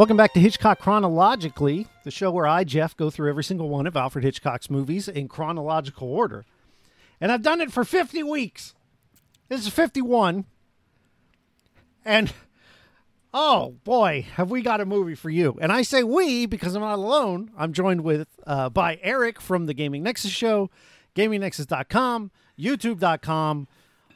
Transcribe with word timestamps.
Welcome 0.00 0.16
back 0.16 0.32
to 0.32 0.40
Hitchcock 0.40 0.78
Chronologically, 0.78 1.86
the 2.04 2.10
show 2.10 2.30
where 2.30 2.46
I, 2.46 2.64
Jeff, 2.64 2.96
go 2.96 3.10
through 3.10 3.28
every 3.28 3.44
single 3.44 3.68
one 3.68 3.86
of 3.86 3.96
Alfred 3.96 4.24
Hitchcock's 4.24 4.70
movies 4.70 5.08
in 5.08 5.28
chronological 5.28 6.10
order. 6.10 6.46
And 7.20 7.30
I've 7.30 7.42
done 7.42 7.60
it 7.60 7.70
for 7.70 7.84
50 7.84 8.22
weeks. 8.22 8.74
This 9.50 9.66
is 9.66 9.68
51. 9.68 10.44
And 12.04 12.32
oh 13.34 13.74
boy, 13.82 14.24
have 14.34 14.48
we 14.48 14.62
got 14.62 14.80
a 14.80 14.86
movie 14.86 15.16
for 15.16 15.28
you. 15.28 15.58
And 15.60 15.72
I 15.72 15.82
say 15.82 16.04
we 16.04 16.46
because 16.46 16.76
I'm 16.76 16.82
not 16.82 16.94
alone. 16.94 17.50
I'm 17.58 17.72
joined 17.72 18.02
with 18.02 18.28
uh, 18.46 18.68
by 18.68 19.00
Eric 19.02 19.40
from 19.40 19.66
the 19.66 19.74
Gaming 19.74 20.04
Nexus 20.04 20.30
show, 20.30 20.70
gamingnexus.com, 21.16 22.30
youtube.com, 22.56 23.66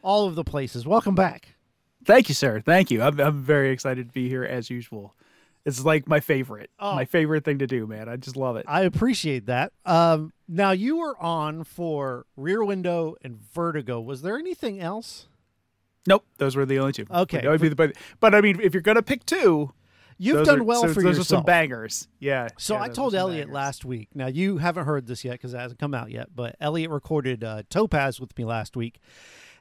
all 0.03 0.29
of 0.29 0.37
the 0.37 0.45
places. 0.45 0.87
Welcome 0.87 1.17
back. 1.17 1.57
Thank 2.05 2.29
you, 2.29 2.35
sir. 2.37 2.61
Thank 2.61 2.93
you. 2.93 3.03
I'm, 3.03 3.19
I'm 3.19 3.43
very 3.43 3.73
excited 3.73 4.07
to 4.07 4.13
be 4.13 4.29
here 4.29 4.45
as 4.45 4.71
usual. 4.71 5.17
It's 5.65 5.83
like 5.85 6.07
my 6.07 6.21
favorite, 6.21 6.71
Oh. 6.79 6.95
my 6.95 7.05
favorite 7.07 7.45
thing 7.45 7.59
to 7.61 7.67
do, 7.67 7.87
man. 7.87 8.09
I 8.09 8.17
just 8.17 8.37
love 8.37 8.57
it. 8.57 8.67
I 8.69 8.83
appreciate 8.83 9.47
that. 9.47 9.73
Um, 9.87 10.33
now 10.47 10.73
you 10.73 10.99
were 10.99 11.17
on 11.19 11.65
for 11.65 12.27
Rear 12.37 12.63
Window 12.63 13.17
and 13.23 13.39
Vertigo. 13.55 14.01
Was 14.01 14.21
there 14.23 14.37
anything 14.39 14.79
else? 14.81 15.27
Nope, 16.07 16.27
those 16.37 16.55
were 16.55 16.67
the 16.67 16.79
only 16.79 16.93
two. 16.93 17.07
Okay. 17.11 17.39
But, 17.39 17.43
that 17.45 17.51
would 17.51 17.61
be 17.63 17.69
the- 17.71 17.77
but, 17.77 17.97
but 18.21 18.35
I 18.35 18.43
mean, 18.43 18.61
if 18.61 18.75
you're 18.75 18.83
gonna 18.83 19.03
pick 19.03 19.25
two, 19.25 19.73
You've 20.19 20.45
done 20.47 20.61
are- 20.61 20.65
well 20.65 20.83
so 20.83 20.89
for 20.89 21.03
those 21.03 21.17
yourself. 21.17 21.21
are 21.21 21.25
some 21.41 21.45
bangers. 21.45 22.09
Yeah. 22.21 22.49
So 22.59 22.75
yeah, 22.75 22.83
I 22.83 22.89
told 22.91 23.15
Elliot 23.15 23.47
bangers. 23.47 23.55
last 23.55 23.85
week. 23.87 24.09
Now 24.15 24.27
you 24.27 24.59
haven't 24.59 24.85
heard 24.85 25.07
this 25.07 25.25
yet 25.25 25.33
because 25.33 25.55
it 25.55 25.59
hasn't 25.59 25.81
come 25.81 25.95
out 25.95 26.11
yet. 26.11 26.29
But 26.37 26.57
Elliot 26.61 26.91
recorded 26.91 27.43
uh, 27.43 27.63
Topaz 27.71 28.21
with 28.21 28.37
me 28.39 28.45
last 28.45 28.77
week, 28.77 29.01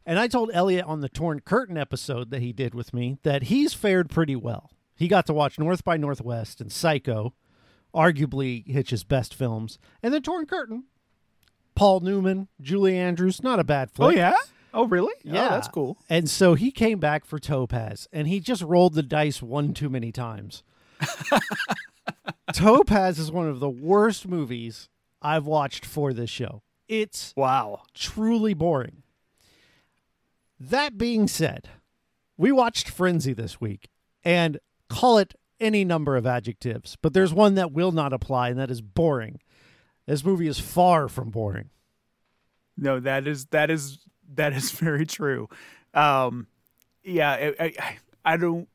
and 0.05 0.19
I 0.19 0.27
told 0.27 0.51
Elliot 0.53 0.83
on 0.85 0.99
the 0.99 1.07
Torn 1.09 1.39
Curtain 1.39 1.77
episode 1.77 2.29
that 2.31 2.41
he 2.41 2.51
did 2.51 2.75
with 2.75 2.93
me 2.93 3.17
that 3.23 3.43
he's 3.43 3.73
fared 3.73 4.09
pretty 4.09 4.35
well. 4.35 4.69
He 5.03 5.09
got 5.09 5.25
to 5.25 5.33
watch 5.33 5.59
North 5.59 5.83
by 5.83 5.97
Northwest 5.97 6.61
and 6.61 6.71
Psycho, 6.71 7.33
arguably 7.93 8.65
Hitch's 8.65 9.03
best 9.03 9.35
films, 9.35 9.77
and 10.01 10.13
then 10.13 10.21
Torn 10.21 10.45
Curtain. 10.45 10.85
Paul 11.75 11.99
Newman, 11.99 12.47
Julie 12.61 12.97
Andrews, 12.97 13.43
not 13.43 13.59
a 13.59 13.65
bad 13.65 13.91
flick. 13.91 14.15
Oh 14.15 14.17
yeah. 14.17 14.37
Oh 14.73 14.85
really? 14.87 15.13
Oh, 15.17 15.21
yeah, 15.25 15.47
Oh, 15.47 15.49
that's 15.49 15.67
cool. 15.67 15.97
And 16.09 16.29
so 16.29 16.53
he 16.53 16.71
came 16.71 16.99
back 16.99 17.25
for 17.25 17.37
Topaz, 17.37 18.07
and 18.13 18.29
he 18.29 18.39
just 18.39 18.61
rolled 18.61 18.93
the 18.93 19.03
dice 19.03 19.41
one 19.41 19.73
too 19.73 19.89
many 19.89 20.13
times. 20.13 20.63
Topaz 22.53 23.19
is 23.19 23.29
one 23.29 23.49
of 23.49 23.59
the 23.59 23.69
worst 23.69 24.25
movies 24.25 24.87
I've 25.21 25.45
watched 25.45 25.85
for 25.85 26.13
this 26.13 26.29
show. 26.29 26.63
It's 26.87 27.33
Wow. 27.35 27.81
truly 27.93 28.53
boring. 28.53 29.03
That 30.57 30.97
being 30.97 31.27
said, 31.27 31.67
we 32.37 32.53
watched 32.53 32.87
Frenzy 32.89 33.33
this 33.33 33.59
week, 33.59 33.89
and 34.23 34.59
call 34.89 35.17
it 35.17 35.33
any 35.59 35.85
number 35.85 36.17
of 36.17 36.25
adjectives, 36.25 36.97
but 37.01 37.13
there's 37.13 37.33
one 37.33 37.55
that 37.55 37.71
will 37.71 37.91
not 37.91 38.13
apply, 38.13 38.49
and 38.49 38.59
that 38.59 38.71
is 38.71 38.81
boring. 38.81 39.39
This 40.05 40.25
movie 40.25 40.47
is 40.47 40.59
far 40.59 41.07
from 41.07 41.29
boring. 41.29 41.69
No, 42.77 42.99
that 42.99 43.27
is 43.27 43.45
that 43.47 43.69
is 43.69 43.99
that 44.35 44.53
is 44.53 44.71
very 44.79 45.05
true. 45.05 45.47
Um, 45.93 46.47
yeah, 47.03 47.53
I, 47.59 47.65
I 47.65 47.97
I 48.25 48.37
don't 48.37 48.67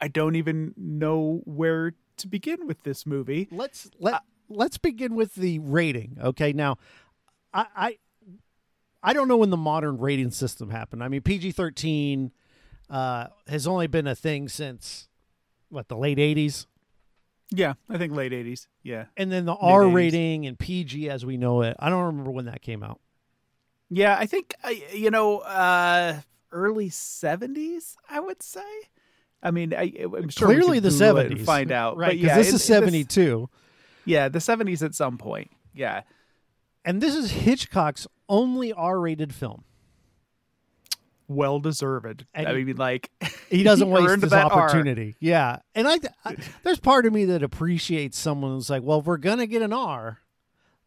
I 0.00 0.08
don't 0.08 0.36
even 0.36 0.74
know 0.76 1.42
where 1.44 1.94
to 2.18 2.28
begin 2.28 2.66
with 2.66 2.82
this 2.82 3.06
movie. 3.06 3.48
let's 3.50 3.90
let 3.98 4.22
let's 4.48 4.78
begin 4.78 5.14
with 5.14 5.34
the 5.34 5.58
rating. 5.60 6.18
Okay, 6.22 6.52
now 6.52 6.78
I 7.52 7.66
I, 7.74 7.98
I 9.02 9.12
don't 9.12 9.28
know 9.28 9.36
when 9.36 9.50
the 9.50 9.56
modern 9.56 9.98
rating 9.98 10.30
system 10.30 10.70
happened. 10.70 11.02
I 11.02 11.08
mean, 11.08 11.22
PG 11.22 11.52
thirteen 11.52 12.32
uh, 12.90 13.28
has 13.46 13.66
only 13.66 13.86
been 13.86 14.06
a 14.06 14.14
thing 14.14 14.48
since 14.48 15.07
what 15.70 15.88
the 15.88 15.96
late 15.96 16.18
eighties, 16.18 16.66
Yeah, 17.50 17.74
I 17.88 17.98
think 17.98 18.12
late 18.14 18.32
'80s. 18.32 18.66
Yeah, 18.82 19.06
and 19.16 19.30
then 19.32 19.44
the 19.44 19.54
R 19.54 19.82
80s. 19.82 19.94
rating 19.94 20.46
and 20.46 20.58
PG 20.58 21.08
as 21.10 21.24
we 21.26 21.36
know 21.36 21.62
it. 21.62 21.76
I 21.78 21.88
don't 21.90 22.04
remember 22.04 22.30
when 22.30 22.44
that 22.46 22.62
came 22.62 22.82
out. 22.82 23.00
yeah. 23.90 24.16
I 24.18 24.26
think 24.26 24.54
you 24.94 25.10
know 25.10 25.38
uh, 25.38 26.20
early 26.52 26.90
'70s. 26.90 27.94
I 28.08 28.20
would 28.20 28.42
say. 28.42 28.62
I 29.42 29.50
mean, 29.52 29.72
I, 29.72 29.92
I'm 30.00 30.30
sure 30.30 30.48
Clearly, 30.48 30.80
the 30.80 30.90
seventies, 30.90 31.46
find 31.46 31.70
out. 31.70 31.96
right? 31.96 32.10
Because 32.12 32.26
yeah, 32.26 32.36
this 32.36 32.52
is 32.52 32.64
seventy 32.64 33.04
two, 33.04 33.48
yeah, 34.04 34.28
the 34.28 34.40
'70s 34.40 34.82
at 34.84 34.94
some 34.96 35.16
point. 35.16 35.50
Yeah, 35.72 36.02
and 36.84 37.00
this 37.00 37.14
is 37.14 37.30
Hitchcock's 37.30 38.06
only 38.28 38.72
R 38.72 38.98
rated 38.98 39.32
film. 39.34 39.62
Well 41.28 41.60
deserved. 41.60 42.26
And 42.34 42.48
I 42.48 42.52
mean, 42.54 42.76
like 42.76 43.10
He 43.50 43.62
doesn't 43.62 43.88
waste 43.90 44.08
earned 44.08 44.22
his 44.22 44.30
that 44.32 44.50
R. 44.50 44.62
opportunity. 44.64 45.16
Yeah, 45.20 45.58
and 45.74 45.86
I, 45.86 45.98
I 46.24 46.36
there's 46.64 46.80
part 46.80 47.06
of 47.06 47.12
me 47.12 47.26
that 47.26 47.42
appreciates 47.42 48.18
someone 48.18 48.52
who's 48.52 48.70
like, 48.70 48.82
well, 48.82 49.00
if 49.00 49.06
we're 49.06 49.16
gonna 49.18 49.46
get 49.46 49.62
an 49.62 49.72
R, 49.72 50.18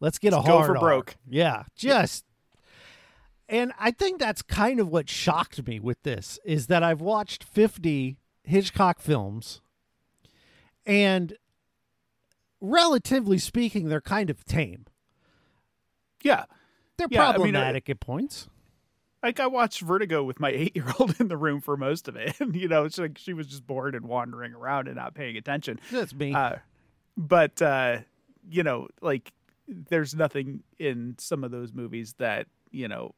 let's 0.00 0.18
get 0.18 0.32
a 0.32 0.36
Let's 0.36 0.48
go 0.48 0.56
hard 0.58 0.66
for 0.66 0.76
R." 0.76 0.80
broke. 0.80 1.16
Yeah, 1.28 1.64
just. 1.76 2.24
And 3.48 3.72
I 3.78 3.90
think 3.90 4.18
that's 4.18 4.40
kind 4.40 4.80
of 4.80 4.88
what 4.88 5.10
shocked 5.10 5.66
me 5.66 5.78
with 5.78 6.02
this 6.04 6.38
is 6.44 6.68
that 6.68 6.82
I've 6.82 7.02
watched 7.02 7.44
50 7.44 8.16
Hitchcock 8.44 8.98
films, 8.98 9.60
and 10.86 11.34
relatively 12.60 13.36
speaking, 13.38 13.88
they're 13.88 14.00
kind 14.00 14.30
of 14.30 14.44
tame. 14.46 14.86
Yeah, 16.22 16.44
They're 16.96 17.08
Yeah, 17.10 17.24
I 17.24 17.26
mean, 17.32 17.34
problematic 17.52 17.90
at 17.90 18.00
points. 18.00 18.48
Like 19.22 19.40
I 19.40 19.46
watched 19.46 19.80
Vertigo 19.80 20.22
with 20.22 20.40
my 20.40 20.50
eight-year-old 20.54 21.20
in 21.20 21.28
the 21.28 21.36
room 21.36 21.60
for 21.60 21.76
most 21.76 22.08
of 22.08 22.16
it, 22.16 22.34
and 22.40 22.54
you 22.54 22.68
know, 22.68 22.84
it's 22.84 22.98
like 22.98 23.18
she 23.18 23.32
was 23.32 23.46
just 23.46 23.66
bored 23.66 23.94
and 23.94 24.06
wandering 24.06 24.54
around 24.54 24.88
and 24.88 24.96
not 24.96 25.14
paying 25.14 25.36
attention. 25.36 25.80
That's 25.90 26.14
me. 26.14 26.34
Uh, 26.34 26.56
but 27.16 27.60
uh, 27.62 27.98
you 28.48 28.62
know, 28.62 28.88
like 29.00 29.32
there's 29.68 30.14
nothing 30.14 30.62
in 30.78 31.14
some 31.18 31.44
of 31.44 31.50
those 31.50 31.72
movies 31.72 32.14
that 32.18 32.46
you 32.70 32.88
know 32.88 33.14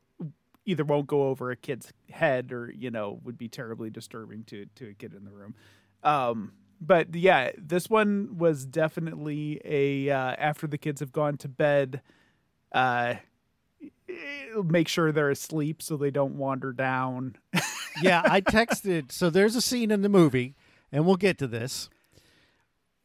either 0.66 0.84
won't 0.84 1.06
go 1.06 1.28
over 1.28 1.50
a 1.50 1.56
kid's 1.56 1.92
head 2.10 2.52
or 2.52 2.72
you 2.76 2.90
know 2.90 3.20
would 3.24 3.38
be 3.38 3.48
terribly 3.48 3.90
disturbing 3.90 4.44
to 4.44 4.66
to 4.74 4.88
a 4.88 4.94
kid 4.94 5.14
in 5.14 5.24
the 5.24 5.30
room. 5.30 5.54
Um, 6.02 6.52
but 6.80 7.14
yeah, 7.14 7.50
this 7.56 7.88
one 7.88 8.36
was 8.36 8.66
definitely 8.66 9.60
a 9.64 10.10
uh, 10.10 10.34
after 10.38 10.66
the 10.66 10.78
kids 10.78 11.00
have 11.00 11.12
gone 11.12 11.36
to 11.38 11.48
bed. 11.48 12.02
Uh, 12.72 13.14
make 14.64 14.88
sure 14.88 15.12
they're 15.12 15.30
asleep 15.30 15.82
so 15.82 15.96
they 15.96 16.10
don't 16.10 16.36
wander 16.36 16.72
down. 16.72 17.36
yeah, 18.02 18.22
I 18.24 18.40
texted. 18.40 19.12
So 19.12 19.30
there's 19.30 19.56
a 19.56 19.60
scene 19.62 19.90
in 19.90 20.02
the 20.02 20.08
movie, 20.08 20.54
and 20.92 21.06
we'll 21.06 21.16
get 21.16 21.38
to 21.38 21.46
this. 21.46 21.88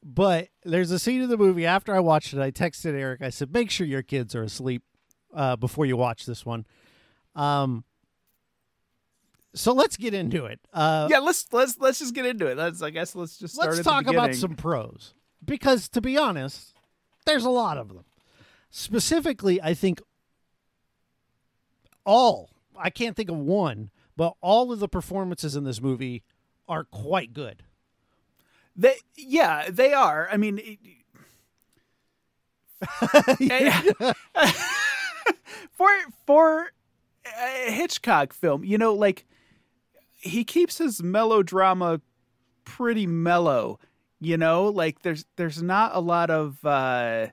But 0.04 0.50
there's 0.64 0.92
a 0.92 1.00
scene 1.00 1.22
in 1.22 1.30
the 1.30 1.38
movie 1.38 1.66
after 1.66 1.94
I 1.94 2.00
watched 2.00 2.34
it. 2.34 2.40
I 2.40 2.52
texted 2.52 2.94
Eric. 2.94 3.22
I 3.22 3.30
said, 3.30 3.54
"Make 3.54 3.70
sure 3.70 3.86
your 3.86 4.04
kids 4.04 4.34
are 4.34 4.44
asleep 4.44 4.84
uh, 5.34 5.56
before 5.56 5.86
you 5.86 5.98
watch 5.98 6.26
this 6.26 6.46
one." 6.46 6.66
Um. 7.36 7.84
So 9.56 9.74
let's 9.74 9.98
get 9.98 10.14
into 10.14 10.46
it. 10.46 10.60
Uh, 10.72 11.08
yeah, 11.10 11.20
let's 11.20 11.48
let's 11.52 11.78
let's 11.80 12.00
just 12.00 12.14
get 12.14 12.26
into 12.26 12.48
it. 12.48 12.58
Let's 12.58 12.82
I 12.82 12.92
guess 12.92 13.16
let's 13.16 13.38
just 13.38 13.56
start 13.56 13.72
let's 13.72 13.84
talk 13.84 14.08
about 14.08 14.36
some 14.36 14.56
pros 14.56 15.16
because, 15.44 15.90
to 15.90 16.02
be 16.02 16.18
honest, 16.18 16.74
there's 17.26 17.46
a 17.46 17.50
lot 17.50 17.78
of 17.78 17.90
them. 17.90 18.06
Specifically, 18.70 19.62
I 19.62 19.74
think 19.74 20.02
all. 22.10 22.50
I 22.76 22.90
can't 22.90 23.16
think 23.16 23.30
of 23.30 23.38
one, 23.38 23.92
but 24.18 24.34
all 24.42 24.72
of 24.72 24.80
the 24.80 24.88
performances 24.88 25.56
in 25.56 25.64
this 25.64 25.80
movie 25.80 26.24
are 26.68 26.84
quite 26.86 27.34
good. 27.34 27.64
They, 28.76 28.96
yeah, 29.16 29.70
they 29.70 29.94
are. 29.94 30.28
I 30.32 30.38
mean, 30.38 30.60
it- 30.60 30.80
for 35.72 35.90
for 36.26 36.72
a 37.26 37.72
Hitchcock 37.72 38.34
film, 38.34 38.64
you 38.64 38.78
know, 38.78 38.94
like 38.94 39.26
he 40.18 40.44
keeps 40.44 40.78
his 40.78 41.04
melodrama 41.04 42.02
pretty 42.64 43.06
mellow. 43.06 43.80
You 44.22 44.38
know, 44.38 44.66
like 44.66 45.02
there's 45.02 45.26
there's 45.36 45.62
not 45.62 45.92
a 45.96 46.00
lot 46.00 46.30
of 46.30 46.64
uh, 46.66 47.28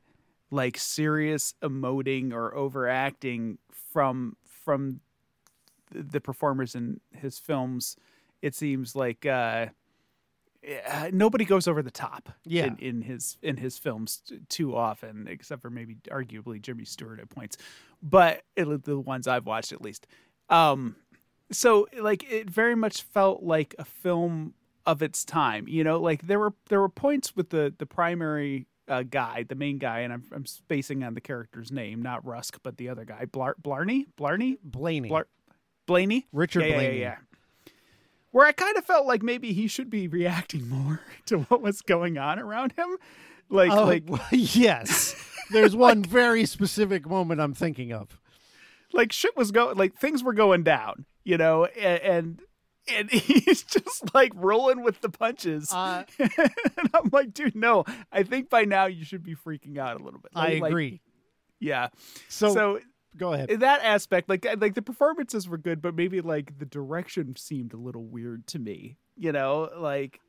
like 0.50 0.76
serious 0.78 1.54
emoting 1.62 2.32
or 2.32 2.54
overacting 2.54 3.58
from 3.92 4.36
from 4.66 5.00
the 5.94 6.20
performers 6.20 6.74
in 6.74 7.00
his 7.12 7.38
films. 7.38 7.96
It 8.42 8.54
seems 8.54 8.94
like. 8.94 9.24
Uh, 9.24 9.66
uh, 10.90 11.10
nobody 11.12 11.44
goes 11.44 11.68
over 11.68 11.80
the 11.80 11.92
top 11.92 12.28
Yeah. 12.44 12.66
in, 12.66 12.76
in 12.78 13.02
his 13.02 13.38
in 13.40 13.56
his 13.56 13.78
films 13.78 14.20
t- 14.26 14.40
too 14.48 14.74
often, 14.74 15.28
except 15.30 15.62
for 15.62 15.70
maybe 15.70 15.94
arguably 16.10 16.60
Jimmy 16.60 16.84
Stewart 16.84 17.20
at 17.20 17.30
points, 17.30 17.56
but 18.02 18.42
it, 18.56 18.84
the 18.84 18.98
ones 18.98 19.28
I've 19.28 19.46
watched 19.46 19.70
at 19.72 19.80
least. 19.80 20.08
Um, 20.48 20.96
so 21.52 21.86
like 22.00 22.28
it 22.28 22.50
very 22.50 22.74
much 22.74 23.02
felt 23.02 23.44
like 23.44 23.76
a 23.78 23.84
film 23.84 24.54
of 24.86 25.02
its 25.02 25.24
time. 25.24 25.68
You 25.68 25.84
know, 25.84 26.00
like 26.00 26.26
there 26.26 26.40
were 26.40 26.54
there 26.68 26.80
were 26.80 26.88
points 26.88 27.36
with 27.36 27.50
the 27.50 27.72
the 27.78 27.86
primary 27.86 28.66
uh, 28.88 29.02
guy, 29.02 29.44
the 29.48 29.54
main 29.54 29.78
guy, 29.78 30.00
and 30.00 30.12
I'm 30.12 30.24
I'm 30.32 30.46
spacing 30.46 31.02
on 31.04 31.14
the 31.14 31.20
character's 31.20 31.70
name, 31.72 32.02
not 32.02 32.24
Rusk, 32.26 32.58
but 32.62 32.76
the 32.76 32.88
other 32.88 33.04
guy, 33.04 33.24
Blar- 33.26 33.54
Blarney, 33.62 34.06
Blarney, 34.16 34.58
Blaney. 34.62 35.08
Blar- 35.08 35.24
Blaney, 35.86 36.26
Richard 36.32 36.64
yeah, 36.64 36.74
Blaney. 36.74 36.98
Yeah, 36.98 37.16
yeah. 37.64 37.70
Where 38.32 38.46
I 38.46 38.52
kind 38.52 38.76
of 38.76 38.84
felt 38.84 39.06
like 39.06 39.22
maybe 39.22 39.52
he 39.52 39.66
should 39.68 39.88
be 39.88 40.08
reacting 40.20 40.68
more 40.68 41.00
to 41.26 41.40
what 41.40 41.62
was 41.62 41.82
going 41.82 42.18
on 42.18 42.38
around 42.38 42.72
him, 42.72 42.96
like 43.48 43.70
Oh, 43.70 43.84
like 43.84 44.04
yes. 44.30 45.14
There's 45.50 45.76
one 45.76 46.02
very 46.02 46.44
specific 46.44 47.08
moment 47.08 47.40
I'm 47.40 47.54
thinking 47.54 47.92
of. 47.92 48.18
like 48.92 49.12
shit 49.12 49.36
was 49.36 49.52
going 49.52 49.76
like 49.76 49.96
things 49.96 50.22
were 50.24 50.32
going 50.32 50.64
down, 50.64 51.06
you 51.24 51.36
know, 51.38 51.66
and 51.66 52.02
and, 52.02 52.40
and 52.88 53.10
he's 53.10 53.62
just 53.62 54.14
like 54.14 54.32
rolling 54.34 54.82
with 54.82 55.00
the 55.00 55.08
punches. 55.08 55.72
Uh, 55.72 56.04
and 56.18 56.90
I'm 56.94 57.10
like, 57.12 57.34
dude, 57.34 57.54
no. 57.56 57.84
I 58.12 58.22
think 58.22 58.48
by 58.50 58.64
now 58.64 58.86
you 58.86 59.04
should 59.04 59.22
be 59.22 59.34
freaking 59.34 59.78
out 59.78 60.00
a 60.00 60.04
little 60.04 60.20
bit. 60.20 60.32
I 60.34 60.54
Like- 60.54 60.62
like, 60.62 60.70
agree. 60.70 61.00
yeah. 61.60 61.88
So, 62.28 62.52
So 62.54 62.80
go 63.16 63.32
ahead. 63.32 63.50
in 63.50 63.60
that 63.60 63.82
aspect, 63.82 64.28
like 64.28 64.46
like 64.60 64.74
the 64.74 64.82
performances 64.82 65.48
were 65.48 65.58
good, 65.58 65.80
but 65.82 65.94
maybe 65.94 66.20
like 66.20 66.58
the 66.58 66.66
direction 66.66 67.34
seemed 67.36 67.72
a 67.72 67.76
little 67.78 68.04
weird 68.04 68.46
to 68.48 68.58
me. 68.58 68.96
You 69.16 69.32
know, 69.32 69.70
like 69.78 70.20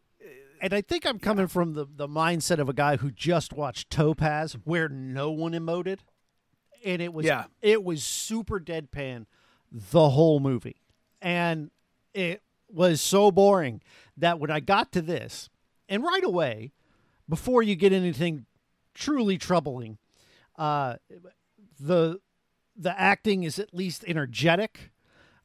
and 0.61 0.73
I 0.73 0.81
think 0.81 1.05
I'm 1.05 1.19
coming 1.19 1.45
from 1.47 1.73
the, 1.73 1.85
the 1.85 2.07
mindset 2.07 2.57
of 2.57 2.67
a 2.69 2.73
guy 2.73 2.97
who 2.97 3.11
just 3.11 3.53
watched 3.53 3.89
Topaz, 3.91 4.53
where 4.63 4.89
no 4.89 5.29
one 5.29 5.51
emoted, 5.51 5.99
and 6.83 7.01
it 7.01 7.13
was 7.13 7.25
Yeah. 7.25 7.45
it 7.61 7.83
was 7.83 8.03
super 8.03 8.59
deadpan 8.59 9.25
the 9.71 10.09
whole 10.09 10.39
movie, 10.39 10.77
and 11.21 11.69
it 12.13 12.41
was 12.69 13.01
so 13.01 13.31
boring 13.31 13.81
that 14.17 14.39
when 14.39 14.51
I 14.51 14.59
got 14.59 14.91
to 14.93 15.01
this, 15.01 15.49
and 15.89 16.03
right 16.03 16.23
away, 16.23 16.71
before 17.29 17.63
you 17.63 17.75
get 17.75 17.93
anything 17.93 18.45
truly 18.93 19.37
troubling, 19.37 19.97
uh, 20.57 20.95
the 21.79 22.19
the 22.79 22.99
acting 22.99 23.43
is 23.43 23.57
at 23.57 23.73
least 23.73 24.03
energetic. 24.07 24.91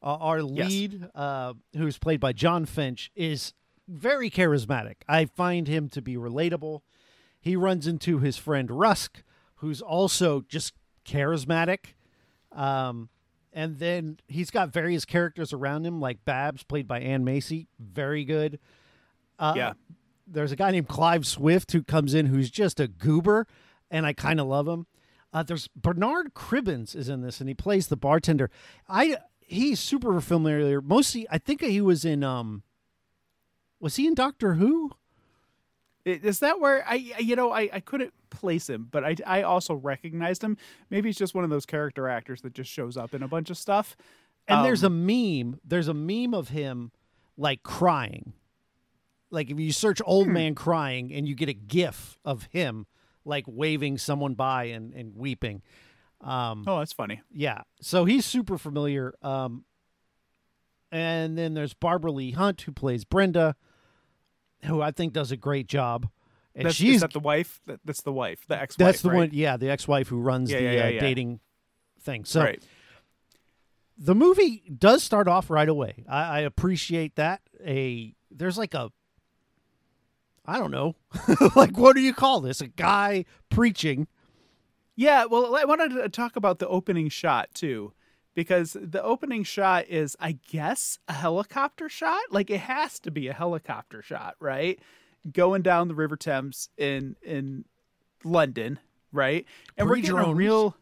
Uh, 0.02 0.16
our 0.16 0.40
Yes. 0.40 0.68
lead, 0.68 1.08
uh, 1.14 1.54
who's 1.76 1.96
played 1.96 2.18
by 2.20 2.32
Jon 2.32 2.66
Finch, 2.66 3.10
is 3.14 3.54
very 3.88 4.28
charismatic. 4.30 4.96
I 5.08 5.24
find 5.26 5.66
him 5.68 5.88
to 5.90 6.02
be 6.02 6.16
relatable. 6.16 6.80
He 7.40 7.56
runs 7.56 7.86
into 7.86 8.18
his 8.18 8.36
friend 8.36 8.70
Rusk, 8.70 9.22
who's 9.56 9.80
also 9.80 10.40
just 10.42 10.74
charismatic. 11.06 11.94
Um, 12.50 13.08
and 13.52 13.78
then 13.78 14.18
he's 14.28 14.50
got 14.50 14.70
various 14.72 15.04
characters 15.04 15.52
around 15.52 15.84
him, 15.86 16.00
like 16.00 16.24
Babs, 16.24 16.62
played 16.62 16.86
by 16.88 17.00
Anna 17.00 17.24
Massey, 17.24 17.68
very 17.78 18.24
good. 18.24 18.58
Uh, 19.38 19.54
Yeah. 19.56 19.72
There's 20.26 20.52
a 20.52 20.56
guy 20.56 20.70
named 20.70 20.88
Clive 20.88 21.26
Swift 21.26 21.72
who 21.72 21.82
comes 21.82 22.14
in 22.14 22.26
who's 22.26 22.48
just 22.50 22.78
a 22.80 22.86
goober, 22.88 23.46
and 23.90 24.06
I 24.06 24.12
kind 24.14 24.40
of 24.40 24.46
love 24.46 24.66
him. 24.68 24.86
Uh, 25.32 25.42
there's 25.42 25.68
Bernard 25.74 26.32
Cribbins 26.34 26.94
is 26.94 27.08
in 27.08 27.20
this, 27.22 27.40
and 27.40 27.48
he 27.48 27.54
plays 27.54 27.88
the 27.88 27.96
bartender. 27.96 28.50
I 28.88 29.16
he's 29.40 29.80
super 29.80 30.18
familiar. 30.20 30.80
Mostly, 30.80 31.26
I 31.30 31.38
think 31.38 31.60
he 31.62 31.80
was 31.80 32.04
in. 32.04 32.22
Um, 32.22 32.62
was 33.80 33.96
he 33.96 34.06
in 34.06 34.14
Doctor 34.14 34.54
Who? 34.54 34.92
Is 36.04 36.38
that 36.40 36.60
where 36.60 36.84
I 36.86 37.12
I- 37.16 37.20
you 37.20 37.36
know 37.36 37.50
I 37.52 37.68
I 37.72 37.80
couldn't 37.80 38.14
place 38.32 38.68
him, 38.68 38.88
but 38.90 39.04
I 39.04 39.16
I 39.26 39.42
also 39.42 39.74
recognized 39.74 40.42
him. 40.42 40.56
Maybe 40.90 41.08
he's 41.08 41.16
just 41.18 41.34
one 41.34 41.44
of 41.44 41.50
those 41.50 41.66
character 41.66 42.08
actors 42.08 42.40
that 42.42 42.52
just 42.54 42.70
shows 42.70 42.96
up 42.96 43.14
in 43.14 43.22
a 43.22 43.28
bunch 43.28 43.50
of 43.50 43.56
stuff. 43.56 43.96
And 44.48 44.64
there's 44.64 44.82
a 44.82 44.86
Um, 44.86 45.06
meme. 45.06 45.60
There's 45.64 45.86
a 45.88 45.94
meme 45.94 46.34
of 46.34 46.48
him 46.48 46.90
like 47.36 47.62
crying. 47.62 48.32
Like 49.30 49.50
if 49.50 49.58
you 49.60 49.72
search 49.72 50.00
old 50.04 50.26
Hmm. 50.26 50.32
man 50.32 50.54
crying 50.54 51.12
and 51.12 51.28
you 51.28 51.34
get 51.36 51.48
a 51.48 51.54
gif 51.54 52.18
of 52.24 52.44
him 52.50 52.86
like 53.24 53.44
waving 53.46 53.98
someone 53.98 54.34
by 54.34 54.64
and, 54.64 54.92
and 54.94 55.14
weeping. 55.16 55.62
Um, 56.20 56.64
Oh, 56.66 56.78
that's 56.80 56.92
funny. 56.92 57.22
yeah. 57.32 57.62
So 57.80 58.04
he's 58.04 58.26
super 58.26 58.58
familiar. 58.58 59.14
Um, 59.22 59.64
and 60.90 61.38
then 61.38 61.54
there's 61.54 61.72
Barbara 61.74 62.12
Leigh-Hunt 62.12 62.60
who 62.62 62.72
plays 62.72 63.04
Brenda, 63.04 63.56
who 64.64 64.82
I 64.82 64.90
think 64.90 65.12
does 65.12 65.30
a 65.32 65.36
great 65.36 65.66
job. 65.66 66.08
And 66.54 66.66
That's, 66.66 66.76
she's 66.76 66.96
is 66.96 67.00
that 67.00 67.12
the 67.12 67.20
wife? 67.20 67.60
That, 67.66 67.80
that's 67.84 68.02
the 68.02 68.12
wife, 68.12 68.44
the 68.46 68.60
ex-wife. 68.60 68.86
that's 68.86 69.02
the 69.02 69.10
right? 69.10 69.16
one. 69.16 69.30
Yeah, 69.32 69.56
the 69.56 69.70
ex-wife 69.70 70.08
who 70.08 70.20
runs 70.20 70.50
Yeah, 70.50 70.58
the 70.58 70.64
yeah, 70.64 70.72
yeah, 70.72 70.84
uh, 70.84 70.88
yeah. 70.88 71.00
dating 71.00 71.40
thing. 72.00 72.24
So 72.24 72.42
right. 72.42 72.62
the 73.96 74.14
movie 74.14 74.62
does 74.78 75.02
start 75.02 75.28
off 75.28 75.48
right 75.48 75.68
away. 75.68 76.04
I, 76.08 76.22
I 76.22 76.40
appreciate 76.40 77.16
that. 77.16 77.40
A 77.64 78.14
there's 78.30 78.58
like 78.58 78.74
a 78.74 78.90
I 80.44 80.58
don't 80.58 80.72
know, 80.72 80.96
like 81.56 81.78
what 81.78 81.94
do 81.94 82.02
you 82.02 82.12
call 82.12 82.40
this? 82.40 82.60
A 82.60 82.66
guy 82.66 83.24
preaching. 83.48 84.08
Yeah, 84.96 85.24
well, 85.24 85.56
I 85.56 85.64
wanted 85.64 85.90
to 85.94 86.08
talk 86.08 86.36
about 86.36 86.58
the 86.58 86.68
opening 86.68 87.08
shot 87.08 87.48
too, 87.54 87.92
because 88.34 88.76
the 88.78 89.02
opening 89.02 89.44
shot 89.44 89.86
is, 89.88 90.16
I 90.20 90.32
guess, 90.50 90.98
a 91.08 91.12
helicopter 91.14 91.88
shot. 91.88 92.20
Like 92.30 92.50
it 92.50 92.60
has 92.60 92.98
to 93.00 93.10
be 93.10 93.28
a 93.28 93.32
helicopter 93.32 94.02
shot, 94.02 94.34
right? 94.40 94.80
Going 95.30 95.62
down 95.62 95.88
the 95.88 95.94
River 95.94 96.16
Thames 96.16 96.68
in 96.76 97.16
in 97.22 97.64
London, 98.24 98.78
right? 99.12 99.44
And 99.76 99.88
we're 99.88 99.96
getting 99.96 100.18
a 100.18 100.34
real, 100.34 100.76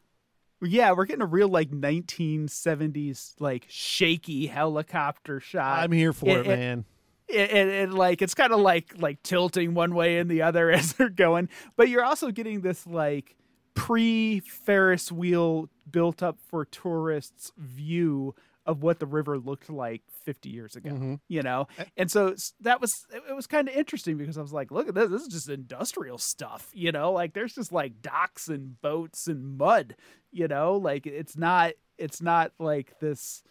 yeah, 0.62 0.92
we're 0.92 1.04
getting 1.04 1.22
a 1.22 1.26
real 1.26 1.48
like 1.48 1.70
1970s 1.70 3.34
like 3.38 3.66
shaky 3.68 4.46
helicopter 4.46 5.40
shot. 5.40 5.80
I'm 5.80 5.92
here 5.92 6.12
for 6.12 6.28
it, 6.28 6.46
it- 6.46 6.58
man. 6.58 6.84
and, 7.32 7.50
and, 7.50 7.70
and, 7.70 7.94
like 7.94 8.22
it's 8.22 8.34
kind 8.34 8.52
of 8.52 8.60
like 8.60 8.94
like 8.98 9.22
tilting 9.22 9.74
one 9.74 9.94
way 9.94 10.18
and 10.18 10.30
the 10.30 10.42
other 10.42 10.70
as 10.72 10.94
they're 10.94 11.08
going 11.08 11.48
but 11.76 11.88
you're 11.88 12.04
also 12.04 12.30
getting 12.30 12.62
this 12.62 12.86
like 12.86 13.36
pre 13.74 14.40
ferris 14.40 15.12
wheel 15.12 15.68
built 15.90 16.22
up 16.22 16.38
for 16.48 16.64
tourists 16.64 17.52
view 17.56 18.34
of 18.66 18.82
what 18.82 18.98
the 18.98 19.06
river 19.06 19.38
looked 19.38 19.70
like 19.70 20.02
50 20.24 20.50
years 20.50 20.76
ago 20.76 20.90
Mhm. 20.90 21.20
you 21.28 21.42
know? 21.42 21.66
And 21.96 22.10
so 22.10 22.34
that 22.60 22.80
was 22.80 22.92
it 23.12 23.22
it 23.30 23.34
was 23.34 23.46
kind 23.46 23.68
of 23.68 23.74
interesting 23.74 24.16
because 24.18 24.36
i 24.38 24.42
was 24.42 24.52
like 24.52 24.70
look 24.70 24.88
at 24.88 24.94
this 24.94 25.10
this 25.10 25.22
is 25.22 25.28
just 25.28 25.48
industrial 25.48 26.18
stuff 26.18 26.70
you 26.74 26.92
know? 26.92 27.12
Like 27.12 27.32
there's 27.34 27.54
just 27.54 27.72
like 27.72 28.02
docks 28.02 28.48
and 28.48 28.80
boats 28.80 29.26
and 29.26 29.56
mud 29.58 29.96
you 30.30 30.46
know? 30.48 30.76
Like 30.76 31.06
it's 31.06 31.36
not 31.36 31.72
it's 31.98 32.20
not 32.22 32.52
like 32.58 32.98
this 33.00 33.42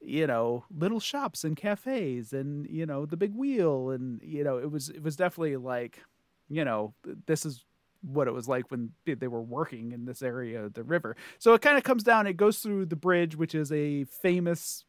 you 0.00 0.26
know 0.26 0.64
little 0.70 1.00
shops 1.00 1.44
and 1.44 1.56
cafes 1.56 2.32
and 2.32 2.66
you 2.68 2.84
know 2.84 3.06
the 3.06 3.16
big 3.16 3.34
wheel 3.34 3.90
and 3.90 4.20
you 4.22 4.44
know 4.44 4.58
it 4.58 4.70
was 4.70 4.90
it 4.90 5.02
was 5.02 5.16
definitely 5.16 5.56
like 5.56 6.00
you 6.50 6.62
know 6.64 6.92
this 7.26 7.46
is 7.46 7.64
what 8.06 8.28
it 8.28 8.32
was 8.32 8.46
like 8.48 8.70
when 8.70 8.90
they 9.06 9.26
were 9.28 9.42
working 9.42 9.92
in 9.92 10.04
this 10.04 10.22
area 10.22 10.64
of 10.64 10.74
the 10.74 10.82
river 10.84 11.16
so 11.38 11.54
it 11.54 11.62
kind 11.62 11.76
of 11.78 11.82
comes 11.84 12.02
down 12.02 12.26
it 12.26 12.36
goes 12.36 12.58
through 12.58 12.84
the 12.86 12.96
bridge 12.96 13.36
which 13.36 13.54
is 13.54 13.72
a 13.72 14.04
famous 14.04 14.84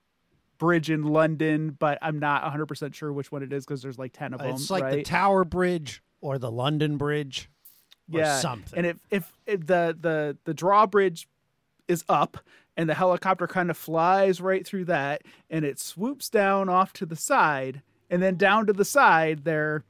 bridge 0.58 0.90
in 0.90 1.04
london 1.04 1.76
but 1.80 1.98
i'm 2.02 2.20
not 2.20 2.44
100% 2.44 2.94
sure 2.94 3.12
which 3.14 3.32
one 3.32 3.44
it 3.44 3.52
is 3.54 3.66
because 3.66 3.82
there's 3.82 3.98
like 4.00 4.14
10 4.14 4.34
of 4.34 4.40
them 4.40 4.50
It's 4.52 4.70
like 4.70 4.90
the 4.90 4.98
right? 4.98 5.06
Tower 5.06 5.44
Bridge 5.44 6.02
or 6.22 6.38
the 6.38 6.52
London 6.52 6.98
Bridge 6.98 7.50
or 8.12 8.20
yeah 8.20 8.40
something. 8.40 8.78
and 8.78 8.86
if, 8.88 8.98
if 9.10 9.32
if 9.46 9.66
the 9.66 9.98
the 10.00 10.38
the 10.46 10.54
drawbridge 10.54 11.28
is 11.88 12.04
up 12.10 12.38
and 12.78 12.90
the 12.90 12.94
helicopter 12.94 13.48
kind 13.48 13.70
of 13.70 13.78
flies 13.78 14.42
right 14.42 14.66
through 14.66 14.86
that 14.86 15.22
and 15.50 15.64
it 15.66 15.80
swoops 15.80 16.30
down 16.30 16.68
off 16.70 16.94
to 16.94 17.06
the 17.06 17.16
side 17.16 17.82
and 18.10 18.22
then 18.22 18.36
down 18.36 18.66
to 18.66 18.74
the 18.74 18.86
side 18.86 19.44
there 19.44 19.84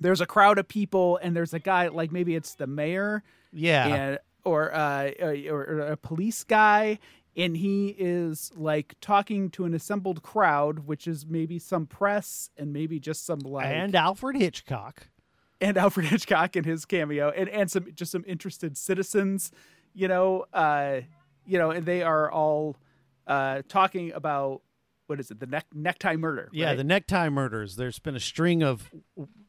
there's 0.00 0.20
a 0.20 0.26
crowd 0.26 0.58
of 0.58 0.68
people 0.68 1.18
and 1.22 1.36
there's 1.36 1.54
a 1.54 1.58
guy 1.58 1.88
like 1.88 2.12
maybe 2.12 2.34
it's 2.34 2.54
the 2.54 2.66
mayor 2.66 3.22
yeah. 3.52 3.86
and 3.86 4.18
or 4.44 4.74
uh 4.74 5.10
or, 5.20 5.32
or 5.64 5.80
a 5.80 5.96
police 5.96 6.44
guy 6.44 6.98
and 7.36 7.56
he 7.56 7.94
is 7.98 8.50
like 8.56 8.94
talking 9.00 9.48
to 9.50 9.64
an 9.64 9.74
assembled 9.74 10.22
crowd 10.22 10.80
which 10.80 11.06
is 11.06 11.26
maybe 11.26 11.58
some 11.58 11.86
press 11.86 12.50
and 12.56 12.72
maybe 12.72 12.98
just 12.98 13.24
some 13.24 13.38
like 13.40 13.66
and 13.66 13.94
Alfred 13.94 14.36
Hitchcock. 14.36 15.08
and 15.60 15.76
Alfred 15.76 16.06
Hitchcock 16.10 16.56
in 16.56 16.64
his 16.64 16.84
cameo, 16.84 17.30
and 17.30 17.48
and 17.48 17.70
some 17.70 17.86
just 17.94 18.12
some 18.12 18.24
interested 18.26 18.76
citizens, 18.76 19.50
you 19.94 20.08
know, 20.08 20.44
uh, 20.52 21.00
you 21.46 21.58
know, 21.58 21.70
and 21.70 21.86
they 21.86 22.02
are 22.02 22.30
all 22.30 22.76
uh, 23.26 23.62
talking 23.68 24.12
about 24.12 24.62
what 25.08 25.18
is 25.20 25.30
it, 25.30 25.40
the 25.40 25.46
neck 25.46 25.66
necktie 25.74 26.16
murder? 26.16 26.48
Yeah, 26.52 26.68
right? 26.68 26.76
the 26.76 26.84
necktie 26.84 27.28
murders. 27.28 27.76
There's 27.76 27.98
been 27.98 28.16
a 28.16 28.20
string 28.20 28.62
of 28.62 28.90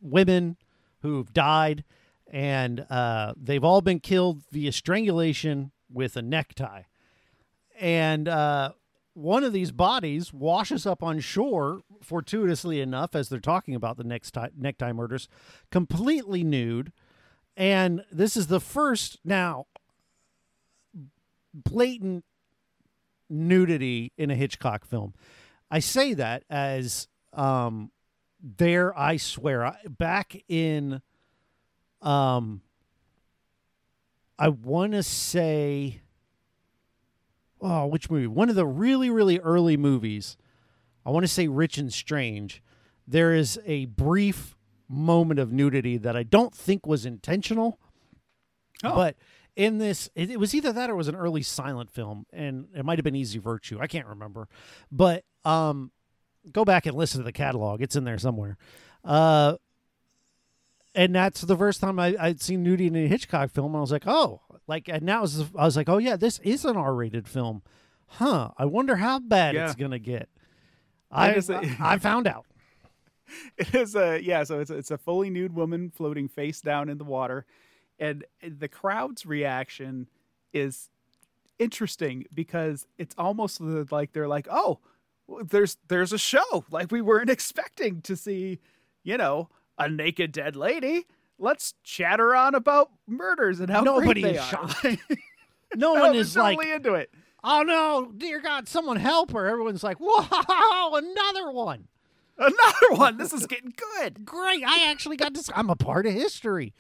women 0.02 0.58
who've 1.02 1.32
died, 1.34 1.84
and 2.32 2.86
uh, 2.90 3.34
they've 3.36 3.64
all 3.64 3.82
been 3.82 4.00
killed 4.00 4.44
via 4.52 4.72
strangulation 4.72 5.72
with 5.92 6.16
a 6.16 6.22
necktie. 6.22 6.84
And 7.80 8.28
uh, 8.28 8.72
one 9.14 9.44
of 9.44 9.54
these 9.54 9.72
bodies 9.72 10.34
washes 10.34 10.86
up 10.86 11.04
on 11.04 11.20
shore, 11.20 11.82
fortuitously 12.02 12.80
enough, 12.80 13.16
as 13.16 13.30
they're 13.30 13.40
talking 13.40 13.76
about 13.76 13.98
the 13.98 14.04
necktie, 14.04 14.50
necktie 14.58 14.94
murders, 14.94 15.28
completely 15.72 16.44
nude. 16.44 16.94
And 17.58 18.06
this 18.12 18.38
is 18.38 18.48
the 18.48 18.62
first 18.62 19.20
now 19.26 19.66
blatant 21.54 22.24
nudity 23.30 24.14
in 24.18 24.32
a 24.32 24.36
Hitchcock 24.36 24.86
film. 24.86 25.14
I 25.72 25.80
say 25.80 26.14
that 26.16 26.44
as 26.50 27.08
um, 27.34 27.92
there. 28.42 28.98
I 28.98 29.18
swear, 29.18 29.66
I, 29.66 29.78
back 29.88 30.42
in 30.48 31.02
um, 32.02 32.62
I 34.38 34.50
want 34.50 34.94
to 34.94 35.04
say, 35.04 36.02
oh, 37.62 37.86
which 37.88 38.10
movie? 38.10 38.28
One 38.28 38.50
of 38.50 38.56
the 38.56 38.66
really, 38.66 39.10
really 39.10 39.40
early 39.40 39.78
movies. 39.78 40.38
I 41.06 41.12
want 41.12 41.24
to 41.24 41.28
say 41.28 41.48
Rich 41.48 41.78
and 41.78 41.92
Strange. 41.94 42.62
There 43.08 43.34
is 43.34 43.60
a 43.66 43.86
brief 43.86 44.56
moment 44.88 45.40
of 45.40 45.52
nudity 45.52 45.98
that 45.98 46.16
I 46.16 46.24
don't 46.24 46.54
think 46.54 46.86
was 46.86 47.06
intentional, 47.06 47.80
Oh. 48.84 48.96
but 48.96 49.16
in 49.56 49.78
this, 49.78 50.10
it, 50.16 50.30
it 50.30 50.40
was 50.40 50.56
either 50.56 50.72
that 50.72 50.90
or 50.90 50.94
it 50.94 50.98
was 50.98 51.08
an 51.10 51.16
early 51.16 51.42
silent 51.42 51.92
film, 51.92 52.26
and 52.32 52.68
it 52.74 52.86
might 52.86 52.98
have 52.98 53.04
been 53.04 53.16
Easy 53.16 53.40
Virtue. 53.40 53.78
I 53.82 53.88
can't 53.88 54.08
remember, 54.08 54.48
but 54.92 55.26
um, 55.46 55.92
go 56.52 56.64
back 56.66 56.86
and 56.86 56.96
listen 56.98 57.20
to 57.20 57.24
the 57.26 57.32
catalog; 57.32 57.82
it's 57.82 57.96
in 57.96 58.04
there 58.04 58.18
somewhere. 58.18 58.58
Uh, 59.04 59.56
and 60.96 61.14
that's 61.14 61.42
the 61.42 61.56
first 61.58 61.82
time 61.82 62.00
I, 62.00 62.16
I'd 62.20 62.42
seen 62.42 62.64
nudity 62.64 62.88
in 62.88 62.96
a 62.96 63.08
Hitchcock 63.08 63.52
film. 63.52 63.76
I 63.76 63.80
was 63.82 63.92
like, 63.92 64.08
oh, 64.08 64.42
like, 64.68 64.90
and 64.90 65.04
now 65.04 65.20
I 65.20 65.66
was 65.66 65.78
like, 65.78 65.88
oh 65.90 65.98
yeah, 66.00 66.16
this 66.16 66.40
is 66.40 66.66
an 66.66 66.76
R-rated 66.76 67.28
film, 67.28 67.62
huh? 68.08 68.50
I 68.58 68.66
wonder 68.66 68.96
how 68.98 69.20
bad 69.20 69.56
Yeah. 69.56 69.66
it's 69.68 69.76
gonna 69.76 70.00
get. 70.00 70.30
I 71.12 71.34
is 71.34 71.50
a- 71.50 71.62
I 71.80 71.98
found 71.98 72.28
out. 72.28 72.46
It 73.60 73.76
is 73.76 73.96
a 73.96 74.20
yeah, 74.24 74.44
so 74.44 74.60
it's 74.60 74.72
a, 74.72 74.78
it's 74.78 74.90
a 74.90 74.98
fully 74.98 75.30
nude 75.30 75.54
woman 75.54 75.92
floating 75.92 76.28
face 76.28 76.62
down 76.62 76.90
in 76.90 76.98
the 76.98 77.04
water, 77.04 77.46
and 78.00 78.26
the 78.42 78.68
crowd's 78.68 79.24
reaction 79.24 80.08
is 80.52 80.90
interesting 81.60 82.26
because 82.34 82.88
it's 82.98 83.14
almost 83.20 83.62
like 83.62 84.14
they're 84.14 84.28
like, 84.28 84.48
oh, 84.50 84.80
there's 85.44 85.78
there's 85.88 86.14
a 86.14 86.18
show 86.18 86.66
like 86.72 86.92
we 86.92 87.02
weren't 87.02 87.30
expecting 87.38 88.02
to 88.02 88.16
see, 88.16 88.60
you 89.04 89.18
know, 89.18 89.50
a 89.78 89.90
naked 89.90 90.32
dead 90.32 90.56
lady. 90.56 91.06
Let's 91.38 91.74
chatter 91.84 92.36
on 92.36 92.54
about 92.54 92.92
murders 93.08 93.60
and 93.60 93.70
how 93.70 93.82
Nobody 93.82 94.22
great 94.22 94.34
they 94.34 94.38
is 94.40 94.54
are. 94.54 94.70
shocked. 94.70 94.86
No 95.76 95.94
no, 95.94 96.02
one 96.02 96.16
is 96.16 96.36
like, 96.36 96.58
into 96.66 96.96
it. 96.96 97.14
oh 97.44 97.62
no, 97.62 98.12
dear 98.18 98.42
God, 98.42 98.68
someone 98.68 98.98
help 98.98 99.32
her. 99.34 99.48
Everyone's 99.48 99.84
like, 99.84 99.98
whoa, 100.00 100.96
another 100.96 101.52
one. 101.52 101.88
Another 102.40 102.92
one. 103.00 103.18
This 103.18 103.34
is 103.34 103.46
getting 103.46 103.74
good. 104.00 104.26
Great. 104.26 104.64
I 104.66 104.90
actually 104.90 105.16
got 105.18 105.34
this. 105.36 105.50
I'm 105.54 105.70
a 105.70 105.76
part 105.76 106.08
of 106.08 106.14
history. 106.14 106.74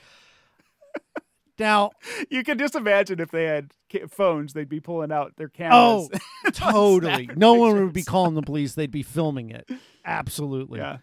Now, 1.60 1.92
You 2.30 2.44
can 2.44 2.58
just 2.58 2.76
imagine 2.76 3.20
if 3.20 3.32
they 3.32 3.46
had 3.46 3.72
phones, 4.10 4.54
they'd 4.54 4.70
be 4.70 4.80
pulling 4.80 5.12
out 5.12 5.36
their 5.38 5.50
cameras. 5.50 6.10
oh, 6.46 6.50
totally. 6.54 7.30
No 7.36 7.54
one 7.56 7.84
would 7.84 7.94
be 7.94 8.04
calling 8.04 8.36
the 8.36 8.42
police. 8.42 8.76
They'd 8.76 8.92
be 8.92 9.04
filming 9.04 9.50
it. 9.52 9.70
Absolutely. 10.06 10.80
yeah. 10.80 10.98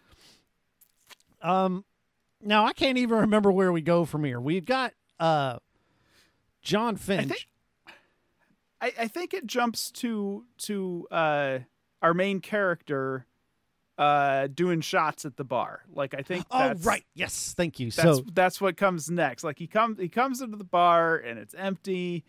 Um, 1.41 1.85
now 2.41 2.65
I 2.65 2.73
can't 2.73 2.97
even 2.97 3.19
remember 3.19 3.51
where 3.51 3.71
we 3.71 3.81
go 3.81 4.05
from 4.05 4.23
here. 4.23 4.39
We've 4.39 4.65
got 4.65 4.93
uh, 5.19 5.57
Jon 6.61 6.95
Finch. 6.95 7.29
think- 7.29 7.47
I, 8.79 8.93
I 8.99 9.07
think 9.07 9.33
it 9.33 9.47
jumps 9.47 9.89
to 9.91 10.45
to 10.59 11.07
uh, 11.09 11.59
our 12.03 12.13
main 12.13 12.41
character 12.41 13.25
uh, 13.97 14.47
doing 14.47 14.81
shots 14.81 15.25
at 15.25 15.37
the 15.37 15.43
bar. 15.43 15.81
Like 15.93 16.13
I 16.13 16.21
think 16.21 16.45
oh, 16.51 16.73
right. 16.83 17.03
Yes. 17.15 17.53
Thank 17.57 17.79
you. 17.79 17.91
That's 17.91 18.17
so, 18.17 18.23
that's 18.33 18.61
what 18.61 18.77
comes 18.77 19.09
next. 19.09 19.43
Like 19.43 19.59
he 19.59 19.67
comes 19.67 19.99
he 19.99 20.09
comes 20.09 20.41
into 20.41 20.57
the 20.57 20.63
bar 20.63 21.17
and 21.17 21.39
it's 21.39 21.55
empty, 21.55 22.23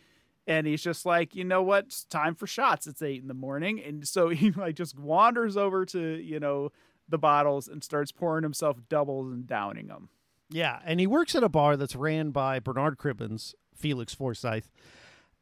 and 0.46 0.66
he's 0.66 0.82
just 0.82 1.04
like, 1.04 1.34
you 1.34 1.44
know 1.44 1.62
what? 1.62 1.84
It's 1.86 2.04
time 2.04 2.34
for 2.34 2.46
shots. 2.46 2.86
It's 2.86 3.02
eight 3.02 3.20
in 3.20 3.28
the 3.28 3.34
morning, 3.34 3.80
and 3.80 4.06
so 4.06 4.28
he 4.30 4.50
like 4.50 4.76
just 4.76 4.98
wanders 4.98 5.56
over 5.56 5.84
to 5.86 6.00
you 6.00 6.40
know 6.40 6.72
the 7.08 7.18
bottles 7.18 7.68
and 7.68 7.82
starts 7.82 8.12
pouring 8.12 8.42
himself 8.42 8.76
doubles 8.88 9.32
and 9.32 9.46
downing 9.46 9.86
them. 9.88 10.10
yeah. 10.50 10.78
And 10.84 11.00
he 11.00 11.06
works 11.06 11.34
at 11.34 11.42
a 11.42 11.48
bar 11.48 11.76
that's 11.76 11.96
ran 11.96 12.30
by 12.32 12.60
Bernard 12.60 12.98
Cribbins, 12.98 13.54
Felix 13.74 14.14
Forsythe. 14.14 14.66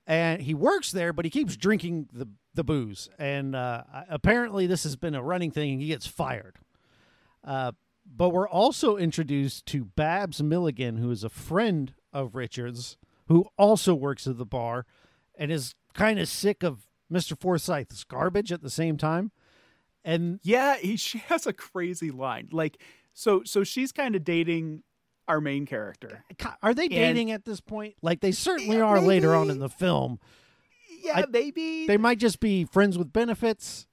And 0.06 0.42
he 0.42 0.54
works 0.54 0.92
there, 0.92 1.12
but 1.12 1.24
he 1.24 1.30
keeps 1.30 1.56
drinking 1.56 2.08
the, 2.12 2.28
the 2.54 2.62
booze. 2.62 3.08
And 3.18 3.56
uh, 3.56 3.82
apparently, 4.08 4.66
this 4.66 4.84
has 4.84 4.94
been 4.94 5.14
a 5.14 5.22
running 5.22 5.50
thing, 5.50 5.72
and 5.72 5.80
he 5.80 5.88
gets 5.88 6.06
fired. 6.06 6.58
Uh, 7.42 7.72
but 8.14 8.30
we're 8.30 8.48
also 8.48 8.96
introduced 8.96 9.66
to 9.66 9.84
Babs 9.84 10.42
Milligan, 10.42 10.98
who 10.98 11.10
is 11.10 11.24
a 11.24 11.28
friend 11.28 11.92
of 12.12 12.34
Richard's, 12.36 12.96
who 13.28 13.46
also 13.58 13.94
works 13.94 14.26
at 14.26 14.38
the 14.38 14.46
bar 14.46 14.86
and 15.34 15.50
is 15.50 15.74
kind 15.92 16.18
of 16.18 16.28
sick 16.28 16.62
of 16.62 16.86
Mr. 17.12 17.38
Forsythe's 17.38 18.04
garbage 18.04 18.52
at 18.52 18.62
the 18.62 18.70
same 18.70 18.96
time. 18.96 19.32
And 20.04 20.38
Yeah, 20.42 20.76
he, 20.76 20.96
she 20.96 21.18
has 21.18 21.46
a 21.46 21.52
crazy 21.52 22.10
line. 22.10 22.48
Like 22.52 22.80
so 23.12 23.42
so 23.44 23.64
she's 23.64 23.92
kind 23.92 24.14
of 24.14 24.24
dating 24.24 24.82
our 25.28 25.40
main 25.40 25.66
character. 25.66 26.24
are 26.62 26.74
they 26.74 26.88
dating 26.88 27.30
at 27.30 27.44
this 27.44 27.60
point? 27.60 27.94
Like 28.02 28.20
they 28.20 28.32
certainly 28.32 28.80
are 28.80 29.00
later 29.00 29.34
on 29.34 29.50
in 29.50 29.58
the 29.58 29.68
film. 29.68 30.18
Yeah, 31.02 31.18
I- 31.18 31.24
maybe. 31.30 31.86
They 31.86 31.96
might 31.98 32.18
just 32.18 32.40
be 32.40 32.64
friends 32.64 32.96
with 32.98 33.12
benefits. 33.12 33.86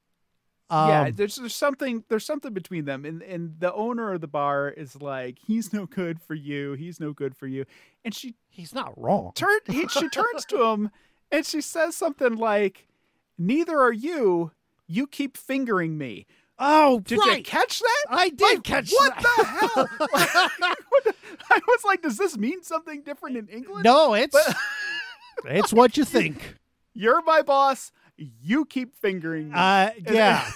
Um, 0.69 0.89
yeah, 0.89 1.09
there's 1.11 1.35
there's 1.35 1.55
something 1.55 2.03
there's 2.09 2.25
something 2.25 2.53
between 2.53 2.85
them, 2.85 3.05
and 3.05 3.21
and 3.21 3.59
the 3.59 3.71
owner 3.73 4.13
of 4.13 4.21
the 4.21 4.27
bar 4.27 4.69
is 4.69 4.99
like, 5.01 5.37
he's 5.45 5.71
no 5.73 5.85
good 5.85 6.19
for 6.21 6.33
you, 6.33 6.73
he's 6.73 6.99
no 6.99 7.13
good 7.13 7.35
for 7.35 7.45
you, 7.47 7.65
and 8.03 8.15
she 8.15 8.33
he's 8.49 8.73
not 8.73 8.99
wrong. 8.99 9.33
turn 9.35 9.59
he, 9.67 9.87
she 9.89 10.09
turns 10.09 10.45
to 10.45 10.63
him 10.63 10.89
and 11.31 11.45
she 11.45 11.61
says 11.61 11.95
something 11.95 12.35
like, 12.37 12.87
"Neither 13.37 13.77
are 13.79 13.91
you. 13.93 14.51
You 14.87 15.05
keep 15.05 15.37
fingering 15.37 15.97
me." 15.97 16.25
Oh, 16.59 16.99
Did 16.99 17.17
right. 17.19 17.37
you 17.39 17.43
catch 17.43 17.79
that? 17.79 18.05
I 18.09 18.29
did 18.29 18.41
Like, 18.41 18.63
catch 18.63 18.91
what 18.91 19.15
that. 19.15 19.69
What 19.73 19.89
the 19.99 20.07
hell? 20.07 21.13
I 21.51 21.59
was 21.67 21.83
like, 21.83 22.01
does 22.01 22.17
this 22.17 22.37
mean 22.37 22.61
something 22.63 23.01
different 23.03 23.37
in 23.37 23.47
England? 23.47 23.83
no, 23.83 24.13
it's 24.13 24.33
But- 24.35 24.55
it's 25.45 25.73
what 25.73 25.97
you 25.97 26.05
think. 26.05 26.57
You're 26.93 27.21
my 27.23 27.41
boss. 27.41 27.91
You 28.17 28.65
keep 28.65 28.95
fingering 28.95 29.49
me. 29.49 29.55
Uh, 29.55 29.89
yeah. 30.09 30.47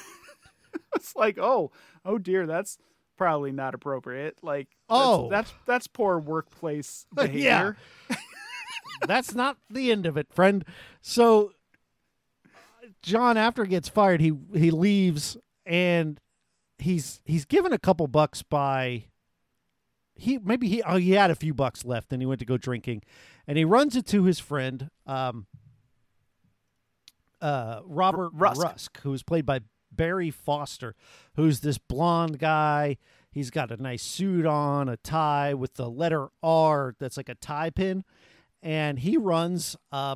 it's 0.96 1.16
like, 1.16 1.38
oh, 1.40 1.72
oh 2.06 2.18
dear, 2.20 2.46
that's 2.46 2.78
probably 3.18 3.52
not 3.52 3.74
appropriate. 3.74 4.38
Like, 4.44 4.68
that's- 4.88 5.06
Oh. 5.08 5.28
that's 5.30 5.54
that's, 5.66 5.88
poor 5.88 6.20
workplace 6.20 7.06
Yeah. 7.18 7.24
behavior. 7.26 7.78
That's 9.08 9.34
not 9.36 9.58
the 9.70 9.92
end 9.92 10.06
of 10.06 10.16
it, 10.18 10.32
friend. 10.32 10.64
So 11.02 11.52
John, 13.02 13.38
after 13.38 13.64
he 13.64 13.70
gets 13.70 13.90
fired, 13.90 14.22
he 14.22 14.34
he 14.54 14.72
leaves 14.72 15.38
and 15.68 16.20
he's 16.80 17.22
he's 17.26 17.46
given 17.46 17.74
a 17.74 17.78
couple 17.78 18.08
bucks 18.08 18.42
by 18.44 19.06
he 20.16 20.38
maybe 20.40 20.68
he 20.68 20.82
oh 20.84 20.98
he 20.98 21.12
had 21.12 21.30
a 21.30 21.36
few 21.36 21.54
bucks 21.54 21.86
left 21.86 22.12
and 22.12 22.22
he 22.22 22.26
went 22.26 22.40
to 22.40 22.46
go 22.46 22.58
drinking 22.58 23.02
and 23.48 23.58
he 23.58 23.66
runs 23.66 23.96
it 23.96 24.06
to 24.08 24.24
his 24.24 24.40
friend 24.40 24.90
um 25.06 25.46
uh 27.42 27.82
Robert 27.86 28.32
Rusk. 28.34 28.62
Rusk, 28.62 29.02
who 29.02 29.14
is 29.14 29.24
played 29.24 29.46
by 29.46 29.62
Barry 29.92 30.32
Foster, 30.32 30.96
who's 31.36 31.60
this 31.62 31.78
blonde 31.78 32.40
guy. 32.40 32.98
He's 33.32 33.52
got 33.52 33.72
a 33.72 33.78
nice 33.78 34.02
suit 34.02 34.46
on, 34.46 34.90
a 34.90 34.98
tie 34.98 35.54
with 35.54 35.76
the 35.76 35.90
letter 35.90 36.30
R 36.42 36.96
that's 37.00 37.18
like 37.18 37.30
a 37.30 37.36
tie 37.36 37.70
pin, 37.70 38.04
and 38.64 39.00
he 39.00 39.18
runs 39.18 39.76
uh, 39.92 40.16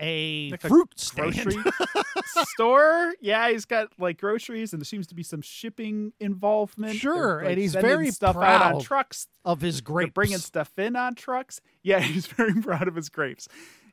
a 0.00 0.50
Like 0.50 0.64
a 0.64 0.68
fruit 0.68 0.92
stand. 0.96 1.32
Grocery 1.34 1.62
store. 2.54 3.14
Yeah, 3.20 3.50
he's 3.50 3.64
got 3.64 3.88
like 3.98 4.20
groceries, 4.20 4.72
and 4.72 4.80
there 4.80 4.84
seems 4.84 5.06
to 5.08 5.14
be 5.14 5.22
some 5.22 5.40
shipping 5.42 6.12
involvement. 6.20 6.96
Sure, 6.96 7.40
like, 7.42 7.50
and 7.52 7.58
he's 7.60 7.74
very 7.74 8.10
stuff 8.10 8.36
out 8.36 8.74
on 8.74 8.80
trucks. 8.80 9.26
of 9.44 9.60
his 9.60 9.80
grapes. 9.80 10.12
bringing 10.12 10.38
stuff 10.38 10.78
in 10.78 10.96
on 10.96 11.14
trucks. 11.14 11.60
Yeah, 11.82 12.00
he's 12.00 12.26
very 12.26 12.54
proud 12.60 12.88
of 12.88 12.94
his 12.94 13.08
grapes. 13.08 13.48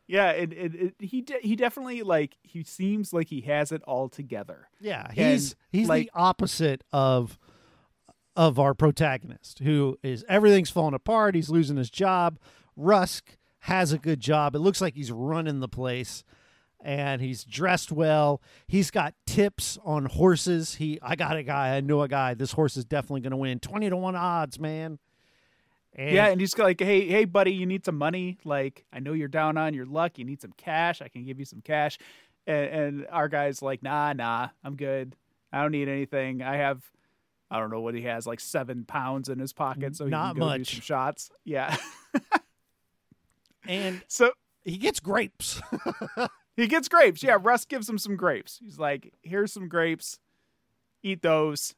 Yeah, 0.08 0.30
and, 0.32 0.54
and, 0.54 0.76
and 0.76 0.94
he 1.00 1.22
de- 1.22 1.40
he 1.42 1.56
definitely 1.56 2.04
like 2.04 2.38
he 2.44 2.64
seems 2.64 3.12
like 3.12 3.30
he 3.30 3.42
has 3.42 3.72
it 3.72 3.82
all 3.88 4.08
together. 4.10 4.70
Yeah, 4.80 5.12
he's 5.12 5.52
And, 5.54 5.56
he's 5.72 5.90
like- 5.90 6.06
the 6.06 6.12
opposite 6.14 6.84
of 6.94 7.40
of 8.36 8.60
our 8.60 8.74
protagonist, 8.74 9.60
who 9.60 9.98
is 10.04 10.24
everything's 10.28 10.70
falling 10.70 10.94
apart. 10.94 11.36
He's 11.36 11.50
losing 11.50 11.78
his 11.78 11.90
job. 11.90 12.38
Rusk 12.76 13.38
has 13.66 13.92
a 13.92 13.98
good 13.98 14.20
job. 14.20 14.56
It 14.56 14.60
looks 14.60 14.80
like 14.80 14.94
he's 14.94 15.12
running 15.12 15.60
the 15.60 15.68
place, 15.68 16.24
and 16.84 17.20
he's 17.20 17.44
dressed 17.44 17.92
well. 17.92 18.42
He's 18.68 18.92
got 18.92 19.16
tips 19.26 19.80
on 19.84 20.06
horses. 20.06 20.76
He, 20.76 21.00
I 21.02 21.16
got 21.16 21.36
a 21.36 21.42
guy. 21.42 21.76
I 21.76 21.82
know 21.82 22.02
a 22.04 22.08
guy. 22.08 22.36
This 22.36 22.52
horse 22.52 22.78
is 22.78 22.86
definitely 22.86 23.22
going 23.22 23.32
to 23.32 23.38
win. 23.38 23.60
Twenty 23.60 23.90
to 23.90 23.98
one 23.98 24.16
odds, 24.16 24.60
man. 24.60 25.00
And 25.96 26.12
yeah, 26.12 26.28
and 26.28 26.40
he's 26.40 26.56
like, 26.58 26.80
"Hey, 26.80 27.08
hey, 27.08 27.26
buddy, 27.26 27.54
you 27.54 27.66
need 27.66 27.86
some 27.86 27.98
money? 27.98 28.38
Like, 28.44 28.86
I 28.94 29.00
know 29.00 29.14
you're 29.14 29.28
down 29.28 29.58
on 29.58 29.74
your 29.74 29.86
luck. 29.88 30.20
You 30.20 30.26
need 30.26 30.42
some 30.42 30.54
cash. 30.58 31.02
I 31.02 31.08
can 31.08 31.24
give 31.26 31.40
you 31.40 31.46
some 31.46 31.62
cash." 31.62 31.98
And, 32.46 32.68
and 32.68 33.08
our 33.12 33.28
guy's 33.30 33.62
like, 33.64 33.82
"Nah, 33.82 34.14
nah, 34.14 34.50
I'm 34.64 34.76
good. 34.76 35.16
I 35.52 35.62
don't 35.64 35.72
need 35.72 35.88
anything. 35.88 36.44
I 36.44 36.58
have, 36.58 36.84
I 37.50 37.60
don't 37.60 37.72
know 37.72 37.82
what 37.82 37.96
he 37.96 38.02
has, 38.04 38.28
like 38.28 38.42
seven 38.42 38.84
pounds 38.86 39.30
in 39.30 39.40
his 39.40 39.54
pocket, 39.54 39.96
so 39.96 40.06
he 40.06 40.12
Not 40.12 40.36
can 40.36 40.42
go 40.42 40.54
do 40.54 40.60
much. 40.60 40.74
some 40.74 40.82
shots." 40.82 41.32
Yeah. 41.46 41.76
and 43.68 44.02
so 44.08 44.32
he 44.64 44.78
gets 44.78 45.00
grapes. 45.00 45.62
he 46.56 46.68
gets 46.68 46.88
grapes. 46.88 47.24
Yeah, 47.24 47.38
Russ 47.42 47.66
gives 47.66 47.90
him 47.90 47.98
some 47.98 48.16
grapes. 48.16 48.60
He's 48.64 48.80
like, 48.80 49.14
"Here's 49.22 49.54
some 49.54 49.68
grapes. 49.68 50.20
eat 51.04 51.22
those. 51.22 51.76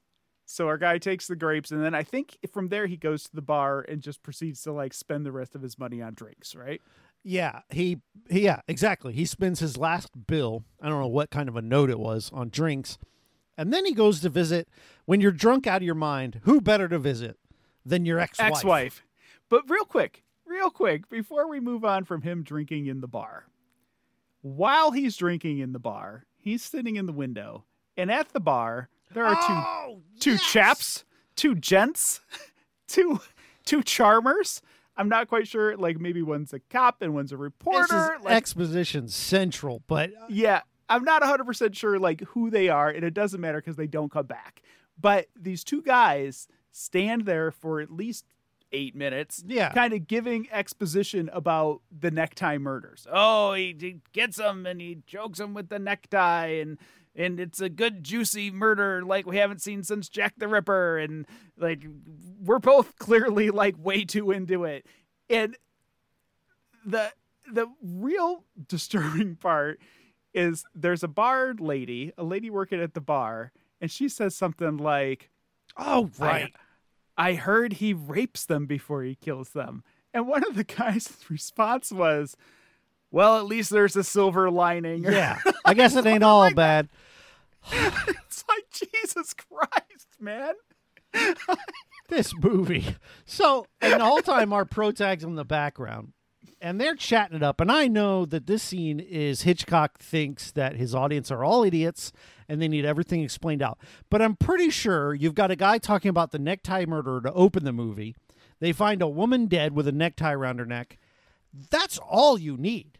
So 0.49 0.67
our 0.67 0.77
guy 0.77 0.97
takes 0.97 1.27
the 1.27 1.35
grapes, 1.35 1.71
and 1.71 1.83
then 1.83 1.93
I 1.93 2.03
think 2.03 2.37
from 2.53 2.69
there 2.69 2.87
he 2.87 2.95
goes 2.95 3.25
to 3.25 3.35
the 3.35 3.41
bar 3.41 3.81
and 3.81 4.01
just 4.01 4.23
proceeds 4.23 4.61
to 4.63 4.71
like 4.71 4.93
spend 4.93 5.25
the 5.25 5.31
rest 5.33 5.55
of 5.55 5.61
his 5.61 5.77
money 5.77 6.01
on 6.01 6.13
drinks, 6.13 6.55
right? 6.55 6.81
Yeah, 7.21 7.59
he, 7.69 7.97
he 8.29 8.45
yeah, 8.45 8.61
exactly. 8.69 9.11
He 9.11 9.25
spends 9.25 9.59
his 9.59 9.75
last 9.77 10.27
bill, 10.27 10.63
I 10.81 10.87
don't 10.87 11.01
know 11.01 11.07
what 11.07 11.29
kind 11.31 11.49
of 11.49 11.57
a 11.57 11.61
note 11.61 11.89
it 11.89 11.99
was, 11.99 12.31
on 12.33 12.47
drinks. 12.49 12.97
And 13.57 13.73
then 13.73 13.85
he 13.85 13.91
goes 13.91 14.21
to 14.21 14.29
visit 14.29 14.69
when 15.05 15.19
you're 15.19 15.31
drunk 15.33 15.67
out 15.67 15.81
of 15.81 15.83
your 15.83 15.95
mind, 15.95 16.39
who 16.43 16.61
better 16.61 16.87
to 16.87 16.97
visit 16.97 17.37
than 17.85 18.05
your 18.05 18.17
ex-wife? 18.19 18.49
Ex-wife. 18.49 19.03
But 19.49 19.69
real 19.69 19.83
quick, 19.83 20.23
real 20.47 20.69
quick, 20.69 21.09
before 21.09 21.49
we 21.49 21.59
move 21.59 21.83
on 21.85 22.03
from 22.05 22.21
him 22.21 22.43
drinking 22.43 22.87
in 22.87 23.01
the 23.01 23.07
bar. 23.07 23.45
While 24.41 24.91
he's 24.91 25.17
drinking 25.17 25.59
in 25.59 25.73
the 25.73 25.79
bar, 25.79 26.25
he's 26.37 26.63
sitting 26.63 26.95
in 26.95 27.05
the 27.05 27.11
window, 27.13 27.65
and 27.97 28.11
at 28.11 28.29
the 28.29 28.39
bar 28.39 28.89
there 29.13 29.25
are 29.25 29.35
two 29.35 29.41
Oh, 29.53 30.01
two 30.19 30.31
yes! 30.31 30.43
chaps, 30.43 31.05
two 31.35 31.55
gents, 31.55 32.21
two 32.87 33.19
two 33.65 33.83
charmers. 33.83 34.61
I'm 34.95 35.09
not 35.09 35.27
quite 35.27 35.47
sure. 35.47 35.75
Like 35.77 35.99
maybe 35.99 36.21
one's 36.21 36.53
a 36.53 36.59
cop 36.59 37.01
and 37.01 37.13
one's 37.13 37.31
a 37.31 37.35
This 37.37 37.41
is 37.41 37.43
reporter. 37.43 38.17
like, 38.23 38.33
exposition 38.35 39.07
central, 39.09 39.83
but 39.87 40.11
uh, 40.11 40.25
yeah, 40.29 40.61
I'm 40.89 41.03
not 41.03 41.21
100 41.21 41.43
percent 41.45 41.75
sure 41.75 41.99
like 41.99 42.21
who 42.21 42.49
they 42.49 42.69
are, 42.69 42.89
and 42.89 43.03
it 43.03 43.13
doesn't 43.13 43.41
matter 43.41 43.59
because 43.59 43.75
they 43.75 43.87
don't 43.87 44.11
come 44.11 44.27
back. 44.27 44.61
But 44.99 45.27
these 45.39 45.63
two 45.63 45.81
guys 45.81 46.47
stand 46.71 47.25
there 47.25 47.51
for 47.51 47.81
at 47.81 47.91
least 47.91 48.25
eight 48.71 48.95
minutes, 48.95 49.43
Yeah. 49.47 49.71
kind 49.73 49.93
of 49.93 50.07
giving 50.07 50.47
exposition 50.51 51.29
about 51.33 51.81
the 51.97 52.11
necktie 52.11 52.57
murders. 52.57 53.07
Oh, 53.11 53.53
he, 53.53 53.75
he 53.79 53.97
gets 54.13 54.37
them 54.37 54.65
and 54.65 54.81
he 54.81 54.99
chokes 55.07 55.39
them 55.39 55.53
with 55.53 55.69
the 55.69 55.79
necktie, 55.79 56.47
and 56.47 56.77
and 57.15 57.39
it's 57.39 57.59
a 57.59 57.69
good 57.69 58.03
juicy 58.03 58.51
murder 58.51 59.01
like 59.03 59.25
we 59.25 59.37
haven't 59.37 59.61
seen 59.61 59.83
since 59.83 60.07
Jack 60.09 60.33
the 60.37 60.47
Ripper, 60.47 60.97
and 60.99 61.25
like 61.57 61.85
we're 62.43 62.59
both 62.59 62.95
clearly 62.99 63.49
like 63.49 63.75
way 63.77 64.03
too 64.05 64.31
into 64.31 64.63
it, 64.65 64.85
and 65.29 65.57
the 66.85 67.11
the 67.51 67.67
real 67.81 68.43
disturbing 68.67 69.35
part 69.35 69.79
is 70.33 70.63
there's 70.75 71.03
a 71.03 71.07
bar 71.07 71.55
lady, 71.57 72.11
a 72.17 72.23
lady 72.23 72.49
working 72.49 72.81
at 72.81 72.93
the 72.93 73.01
bar, 73.01 73.51
and 73.81 73.89
she 73.89 74.07
says 74.09 74.35
something 74.35 74.77
like, 74.77 75.29
oh 75.77 76.09
right. 76.19 76.53
I 76.55 76.59
heard 77.35 77.73
he 77.73 77.93
rapes 77.93 78.45
them 78.45 78.65
before 78.65 79.03
he 79.03 79.15
kills 79.15 79.49
them. 79.49 79.83
And 80.13 80.27
one 80.27 80.43
of 80.47 80.55
the 80.55 80.63
guys' 80.63 81.11
response 81.29 81.91
was, 81.91 82.35
Well, 83.11 83.37
at 83.37 83.45
least 83.45 83.69
there's 83.69 83.95
a 83.95 84.03
silver 84.03 84.49
lining. 84.49 85.03
yeah. 85.03 85.39
I 85.65 85.73
guess 85.73 85.95
it 85.95 86.05
ain't 86.05 86.23
all 86.23 86.53
bad. 86.53 86.89
it's 87.71 88.45
like, 88.47 88.65
Jesus 88.71 89.33
Christ, 89.33 90.07
man. 90.19 90.53
this 92.09 92.33
movie. 92.35 92.85
So, 93.25 93.65
and 93.81 93.99
the 93.99 94.05
whole 94.05 94.21
time 94.21 94.53
our 94.53 94.65
pro 94.65 94.91
tags 94.91 95.23
in 95.23 95.35
the 95.35 95.45
background, 95.45 96.13
and 96.61 96.79
they're 96.79 96.95
chatting 96.95 97.37
it 97.37 97.43
up. 97.43 97.61
And 97.61 97.71
I 97.71 97.87
know 97.87 98.25
that 98.25 98.47
this 98.47 98.63
scene 98.63 98.99
is 98.99 99.43
Hitchcock 99.43 99.99
thinks 99.99 100.51
that 100.51 100.75
his 100.75 100.95
audience 100.95 101.31
are 101.31 101.43
all 101.43 101.63
idiots 101.63 102.11
and 102.49 102.61
they 102.61 102.67
need 102.67 102.85
everything 102.85 103.21
explained 103.21 103.61
out. 103.61 103.77
But 104.09 104.21
I'm 104.21 104.35
pretty 104.35 104.69
sure 104.69 105.13
you've 105.13 105.35
got 105.35 105.51
a 105.51 105.55
guy 105.55 105.77
talking 105.77 106.09
about 106.09 106.31
the 106.31 106.39
necktie 106.39 106.85
murder 106.85 107.21
to 107.21 107.33
open 107.33 107.63
the 107.63 107.73
movie. 107.73 108.15
They 108.59 108.71
find 108.73 109.01
a 109.01 109.07
woman 109.07 109.45
dead 109.47 109.73
with 109.73 109.87
a 109.87 109.91
necktie 109.91 110.33
around 110.33 110.59
her 110.59 110.65
neck. 110.65 110.97
That's 111.69 111.97
all 111.99 112.37
you 112.37 112.57
need. 112.57 112.97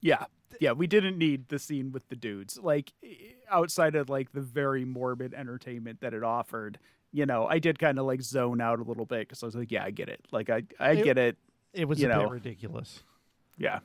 Yeah. 0.00 0.24
Yeah, 0.60 0.72
we 0.72 0.86
didn't 0.86 1.18
need 1.18 1.48
the 1.48 1.58
scene 1.58 1.92
with 1.92 2.08
the 2.08 2.16
dudes. 2.16 2.58
Like 2.58 2.92
outside 3.50 3.94
of 3.94 4.08
like 4.08 4.32
the 4.32 4.40
very 4.40 4.84
morbid 4.84 5.34
entertainment 5.34 6.00
that 6.00 6.14
it 6.14 6.22
offered, 6.22 6.78
you 7.12 7.26
know, 7.26 7.46
I 7.46 7.58
did 7.58 7.78
kind 7.78 7.98
of 7.98 8.06
like 8.06 8.22
zone 8.22 8.60
out 8.60 8.78
a 8.78 8.82
little 8.82 9.06
bit 9.06 9.20
because 9.20 9.42
I 9.42 9.46
was 9.46 9.54
like, 9.54 9.70
yeah, 9.70 9.84
I 9.84 9.90
get 9.90 10.08
it. 10.08 10.20
Like 10.30 10.50
I 10.50 10.62
I 10.78 10.96
get 10.96 11.18
it. 11.18 11.36
It 11.74 11.86
was 11.86 12.02
a 12.02 12.08
know. 12.08 12.20
bit 12.20 12.30
ridiculous. 12.30 13.02
Yeah. 13.58 13.80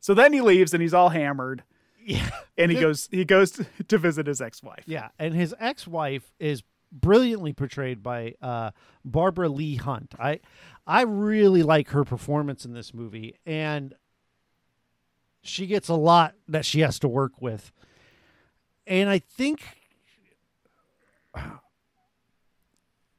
So 0.00 0.14
then 0.14 0.32
he 0.32 0.40
leaves 0.40 0.74
and 0.74 0.82
he's 0.82 0.94
all 0.94 1.10
hammered 1.10 1.62
Yeah. 2.04 2.28
and 2.58 2.70
he 2.72 2.80
goes 2.80 3.08
he 3.10 3.24
goes 3.24 3.52
to, 3.52 3.66
to 3.88 3.98
visit 3.98 4.26
his 4.26 4.40
ex-wife. 4.40 4.84
Yeah, 4.86 5.08
and 5.18 5.34
his 5.34 5.54
ex-wife 5.58 6.32
is 6.38 6.62
brilliantly 6.90 7.52
portrayed 7.52 8.02
by 8.02 8.34
uh, 8.42 8.72
Barbara 9.04 9.48
Leigh-Hunt. 9.48 10.14
I 10.18 10.40
I 10.86 11.02
really 11.02 11.62
like 11.62 11.90
her 11.90 12.04
performance 12.04 12.64
in 12.64 12.74
this 12.74 12.92
movie, 12.92 13.36
and 13.46 13.94
she 15.42 15.66
gets 15.66 15.88
a 15.88 15.94
lot 15.94 16.34
that 16.48 16.64
she 16.64 16.80
has 16.80 16.98
to 17.00 17.08
work 17.08 17.40
with. 17.40 17.72
And 18.86 19.08
I 19.08 19.20
think 19.20 19.62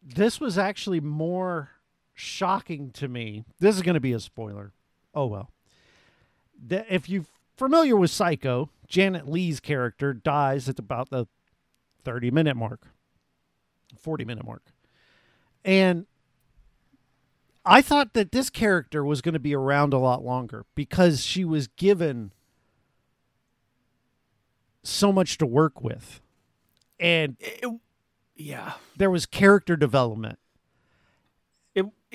this 0.04 0.39
was 0.39 0.58
actually 0.58 1.00
more 1.00 1.70
shocking 2.13 2.91
to 2.91 3.08
me. 3.08 3.43
This 3.60 3.76
is 3.76 3.82
going 3.82 3.95
to 3.95 3.99
be 4.02 4.13
a 4.13 4.19
spoiler. 4.19 4.73
Oh 5.13 5.26
well. 5.28 5.52
That 6.67 6.86
if 6.89 7.10
you're 7.10 7.26
familiar 7.58 7.95
with 7.95 8.12
Psycho, 8.12 8.69
Janet 8.88 9.28
Leigh's 9.28 9.60
character 9.60 10.13
dies 10.13 10.69
at 10.69 10.80
about 10.80 11.10
the 11.10 11.28
30 12.04 12.32
minute 12.32 12.56
mark, 12.56 12.88
40 13.97 14.26
minute 14.26 14.45
mark. 14.45 14.63
And 15.65 16.06
I 17.65 17.82
thought 17.82 18.13
that 18.13 18.32
this 18.34 18.49
character 18.49 19.04
was 19.06 19.21
going 19.21 19.34
to 19.34 19.39
be 19.39 19.56
around 19.56 19.93
a 19.93 19.97
lot 19.99 20.23
longer 20.23 20.65
because 20.76 21.23
she 21.23 21.45
was 21.45 21.67
given 21.67 22.34
so 24.84 25.12
much 25.13 25.38
to 25.38 25.45
work 25.45 25.82
with. 25.82 26.21
And 26.99 27.38
It- 27.39 27.65
yeah. 28.36 28.73
there 28.97 29.10
was 29.10 29.26
character 29.26 29.76
development. 29.78 30.39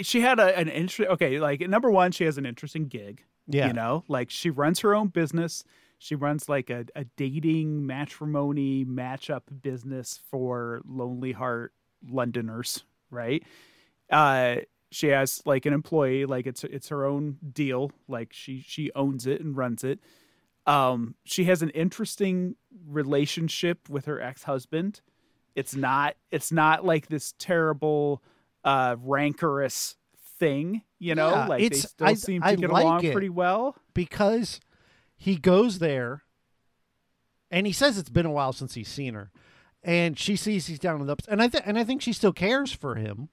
She 0.02 0.20
had 0.20 0.38
a, 0.38 0.56
an 0.56 0.68
interest. 0.68 1.11
Okay, 1.12 1.40
like 1.40 1.61
number 1.61 1.90
one, 1.90 2.12
she 2.12 2.24
has 2.24 2.38
an 2.38 2.46
interesting 2.46 2.88
gig. 2.88 3.24
Yeah. 3.46 3.68
You 3.68 3.72
know, 3.72 4.04
like 4.08 4.30
she 4.30 4.50
runs 4.50 4.80
her 4.80 4.94
own 4.94 5.08
business. 5.08 5.64
She 5.98 6.14
runs 6.14 6.48
like 6.48 6.70
a, 6.70 6.84
a 6.94 7.04
dating 7.16 7.87
matrimony 7.87 8.84
matchup 8.84 9.42
business 9.62 10.20
for 10.30 10.80
lonely 10.87 11.32
heart 11.32 11.72
Londoners, 12.08 12.84
right? 13.11 13.42
Uh, 14.11 14.56
she 14.90 15.08
has 15.08 15.42
like 15.44 15.66
an 15.66 15.72
employee, 15.72 16.24
like 16.24 16.46
it's 16.46 16.64
it's 16.64 16.88
her 16.88 17.04
own 17.04 17.38
deal. 17.52 17.90
Like 18.06 18.32
she 18.32 18.61
she 18.61 18.90
owns 18.94 19.26
it 19.26 19.40
and 19.40 19.56
runs 19.56 19.84
it. 19.84 20.00
Um, 20.66 21.14
she 21.24 21.44
has 21.44 21.62
an 21.62 21.70
interesting 21.70 22.56
relationship 22.87 23.88
with 23.88 24.04
her 24.04 24.20
ex 24.20 24.44
husband. 24.44 25.00
It's 25.54 25.74
not 25.74 26.16
it's 26.30 26.52
not 26.52 26.84
like 26.84 27.08
this 27.08 27.34
terrible 27.38 28.22
uh 28.68 28.96
rancorous 29.02 29.96
thing, 30.38 30.83
you 30.98 31.14
know? 31.14 31.31
Yeah, 31.31 31.46
like 31.46 31.70
they 31.70 31.76
still 31.76 32.07
I- 32.07 32.14
seem 32.14 32.42
to 32.42 32.48
I 32.48 32.54
get 32.57 32.70
like 32.70 32.85
along 32.85 33.12
pretty 33.12 33.28
well. 33.31 33.76
because 33.94 34.61
he 35.16 35.37
goes 35.37 35.78
there 35.78 36.22
and 37.50 37.66
he 37.66 37.72
says 37.72 37.98
it's 37.98 38.11
been 38.11 38.26
a 38.26 38.31
while 38.31 38.52
since 38.52 38.74
he's 38.74 38.88
seen 38.88 39.14
her 39.14 39.31
and 39.83 40.18
she 40.18 40.37
sees 40.37 40.66
he's 40.66 40.78
down 40.78 41.00
in 41.00 41.07
the 41.07 41.12
ups 41.12 41.24
and 41.28 41.40
i 41.42 41.48
th- 41.48 41.62
and 41.66 41.78
i 41.78 41.85
think 41.85 42.02
she 42.02 42.12
still 42.12 42.33
cares 42.33 42.72
for 42.72 42.94
him 42.96 43.28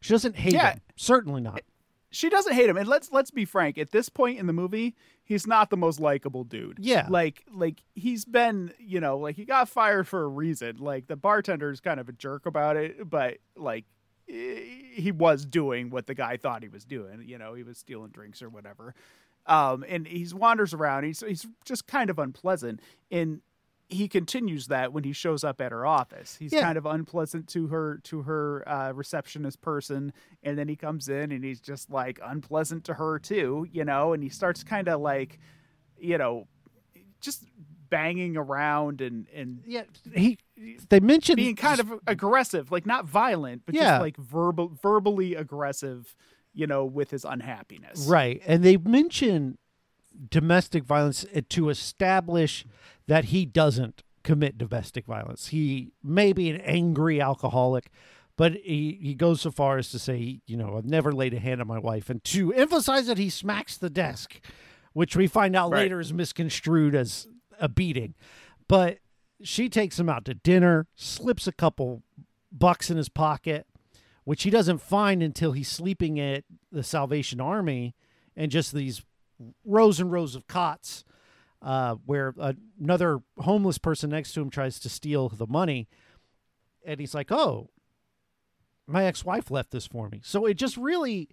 she 0.00 0.12
doesn't 0.12 0.36
hate 0.36 0.52
Yeah. 0.52 0.72
him 0.74 0.80
certainly 0.96 1.40
not 1.40 1.62
She 2.10 2.30
doesn't 2.30 2.54
hate 2.54 2.70
him, 2.70 2.76
and 2.78 2.88
let's 2.88 3.12
let's 3.12 3.30
be 3.30 3.44
frank. 3.44 3.76
At 3.76 3.90
this 3.90 4.08
point 4.08 4.38
in 4.38 4.46
the 4.46 4.54
movie, 4.54 4.96
he's 5.24 5.46
not 5.46 5.68
the 5.68 5.76
most 5.76 6.00
likable 6.00 6.42
dude. 6.42 6.78
Yeah. 6.80 7.06
like 7.10 7.44
like 7.52 7.82
he's 7.94 8.24
been, 8.24 8.72
you 8.78 8.98
know, 8.98 9.18
like 9.18 9.36
he 9.36 9.44
got 9.44 9.68
fired 9.68 10.08
for 10.08 10.22
a 10.22 10.26
reason. 10.28 10.78
Like 10.78 11.06
the 11.06 11.16
bartender's 11.16 11.80
kind 11.80 12.00
of 12.00 12.08
a 12.08 12.12
jerk 12.12 12.46
about 12.46 12.76
it, 12.78 13.10
but 13.10 13.36
like 13.56 13.84
he 14.28 15.10
was 15.12 15.44
doing 15.46 15.90
what 15.90 16.06
the 16.06 16.14
guy 16.14 16.36
thought 16.36 16.62
he 16.62 16.68
was 16.68 16.84
doing. 16.84 17.22
You 17.26 17.38
know, 17.38 17.54
he 17.54 17.62
was 17.62 17.78
stealing 17.78 18.10
drinks 18.10 18.42
or 18.42 18.48
whatever. 18.48 18.94
Um, 19.46 19.84
and 19.88 20.06
he's 20.06 20.34
wanders 20.34 20.74
around. 20.74 21.04
He's 21.04 21.20
he's 21.20 21.46
just 21.64 21.86
kind 21.86 22.10
of 22.10 22.18
unpleasant, 22.18 22.80
and 23.10 23.40
he 23.88 24.06
continues 24.06 24.66
that 24.66 24.92
when 24.92 25.02
he 25.04 25.14
shows 25.14 25.42
up 25.42 25.62
at 25.62 25.72
her 25.72 25.86
office. 25.86 26.36
He's 26.36 26.52
Yeah. 26.52 26.60
kind 26.60 26.76
of 26.76 26.84
unpleasant 26.84 27.48
to 27.48 27.68
her 27.68 27.98
to 28.04 28.22
her 28.22 28.68
uh, 28.68 28.92
receptionist 28.92 29.62
person, 29.62 30.12
and 30.42 30.58
then 30.58 30.68
he 30.68 30.76
comes 30.76 31.08
in 31.08 31.32
and 31.32 31.42
he's 31.42 31.60
just 31.60 31.88
like 31.88 32.20
unpleasant 32.22 32.84
to 32.84 32.94
her 32.94 33.18
too, 33.18 33.66
you 33.72 33.86
know. 33.86 34.12
And 34.12 34.22
he 34.22 34.28
starts 34.28 34.62
kind 34.62 34.88
of 34.88 35.00
like, 35.00 35.38
you 35.98 36.18
know, 36.18 36.46
just 37.22 37.44
banging 37.90 38.36
around 38.36 39.00
and 39.00 39.26
and 39.34 39.62
yeah 39.66 39.82
he 40.14 40.38
they 40.88 41.00
mentioned 41.00 41.36
being 41.36 41.56
kind 41.56 41.80
of 41.80 41.92
aggressive, 42.06 42.70
like 42.72 42.86
not 42.86 43.04
violent, 43.06 43.62
but 43.66 43.74
Yeah. 43.74 43.82
just 43.92 44.00
like 44.02 44.16
verbal 44.16 44.68
verbally 44.82 45.34
aggressive, 45.34 46.14
you 46.54 46.66
know, 46.66 46.84
with 46.84 47.10
his 47.10 47.24
unhappiness. 47.24 48.06
right 48.08 48.42
and 48.46 48.62
they 48.64 48.76
mention 48.76 49.58
domestic 50.30 50.84
violence 50.84 51.24
uh, 51.34 51.40
to 51.48 51.68
establish 51.68 52.64
that 53.06 53.26
he 53.26 53.44
doesn't 53.46 54.02
commit 54.24 54.58
domestic 54.58 55.06
violence 55.06 55.48
he 55.48 55.92
may 56.02 56.32
be 56.32 56.50
an 56.50 56.60
angry 56.62 57.20
alcoholic 57.20 57.90
but 58.36 58.52
he, 58.52 58.98
he 59.02 59.14
goes 59.14 59.40
so 59.40 59.50
far 59.50 59.78
as 59.78 59.90
to 59.90 59.98
say, 59.98 60.38
you 60.46 60.56
know, 60.56 60.76
I've 60.76 60.84
never 60.84 61.10
laid 61.12 61.34
a 61.34 61.40
hand 61.40 61.60
on 61.60 61.66
my 61.66 61.80
wife, 61.80 62.08
and 62.08 62.22
to 62.22 62.52
emphasize 62.52 63.08
that 63.08 63.18
he 63.18 63.30
smacks 63.30 63.76
the 63.76 63.90
desk, 63.90 64.40
which 64.92 65.16
we 65.16 65.26
find 65.26 65.56
out 65.56 65.72
Right. 65.72 65.80
later 65.80 65.98
is 65.98 66.12
misconstrued 66.12 66.94
as 66.94 67.26
a 67.58 67.68
beating. 67.68 68.14
But 68.68 68.98
she 69.42 69.68
takes 69.68 69.98
him 69.98 70.08
out 70.08 70.24
to 70.26 70.34
dinner, 70.34 70.86
slips 70.94 71.46
a 71.46 71.52
couple 71.52 72.02
bucks 72.50 72.90
in 72.90 72.96
his 72.96 73.08
pocket, 73.08 73.66
which 74.24 74.42
he 74.42 74.50
doesn't 74.50 74.80
find 74.80 75.22
until 75.22 75.52
he's 75.52 75.68
sleeping 75.68 76.20
at 76.20 76.44
the 76.70 76.82
Salvation 76.82 77.40
Army 77.40 77.94
and 78.36 78.50
just 78.50 78.72
these 78.72 79.02
rows 79.64 80.00
and 80.00 80.12
rows 80.12 80.34
of 80.34 80.46
cots 80.46 81.04
uh, 81.62 81.96
where 82.06 82.34
another 82.80 83.20
homeless 83.38 83.78
person 83.78 84.10
next 84.10 84.32
to 84.32 84.40
him 84.40 84.50
tries 84.50 84.78
to 84.80 84.88
steal 84.88 85.28
the 85.28 85.46
money. 85.46 85.88
And 86.84 87.00
he's 87.00 87.14
like, 87.14 87.32
oh, 87.32 87.70
my 88.86 89.04
ex 89.04 89.24
wife 89.24 89.50
left 89.50 89.70
this 89.70 89.86
for 89.86 90.08
me. 90.08 90.20
So 90.24 90.46
it 90.46 90.54
just 90.54 90.76
really. 90.76 91.28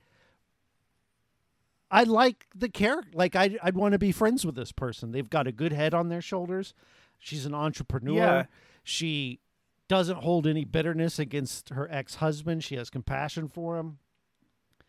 I 1.92 2.04
like 2.04 2.48
the 2.56 2.70
character. 2.70 3.12
Like 3.14 3.36
I, 3.36 3.58
I'd 3.62 3.76
want 3.76 3.94
to 3.94 4.00
be 4.00 4.12
friends 4.12 4.46
with 4.46 4.56
this 4.56 4.72
person. 4.72 5.12
They've 5.12 5.30
got 5.30 5.48
a 5.48 5.52
good 5.52 5.72
head 5.72 5.94
on 5.94 6.10
their 6.10 6.22
shoulders. 6.22 6.74
She's 7.20 7.46
an 7.46 7.54
entrepreneur. 7.54 8.16
Yeah. 8.16 8.46
She 8.84 9.40
doesn't 9.88 10.18
hold 10.18 10.48
any 10.48 10.66
bitterness 10.66 11.20
against 11.20 11.70
her 11.70 11.88
ex 11.92 12.16
husband. 12.16 12.64
She 12.64 12.76
has 12.76 12.90
compassion 12.90 13.48
for 13.48 13.78
him. 13.78 14.00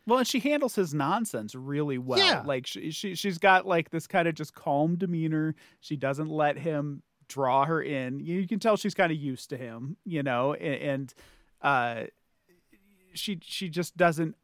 Well, 0.06 0.20
and 0.20 0.26
she 0.26 0.38
handles 0.38 0.76
his 0.76 0.94
nonsense 0.94 1.54
really 1.54 1.98
well. 1.98 2.18
Yeah. 2.18 2.42
Like 2.44 2.66
she, 2.66 2.90
she 2.90 3.14
she's 3.14 3.38
got 3.38 3.66
like 3.66 3.90
this 3.90 4.06
kind 4.06 4.28
of 4.28 4.34
just 4.34 4.54
calm 4.54 4.96
demeanor. 4.96 5.54
She 5.80 5.96
doesn't 5.96 6.28
let 6.28 6.56
him 6.58 7.02
draw 7.28 7.64
her 7.64 7.82
in. 7.82 8.20
You 8.20 8.46
can 8.46 8.60
tell 8.60 8.76
she's 8.76 8.94
kind 8.94 9.10
of 9.10 9.18
used 9.18 9.50
to 9.50 9.56
him, 9.56 9.96
you 10.04 10.22
know, 10.22 10.54
and, 10.54 10.74
and 10.82 11.14
uh 11.60 12.04
she 13.14 13.38
she 13.42 13.68
just 13.68 13.96
doesn't 13.96 14.36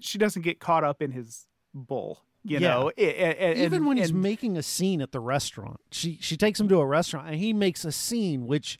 she 0.00 0.18
doesn't 0.18 0.42
get 0.42 0.58
caught 0.58 0.82
up 0.82 1.00
in 1.00 1.12
his 1.12 1.46
bull, 1.74 2.22
you 2.44 2.58
Yeah. 2.58 2.68
know. 2.68 2.92
Even 2.96 3.74
and- 3.74 3.86
when 3.86 3.96
he's 3.96 4.10
and- 4.10 4.22
making 4.22 4.56
a 4.56 4.62
scene 4.62 5.02
at 5.02 5.12
the 5.12 5.20
restaurant, 5.20 5.80
she 5.90 6.18
she 6.20 6.36
takes 6.36 6.58
him 6.60 6.68
to 6.68 6.78
a 6.78 6.86
restaurant 6.86 7.26
and 7.28 7.36
he 7.36 7.52
makes 7.52 7.84
a 7.84 7.92
scene 7.92 8.46
which 8.46 8.78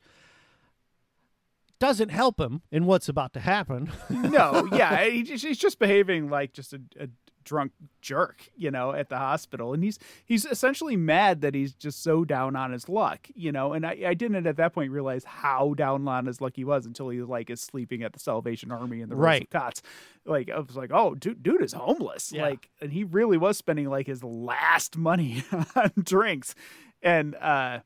doesn't 1.80 2.10
help 2.10 2.40
him 2.40 2.62
in 2.70 2.86
what's 2.86 3.08
about 3.08 3.32
to 3.34 3.40
happen. 3.40 3.90
no, 4.08 4.66
yeah, 4.72 5.04
he, 5.04 5.22
he's 5.24 5.58
just 5.58 5.78
behaving 5.78 6.30
like 6.30 6.52
just 6.52 6.72
a, 6.72 6.80
a 6.98 7.08
drunk 7.44 7.72
jerk, 8.00 8.48
you 8.56 8.70
know, 8.70 8.92
at 8.92 9.08
the 9.08 9.18
hospital, 9.18 9.72
and 9.72 9.82
he's 9.84 9.98
he's 10.24 10.44
essentially 10.44 10.96
mad 10.96 11.40
that 11.42 11.54
he's 11.54 11.74
just 11.74 12.02
so 12.02 12.24
down 12.24 12.56
on 12.56 12.72
his 12.72 12.88
luck, 12.88 13.28
you 13.34 13.52
know. 13.52 13.72
And 13.72 13.86
I, 13.86 13.98
I 14.06 14.14
didn't 14.14 14.46
at 14.46 14.56
that 14.56 14.72
point 14.74 14.90
realize 14.92 15.24
how 15.24 15.74
down 15.74 16.06
on 16.08 16.26
his 16.26 16.40
luck 16.40 16.52
he 16.56 16.64
was 16.64 16.86
until 16.86 17.08
he 17.08 17.22
like 17.22 17.50
is 17.50 17.60
sleeping 17.60 18.02
at 18.02 18.12
the 18.12 18.18
Salvation 18.18 18.70
Army 18.72 19.00
in 19.00 19.08
the 19.08 19.16
Right. 19.16 19.42
of 19.42 19.50
cots. 19.50 19.82
Like 20.24 20.50
I 20.50 20.58
was 20.58 20.76
like, 20.76 20.90
oh, 20.92 21.14
dude, 21.14 21.42
dude 21.42 21.62
is 21.62 21.72
homeless, 21.74 22.32
Yeah. 22.32 22.42
like, 22.42 22.70
and 22.80 22.92
he 22.92 23.04
really 23.04 23.36
was 23.36 23.56
spending 23.58 23.88
like 23.88 24.06
his 24.06 24.24
last 24.24 24.96
money 24.96 25.44
on 25.76 25.92
drinks, 26.02 26.54
and 27.02 27.34
uh, 27.36 27.80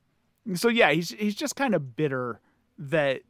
so 0.55 0.69
yeah, 0.69 0.91
he's 0.93 1.11
he's 1.11 1.35
just 1.35 1.57
kind 1.57 1.75
of 1.75 1.97
bitter 1.97 2.41
that 2.79 3.23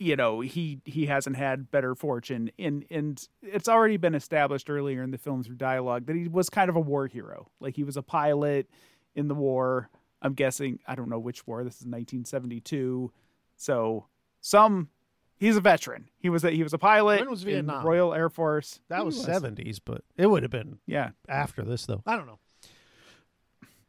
you 0.00 0.16
know 0.16 0.40
he 0.40 0.80
he 0.84 1.06
hasn't 1.06 1.36
had 1.36 1.70
better 1.70 1.94
fortune 1.94 2.50
and 2.58 2.84
and 2.90 3.28
it's 3.42 3.68
already 3.68 3.98
been 3.98 4.14
established 4.14 4.68
earlier 4.70 5.02
in 5.02 5.10
the 5.10 5.18
film 5.18 5.42
through 5.44 5.54
dialogue 5.54 6.06
that 6.06 6.16
he 6.16 6.26
was 6.26 6.48
kind 6.48 6.68
of 6.70 6.74
a 6.74 6.80
war 6.80 7.06
hero 7.06 7.46
like 7.60 7.76
he 7.76 7.84
was 7.84 7.96
a 7.98 8.02
pilot 8.02 8.66
in 9.14 9.28
the 9.28 9.34
war 9.34 9.90
i'm 10.22 10.32
guessing 10.32 10.78
i 10.88 10.94
don't 10.94 11.10
know 11.10 11.18
which 11.18 11.46
war 11.46 11.62
this 11.62 11.74
is 11.74 11.86
1972 11.86 13.12
so 13.56 14.06
some 14.40 14.88
he's 15.36 15.56
a 15.56 15.60
veteran 15.60 16.08
he 16.18 16.30
was 16.30 16.44
a 16.44 16.50
he 16.50 16.62
was 16.62 16.72
a 16.72 16.78
pilot 16.78 17.20
When 17.20 17.28
was 17.30 17.42
in 17.42 17.46
the 17.48 17.52
Vietnam? 17.52 17.86
royal 17.86 18.14
air 18.14 18.30
force 18.30 18.80
That 18.88 19.00
He 19.00 19.04
was 19.04 19.22
seventies, 19.22 19.78
but 19.80 20.02
it 20.16 20.28
would 20.28 20.42
have 20.42 20.50
been 20.52 20.78
yeah 20.86 21.10
after 21.28 21.62
this, 21.62 21.84
though. 21.84 22.02
I 22.06 22.16
don't 22.16 22.26
know. 22.26 22.38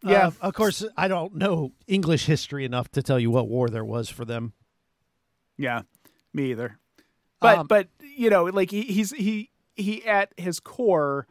Yeah. 0.03 0.27
Uh, 0.27 0.31
of 0.41 0.53
course, 0.55 0.83
I 0.97 1.07
don't 1.07 1.35
know 1.35 1.71
English 1.87 2.25
history 2.25 2.65
enough 2.65 2.89
to 2.91 3.03
tell 3.03 3.19
you 3.19 3.29
what 3.29 3.47
war 3.47 3.69
there 3.69 3.85
was 3.85 4.09
for 4.09 4.25
them. 4.25 4.53
Yeah, 5.57 5.81
me 6.33 6.51
either. 6.51 6.77
But 7.39 7.59
Um, 7.59 7.67
but 7.67 7.87
you 8.15 8.29
know, 8.29 8.45
like 8.45 8.71
he, 8.71 8.83
he's 8.83 9.11
he 9.11 9.49
he 9.75 10.05
at 10.05 10.33
his 10.37 10.59
core 10.59 11.27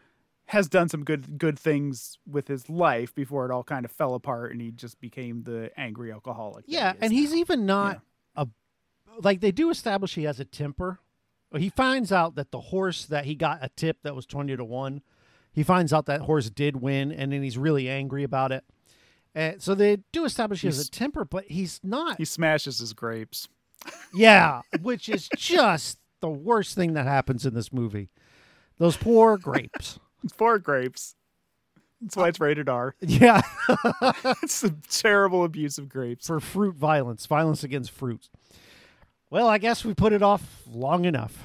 has 0.46 0.68
done 0.68 0.88
some 0.88 1.04
good 1.04 1.38
good 1.38 1.58
things 1.58 2.18
with 2.26 2.48
his 2.48 2.68
life 2.68 3.14
before 3.14 3.44
it 3.44 3.52
all 3.52 3.62
kind 3.62 3.84
of 3.84 3.92
fell 3.92 4.14
apart 4.14 4.50
and 4.50 4.60
he 4.60 4.72
just 4.72 5.00
became 5.00 5.44
the 5.44 5.70
angry 5.76 6.10
alcoholic. 6.10 6.64
Yeah, 6.66 6.94
he 6.94 6.98
and 7.02 7.12
he's 7.12 7.34
even 7.34 7.66
not 7.66 8.00
a 8.34 8.48
like 9.22 9.40
they 9.40 9.52
do 9.52 9.70
establish 9.70 10.14
he 10.14 10.24
has 10.24 10.40
a 10.40 10.44
temper. 10.44 10.98
He 11.56 11.68
finds 11.68 12.12
out 12.12 12.36
that 12.36 12.52
the 12.52 12.60
horse 12.60 13.06
that 13.06 13.24
he 13.24 13.34
got 13.34 13.58
a 13.62 13.68
tip 13.68 13.98
that 14.02 14.14
was 14.14 14.26
twenty 14.26 14.56
to 14.56 14.64
one. 14.64 15.02
He 15.52 15.62
finds 15.64 15.92
out 15.92 16.06
that 16.06 16.22
horse 16.22 16.48
did 16.48 16.76
win, 16.76 17.10
and 17.10 17.32
then 17.32 17.42
he's 17.42 17.58
really 17.58 17.88
angry 17.88 18.22
about 18.22 18.52
it. 18.52 18.64
And 19.34 19.60
so 19.60 19.74
they 19.74 19.98
do 20.12 20.24
establish 20.24 20.62
he 20.62 20.68
has 20.68 20.78
a 20.84 20.90
temper, 20.90 21.24
but 21.24 21.44
he's 21.46 21.80
not. 21.82 22.18
he 22.18 22.24
smashes 22.24 22.78
his 22.78 22.92
grapes. 22.92 23.48
Yeah, 24.14 24.62
which 24.82 25.08
is 25.08 25.28
just 25.36 25.98
the 26.20 26.28
worst 26.28 26.74
thing 26.74 26.94
that 26.94 27.06
happens 27.06 27.46
in 27.46 27.54
this 27.54 27.72
movie. 27.72 28.10
Those 28.78 28.96
poor 28.96 29.36
grapes. 29.36 29.98
Four 30.36 30.58
grapes. 30.58 31.14
That's 32.00 32.16
why 32.16 32.28
it's 32.28 32.40
rated 32.40 32.68
R. 32.68 32.94
Yeah, 33.00 33.42
it's 34.42 34.64
a 34.64 34.70
terrible 34.88 35.44
abuse 35.44 35.76
of 35.78 35.88
grapes. 35.88 36.26
for 36.26 36.40
fruit 36.40 36.74
violence, 36.74 37.26
violence 37.26 37.62
against 37.62 37.90
fruit. 37.90 38.30
Well, 39.28 39.48
I 39.48 39.58
guess 39.58 39.84
we 39.84 39.94
put 39.94 40.12
it 40.12 40.22
off 40.22 40.62
long 40.66 41.04
enough. 41.04 41.42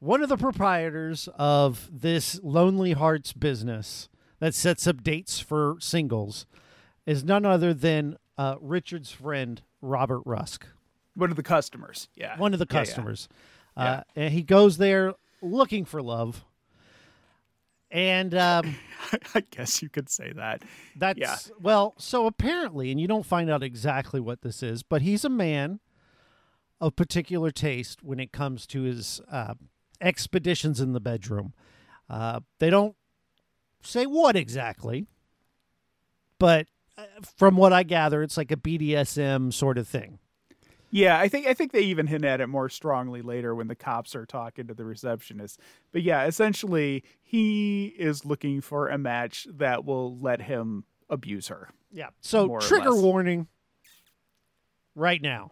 One 0.00 0.22
of 0.22 0.28
the 0.28 0.36
proprietors 0.36 1.28
of 1.38 1.88
this 1.90 2.38
Lonely 2.42 2.92
Hearts 2.92 3.32
business 3.32 4.08
that 4.38 4.54
sets 4.54 4.86
up 4.86 5.02
dates 5.02 5.40
for 5.40 5.76
singles 5.80 6.44
is 7.06 7.24
none 7.24 7.46
other 7.46 7.72
than 7.72 8.18
uh, 8.36 8.56
Richard's 8.60 9.12
friend, 9.12 9.62
Robert 9.84 10.22
Rusk, 10.24 10.66
One 11.14 11.30
of 11.30 11.36
the 11.36 11.42
customers. 11.42 12.08
Yeah. 12.16 12.36
one 12.38 12.52
of 12.52 12.58
the 12.58 12.66
Yeah, 12.68 12.74
yeah. 12.78 12.84
customers. 12.84 13.28
Uh, 13.76 14.00
and 14.16 14.32
he 14.32 14.42
goes 14.42 14.78
there 14.78 15.14
looking 15.42 15.84
for 15.84 16.02
love. 16.02 16.44
And 17.90 18.34
um, 18.48 18.74
I 19.34 19.40
guess 19.50 19.82
you 19.82 19.88
could 19.88 20.08
say 20.08 20.32
that. 20.32 20.62
That's 20.96 21.18
Yeah. 21.18 21.36
well, 21.60 21.94
so 21.98 22.26
apparently, 22.26 22.90
and 22.90 23.00
you 23.00 23.06
don't 23.06 23.26
find 23.26 23.50
out 23.50 23.62
exactly 23.62 24.20
what 24.20 24.42
this 24.42 24.62
is, 24.62 24.82
but 24.82 25.02
he's 25.02 25.24
a 25.24 25.28
man 25.28 25.80
of 26.80 26.96
particular 26.96 27.50
taste 27.50 28.02
when 28.02 28.18
it 28.18 28.32
comes 28.32 28.66
to 28.68 28.82
his 28.82 29.20
uh, 29.30 29.54
expeditions 30.00 30.80
in 30.80 30.92
the 30.92 31.00
bedroom. 31.00 31.52
Uh, 32.10 32.40
they 32.58 32.68
don't 32.70 32.96
say 33.82 34.06
what 34.06 34.34
exactly, 34.36 35.06
but 36.38 36.66
from 37.36 37.56
what 37.56 37.72
I 37.72 37.82
gather, 37.82 38.22
it's 38.22 38.36
like 38.36 38.50
a 38.50 38.56
BDSM 38.56 39.52
sort 39.52 39.78
of 39.78 39.86
thing. 39.88 40.18
Yeah, 40.90 41.18
I 41.18 41.26
think 41.26 41.46
I 41.48 41.54
think 41.54 41.72
they 41.72 41.80
even 41.80 42.06
hint 42.06 42.24
at 42.24 42.40
it 42.40 42.46
more 42.46 42.68
strongly 42.68 43.20
later 43.20 43.52
when 43.52 43.66
the 43.66 43.74
cops 43.74 44.14
are 44.14 44.24
talking 44.26 44.68
to 44.68 44.74
the 44.74 44.84
receptionist. 44.84 45.58
But 45.90 46.02
yeah, 46.02 46.24
essentially 46.24 47.02
he 47.20 47.86
is 47.98 48.24
looking 48.24 48.60
for 48.60 48.88
a 48.88 48.96
match 48.96 49.48
that 49.50 49.84
will 49.84 50.16
let 50.18 50.42
him 50.42 50.84
abuse 51.10 51.48
her. 51.48 51.68
Yeah. 51.90 52.10
So 52.20 52.58
trigger 52.60 52.94
warning 52.94 53.48
right 54.94 55.20
now. 55.20 55.50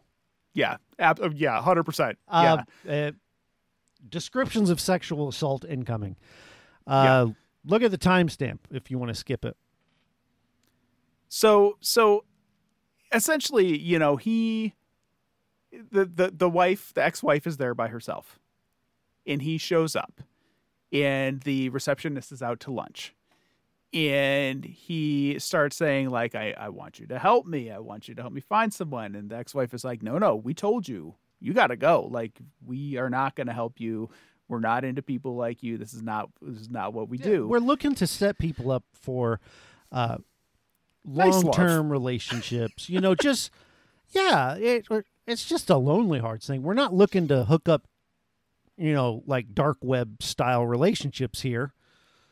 Yeah, 0.55 0.77
ab- 0.99 1.21
uh, 1.21 1.31
yeah, 1.35 1.61
hundred 1.61 1.85
percent. 1.85 2.19
Uh, 2.29 2.63
Yeah, 2.87 3.09
uh, 3.09 3.13
descriptions 4.09 4.71
of 4.71 4.81
sexual 4.81 5.29
assault 5.29 5.65
incoming. 5.65 6.17
Uh, 6.87 7.29
Look 7.65 7.83
at 7.83 7.91
the 7.93 7.99
timestamp 7.99 8.59
if 8.71 8.91
you 8.91 8.99
want 8.99 9.09
to 9.11 9.15
skip 9.15 9.45
it. 9.45 9.57
So 11.35 11.79
so 11.81 12.25
essentially, 13.11 13.79
you 13.79 13.99
know, 13.99 14.17
he 14.17 14.75
the 15.73 16.05
the 16.05 16.31
the 16.31 16.51
wife, 16.51 16.93
the 16.93 17.03
ex-wife 17.03 17.47
is 17.47 17.57
there 17.57 17.75
by 17.75 17.89
herself. 17.89 18.39
And 19.27 19.41
he 19.41 19.57
shows 19.57 19.97
up 19.97 20.21
and 20.93 21.41
the 21.41 21.71
receptionist 21.71 22.33
is 22.33 22.43
out 22.43 22.61
to 22.61 22.71
lunch. 22.71 23.15
And 23.95 24.63
he 24.63 25.39
starts 25.39 25.75
saying 25.75 26.11
like 26.11 26.35
I 26.35 26.53
I 26.53 26.69
want 26.69 26.99
you 26.99 27.07
to 27.07 27.19
help 27.19 27.47
me. 27.47 27.71
I 27.71 27.79
want 27.79 28.09
you 28.09 28.15
to 28.15 28.21
help 28.21 28.35
me 28.35 28.43
find 28.43 28.71
someone 28.71 29.15
and 29.15 29.31
the 29.31 29.37
ex-wife 29.37 29.73
is 29.73 29.85
like, 29.85 30.03
"No, 30.03 30.19
no, 30.19 30.37
we 30.37 30.53
told 30.53 30.87
you. 30.87 31.15
You 31.41 31.55
got 31.55 31.69
to 31.69 31.77
go. 31.77 32.09
Like 32.11 32.39
we 32.63 32.99
are 32.99 33.09
not 33.09 33.37
going 33.37 33.47
to 33.47 33.55
help 33.55 33.81
you. 33.81 34.11
We're 34.49 34.61
not 34.61 34.85
into 34.85 35.01
people 35.01 35.37
like 35.37 35.63
you. 35.63 35.79
This 35.79 35.95
is 35.95 36.03
not 36.03 36.29
this 36.43 36.61
is 36.61 36.69
not 36.69 36.93
what 36.93 37.09
we 37.09 37.17
do." 37.17 37.49
We're 37.49 37.59
looking 37.59 37.95
to 37.95 38.07
set 38.07 38.37
people 38.37 38.71
up 38.71 38.85
for 38.93 39.41
uh, 39.91 40.19
Nice 41.05 41.35
love. 41.35 41.45
long-term 41.45 41.91
relationships. 41.91 42.89
You 42.89 43.01
know, 43.01 43.15
just 43.15 43.51
yeah, 44.11 44.55
it, 44.57 44.87
it's 45.27 45.45
just 45.45 45.71
a 45.71 45.77
lonely 45.77 46.21
hearts 46.21 46.47
thing. 46.47 46.63
We're 46.63 46.75
not 46.75 46.95
looking 46.95 47.29
to 47.29 47.45
hook 47.45 47.69
up, 47.69 47.87
you 48.77 48.93
know, 48.93 49.23
like 49.27 49.55
dark 49.55 49.79
web 49.83 50.23
style 50.23 50.67
relationships 50.67 51.43
here. 51.43 51.75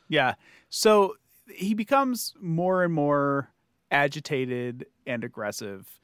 Yeah. 0.07 0.35
So 0.69 1.15
he 1.53 1.73
becomes 1.73 2.33
more 2.39 2.83
and 2.83 2.93
more 2.93 3.49
agitated 3.89 4.85
and 5.05 5.23
aggressive. 5.23 5.99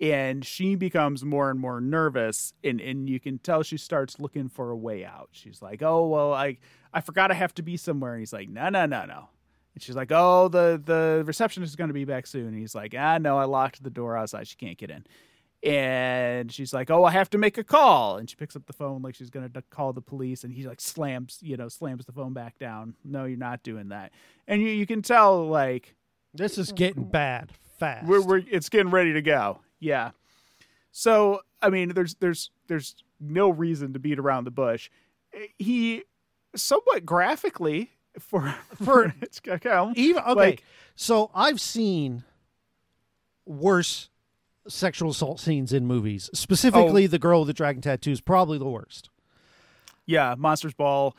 And 0.00 0.44
she 0.46 0.76
becomes 0.76 1.24
more 1.24 1.50
and 1.50 1.60
more 1.60 1.80
nervous. 1.80 2.54
And, 2.64 2.80
and 2.80 3.08
you 3.08 3.20
can 3.20 3.38
tell 3.38 3.62
she 3.62 3.76
starts 3.76 4.18
looking 4.18 4.48
for 4.48 4.70
a 4.70 4.76
way 4.76 5.04
out. 5.04 5.28
She's 5.32 5.60
like, 5.60 5.82
oh, 5.82 6.06
well, 6.08 6.32
I, 6.32 6.56
I 6.92 7.02
forgot 7.02 7.30
I 7.30 7.34
have 7.34 7.54
to 7.56 7.62
be 7.62 7.76
somewhere. 7.76 8.12
And 8.14 8.20
he's 8.20 8.32
like, 8.32 8.48
no, 8.48 8.70
no, 8.70 8.86
no, 8.86 9.04
no. 9.04 9.28
And 9.74 9.82
she's 9.82 9.96
like, 9.96 10.10
"Oh, 10.12 10.48
the 10.48 10.80
the 10.84 11.22
receptionist 11.24 11.70
is 11.70 11.76
going 11.76 11.88
to 11.88 11.94
be 11.94 12.04
back 12.04 12.26
soon." 12.26 12.48
And 12.48 12.58
he's 12.58 12.74
like, 12.74 12.94
"Ah, 12.98 13.18
no, 13.18 13.38
I 13.38 13.44
locked 13.44 13.82
the 13.82 13.90
door 13.90 14.16
outside. 14.16 14.48
She 14.48 14.56
can't 14.56 14.76
get 14.78 14.90
in." 14.90 15.04
And 15.62 16.50
she's 16.50 16.72
like, 16.72 16.90
"Oh, 16.90 17.04
I 17.04 17.10
have 17.10 17.30
to 17.30 17.38
make 17.38 17.58
a 17.58 17.64
call." 17.64 18.16
And 18.16 18.28
she 18.28 18.34
picks 18.36 18.56
up 18.56 18.66
the 18.66 18.72
phone 18.72 19.02
like 19.02 19.14
she's 19.14 19.30
going 19.30 19.48
to 19.50 19.62
call 19.70 19.92
the 19.92 20.00
police. 20.00 20.42
And 20.42 20.52
he 20.52 20.66
like 20.66 20.80
slams, 20.80 21.38
you 21.42 21.56
know, 21.56 21.68
slams 21.68 22.06
the 22.06 22.12
phone 22.12 22.32
back 22.32 22.58
down. 22.58 22.94
No, 23.04 23.24
you're 23.24 23.38
not 23.38 23.62
doing 23.62 23.90
that. 23.90 24.12
And 24.48 24.60
you 24.62 24.68
you 24.68 24.86
can 24.86 25.02
tell 25.02 25.46
like 25.46 25.94
This 26.34 26.58
is 26.58 26.72
getting 26.72 27.04
bad 27.04 27.52
fast. 27.78 28.06
we're, 28.06 28.22
we're 28.22 28.42
it's 28.50 28.68
getting 28.68 28.90
ready 28.90 29.12
to 29.12 29.22
go. 29.22 29.60
Yeah. 29.78 30.10
So 30.92 31.42
I 31.62 31.68
mean, 31.70 31.90
there's 31.90 32.14
there's 32.14 32.50
there's 32.66 32.96
no 33.20 33.50
reason 33.50 33.92
to 33.92 33.98
beat 33.98 34.18
around 34.18 34.44
the 34.44 34.50
bush. 34.50 34.90
He 35.58 36.04
somewhat 36.56 37.04
graphically 37.04 37.90
for 38.18 38.54
for 38.82 39.08
Hitchcock 39.20 39.64
Even 39.96 40.22
okay. 40.24 40.34
like- 40.34 40.64
so 40.96 41.30
I've 41.34 41.60
seen 41.60 42.24
worse 43.46 44.10
sexual 44.68 45.10
assault 45.10 45.40
scenes 45.40 45.72
in 45.72 45.86
movies. 45.86 46.28
Specifically, 46.34 47.06
the 47.06 47.18
girl 47.18 47.40
with 47.40 47.46
the 47.48 47.52
dragon 47.54 47.80
tattoo 47.82 48.10
is 48.10 48.20
probably 48.20 48.58
the 48.58 48.68
worst. 48.68 49.08
yeah, 50.06 50.34
Monsters 50.36 50.74
Ball, 50.74 51.16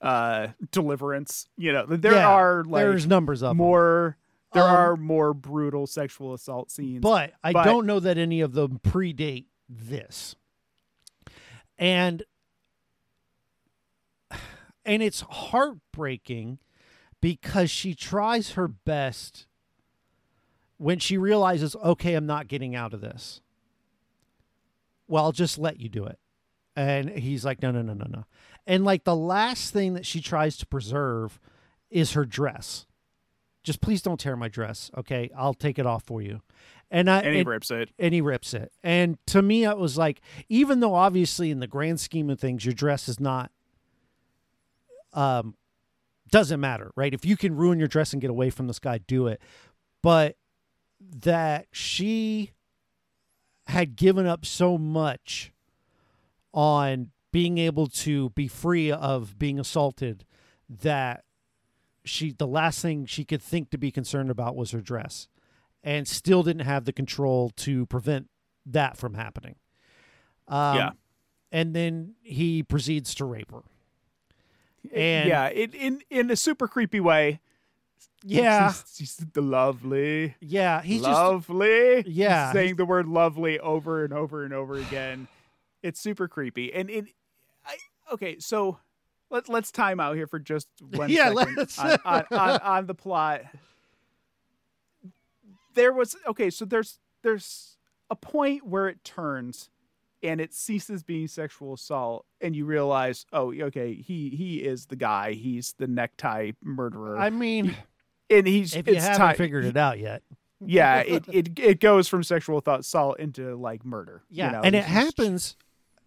uh, 0.00 0.48
Deliverance. 0.70 1.48
You 1.56 1.72
know, 1.72 1.86
there 1.86 2.12
Yeah, 2.12 2.28
are 2.28 2.62
like 2.64 2.84
there's 2.84 3.06
numbers 3.06 3.42
of 3.42 3.50
them. 3.50 3.56
more. 3.58 4.16
There 4.52 4.62
Um, 4.62 4.68
are 4.70 4.96
more 4.96 5.34
brutal 5.34 5.88
sexual 5.88 6.32
assault 6.32 6.70
scenes. 6.70 7.00
but 7.00 7.32
I 7.42 7.52
but- 7.52 7.64
don't 7.64 7.86
know 7.86 7.98
that 7.98 8.16
any 8.18 8.40
of 8.40 8.52
them 8.52 8.78
predate 8.84 9.46
this. 9.68 10.36
And 11.76 12.22
and 14.84 15.02
it's 15.02 15.20
heartbreaking 15.22 16.58
because 17.20 17.70
she 17.70 17.94
tries 17.94 18.52
her 18.52 18.68
best 18.68 19.46
when 20.76 20.98
she 20.98 21.16
realizes, 21.16 21.74
okay, 21.76 22.14
I'm 22.14 22.26
not 22.26 22.48
getting 22.48 22.74
out 22.74 22.92
of 22.92 23.00
this. 23.00 23.40
Well, 25.08 25.24
I'll 25.24 25.32
just 25.32 25.58
let 25.58 25.80
you 25.80 25.88
do 25.88 26.04
it. 26.04 26.18
And 26.76 27.08
he's 27.10 27.44
like, 27.44 27.62
no, 27.62 27.70
no, 27.70 27.82
no, 27.82 27.94
no, 27.94 28.06
no. 28.08 28.24
And 28.66 28.84
like 28.84 29.04
the 29.04 29.14
last 29.16 29.72
thing 29.72 29.94
that 29.94 30.06
she 30.06 30.20
tries 30.20 30.56
to 30.58 30.66
preserve 30.66 31.38
is 31.90 32.12
her 32.12 32.24
dress. 32.24 32.86
Just 33.62 33.80
please 33.80 34.02
don't 34.02 34.18
tear 34.20 34.36
my 34.36 34.48
dress, 34.48 34.90
okay? 34.96 35.30
I'll 35.36 35.54
take 35.54 35.78
it 35.78 35.86
off 35.86 36.02
for 36.04 36.20
you. 36.20 36.42
And 36.90 37.08
I 37.08 37.20
and 37.20 37.32
he 37.34 37.40
and- 37.40 37.48
rips 37.48 37.70
it. 37.70 37.90
and 37.98 38.12
he 38.12 38.20
rips 38.20 38.52
it. 38.54 38.72
And 38.82 39.16
to 39.28 39.40
me, 39.40 39.64
it 39.64 39.78
was 39.78 39.96
like, 39.96 40.20
even 40.48 40.80
though 40.80 40.94
obviously 40.94 41.50
in 41.50 41.60
the 41.60 41.66
grand 41.66 42.00
scheme 42.00 42.28
of 42.28 42.38
things, 42.40 42.64
your 42.64 42.74
dress 42.74 43.08
is 43.08 43.20
not, 43.20 43.50
um, 45.14 45.54
doesn't 46.30 46.60
matter, 46.60 46.92
right? 46.96 47.14
If 47.14 47.24
you 47.24 47.36
can 47.36 47.56
ruin 47.56 47.78
your 47.78 47.88
dress 47.88 48.12
and 48.12 48.20
get 48.20 48.30
away 48.30 48.50
from 48.50 48.66
this 48.66 48.78
guy, 48.78 48.98
do 48.98 49.26
it. 49.26 49.40
But 50.02 50.36
that 51.00 51.66
she 51.72 52.50
had 53.66 53.96
given 53.96 54.26
up 54.26 54.44
so 54.44 54.76
much 54.76 55.52
on 56.52 57.10
being 57.32 57.58
able 57.58 57.88
to 57.88 58.30
be 58.30 58.46
free 58.46 58.92
of 58.92 59.38
being 59.38 59.58
assaulted 59.58 60.24
that 60.68 61.24
she 62.04 62.32
the 62.32 62.46
last 62.46 62.80
thing 62.82 63.06
she 63.06 63.24
could 63.24 63.42
think 63.42 63.70
to 63.70 63.78
be 63.78 63.90
concerned 63.90 64.30
about 64.30 64.54
was 64.54 64.70
her 64.70 64.80
dress 64.80 65.28
and 65.82 66.06
still 66.06 66.42
didn't 66.42 66.64
have 66.64 66.84
the 66.84 66.92
control 66.92 67.50
to 67.50 67.86
prevent 67.86 68.28
that 68.66 68.96
from 68.96 69.14
happening. 69.14 69.56
Um, 70.48 70.76
Yeah. 70.76 70.90
And 71.50 71.74
then 71.74 72.14
he 72.22 72.62
proceeds 72.62 73.14
to 73.16 73.24
rape 73.24 73.52
her. 73.52 73.62
And 74.92 75.28
yeah, 75.28 75.46
it, 75.46 75.74
in 75.74 76.02
in 76.10 76.30
a 76.30 76.36
super 76.36 76.68
creepy 76.68 77.00
way. 77.00 77.40
yeah, 78.22 78.72
she's 78.94 79.16
the 79.16 79.40
lovely. 79.42 80.34
yeah, 80.40 80.82
he's 80.82 81.02
just 81.02 81.12
lovely. 81.12 82.04
Yeah, 82.06 82.52
saying 82.52 82.76
the 82.76 82.84
word 82.84 83.06
lovely 83.06 83.58
over 83.58 84.04
and 84.04 84.12
over 84.12 84.44
and 84.44 84.52
over 84.52 84.76
again. 84.76 85.26
It's 85.82 86.00
super 86.00 86.28
creepy. 86.28 86.72
And 86.72 86.88
it, 86.90 87.06
I, 87.66 87.76
okay, 88.12 88.38
so 88.38 88.78
let's 89.30 89.48
let's 89.48 89.70
time 89.72 90.00
out 90.00 90.16
here 90.16 90.26
for 90.26 90.38
just 90.38 90.68
one 90.92 91.10
Yeah, 91.10 91.32
second 91.34 91.56
let's. 91.56 91.78
on, 91.78 91.98
on, 92.04 92.24
on, 92.30 92.60
on 92.60 92.86
the 92.86 92.94
plot. 92.94 93.42
There 95.74 95.92
was 95.92 96.16
okay, 96.26 96.50
so 96.50 96.64
there's 96.64 97.00
there's 97.22 97.76
a 98.10 98.16
point 98.16 98.66
where 98.66 98.86
it 98.88 99.02
turns 99.02 99.70
and 100.24 100.40
it 100.40 100.52
ceases 100.52 101.02
being 101.04 101.28
sexual 101.28 101.74
assault 101.74 102.24
and 102.40 102.56
you 102.56 102.64
realize 102.64 103.26
oh 103.32 103.52
okay 103.54 103.94
he 103.94 104.30
he 104.30 104.56
is 104.56 104.86
the 104.86 104.96
guy 104.96 105.32
he's 105.34 105.74
the 105.78 105.86
necktie 105.86 106.50
murderer 106.62 107.16
I 107.16 107.30
mean, 107.30 107.76
and 108.30 108.46
he's 108.46 108.74
if 108.74 108.88
you 108.88 108.96
haven't 108.96 109.30
ti- 109.30 109.36
figured 109.36 109.64
it 109.66 109.76
out 109.76 109.98
yet, 110.00 110.22
yeah, 110.64 110.98
it, 111.06 111.24
it 111.30 111.58
it 111.58 111.80
goes 111.80 112.08
from 112.08 112.22
sexual 112.24 112.60
thought 112.60 112.80
assault 112.80 113.20
into 113.20 113.54
like 113.54 113.84
murder. 113.84 114.22
you 114.30 114.38
yeah, 114.38 114.50
know, 114.50 114.62
and 114.62 114.74
it 114.74 114.84
he's 114.84 114.94
just- 114.94 115.04
happens 115.18 115.56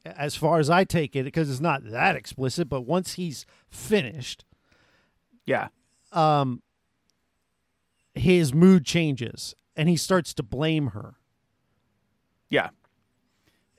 as 0.05 0.35
far 0.35 0.59
as 0.59 0.69
I 0.69 0.83
take 0.83 1.15
it 1.15 1.23
because 1.25 1.49
it's 1.49 1.59
not 1.61 1.83
that 1.91 2.15
explicit. 2.15 2.67
But 2.69 2.81
once 2.81 3.13
he's 3.13 3.45
finished, 3.69 4.45
Yeah, 5.45 5.67
um, 6.11 6.61
his 8.13 8.53
mood 8.53 8.85
changes 8.85 9.53
and 9.75 9.87
he 9.89 9.95
starts 9.97 10.33
to 10.35 10.43
blame 10.43 10.87
her. 10.87 11.15
yeah, 12.49 12.69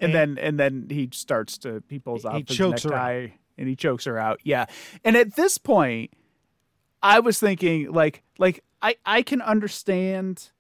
and, 0.01 0.15
And- 0.15 0.37
then 0.37 0.45
and 0.45 0.59
then 0.61 0.87
he 0.91 1.09
starts 1.13 1.59
to 1.59 1.83
he 1.89 1.99
pulls 1.99 2.23
He 2.23 2.45
his 2.47 2.59
necktie 2.61 3.29
and 3.57 3.69
he 3.69 3.75
chokes 3.77 4.05
her 4.05 4.19
out. 4.19 4.41
Yeah, 4.45 4.67
and 5.05 5.17
at 5.17 5.35
this 5.37 5.59
point, 5.59 6.13
I 7.03 7.21
was 7.21 7.41
thinking 7.41 7.91
like 7.91 8.23
like 8.39 8.63
I 8.81 8.97
I 9.05 9.23
can 9.23 9.43
understand, 9.43 10.51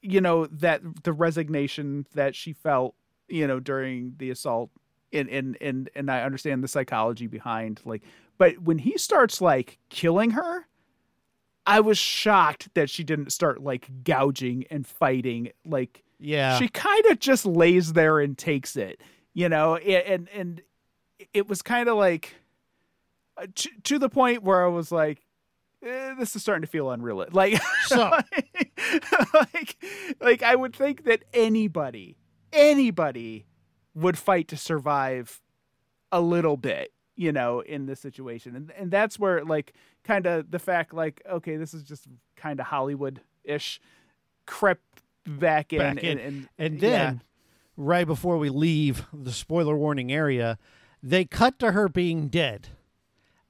you 0.00 0.20
know 0.20 0.46
that 0.46 0.82
the 1.04 1.12
resignation 1.12 2.06
that 2.14 2.34
she 2.34 2.52
felt 2.52 2.94
you 3.28 3.46
know 3.46 3.60
during 3.60 4.14
the 4.18 4.30
assault 4.30 4.70
and 5.12 5.28
and 5.28 5.56
and 5.60 5.90
and 5.94 6.10
I 6.10 6.22
understand 6.22 6.62
the 6.62 6.68
psychology 6.68 7.26
behind 7.26 7.80
like 7.84 8.02
but 8.38 8.58
when 8.62 8.78
he 8.78 8.98
starts 8.98 9.40
like 9.40 9.78
killing 9.88 10.30
her 10.30 10.66
I 11.64 11.80
was 11.80 11.98
shocked 11.98 12.70
that 12.74 12.90
she 12.90 13.04
didn't 13.04 13.30
start 13.30 13.62
like 13.62 13.88
gouging 14.02 14.64
and 14.70 14.86
fighting 14.86 15.52
like 15.64 16.02
Yeah, 16.22 16.58
she 16.58 16.68
kind 16.68 17.04
of 17.06 17.18
just 17.18 17.44
lays 17.44 17.92
there 17.92 18.20
and 18.20 18.36
takes 18.38 18.76
it 18.76 19.00
you 19.34 19.48
know 19.48 19.76
and 19.76 20.28
and 20.34 20.60
it 21.32 21.48
was 21.48 21.62
kind 21.62 21.88
of 21.88 21.96
like 21.96 22.34
uh, 23.38 23.46
to, 23.54 23.68
to 23.84 23.98
the 23.98 24.08
point 24.10 24.42
where 24.42 24.62
I 24.64 24.68
was 24.68 24.92
like 24.92 25.24
eh, 25.82 26.14
this 26.18 26.36
is 26.36 26.42
starting 26.42 26.60
to 26.62 26.68
feel 26.68 26.90
unreal 26.90 27.24
like 27.32 27.58
So- 27.86 28.10
like 29.34 29.76
like 30.20 30.42
I 30.42 30.54
would 30.54 30.74
think 30.76 31.04
that 31.04 31.22
anybody 31.32 32.18
anybody 32.52 33.46
would 33.94 34.18
fight 34.18 34.48
to 34.48 34.56
survive 34.56 35.40
a 36.10 36.20
little 36.20 36.56
bit 36.58 36.92
you 37.16 37.32
know 37.32 37.60
in 37.60 37.86
this 37.86 38.00
situation. 38.00 38.54
And 38.54 38.70
and 38.72 38.90
that's 38.90 39.18
where 39.18 39.44
like 39.44 39.72
kind 40.04 40.26
of 40.26 40.50
the 40.50 40.58
fact 40.58 40.92
like 40.92 41.22
okay 41.30 41.56
this 41.56 41.72
is 41.72 41.84
just 41.84 42.06
kind 42.36 42.60
of 42.60 42.66
hollywood-ish 42.66 43.80
crept 44.46 44.91
back 45.26 45.72
in, 45.72 45.78
Back 45.78 45.98
in. 46.04 46.18
and 46.18 46.20
and, 46.20 46.48
And 46.58 46.74
yeah. 46.82 46.88
then, 46.90 47.22
right 47.76 48.06
before 48.06 48.38
we 48.38 48.48
leave 48.50 49.06
the 49.12 49.32
spoiler 49.32 49.76
warning 49.76 50.12
area, 50.12 50.58
they 51.02 51.24
cut 51.24 51.58
to 51.60 51.72
her 51.72 51.88
being 51.88 52.28
dead. 52.28 52.68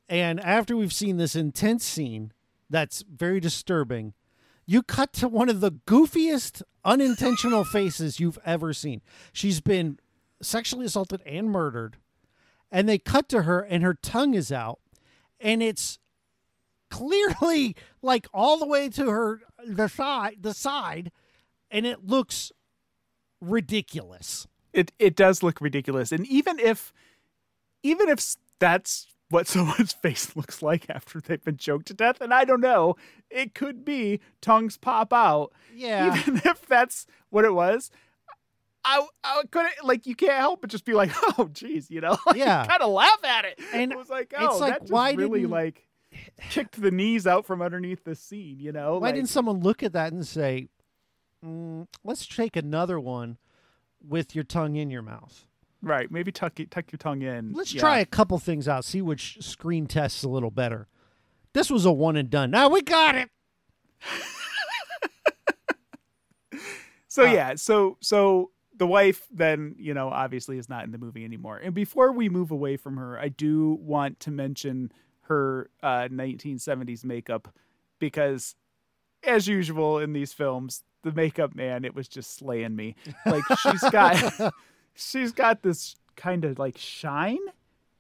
And 0.09 0.41
after 0.41 0.77
we've 0.77 0.93
seen 0.93 1.17
this 1.17 1.35
intense 1.35 1.85
scene 1.85 2.33
that's 2.69 3.03
very 3.11 3.41
disturbing, 3.41 4.15
you 4.67 4.83
cut 4.83 5.13
to 5.15 5.29
one 5.29 5.49
of 5.49 5.61
the 5.61 5.73
goofiest 5.73 6.63
unintentional 6.85 7.65
faces 7.65 8.21
you've 8.21 8.39
ever 8.45 8.73
seen. 8.73 9.01
She's 9.33 9.61
been 9.61 9.99
sexually 10.41 10.87
assaulted 10.87 11.23
and 11.25 11.51
murdered. 11.51 11.97
And 12.71 12.89
they 12.89 12.99
cut 12.99 13.29
to 13.31 13.43
her 13.43 13.61
and 13.61 13.83
her 13.83 13.95
tongue 13.95 14.35
is 14.35 14.51
out. 14.53 14.81
And 15.41 15.63
it's 15.63 15.99
clearly 16.91 17.75
like 18.03 18.27
all 18.35 18.59
the 18.59 18.67
way 18.67 18.89
to 18.91 19.09
her 19.11 19.41
the 19.67 19.89
side 19.89 20.37
the 20.41 20.53
side 20.55 21.11
and 21.73 21.85
it 21.87 22.07
looks 22.07 22.53
ridiculous. 23.41 24.47
it 24.73 24.93
it 24.99 25.17
does 25.17 25.43
look 25.43 25.61
ridiculous 25.61 26.13
and 26.13 26.25
even 26.27 26.59
if 26.61 26.93
even 27.83 28.09
if 28.09 28.37
that's 28.61 29.07
what 29.31 29.47
someone's 29.49 29.93
face 29.93 30.37
looks 30.37 30.63
like 30.63 30.89
after 30.89 31.21
they've 31.21 31.43
been 31.43 31.57
choked 31.57 31.87
to 31.87 31.95
death 31.95 32.21
and 32.21 32.33
i 32.33 32.45
don't 32.45 32.61
know 32.61 32.95
it 33.31 33.55
could 33.55 33.85
be 33.85 34.21
tongues 34.41 34.77
pop 34.79 35.13
out 35.13 35.53
Yeah. 35.75 36.17
even 36.17 36.37
if 36.45 36.67
that's 36.67 37.07
what 37.31 37.45
it 37.45 37.53
was 37.55 37.91
I, 38.85 39.07
I 39.23 39.43
couldn't 39.51 39.73
like 39.85 40.07
you 40.07 40.15
can't 40.15 40.33
help 40.39 40.61
but 40.61 40.71
just 40.71 40.85
be 40.85 40.95
like 40.95 41.11
oh 41.39 41.49
geez 41.53 41.91
you 41.91 42.01
know 42.01 42.17
like, 42.27 42.37
Yeah. 42.37 42.65
kind 42.67 42.83
of 42.83 42.91
laugh 42.91 43.25
at 43.25 43.45
it 43.45 43.59
And 43.73 43.91
it 43.93 43.99
was 43.99 44.09
like 44.11 44.33
it's 44.33 44.55
oh 44.55 44.59
like, 44.59 44.73
that 44.75 44.81
just 44.83 44.93
why 44.93 45.13
really 45.13 45.41
didn't- 45.41 45.51
like 45.53 45.87
kicked 46.51 46.81
the 46.81 46.91
knees 46.93 47.27
out 47.27 47.45
from 47.47 47.61
underneath 47.63 48.05
the 48.05 48.15
scene 48.15 48.61
you 48.61 48.71
know 48.73 48.95
Why 48.99 49.09
like, 49.09 49.15
didn't 49.17 49.31
someone 49.31 49.61
look 49.61 49.83
at 49.83 49.95
that 49.95 50.13
and 50.13 50.27
say, 50.27 50.69
mm, 51.45 51.87
"Let's 52.05 52.27
take 52.27 52.57
another 52.57 53.01
one 53.01 53.39
with 54.07 54.35
your 54.35 54.45
tongue 54.45 54.77
in 54.77 54.91
your 54.91 55.03
mouth. 55.03 55.47
right 55.85 56.13
maybe 56.13 56.31
tuck 56.31 56.61
it- 56.61 56.71
tuck 56.71 56.93
your 56.93 56.99
tongue 56.99 57.23
in 57.23 57.53
Let's 57.53 57.75
Yeah. 57.75 57.81
try 57.81 57.99
a 57.99 58.07
couple 58.07 58.39
things 58.39 58.69
out. 58.69 58.85
See 58.85 59.03
which 59.03 59.39
screen 59.43 59.87
tests 59.87 60.23
a 60.23 60.29
little 60.29 60.51
better." 60.53 60.87
This 61.55 61.71
was 61.71 61.85
a 61.85 61.93
one 61.93 62.17
and 62.17 62.31
done. 62.31 62.51
Now 62.51 62.69
we 62.69 62.83
got 62.83 63.15
it. 63.17 63.31
So 67.09 67.27
Uh, 67.29 67.33
yeah, 67.33 67.55
so 67.57 67.99
so 68.01 68.53
the 68.75 68.87
wife 68.87 69.27
then, 69.31 69.75
you 69.79 69.93
know, 69.93 70.09
obviously 70.09 70.57
is 70.57 70.71
not 70.71 70.85
in 70.85 70.93
the 70.93 70.99
movie 70.99 71.27
anymore. 71.27 71.59
And 71.59 71.75
before 71.75 72.11
we 72.11 72.31
move 72.31 72.51
away 72.51 72.79
from 72.79 72.97
her, 72.97 73.19
I 73.19 73.29
do 73.29 73.75
want 73.83 74.19
to 74.21 74.31
mention 74.31 74.91
her 75.23 75.69
uh 75.83 76.09
1970s 76.11 77.05
makeup 77.05 77.55
because 77.99 78.55
as 79.23 79.47
usual 79.47 79.99
in 79.99 80.15
these 80.15 80.33
films, 80.33 80.85
the 81.03 81.13
makeup 81.13 81.55
man, 81.55 81.85
it 81.85 81.95
was 81.95 82.09
just 82.09 82.37
slaying 82.37 82.77
me. 82.77 82.95
Like 83.27 83.45
she's 83.61 83.83
got 83.91 84.53
she's 84.95 85.33
got 85.33 85.63
this 85.63 85.97
kind 86.17 86.45
of 86.45 86.59
like 86.59 86.77
shine 86.79 87.39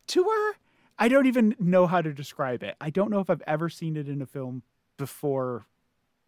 to 0.08 0.24
her. 0.24 0.52
I 0.98 1.08
don't 1.08 1.26
even 1.26 1.56
know 1.58 1.86
how 1.86 2.02
to 2.02 2.12
describe 2.12 2.62
it. 2.62 2.76
I 2.80 2.90
don't 2.90 3.10
know 3.10 3.20
if 3.20 3.30
I've 3.30 3.42
ever 3.46 3.68
seen 3.68 3.96
it 3.96 4.08
in 4.08 4.20
a 4.22 4.26
film 4.26 4.62
before 4.98 5.66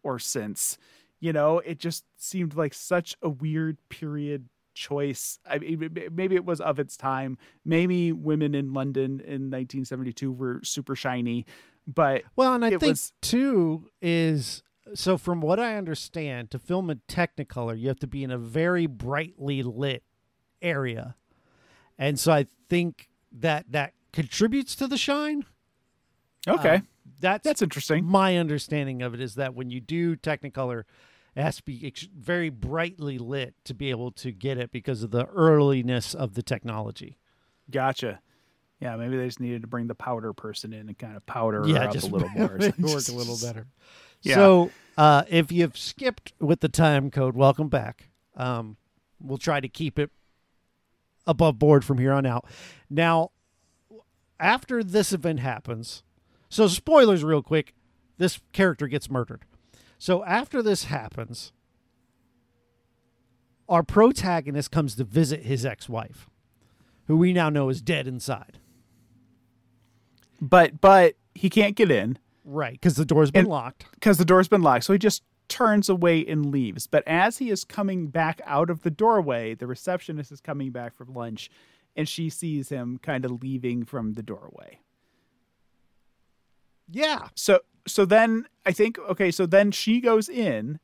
or 0.03 0.19
since. 0.19 0.77
You 1.19 1.31
know, 1.33 1.59
it 1.59 1.79
just 1.79 2.03
seemed 2.17 2.55
like 2.55 2.73
such 2.73 3.15
a 3.21 3.29
weird 3.29 3.77
period 3.89 4.49
choice. 4.73 5.39
I 5.49 5.59
mean, 5.59 6.09
maybe 6.11 6.35
it 6.35 6.43
was 6.43 6.59
of 6.59 6.77
its 6.79 6.97
time. 6.97 7.37
Maybe 7.63 8.11
women 8.11 8.53
in 8.53 8.73
London 8.73 9.21
in 9.21 9.49
1972 9.49 10.31
were 10.31 10.59
super 10.63 10.95
shiny, 10.95 11.45
but 11.87 12.23
Well, 12.35 12.53
and 12.53 12.65
I 12.65 12.71
think 12.71 12.81
was- 12.83 13.13
too 13.21 13.89
is 14.01 14.61
so 14.93 15.17
from 15.17 15.41
what 15.41 15.59
I 15.59 15.75
understand, 15.75 16.51
to 16.51 16.59
film 16.59 16.89
in 16.89 17.01
Technicolor, 17.07 17.77
you 17.79 17.87
have 17.87 17.99
to 17.99 18.07
be 18.07 18.23
in 18.23 18.31
a 18.31 18.37
very 18.37 18.85
brightly 18.85 19.63
lit 19.63 20.03
area, 20.61 21.15
and 21.97 22.19
so 22.19 22.31
I 22.31 22.45
think 22.69 23.09
that 23.31 23.65
that 23.71 23.93
contributes 24.13 24.75
to 24.75 24.87
the 24.87 24.97
shine. 24.97 25.45
okay, 26.47 26.75
Um, 26.75 26.87
that's 27.19 27.43
that's 27.43 27.61
interesting. 27.61 28.05
my 28.05 28.37
understanding 28.37 29.01
of 29.01 29.13
it 29.13 29.21
is 29.21 29.35
that 29.35 29.55
when 29.55 29.69
you 29.69 29.81
do 29.81 30.15
Technicolor, 30.15 30.83
it 31.35 31.41
has 31.41 31.57
to 31.57 31.63
be 31.63 31.85
ex- 31.85 32.07
very 32.15 32.49
brightly 32.49 33.17
lit 33.17 33.55
to 33.65 33.73
be 33.73 33.89
able 33.89 34.11
to 34.11 34.31
get 34.31 34.57
it 34.57 34.71
because 34.71 35.03
of 35.03 35.11
the 35.11 35.27
earliness 35.27 36.13
of 36.13 36.33
the 36.35 36.41
technology. 36.43 37.17
Gotcha. 37.69 38.19
Yeah, 38.79 38.95
maybe 38.97 39.17
they 39.17 39.25
just 39.25 39.39
needed 39.39 39.61
to 39.61 39.67
bring 39.67 39.87
the 39.87 39.95
powder 39.95 40.33
person 40.33 40.73
in 40.73 40.87
and 40.87 40.97
kind 40.97 41.15
of 41.15 41.25
powder 41.25 41.61
her 41.63 41.67
yeah, 41.67 41.85
up 41.85 41.93
just 41.93 42.07
a 42.09 42.11
little 42.11 42.29
more. 42.35 42.55
make 42.59 42.77
it 42.77 42.79
work 42.79 43.07
a 43.07 43.11
little 43.13 43.37
better. 43.41 43.67
Yeah. 44.21 44.35
So, 44.35 44.71
uh, 44.97 45.23
if 45.29 45.51
you've 45.51 45.77
skipped 45.77 46.33
with 46.39 46.61
the 46.61 46.69
time 46.69 47.11
code, 47.11 47.35
welcome 47.35 47.69
back. 47.69 48.09
Um, 48.35 48.77
we'll 49.19 49.37
try 49.37 49.59
to 49.59 49.67
keep 49.67 49.99
it 49.99 50.11
above 51.27 51.59
board 51.59 51.83
from 51.83 51.97
here 51.97 52.13
on 52.13 52.25
out. 52.25 52.45
Now, 52.89 53.31
after 54.39 54.83
this 54.83 55.11
event 55.13 55.39
happens, 55.39 56.03
so 56.49 56.67
spoilers 56.67 57.23
real 57.23 57.41
quick, 57.41 57.73
this 58.17 58.39
character 58.53 58.87
gets 58.87 59.09
murdered. 59.09 59.43
So 59.97 60.23
after 60.25 60.61
this 60.61 60.85
happens, 60.85 61.51
our 63.67 63.83
protagonist 63.83 64.71
comes 64.71 64.95
to 64.95 65.03
visit 65.03 65.43
his 65.43 65.65
ex-wife, 65.65 66.29
who 67.07 67.17
we 67.17 67.33
now 67.33 67.49
know 67.49 67.69
is 67.69 67.81
dead 67.81 68.07
inside. 68.07 68.59
But 70.41 70.79
but 70.81 71.15
he 71.33 71.49
can't 71.49 71.75
get 71.75 71.89
in 71.89 72.19
Right, 72.47 72.73
because 72.73 72.95
the 72.95 73.05
door's 73.05 73.31
been 73.31 73.39
And- 73.41 73.49
locked. 73.49 73.87
because 73.91 74.17
the 74.19 74.25
door's 74.25 74.47
been 74.47 74.61
locked. 74.61 74.83
So 74.85 74.93
he 74.93 74.99
just 74.99 75.23
turns 75.47 75.89
away 75.89 76.25
and 76.25 76.45
leaves. 76.47 76.85
But 76.87 77.03
as 77.07 77.39
he 77.39 77.49
is 77.49 77.63
coming 77.63 78.07
back 78.07 78.39
out 78.45 78.69
of 78.69 78.83
the 78.83 78.91
doorway, 78.91 79.55
the 79.55 79.67
receptionist 79.67 80.31
is 80.31 80.41
coming 80.41 80.71
back 80.71 80.93
from 80.93 81.13
lunch 81.13 81.49
and 81.95 82.07
she 82.09 82.29
sees 82.29 82.69
him 82.69 82.99
kind 83.01 83.25
of 83.25 83.41
leaving 83.43 83.83
from 83.85 84.13
the 84.13 84.23
doorway. 84.23 84.79
Yeah, 86.89 87.29
So 87.35 87.61
so 87.87 88.05
then 88.05 88.47
I 88.65 88.71
think 88.71 88.97
okay, 88.99 89.31
so 89.31 89.45
then 89.45 89.71
she 89.71 89.99
goes 90.01 90.29
in 90.29 90.79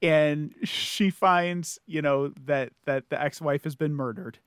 and 0.00 0.54
she 0.64 1.10
finds, 1.10 1.78
you 1.86 2.02
know, 2.02 2.28
that 2.44 2.72
that 2.84 3.08
the 3.10 3.20
ex-wife 3.20 3.64
has 3.64 3.74
been 3.76 3.94
murdered. 3.94 4.38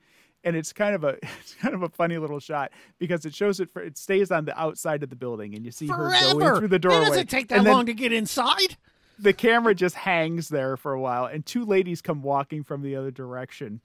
And 0.46 0.56
it's 0.56 0.72
kind 0.72 0.94
of 0.94 1.04
a 1.04 1.18
it's 1.40 1.54
kind 1.60 1.74
of 1.74 1.82
a 1.82 1.88
funny 1.90 2.16
little 2.16 2.40
shot 2.40 2.72
because 2.98 3.26
it 3.26 3.34
shows 3.34 3.60
it 3.60 3.70
for 3.70 3.82
it 3.82 3.98
stays 3.98 4.30
on 4.30 4.46
the 4.46 4.58
outside 4.58 5.02
of 5.02 5.10
the 5.10 5.16
building 5.16 5.54
and 5.54 5.64
you 5.64 5.70
see 5.70 5.88
her 5.88 6.10
going 6.10 6.58
through 6.58 6.68
the 6.68 6.78
doorway. 6.78 6.98
It 7.06 7.08
doesn't 7.10 7.26
take 7.30 7.48
that 7.48 7.58
and 7.58 7.66
long 7.66 7.84
to 7.86 7.92
get 7.94 8.12
inside. 8.12 8.76
the 9.18 9.32
camera 9.34 9.74
just 9.74 9.96
hangs 9.96 10.48
there 10.48 10.76
for 10.78 10.92
a 10.94 11.00
while 11.00 11.26
and 11.26 11.44
two 11.44 11.64
ladies 11.64 12.00
come 12.00 12.22
walking 12.22 12.62
from 12.62 12.80
the 12.82 12.94
other 12.96 13.10
direction 13.10 13.80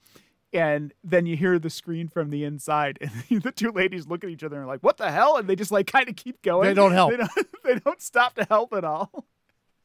and 0.54 0.92
then 1.02 1.24
you 1.24 1.34
hear 1.36 1.58
the 1.58 1.70
screen 1.70 2.06
from 2.08 2.28
the 2.30 2.44
inside 2.44 2.98
and 3.00 3.42
the 3.42 3.50
two 3.50 3.72
ladies 3.72 4.06
look 4.06 4.22
at 4.22 4.30
each 4.30 4.44
other 4.44 4.56
and 4.56 4.64
are 4.64 4.68
like 4.68 4.82
what 4.82 4.98
the 4.98 5.10
hell 5.10 5.36
and 5.38 5.48
they 5.48 5.56
just 5.56 5.72
like 5.72 5.86
kind 5.86 6.08
of 6.08 6.14
keep 6.16 6.42
going 6.42 6.68
They 6.68 6.74
don't 6.74 6.92
help. 6.92 7.10
they 7.10 7.16
don't, 7.16 7.30
they 7.64 7.74
don't 7.76 8.00
stop 8.02 8.34
to 8.36 8.44
help 8.44 8.72
at 8.74 8.84
all 8.84 9.24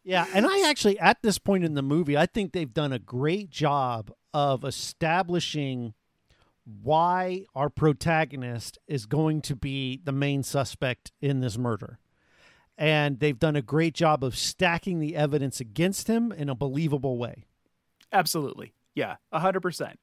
Yeah, 0.04 0.26
and 0.34 0.46
I 0.46 0.70
actually, 0.70 0.98
at 1.00 1.22
this 1.22 1.38
point 1.38 1.64
in 1.66 1.74
the 1.74 1.82
movie, 1.82 2.16
I 2.18 2.28
think 2.28 2.54
they've 2.54 2.74
done 2.74 2.94
a 2.94 3.00
great 3.00 3.50
job 3.50 4.12
of 4.34 4.64
establishing 4.64 5.94
why 6.84 7.46
our 7.56 7.70
protagonist 7.70 8.78
is 8.88 9.06
going 9.06 9.42
to 9.42 9.56
be 9.56 10.02
the 10.04 10.12
main 10.12 10.44
suspect 10.44 11.12
in 11.22 11.40
this 11.40 11.58
murder. 11.58 11.98
And 12.78 13.20
they've 13.20 13.40
done 13.40 13.56
a 13.56 13.62
great 13.62 13.94
job 13.96 14.24
of 14.24 14.38
stacking 14.38 15.00
the 15.00 15.16
evidence 15.16 15.60
against 15.60 16.08
him 16.08 16.32
in 16.32 16.50
a 16.50 16.56
believable 16.56 17.18
way. 17.18 17.46
absolutely. 18.12 18.74
Yeah 18.96 19.16
100% 19.34 19.96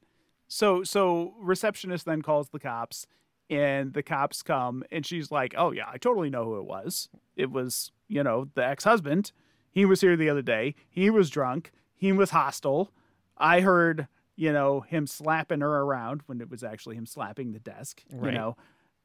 so 0.46 0.84
so 0.84 1.34
receptionist 1.40 2.04
then 2.04 2.22
calls 2.22 2.50
the 2.50 2.58
cops 2.60 3.06
and 3.50 3.92
the 3.92 4.02
cops 4.02 4.42
come 4.42 4.84
and 4.92 5.04
she's 5.06 5.30
like 5.30 5.54
oh 5.56 5.72
yeah 5.72 5.86
i 5.90 5.96
totally 5.98 6.30
know 6.30 6.44
who 6.44 6.58
it 6.58 6.64
was. 6.64 7.08
It 7.36 7.50
was 7.50 7.90
you 8.08 8.22
know 8.22 8.48
the 8.54 8.64
ex-husband. 8.66 9.32
He 9.70 9.84
was 9.84 10.00
here 10.00 10.16
the 10.16 10.30
other 10.30 10.42
day. 10.42 10.74
He 10.88 11.10
was 11.10 11.30
drunk. 11.30 11.72
He 11.94 12.12
was 12.12 12.30
hostile. 12.30 12.92
I 13.36 13.60
heard 13.60 14.06
you 14.36 14.52
know 14.52 14.80
him 14.80 15.06
slapping 15.06 15.60
her 15.60 15.80
around 15.82 16.22
when 16.26 16.40
it 16.40 16.50
was 16.50 16.62
actually 16.64 16.96
him 16.96 17.06
slapping 17.06 17.52
the 17.52 17.60
desk 17.60 18.02
you 18.10 18.30
know? 18.32 18.56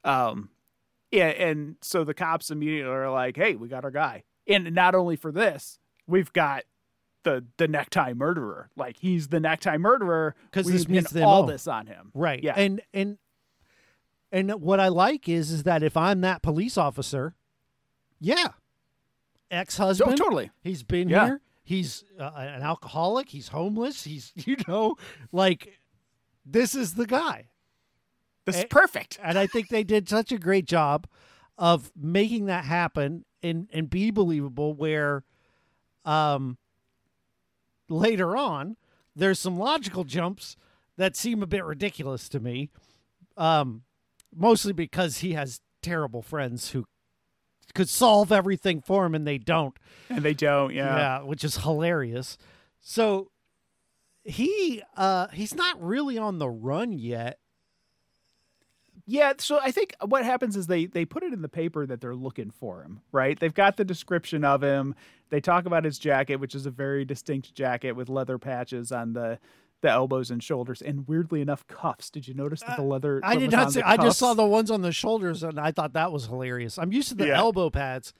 Um 0.04 0.50
yeah 1.12 1.28
and 1.28 1.76
so 1.82 2.04
the 2.04 2.14
cops 2.14 2.50
immediately 2.52 2.92
are 2.92 3.12
like 3.12 3.36
hey 3.38 3.56
we 3.56 3.68
got 3.68 3.84
our 3.84 3.92
guy. 3.92 4.24
And 4.48 4.74
not 4.74 4.96
only 4.96 5.16
for 5.16 5.32
this 5.32 5.80
we've 6.08 6.32
got 6.34 6.64
the 7.24 7.46
the 7.58 7.68
necktie 7.68 8.14
murderer. 8.14 8.70
Like 8.78 8.98
he's 8.98 9.28
the 9.28 9.40
necktie 9.40 9.78
murderer. 9.78 10.36
'Cause 10.52 10.66
We 10.66 10.72
this 10.72 10.88
meets 10.88 11.16
all 11.18 11.44
this 11.46 11.68
on 11.68 11.86
him. 11.88 12.12
Right. 12.14 12.42
Yeah. 12.44 12.54
And 12.56 12.82
and 12.94 13.18
and 14.32 14.62
what 14.62 14.80
I 14.80 14.88
like 14.90 15.28
is 15.28 15.52
is 15.52 15.64
that 15.64 15.84
if 15.84 15.98
I'm 15.98 16.22
that 16.22 16.42
police 16.42 16.78
officer, 16.78 17.36
yeah, 18.20 18.50
ex 19.52 19.78
husband, 19.78 20.14
Oh, 20.14 20.16
totally. 20.24 20.52
He's 20.64 20.84
been 20.84 21.10
Yeah. 21.10 21.26
here. 21.26 21.42
He's 21.70 22.04
uh, 22.20 22.32
an 22.36 22.64
alcoholic. 22.64 23.30
He's 23.30 23.50
homeless. 23.50 24.04
He's 24.04 24.32
you 24.36 24.56
know 24.68 24.96
like 25.32 25.80
this 26.44 26.74
is 26.74 26.96
the 26.96 27.06
guy. 27.06 27.50
this 28.46 28.56
is 28.56 28.64
Eh, 28.64 28.68
perfect 28.72 29.20
And 29.22 29.38
I 29.38 29.46
think 29.46 29.70
they 29.70 29.84
did 29.84 30.10
such 30.10 30.32
a 30.32 30.40
great 30.40 30.66
job 30.66 31.06
of 31.60 31.92
making 31.96 32.48
that 32.48 32.66
happen 32.66 33.24
and 33.44 33.68
and 33.72 33.88
be 33.88 34.10
believable 34.10 34.74
where 34.74 35.24
um 36.06 36.58
later 37.88 38.36
on 38.36 38.76
there's 39.16 39.38
some 39.40 39.60
logical 39.60 40.04
jumps 40.04 40.56
that 40.98 41.16
seem 41.16 41.44
a 41.44 41.48
bit 41.48 41.64
ridiculous 41.64 42.28
to 42.30 42.40
me. 42.40 42.72
Um 43.38 43.84
mostly 44.36 44.74
because 44.74 45.20
he 45.20 45.34
has 45.34 45.62
terrible 45.84 46.24
friends 46.24 46.72
who 46.72 46.86
could 47.74 47.90
solve 47.90 48.32
everything 48.32 48.82
for 48.82 49.06
him 49.06 49.16
and 49.16 49.26
they 49.26 49.38
don't. 49.38 49.76
and 50.10 50.24
they 50.24 50.34
don't 50.34 50.74
yeah 50.74 50.98
yeah, 50.98 51.22
which 51.22 51.44
is 51.44 51.58
hilarious. 51.58 52.38
So 52.82 53.32
he 54.24 54.82
uh 54.98 55.28
he's 55.30 55.56
not 55.56 55.82
really 55.82 56.18
on 56.18 56.40
the 56.40 56.50
run 56.50 56.92
yet. 56.92 57.40
Yeah, 59.12 59.34
so 59.40 59.60
I 59.60 59.72
think 59.72 59.96
what 60.06 60.24
happens 60.24 60.56
is 60.56 60.68
they 60.68 60.86
they 60.86 61.04
put 61.04 61.24
it 61.24 61.34
in 61.34 61.42
the 61.42 61.50
paper 61.50 61.88
that 61.88 62.00
they're 62.00 62.16
looking 62.16 62.52
for 62.52 62.84
him, 62.84 63.02
right? 63.12 63.40
They've 63.40 63.54
got 63.54 63.76
the 63.76 63.84
description 63.84 64.46
of 64.46 64.62
him. 64.62 64.94
They 65.32 65.42
talk 65.42 65.66
about 65.66 65.84
his 65.84 65.98
jacket, 65.98 66.36
which 66.36 66.54
is 66.54 66.68
a 66.68 66.72
very 66.72 67.06
distinct 67.06 67.56
jacket 67.56 67.94
with 67.94 68.08
leather 68.08 68.38
patches 68.38 68.92
on 68.92 69.14
the 69.14 69.40
the 69.82 69.90
elbows 69.90 70.30
and 70.32 70.44
shoulders, 70.44 70.82
and 70.82 71.08
weirdly 71.08 71.42
enough, 71.42 71.66
cuffs. 71.68 72.10
Did 72.10 72.28
you 72.28 72.34
notice 72.34 72.62
that 72.62 72.76
the 72.76 72.84
leather? 72.84 73.22
I 73.24 73.36
did 73.38 73.52
not 73.52 73.72
see 73.72 73.82
I 73.82 73.96
just 73.98 74.20
saw 74.20 74.34
the 74.34 74.46
ones 74.46 74.70
on 74.72 74.82
the 74.82 74.92
shoulders 74.92 75.42
and 75.44 75.60
I 75.60 75.72
thought 75.72 75.94
that 75.94 76.12
was 76.12 76.26
hilarious. 76.26 76.78
I'm 76.78 76.92
used 76.92 77.10
to 77.10 77.16
the 77.16 77.28
Yeah. 77.28 77.38
elbow 77.38 77.70
pads. 77.70 78.14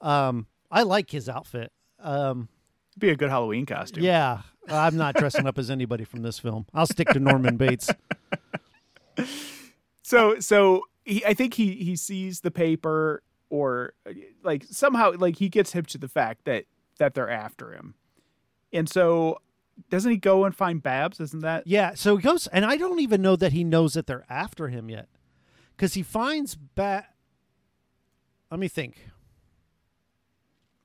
Um 0.00 0.46
I 0.70 0.82
like 0.82 1.10
his 1.10 1.28
outfit. 1.28 1.72
Um 1.98 2.48
be 2.98 3.08
a 3.10 3.16
good 3.16 3.30
Halloween 3.30 3.64
costume. 3.64 4.02
yeah, 4.04 4.40
I'm 4.68 4.96
not 4.96 5.14
dressing 5.14 5.46
up 5.46 5.56
as 5.58 5.70
anybody 5.70 6.04
from 6.04 6.22
this 6.22 6.38
film. 6.38 6.66
I'll 6.74 6.86
stick 6.86 7.08
to 7.10 7.20
Norman 7.20 7.56
Bates. 7.56 7.90
So 10.02 10.38
so 10.40 10.82
he, 11.04 11.24
I 11.24 11.34
think 11.34 11.54
he 11.54 11.74
he 11.74 11.96
sees 11.96 12.40
the 12.40 12.50
paper 12.50 13.22
or 13.50 13.92
uh, 14.08 14.12
like 14.42 14.64
somehow 14.70 15.12
like 15.16 15.36
he 15.36 15.48
gets 15.48 15.72
hip 15.72 15.86
to 15.88 15.98
the 15.98 16.08
fact 16.08 16.44
that 16.44 16.64
that 16.98 17.14
they're 17.14 17.28
after 17.30 17.72
him, 17.72 17.94
and 18.72 18.88
so 18.88 19.38
doesn't 19.90 20.10
he 20.10 20.16
go 20.16 20.44
and 20.44 20.54
find 20.54 20.82
Babs? 20.82 21.20
Isn't 21.20 21.40
that 21.40 21.66
Yeah, 21.66 21.94
so 21.94 22.16
he 22.16 22.22
goes, 22.22 22.46
and 22.48 22.64
I 22.64 22.76
don't 22.76 23.00
even 23.00 23.22
know 23.22 23.36
that 23.36 23.52
he 23.52 23.64
knows 23.64 23.94
that 23.94 24.06
they're 24.06 24.26
after 24.28 24.68
him 24.68 24.88
yet, 24.90 25.08
because 25.76 25.94
he 25.94 26.02
finds 26.02 26.54
bat. 26.56 27.14
Let 28.50 28.60
me 28.60 28.68
think. 28.68 29.08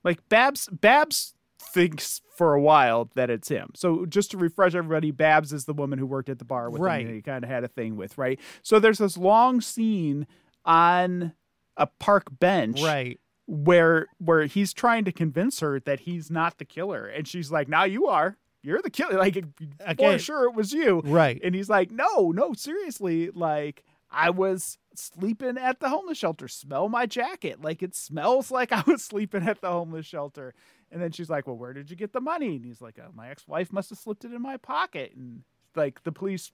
Like 0.03 0.27
Babs 0.29 0.67
Babs 0.71 1.33
thinks 1.59 2.21
for 2.35 2.53
a 2.53 2.61
while 2.61 3.09
that 3.15 3.29
it's 3.29 3.47
him. 3.47 3.69
So 3.75 4.05
just 4.05 4.31
to 4.31 4.37
refresh 4.37 4.75
everybody, 4.75 5.11
Babs 5.11 5.53
is 5.53 5.65
the 5.65 5.73
woman 5.73 5.97
who 5.97 6.05
worked 6.05 6.29
at 6.29 6.39
the 6.39 6.45
bar 6.45 6.69
with 6.69 6.81
Right. 6.81 7.05
him 7.07 7.13
he 7.15 7.21
kind 7.21 7.43
of 7.43 7.49
had 7.49 7.63
a 7.63 7.67
thing 7.69 7.95
with, 7.95 8.17
right? 8.17 8.39
So 8.61 8.79
there's 8.79 8.97
this 8.97 9.17
long 9.17 9.61
scene 9.61 10.27
on 10.65 11.33
a 11.77 11.87
park 11.87 12.25
bench 12.39 12.81
Right. 12.81 13.19
where 13.47 14.07
where 14.17 14.45
he's 14.45 14.73
trying 14.73 15.05
to 15.05 15.11
convince 15.11 15.61
her 15.61 15.79
that 15.79 16.01
he's 16.01 16.29
not 16.29 16.57
the 16.57 16.65
killer 16.65 17.07
and 17.07 17.27
she's 17.27 17.49
like, 17.51 17.67
"Now 17.69 17.85
you 17.85 18.07
are. 18.07 18.37
You're 18.63 18.81
the 18.81 18.89
killer. 18.89 19.17
Like 19.19 19.35
for 19.35 19.45
Again. 19.85 20.19
sure 20.19 20.45
it 20.45 20.55
was 20.55 20.73
you." 20.73 21.01
Right. 21.03 21.39
And 21.43 21.53
he's 21.53 21.69
like, 21.69 21.91
"No, 21.91 22.31
no, 22.31 22.53
seriously, 22.53 23.29
like 23.31 23.83
I 24.11 24.29
was 24.29 24.77
sleeping 24.95 25.57
at 25.57 25.79
the 25.79 25.89
homeless 25.89 26.17
shelter. 26.17 26.47
Smell 26.47 26.87
my 26.89 27.05
jacket. 27.05 27.61
Like 27.61 27.83
it 27.83 27.93
smells 27.95 28.49
like 28.57 28.71
I 28.71 28.83
was 28.87 29.03
sleeping 29.03 29.43
at 29.47 29.61
the 29.61 29.69
homeless 29.69 30.05
shelter." 30.05 30.53
And 30.91 31.01
then 31.01 31.11
she's 31.11 31.29
like, 31.29 31.45
"Well, 31.47 31.57
where 31.57 31.73
did 31.73 31.89
you 31.89 31.95
get 31.95 32.13
the 32.13 32.21
money?" 32.21 32.55
And 32.55 32.65
he's 32.65 32.81
like, 32.81 32.97
oh, 32.99 33.11
"My 33.13 33.29
ex-wife 33.29 33.71
must 33.73 33.89
have 33.89 33.99
slipped 33.99 34.25
it 34.25 34.31
in 34.33 34.41
my 34.41 34.57
pocket." 34.57 35.13
And 35.15 35.43
like 35.75 36.03
the 36.03 36.11
police 36.11 36.51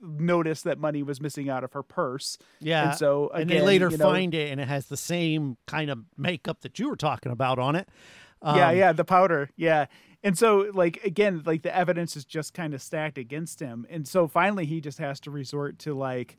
noticed 0.00 0.64
that 0.64 0.78
money 0.78 1.02
was 1.02 1.20
missing 1.20 1.48
out 1.48 1.64
of 1.64 1.72
her 1.72 1.82
purse. 1.82 2.36
Yeah. 2.60 2.90
And 2.90 2.98
so 2.98 3.30
and 3.34 3.48
they 3.48 3.60
later 3.62 3.88
you 3.90 3.96
know- 3.96 4.04
find 4.04 4.34
it 4.34 4.50
and 4.50 4.60
it 4.60 4.68
has 4.68 4.86
the 4.86 4.96
same 4.96 5.56
kind 5.66 5.90
of 5.90 6.00
makeup 6.16 6.60
that 6.62 6.78
you 6.78 6.88
were 6.88 6.96
talking 6.96 7.32
about 7.32 7.58
on 7.58 7.76
it. 7.76 7.88
yeah, 8.42 8.68
Um, 8.68 8.76
yeah, 8.76 8.92
the 8.92 9.04
powder. 9.04 9.48
Yeah. 9.56 9.86
And 10.24 10.36
so 10.36 10.70
like 10.72 11.04
again, 11.04 11.42
like 11.44 11.62
the 11.62 11.74
evidence 11.74 12.16
is 12.16 12.24
just 12.24 12.54
kind 12.54 12.74
of 12.74 12.82
stacked 12.82 13.18
against 13.18 13.60
him. 13.60 13.86
And 13.88 14.08
so 14.08 14.26
finally 14.26 14.64
he 14.64 14.80
just 14.80 14.98
has 14.98 15.20
to 15.20 15.30
resort 15.30 15.78
to 15.80 15.94
like 15.94 16.38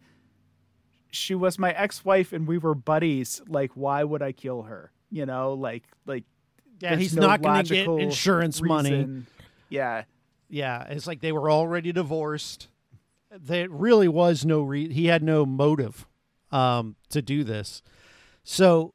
she 1.11 1.35
was 1.35 1.57
my 1.57 1.71
ex-wife 1.71 2.33
and 2.33 2.45
we 2.47 2.57
were 2.57 2.75
buddies. 2.75 3.41
Like 3.47 3.71
why 3.75 4.03
would 4.03 4.21
I 4.21 4.33
kill 4.33 4.63
her? 4.63 4.91
You 5.09 5.25
know, 5.25 5.53
like 5.53 5.83
like 6.05 6.25
Yeah, 6.79 6.95
he's 6.97 7.15
no 7.15 7.27
not 7.27 7.41
going 7.41 7.63
to 7.63 7.73
get 7.73 7.87
insurance 7.87 8.61
money. 8.61 9.23
Yeah. 9.69 10.03
Yeah, 10.49 10.83
it's 10.89 11.07
like 11.07 11.21
they 11.21 11.31
were 11.31 11.49
already 11.49 11.91
divorced. 11.91 12.67
There 13.31 13.69
really 13.69 14.07
was 14.07 14.45
no 14.45 14.61
re- 14.61 14.91
he 14.91 15.07
had 15.07 15.23
no 15.23 15.45
motive 15.45 16.07
um, 16.51 16.95
to 17.09 17.21
do 17.21 17.43
this. 17.43 17.81
So 18.43 18.93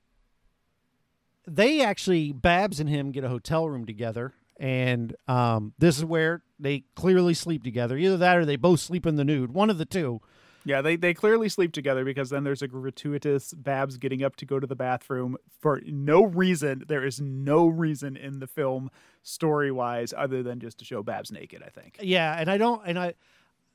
they 1.47 1.83
actually 1.83 2.33
Babs 2.33 2.81
and 2.81 2.89
him 2.89 3.11
get 3.11 3.25
a 3.25 3.29
hotel 3.29 3.69
room 3.69 3.85
together, 3.85 4.33
and 4.61 5.17
um, 5.27 5.73
this 5.79 5.97
is 5.97 6.05
where 6.05 6.43
they 6.61 6.85
clearly 6.95 7.33
sleep 7.33 7.65
together. 7.65 7.97
Either 7.97 8.19
that 8.19 8.37
or 8.37 8.45
they 8.45 8.57
both 8.57 8.79
sleep 8.79 9.07
in 9.07 9.17
the 9.17 9.25
nude. 9.25 9.53
One 9.53 9.71
of 9.71 9.79
the 9.79 9.87
two. 9.87 10.21
Yeah, 10.67 10.83
they, 10.83 10.97
they 10.97 11.15
clearly 11.15 11.49
sleep 11.49 11.73
together 11.73 12.05
because 12.05 12.29
then 12.29 12.45
there's 12.45 12.61
a 12.61 12.69
gratuitous 12.69 13.55
Babs 13.55 13.97
getting 13.97 14.23
up 14.23 14.37
to 14.37 14.45
go 14.45 14.61
to 14.61 14.67
the 14.67 14.77
bathroom 14.77 15.39
for 15.59 15.81
no 15.87 16.23
reason. 16.23 16.85
There 16.87 17.03
is 17.03 17.19
no 17.19 17.67
reason 17.67 18.15
in 18.15 18.41
the 18.41 18.47
film 18.47 18.91
story 19.23 19.73
wise 19.73 20.13
other 20.15 20.43
than 20.43 20.61
just 20.61 20.79
to 20.81 20.85
show 20.85 21.03
Babs 21.03 21.33
naked, 21.33 21.63
I 21.65 21.71
think. 21.71 21.97
Yeah, 22.03 22.37
and 22.39 22.51
I 22.51 22.59
don't 22.59 22.83
and 22.87 22.99
I 22.99 23.15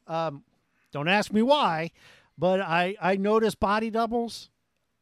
um 0.06 0.44
don't 0.92 1.08
ask 1.08 1.34
me 1.34 1.42
why, 1.42 1.90
but 2.38 2.62
I 2.62 2.96
I 3.02 3.16
noticed 3.16 3.60
body 3.60 3.90
doubles 3.90 4.52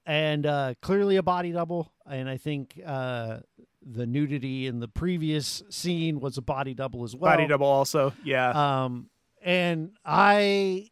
and 0.06 0.46
uh 0.46 0.76
clearly 0.82 1.18
a 1.18 1.24
body 1.24 1.52
double 1.52 1.92
and 2.10 2.30
I 2.30 2.38
think 2.38 2.80
uh 2.86 3.40
the 3.86 4.06
nudity 4.06 4.68
in 4.68 4.80
the 4.80 4.88
previous 4.88 5.62
scene 5.70 6.20
was 6.20 6.38
a 6.38 6.42
body 6.42 6.74
double 6.74 7.04
as 7.04 7.16
well. 7.16 7.32
Body 7.32 7.48
double 7.48 7.68
also. 7.68 8.14
Yeah. 8.24 8.84
Um 8.84 9.10
and 9.42 9.92
I 10.06 10.90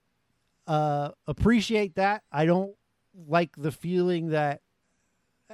uh 0.67 1.09
appreciate 1.27 1.95
that. 1.95 2.23
I 2.31 2.45
don't 2.45 2.73
like 3.27 3.51
the 3.57 3.71
feeling 3.71 4.29
that 4.29 4.61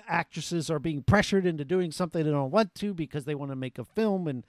actresses 0.08 0.70
are 0.70 0.80
being 0.80 1.02
pressured 1.02 1.46
into 1.46 1.66
doing 1.66 1.92
something 1.92 2.24
they 2.24 2.30
don't 2.30 2.52
want 2.52 2.74
to 2.76 2.94
because 2.94 3.26
they 3.26 3.36
want 3.36 3.52
to 3.52 3.56
make 3.56 3.80
a 3.80 3.84
film 3.86 4.28
and 4.28 4.46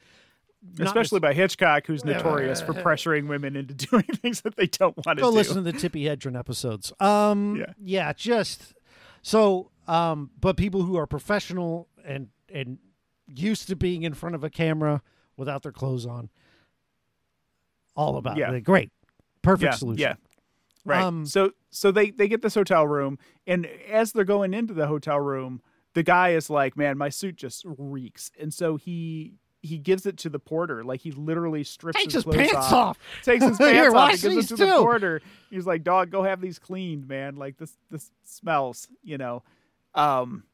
not 0.77 0.89
Especially 0.89 1.21
by 1.21 1.35
Hitchcock, 1.35 1.87
who's 1.87 2.05
notorious 2.05 2.61
for 2.61 2.73
pressuring 2.75 3.29
women 3.29 3.55
into 3.55 3.75
doing 3.91 4.03
things 4.03 4.41
that 4.41 4.57
they 4.57 4.67
don't 4.67 4.97
want 5.07 5.19
to 5.19 5.23
go 5.23 5.31
do. 5.31 5.37
listen 5.37 5.63
to 5.63 5.63
the 5.63 5.73
Tippi 5.73 6.03
Hedren 6.03 6.37
episodes. 6.37 6.93
Um, 7.01 7.57
Yeah. 7.57 7.73
yeah, 7.81 8.13
just 8.13 8.75
so. 9.23 9.71
Um, 9.87 10.31
but 10.39 10.57
people 10.57 10.83
who 10.83 10.97
are 10.97 11.07
professional 11.07 11.89
and 12.05 12.29
and 12.53 12.79
used 13.27 13.69
to 13.69 13.77
being 13.77 14.03
in 14.03 14.15
front 14.15 14.35
of 14.35 14.43
a 14.45 14.51
camera 14.51 15.03
without 15.37 15.63
their 15.63 15.73
clothes 15.73 16.07
on, 16.07 16.31
all 17.97 18.17
about 18.17 18.37
Yeah. 18.37 18.53
it. 18.53 18.61
Great, 18.63 18.91
perfect 19.43 19.73
yeah, 19.73 19.77
solution. 19.77 20.01
Yeah. 20.01 20.15
Right. 20.85 21.03
Um, 21.03 21.27
so 21.27 21.53
so 21.71 21.91
they 21.91 22.11
they 22.11 22.29
get 22.29 22.41
this 22.43 22.55
hotel 22.55 22.87
room, 22.87 23.19
and 23.47 23.67
as 23.91 24.13
they're 24.13 24.25
going 24.25 24.55
into 24.55 24.73
the 24.73 24.87
hotel 24.87 25.21
room, 25.21 25.61
the 25.95 26.03
guy 26.03 26.31
is 26.31 26.49
like, 26.49 26.77
"Man, 26.77 26.97
my 26.97 27.11
suit 27.11 27.37
just 27.37 27.65
reeks," 27.67 28.31
and 28.41 28.55
so 28.55 28.77
he 28.77 29.35
he 29.61 29.77
gives 29.77 30.07
it 30.07 30.17
to 30.19 30.31
the 30.31 30.39
porter. 30.39 30.85
Like 30.85 31.01
he 31.01 31.11
literally 31.11 31.65
strips 31.65 32.03
his 32.03 32.15
his 32.15 32.25
clothes 32.25 32.37
pants 32.37 32.55
off. 32.73 32.99
takes 33.23 33.45
his 33.45 33.59
Here, 33.59 33.91
pants 33.93 33.95
off, 33.95 34.11
and 34.25 34.35
gives 34.35 34.53
it 34.53 34.57
to 34.57 34.65
the 34.67 34.73
porter. 34.79 35.21
He's 35.51 35.67
like, 35.67 35.83
"Dog, 35.83 36.11
go 36.11 36.23
have 36.23 36.41
these 36.41 36.59
cleaned, 36.59 37.07
man. 37.07 37.37
Like 37.37 37.59
this 37.59 37.77
this 37.91 38.11
smells," 38.25 38.89
you 39.03 39.19
know. 39.19 39.43
Um, 39.95 40.45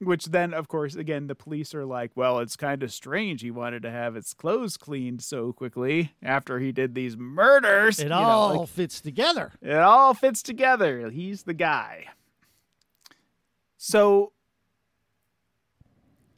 which 0.00 0.26
then, 0.26 0.54
of 0.54 0.68
course, 0.68 0.94
again, 0.94 1.26
the 1.26 1.34
police 1.34 1.74
are 1.74 1.84
like, 1.84 2.12
"Well, 2.14 2.38
it's 2.38 2.56
kind 2.56 2.82
of 2.82 2.92
strange. 2.92 3.42
He 3.42 3.50
wanted 3.50 3.82
to 3.82 3.90
have 3.90 4.14
his 4.14 4.32
clothes 4.32 4.76
cleaned 4.76 5.22
so 5.22 5.52
quickly 5.52 6.14
after 6.22 6.60
he 6.60 6.70
did 6.72 6.94
these 6.94 7.16
murders." 7.16 7.98
It 7.98 8.04
you 8.04 8.08
know, 8.10 8.16
all 8.16 8.60
like- 8.60 8.68
fits 8.68 9.00
together. 9.00 9.52
it 9.60 9.74
all 9.74 10.14
fits 10.14 10.42
together. 10.42 11.10
He's 11.10 11.42
the 11.42 11.54
guy. 11.54 12.06
So 13.76 14.32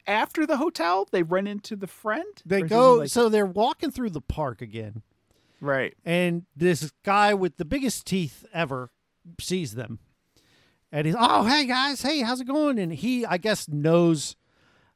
after 0.07 0.45
the 0.45 0.57
hotel, 0.57 1.07
they 1.11 1.23
run 1.23 1.47
into 1.47 1.75
the 1.75 1.87
friend. 1.87 2.41
They 2.45 2.63
go. 2.63 2.95
like- 2.95 3.09
so 3.09 3.29
they're 3.29 3.45
walking 3.45 3.91
through 3.91 4.09
the 4.11 4.21
park 4.21 4.61
again, 4.61 5.03
right. 5.59 5.95
and 6.03 6.45
this 6.55 6.91
guy 7.03 7.33
with 7.33 7.57
the 7.57 7.65
biggest 7.65 8.05
teeth 8.05 8.45
ever 8.53 8.89
sees 9.39 9.75
them 9.75 9.99
and 10.91 11.05
he's 11.05 11.15
oh 11.17 11.43
hey 11.43 11.65
guys 11.65 12.01
hey 12.01 12.21
how's 12.21 12.41
it 12.41 12.47
going 12.47 12.77
and 12.79 12.91
he 12.93 13.25
i 13.25 13.37
guess 13.37 13.67
knows 13.67 14.35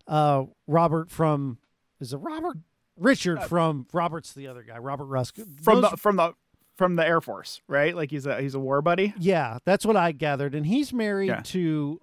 uh 0.08 0.44
robert 0.68 1.10
from 1.10 1.58
is 2.00 2.14
it 2.14 2.18
robert 2.18 2.58
richard 2.98 3.42
from 3.44 3.86
robert's 3.94 4.34
the 4.34 4.48
other 4.48 4.64
guy 4.64 4.78
robert 4.78 5.06
rusk 5.06 5.38
From 5.62 5.82
Knows- 5.82 5.92
the 5.92 5.98
from 5.98 6.16
the 6.18 6.34
from 6.78 6.98
the 6.98 7.08
Air 7.08 7.22
Force, 7.22 7.62
right? 7.70 7.96
Like 7.96 8.12
he's 8.12 8.26
a 8.26 8.42
he's 8.42 8.54
a 8.54 8.60
war 8.60 8.82
buddy. 8.82 9.14
yeah 9.18 9.60
that's 9.64 9.86
what 9.86 9.96
i 9.96 10.12
gathered 10.12 10.54
and 10.54 10.66
he's 10.66 10.92
married 10.92 11.28
Yeah. 11.30 11.40
to 11.46 12.02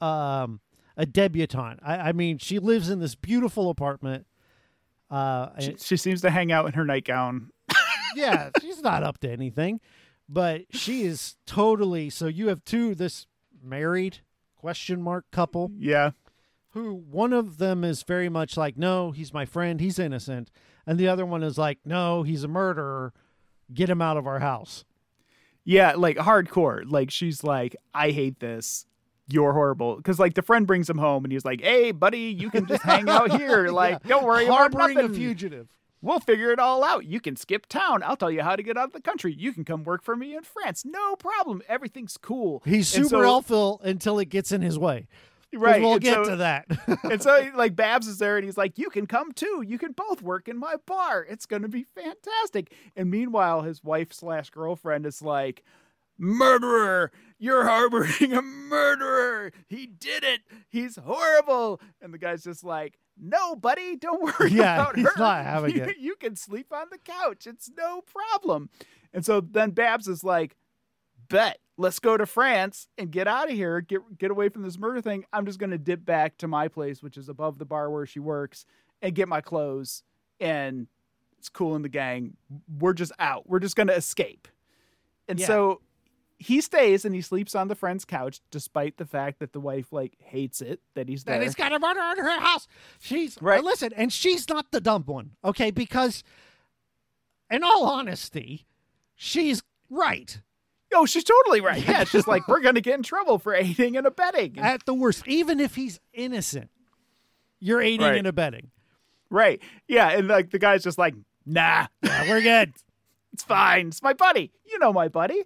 um 0.00 0.60
a 0.96 1.06
debutante 1.06 1.78
I, 1.82 1.96
I 2.08 2.12
mean 2.12 2.38
she 2.38 2.58
lives 2.58 2.90
in 2.90 2.98
this 2.98 3.14
beautiful 3.14 3.70
apartment 3.70 4.26
uh 5.10 5.50
She, 5.60 5.76
she 5.78 5.96
seems 5.96 6.20
to 6.22 6.30
hang 6.30 6.50
out 6.52 6.66
in 6.66 6.72
her 6.72 6.84
nightgown. 6.84 7.50
yeah, 8.16 8.50
she's 8.60 8.82
not 8.82 9.02
up 9.04 9.18
to 9.18 9.30
anything, 9.30 9.80
but 10.32 10.62
she 10.70 11.02
is 11.02 11.36
totally. 11.44 12.08
So 12.10 12.26
you 12.28 12.48
have 12.48 12.64
two 12.64 12.94
this 12.94 13.26
married 13.62 14.18
question 14.56 15.02
mark 15.02 15.24
couple 15.32 15.70
Yeah. 15.76 16.12
who 16.70 16.94
one 16.94 17.32
of 17.32 17.58
them 17.58 17.82
is 17.84 18.02
very 18.04 18.28
much 18.28 18.56
like, 18.56 18.76
no, 18.78 19.10
he's 19.10 19.34
my 19.34 19.44
friend, 19.44 19.80
he's 19.80 19.98
innocent, 19.98 20.50
and 20.86 20.98
the 20.98 21.08
other 21.08 21.26
one 21.26 21.42
is 21.42 21.58
like, 21.58 21.78
no, 21.84 22.22
he's 22.22 22.44
a 22.44 22.48
murderer, 22.48 23.12
get 23.74 23.90
him 23.90 24.00
out 24.00 24.16
of 24.16 24.26
our 24.26 24.38
house. 24.38 24.84
Yeah, 25.64 25.94
like 25.96 26.16
hardcore. 26.16 26.82
Like 26.90 27.10
she's 27.10 27.42
like, 27.44 27.74
I 27.92 28.10
hate 28.10 28.38
this. 28.40 28.86
You're 29.28 29.52
horrible. 29.52 29.96
Because 29.96 30.18
like 30.18 30.34
the 30.34 30.42
friend 30.42 30.66
brings 30.66 30.88
him 30.88 30.98
home 30.98 31.24
and 31.24 31.32
he's 31.32 31.44
like, 31.44 31.60
Hey, 31.60 31.92
buddy, 31.92 32.34
you 32.38 32.50
can 32.50 32.66
just 32.66 32.82
hang 32.82 33.08
out 33.08 33.38
here. 33.38 33.68
Like, 33.72 34.02
don't 34.04 34.24
worry 34.24 34.44
about 34.46 34.56
harboring 34.74 34.98
a 34.98 35.02
nothing. 35.02 35.16
fugitive. 35.16 35.68
We'll 36.02 36.20
figure 36.20 36.50
it 36.50 36.58
all 36.58 36.82
out. 36.82 37.04
You 37.04 37.20
can 37.20 37.36
skip 37.36 37.66
town. 37.66 38.02
I'll 38.02 38.16
tell 38.16 38.30
you 38.30 38.42
how 38.42 38.56
to 38.56 38.62
get 38.62 38.76
out 38.76 38.86
of 38.86 38.92
the 38.92 39.00
country. 39.02 39.34
You 39.36 39.52
can 39.52 39.64
come 39.64 39.84
work 39.84 40.02
for 40.02 40.16
me 40.16 40.34
in 40.34 40.42
France. 40.44 40.84
No 40.84 41.14
problem. 41.16 41.62
Everything's 41.68 42.16
cool. 42.16 42.62
He's 42.64 42.88
super 42.88 43.08
so- 43.08 43.20
helpful 43.22 43.80
until 43.84 44.18
it 44.18 44.30
gets 44.30 44.50
in 44.52 44.62
his 44.62 44.78
way. 44.78 45.08
Right. 45.52 45.80
we'll 45.82 45.94
and 45.94 46.00
get 46.00 46.14
so- 46.14 46.30
to 46.30 46.36
that. 46.36 46.66
and 47.02 47.20
so 47.20 47.50
like 47.56 47.74
Babs 47.74 48.06
is 48.06 48.18
there 48.18 48.36
and 48.36 48.44
he's 48.44 48.56
like, 48.56 48.78
You 48.78 48.88
can 48.88 49.06
come 49.06 49.32
too. 49.32 49.64
You 49.66 49.78
can 49.78 49.92
both 49.92 50.22
work 50.22 50.48
in 50.48 50.56
my 50.56 50.76
bar. 50.86 51.26
It's 51.28 51.44
gonna 51.44 51.68
be 51.68 51.84
fantastic. 51.84 52.72
And 52.96 53.10
meanwhile, 53.10 53.62
his 53.62 53.82
wife 53.82 54.12
slash 54.12 54.50
girlfriend 54.50 55.06
is 55.06 55.20
like, 55.22 55.64
Murderer! 56.20 57.10
You're 57.38 57.64
harboring 57.64 58.32
a 58.34 58.42
murderer! 58.42 59.50
He 59.66 59.86
did 59.86 60.22
it! 60.22 60.42
He's 60.68 60.96
horrible! 60.96 61.80
And 62.02 62.12
the 62.12 62.18
guy's 62.18 62.44
just 62.44 62.62
like, 62.62 62.98
No, 63.18 63.56
buddy, 63.56 63.96
don't 63.96 64.22
worry 64.40 64.50
Yeah, 64.52 64.82
about 64.82 64.96
he's 64.96 65.06
her. 65.06 65.12
not 65.18 65.44
having 65.44 65.74
you, 65.74 65.82
it. 65.84 65.96
you 65.98 66.16
can 66.16 66.36
sleep 66.36 66.72
on 66.72 66.86
the 66.90 66.98
couch. 66.98 67.46
It's 67.46 67.70
no 67.76 68.02
problem. 68.02 68.68
And 69.14 69.24
so 69.24 69.40
then 69.40 69.70
Babs 69.70 70.06
is 70.08 70.22
like, 70.22 70.56
Bet, 71.30 71.58
let's 71.78 71.98
go 72.00 72.16
to 72.16 72.26
France 72.26 72.86
and 72.98 73.10
get 73.10 73.26
out 73.26 73.48
of 73.50 73.56
here. 73.56 73.80
Get 73.80 74.00
get 74.18 74.30
away 74.30 74.48
from 74.50 74.62
this 74.62 74.78
murder 74.78 75.00
thing. 75.00 75.24
I'm 75.32 75.46
just 75.46 75.58
gonna 75.58 75.78
dip 75.78 76.04
back 76.04 76.36
to 76.38 76.48
my 76.48 76.68
place, 76.68 77.02
which 77.02 77.16
is 77.16 77.28
above 77.28 77.58
the 77.58 77.64
bar 77.64 77.88
where 77.90 78.04
she 78.04 78.18
works, 78.20 78.66
and 79.00 79.14
get 79.14 79.28
my 79.28 79.40
clothes. 79.40 80.02
And 80.40 80.88
it's 81.38 81.48
cool 81.48 81.76
in 81.76 81.82
the 81.82 81.88
gang. 81.88 82.36
We're 82.78 82.92
just 82.94 83.12
out. 83.18 83.48
We're 83.48 83.60
just 83.60 83.76
gonna 83.76 83.92
escape. 83.92 84.48
And 85.28 85.38
Yeah. 85.40 85.46
so 85.46 85.80
he 86.42 86.60
stays 86.62 87.04
and 87.04 87.14
he 87.14 87.20
sleeps 87.20 87.54
on 87.54 87.68
the 87.68 87.74
friend's 87.74 88.04
couch, 88.06 88.40
despite 88.50 88.96
the 88.96 89.04
fact 89.04 89.38
that 89.40 89.52
the 89.52 89.60
wife 89.60 89.92
like 89.92 90.16
hates 90.18 90.60
it 90.62 90.80
that 90.94 91.06
he's 91.08 91.22
there. 91.24 91.34
And 91.34 91.44
he's 91.44 91.54
got 91.54 91.72
a 91.72 91.78
murder 91.78 92.00
in 92.00 92.24
her 92.24 92.40
house. 92.40 92.66
She's 92.98 93.36
Right. 93.40 93.60
uh, 93.60 93.62
listen, 93.62 93.92
and 93.94 94.10
she's 94.12 94.48
not 94.48 94.72
the 94.72 94.80
dumb 94.80 95.04
one, 95.04 95.32
okay? 95.44 95.70
Because, 95.70 96.24
in 97.50 97.62
all 97.62 97.84
honesty, 97.84 98.66
she's 99.14 99.62
right 99.88 100.40
oh, 100.92 101.06
she's 101.06 101.22
totally 101.22 101.60
right. 101.60 101.86
Yeah, 101.86 102.02
she's 102.02 102.26
like 102.26 102.48
we're 102.48 102.60
gonna 102.60 102.80
get 102.80 102.96
in 102.96 103.04
trouble 103.04 103.38
for 103.38 103.54
aiding 103.54 103.96
and 103.96 104.08
abetting. 104.08 104.58
at 104.58 104.86
the 104.86 104.94
worst. 104.94 105.22
Even 105.28 105.60
if 105.60 105.76
he's 105.76 106.00
innocent, 106.12 106.68
you're 107.60 107.80
aiding 107.80 108.04
Right. 108.06 108.18
and 108.18 108.26
abetting. 108.26 108.72
right? 109.30 109.62
Yeah, 109.86 110.08
and 110.10 110.26
like 110.26 110.50
the 110.50 110.58
guy's 110.58 110.82
just 110.82 110.98
like, 110.98 111.14
nah, 111.46 111.86
Yeah, 112.02 112.28
we're 112.28 112.40
good. 112.40 112.72
it's 113.32 113.44
fine. 113.44 113.86
It's 113.88 114.02
my 114.02 114.14
buddy. 114.14 114.50
You 114.64 114.80
know 114.80 114.92
my 114.92 115.06
buddy. 115.06 115.44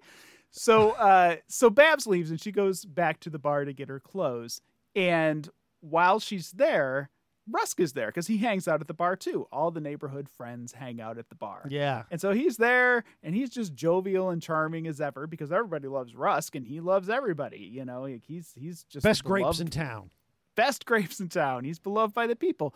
So 0.56 0.92
uh 0.92 1.36
so 1.48 1.68
Babs 1.68 2.06
leaves 2.06 2.30
and 2.30 2.40
she 2.40 2.52
goes 2.52 2.84
back 2.84 3.18
to 3.20 3.30
the 3.30 3.38
bar 3.40 3.64
to 3.64 3.72
get 3.72 3.88
her 3.88 3.98
clothes. 4.00 4.60
And 4.94 5.48
while 5.80 6.20
she's 6.20 6.52
there, 6.52 7.10
Rusk 7.50 7.80
is 7.80 7.92
there 7.92 8.06
because 8.06 8.28
he 8.28 8.38
hangs 8.38 8.68
out 8.68 8.80
at 8.80 8.86
the 8.86 8.94
bar 8.94 9.16
too. 9.16 9.48
All 9.52 9.72
the 9.72 9.80
neighborhood 9.80 10.28
friends 10.28 10.72
hang 10.72 11.00
out 11.00 11.18
at 11.18 11.28
the 11.28 11.34
bar. 11.34 11.66
yeah, 11.68 12.04
And 12.10 12.20
so 12.20 12.30
he's 12.32 12.56
there 12.56 13.02
and 13.22 13.34
he's 13.34 13.50
just 13.50 13.74
jovial 13.74 14.30
and 14.30 14.40
charming 14.40 14.86
as 14.86 15.00
ever 15.00 15.26
because 15.26 15.50
everybody 15.50 15.88
loves 15.88 16.14
Rusk 16.14 16.54
and 16.54 16.64
he 16.64 16.80
loves 16.80 17.08
everybody. 17.10 17.58
You 17.58 17.84
know, 17.84 18.02
like 18.02 18.22
he's 18.24 18.52
he's 18.56 18.84
just 18.84 19.02
best 19.02 19.24
grapes 19.24 19.58
in 19.58 19.66
town. 19.68 20.10
best 20.54 20.86
grapes 20.86 21.18
in 21.18 21.28
town. 21.28 21.64
He's 21.64 21.80
beloved 21.80 22.14
by 22.14 22.28
the 22.28 22.36
people. 22.36 22.74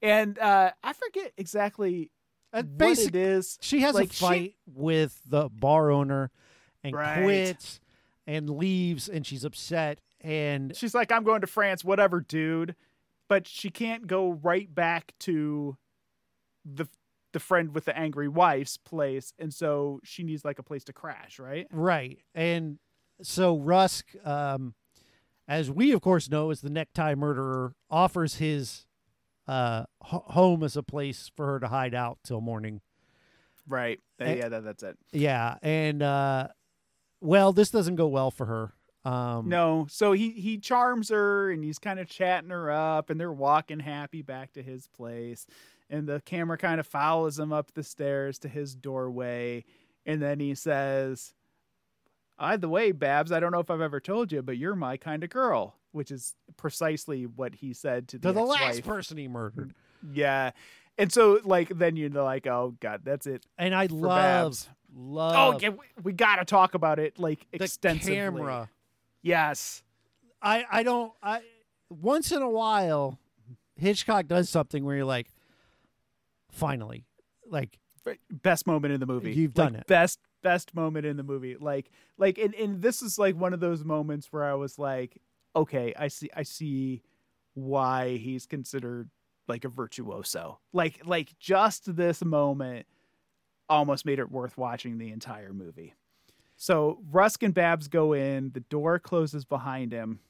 And 0.00 0.38
uh 0.38 0.70
I 0.84 0.92
forget 0.92 1.32
exactly 1.36 2.12
Uh, 2.52 2.62
what 2.62 2.98
it 3.00 3.16
is. 3.16 3.58
She 3.60 3.80
has 3.80 3.96
Like, 3.96 4.10
a 4.10 4.12
she- 4.14 4.24
fight 4.24 4.54
with 4.64 5.20
the 5.26 5.48
bar 5.48 5.90
owner 5.90 6.30
and 6.86 6.94
Right. 6.96 7.22
quits 7.22 7.80
and 8.26 8.50
leaves, 8.50 9.08
and 9.08 9.26
she's 9.26 9.44
upset. 9.44 10.00
And 10.20 10.74
She's 10.76 10.94
like, 10.94 11.12
I'm 11.12 11.22
going 11.24 11.40
to 11.42 11.46
France, 11.46 11.84
whatever, 11.84 12.20
dude. 12.20 12.74
But 13.28 13.46
she 13.46 13.70
can't 13.70 14.06
go 14.06 14.32
right 14.32 14.72
back 14.72 15.12
to 15.20 15.76
the 16.64 16.86
the 17.32 17.40
friend 17.40 17.74
with 17.74 17.84
the 17.84 17.96
angry 17.98 18.28
wife's 18.28 18.76
place, 18.78 19.34
and 19.38 19.52
so 19.52 20.00
she 20.04 20.22
needs 20.22 20.42
like 20.44 20.58
a 20.58 20.62
place 20.62 20.84
to 20.84 20.92
crash, 20.94 21.38
right? 21.38 21.66
right, 21.70 22.18
and 22.34 22.78
so 23.20 23.58
Rusk, 23.58 24.06
um, 24.24 24.74
as 25.46 25.70
we 25.70 25.92
of 25.92 26.00
course 26.00 26.30
know, 26.30 26.50
is 26.50 26.62
the 26.62 26.70
necktie 26.70 27.14
murderer, 27.14 27.74
offers 27.90 28.36
his 28.36 28.86
uh, 29.46 29.84
h- 30.02 30.20
home 30.28 30.62
as 30.62 30.76
a 30.78 30.82
place 30.82 31.30
for 31.36 31.46
her 31.46 31.60
to 31.60 31.68
hide 31.68 31.94
out 31.94 32.18
till 32.24 32.40
morning. 32.40 32.80
Right. 33.68 34.00
Eh. 34.18 34.36
yeah, 34.36 34.48
that, 34.48 34.64
that's 34.64 34.82
it. 34.82 34.96
Yeah, 35.12 35.56
and 35.62 36.02
uh, 36.02 36.48
well, 37.20 37.52
this 37.52 37.70
doesn't 37.70 37.96
go 37.96 38.06
well 38.06 38.30
for 38.30 38.46
her. 38.46 38.72
Um, 39.10 39.48
No, 39.48 39.86
so 39.88 40.12
he 40.12 40.30
he 40.30 40.58
charms 40.58 41.10
her 41.10 41.50
and 41.50 41.62
he's 41.62 41.78
kind 41.78 42.00
of 42.00 42.08
chatting 42.08 42.50
her 42.50 42.70
up, 42.70 43.08
and 43.08 43.20
they're 43.20 43.32
walking 43.32 43.78
happy 43.80 44.20
back 44.22 44.52
to 44.54 44.62
his 44.62 44.88
place, 44.88 45.46
and 45.88 46.08
the 46.08 46.20
camera 46.24 46.58
kind 46.58 46.80
of 46.80 46.86
follows 46.88 47.38
him 47.38 47.52
up 47.52 47.72
the 47.74 47.84
stairs 47.84 48.38
to 48.40 48.48
his 48.48 48.74
doorway, 48.74 49.64
and 50.04 50.20
then 50.20 50.40
he 50.40 50.56
says, 50.56 51.34
"By 52.36 52.56
the 52.56 52.68
way, 52.68 52.90
Babs, 52.90 53.30
I 53.30 53.38
don't 53.38 53.52
know 53.52 53.60
if 53.60 53.70
I've 53.70 53.80
ever 53.80 54.00
told 54.00 54.32
you, 54.32 54.42
but 54.42 54.56
you're 54.58 54.74
my 54.74 54.96
kind 54.96 55.22
of 55.22 55.30
girl," 55.30 55.76
which 55.92 56.10
is 56.10 56.34
precisely 56.56 57.26
what 57.26 57.54
he 57.56 57.72
said 57.72 58.08
to 58.08 58.18
the, 58.18 58.28
to 58.30 58.32
the 58.32 58.42
last 58.42 58.82
person 58.82 59.18
he 59.18 59.28
murdered. 59.28 59.72
Yeah, 60.12 60.50
and 60.98 61.12
so 61.12 61.38
like 61.44 61.68
then 61.68 61.94
you're 61.94 62.10
like, 62.10 62.48
"Oh 62.48 62.74
God, 62.80 63.02
that's 63.04 63.28
it." 63.28 63.46
And 63.56 63.72
I 63.72 63.86
love, 63.86 64.18
Babs. 64.18 64.68
Oh, 64.96 65.00
love 65.00 65.54
Oh, 65.56 65.58
yeah, 65.60 65.68
we, 65.70 65.84
we 66.02 66.12
got 66.12 66.36
to 66.36 66.44
talk 66.44 66.74
about 66.74 66.98
it 66.98 67.18
like 67.18 67.46
the 67.52 67.64
extensively. 67.64 68.14
camera. 68.16 68.68
Yes. 69.22 69.82
I 70.42 70.64
I 70.70 70.82
don't 70.82 71.12
I 71.22 71.40
once 71.90 72.30
in 72.32 72.42
a 72.42 72.48
while 72.50 73.18
Hitchcock 73.76 74.26
does 74.26 74.48
something 74.48 74.84
where 74.84 74.96
you're 74.96 75.04
like 75.04 75.28
finally 76.50 77.04
like 77.48 77.78
best 78.30 78.66
moment 78.66 78.94
in 78.94 79.00
the 79.00 79.06
movie. 79.06 79.32
You've 79.32 79.56
Like, 79.56 79.72
done 79.72 79.76
it. 79.80 79.86
Best 79.86 80.18
best 80.42 80.74
moment 80.74 81.06
in 81.06 81.16
the 81.16 81.22
movie. 81.22 81.56
Like 81.58 81.90
like 82.18 82.38
and, 82.38 82.54
and 82.54 82.80
this 82.82 83.02
is 83.02 83.18
like 83.18 83.34
one 83.36 83.52
of 83.52 83.60
those 83.60 83.84
moments 83.84 84.32
where 84.32 84.44
I 84.44 84.54
was 84.54 84.78
like, 84.78 85.20
okay, 85.54 85.92
I 85.98 86.08
see 86.08 86.30
I 86.34 86.42
see 86.44 87.02
why 87.54 88.16
he's 88.16 88.46
considered 88.46 89.10
like 89.48 89.64
a 89.64 89.68
virtuoso. 89.68 90.60
Like 90.72 91.00
like 91.04 91.38
just 91.38 91.96
this 91.96 92.24
moment 92.24 92.86
almost 93.68 94.04
made 94.06 94.18
it 94.18 94.30
worth 94.30 94.56
watching 94.56 94.98
the 94.98 95.10
entire 95.10 95.52
movie. 95.52 95.94
So 96.56 96.98
Rusk 97.10 97.42
and 97.42 97.52
Babs 97.52 97.88
go 97.88 98.12
in, 98.12 98.50
the 98.52 98.60
door 98.60 98.98
closes 98.98 99.44
behind 99.44 99.92
him, 99.92 100.20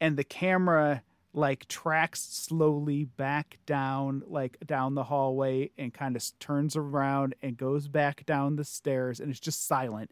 and 0.00 0.16
the 0.16 0.24
camera 0.24 1.02
like 1.32 1.66
tracks 1.66 2.20
slowly 2.20 3.04
back 3.04 3.58
down 3.66 4.22
like 4.26 4.56
down 4.64 4.94
the 4.94 5.04
hallway 5.04 5.68
and 5.76 5.92
kind 5.92 6.14
of 6.14 6.24
turns 6.38 6.76
around 6.76 7.34
and 7.42 7.56
goes 7.56 7.88
back 7.88 8.24
down 8.24 8.54
the 8.54 8.64
stairs 8.64 9.18
and 9.18 9.30
it's 9.30 9.40
just 9.40 9.66
silent 9.66 10.10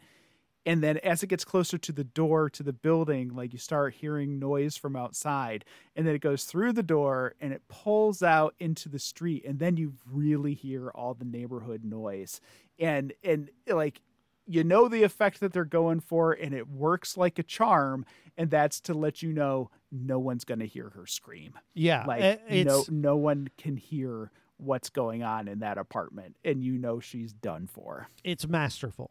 and 0.65 0.83
then 0.83 0.99
as 0.99 1.23
it 1.23 1.29
gets 1.29 1.45
closer 1.45 1.79
to 1.79 1.93
the 1.93 2.05
door 2.05 2.49
to 2.51 2.63
the 2.63 2.73
building 2.73 3.35
like 3.35 3.53
you 3.53 3.59
start 3.59 3.95
hearing 3.95 4.39
noise 4.39 4.77
from 4.77 4.97
outside 4.97 5.65
and 5.97 6.07
then 6.07 6.15
it 6.15 6.21
goes 6.21 6.45
through 6.45 6.73
the 6.73 6.83
door 6.83 7.35
and 7.41 7.53
it 7.53 7.63
pulls 7.69 8.23
out 8.23 8.55
into 8.59 8.89
the 8.89 8.99
street 8.99 9.45
and 9.45 9.59
then 9.59 9.77
you 9.77 9.95
really 10.11 10.55
hear 10.55 10.91
all 10.91 11.15
the 11.15 11.25
neighborhood 11.25 11.85
noise. 11.85 12.41
And 12.79 13.13
and 13.23 13.51
like 13.67 14.01
you 14.47 14.65
know 14.65 14.89
the 14.89 15.05
effect 15.05 15.41
that 15.41 15.53
they're 15.53 15.65
going 15.65 16.01
for 16.01 16.33
and 16.33 16.53
it 16.55 16.69
works 16.69 17.17
like 17.17 17.39
a 17.39 17.43
charm 17.43 18.05
and 18.37 18.51
that's 18.51 18.81
to 18.81 18.95
let 18.95 19.23
you 19.23 19.33
know 19.33 19.71
no 19.91 20.19
one's 20.19 20.45
going 20.45 20.59
to 20.59 20.67
hear 20.67 20.91
her 20.91 21.07
scream. 21.07 21.55
Yeah 21.75 22.05
like 22.07 22.23
eh, 22.23 22.37
it's 22.49 22.67
no 22.67 22.85
no 22.89 23.17
one 23.17 23.49
can 23.57 23.77
hear 23.77 24.31
what's 24.57 24.91
going 24.91 25.23
on 25.23 25.49
in 25.49 25.61
that 25.61 25.79
apartment 25.79 26.37
and 26.45 26.63
you 26.63 26.79
know 26.79 27.01
she's 27.01 27.33
done 27.33 27.67
for. 27.67 28.09
It's 28.25 28.47
masterful. 28.47 29.11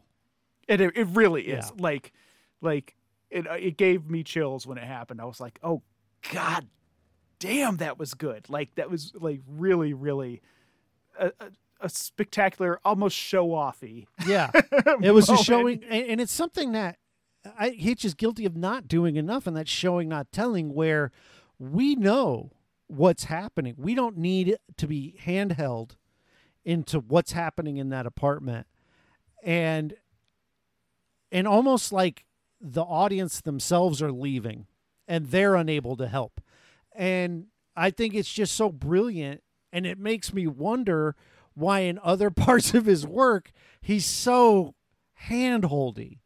And 0.68 0.80
it, 0.80 0.96
it 0.96 1.06
really 1.08 1.42
is 1.42 1.66
Yeah. 1.66 1.82
like 1.82 2.12
like 2.60 2.94
it, 3.30 3.48
uh, 3.48 3.54
it 3.54 3.76
gave 3.76 4.08
me 4.10 4.22
chills 4.22 4.66
when 4.66 4.78
it 4.78 4.84
happened 4.84 5.20
i 5.20 5.24
was 5.24 5.40
like 5.40 5.58
oh 5.62 5.82
god 6.32 6.66
damn 7.38 7.78
that 7.78 7.98
was 7.98 8.14
good 8.14 8.48
like 8.48 8.74
that 8.76 8.90
was 8.90 9.12
like 9.14 9.40
really 9.48 9.92
really 9.94 10.40
a, 11.18 11.26
a, 11.40 11.50
a 11.80 11.88
spectacular 11.88 12.78
almost 12.84 13.16
show 13.16 13.48
offy 13.48 14.06
Yeah. 14.26 14.50
it 15.02 15.12
was 15.12 15.26
just 15.26 15.44
showing 15.44 15.82
and, 15.84 16.06
and 16.06 16.20
it's 16.20 16.32
something 16.32 16.72
that 16.72 16.98
I 17.58 17.70
Hitch 17.70 18.04
is 18.04 18.14
guilty 18.14 18.46
of 18.46 18.56
not 18.56 18.86
doing 18.86 19.16
enough 19.16 19.48
and 19.48 19.56
that's 19.56 19.68
showing 19.70 20.08
not 20.08 20.30
telling 20.30 20.72
where 20.74 21.10
we 21.58 21.96
know 21.96 22.52
what's 22.86 23.24
happening. 23.24 23.74
We 23.76 23.96
don't 23.96 24.16
need 24.16 24.58
to 24.76 24.86
be 24.86 25.16
handheld 25.24 25.96
into 26.64 27.00
what's 27.00 27.32
happening 27.32 27.78
in 27.78 27.88
that 27.88 28.06
apartment. 28.06 28.68
And 29.42 29.94
and 31.32 31.48
almost 31.48 31.90
like 31.92 32.24
the 32.60 32.82
audience 32.82 33.40
themselves 33.40 34.00
are 34.00 34.12
leaving 34.12 34.66
and 35.08 35.26
they're 35.26 35.56
unable 35.56 35.96
to 35.96 36.06
help. 36.06 36.40
And 36.94 37.46
I 37.74 37.90
think 37.90 38.14
it's 38.14 38.32
just 38.32 38.54
so 38.54 38.68
brilliant 38.70 39.42
and 39.72 39.84
it 39.86 39.98
makes 39.98 40.32
me 40.32 40.46
wonder 40.46 41.16
why 41.54 41.80
in 41.80 41.98
other 42.04 42.30
parts 42.46 42.74
of 42.74 42.84
his 42.86 43.04
work 43.06 43.50
he's 43.80 44.06
so 44.06 44.74
handholdy 45.28 46.18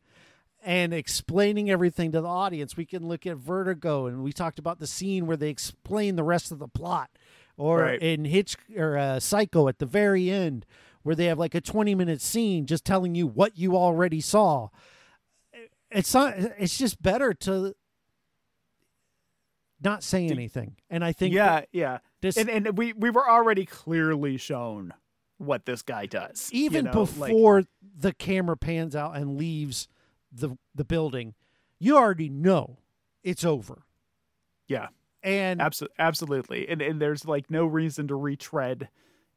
and 0.63 0.93
explaining 0.93 1.71
everything 1.71 2.11
to 2.13 2.21
the 2.21 2.27
audience. 2.29 2.77
We 2.77 2.87
can 2.87 3.07
look 3.07 3.25
at 3.25 3.37
Vertigo, 3.37 4.07
and 4.07 4.25
we 4.25 4.33
talked 4.33 4.59
about 4.59 4.81
the 4.81 4.87
scene 4.87 5.27
where 5.27 5.37
they 5.37 5.49
explain 5.49 6.17
the 6.17 6.25
rest 6.25 6.51
of 6.51 6.59
the 6.59 6.67
plot, 6.67 7.09
or 7.57 7.83
Right. 7.83 8.03
in 8.03 8.25
Hitch 8.25 8.57
or 8.77 8.99
uh, 8.99 9.21
Psycho 9.21 9.69
at 9.69 9.79
the 9.79 9.87
very 9.87 10.29
end, 10.29 10.67
where 11.05 11.15
they 11.15 11.27
have 11.27 11.39
like 11.39 11.55
a 11.55 11.61
twenty-minute 11.61 12.21
scene 12.21 12.67
just 12.67 12.85
telling 12.85 13.15
you 13.15 13.29
what 13.29 13.57
you 13.57 13.77
already 13.77 14.21
saw. 14.21 14.69
It's 15.97 16.13
not. 16.15 16.35
It's 16.59 16.77
just 16.77 17.03
better 17.03 17.33
to 17.35 17.75
not 19.83 20.03
say 20.03 20.27
anything, 20.29 20.77
and 20.91 21.05
I 21.05 21.13
think 21.13 21.35
yeah 21.35 21.63
yeah 21.73 21.99
this 22.21 22.37
and 22.37 22.49
and 22.49 22.79
we 22.79 22.93
we 22.93 23.11
were 23.11 23.29
already 23.29 23.67
clearly 23.67 24.37
shown 24.37 24.95
what 25.39 25.67
this 25.67 25.83
guy 25.83 26.07
does 26.07 26.49
you 26.53 26.65
even 26.65 26.87
know, 26.87 27.09
like- 27.19 27.31
before 27.31 27.65
the 27.99 28.13
camera 28.13 28.57
pans 28.57 28.97
out 28.97 29.17
and 29.17 29.37
leaves 29.37 29.89
the 30.33 30.57
the 30.75 30.85
building, 30.85 31.35
you 31.79 31.97
already 31.97 32.29
know 32.29 32.79
it's 33.23 33.45
over. 33.45 33.83
Yeah. 34.67 34.89
And 35.23 35.61
Abso- 35.61 35.89
absolutely. 35.99 36.69
And 36.69 36.81
and 36.81 37.01
there's 37.01 37.25
like 37.25 37.51
no 37.51 37.67
reason 37.67 38.09
to 38.09 38.15
retread, 38.15 38.89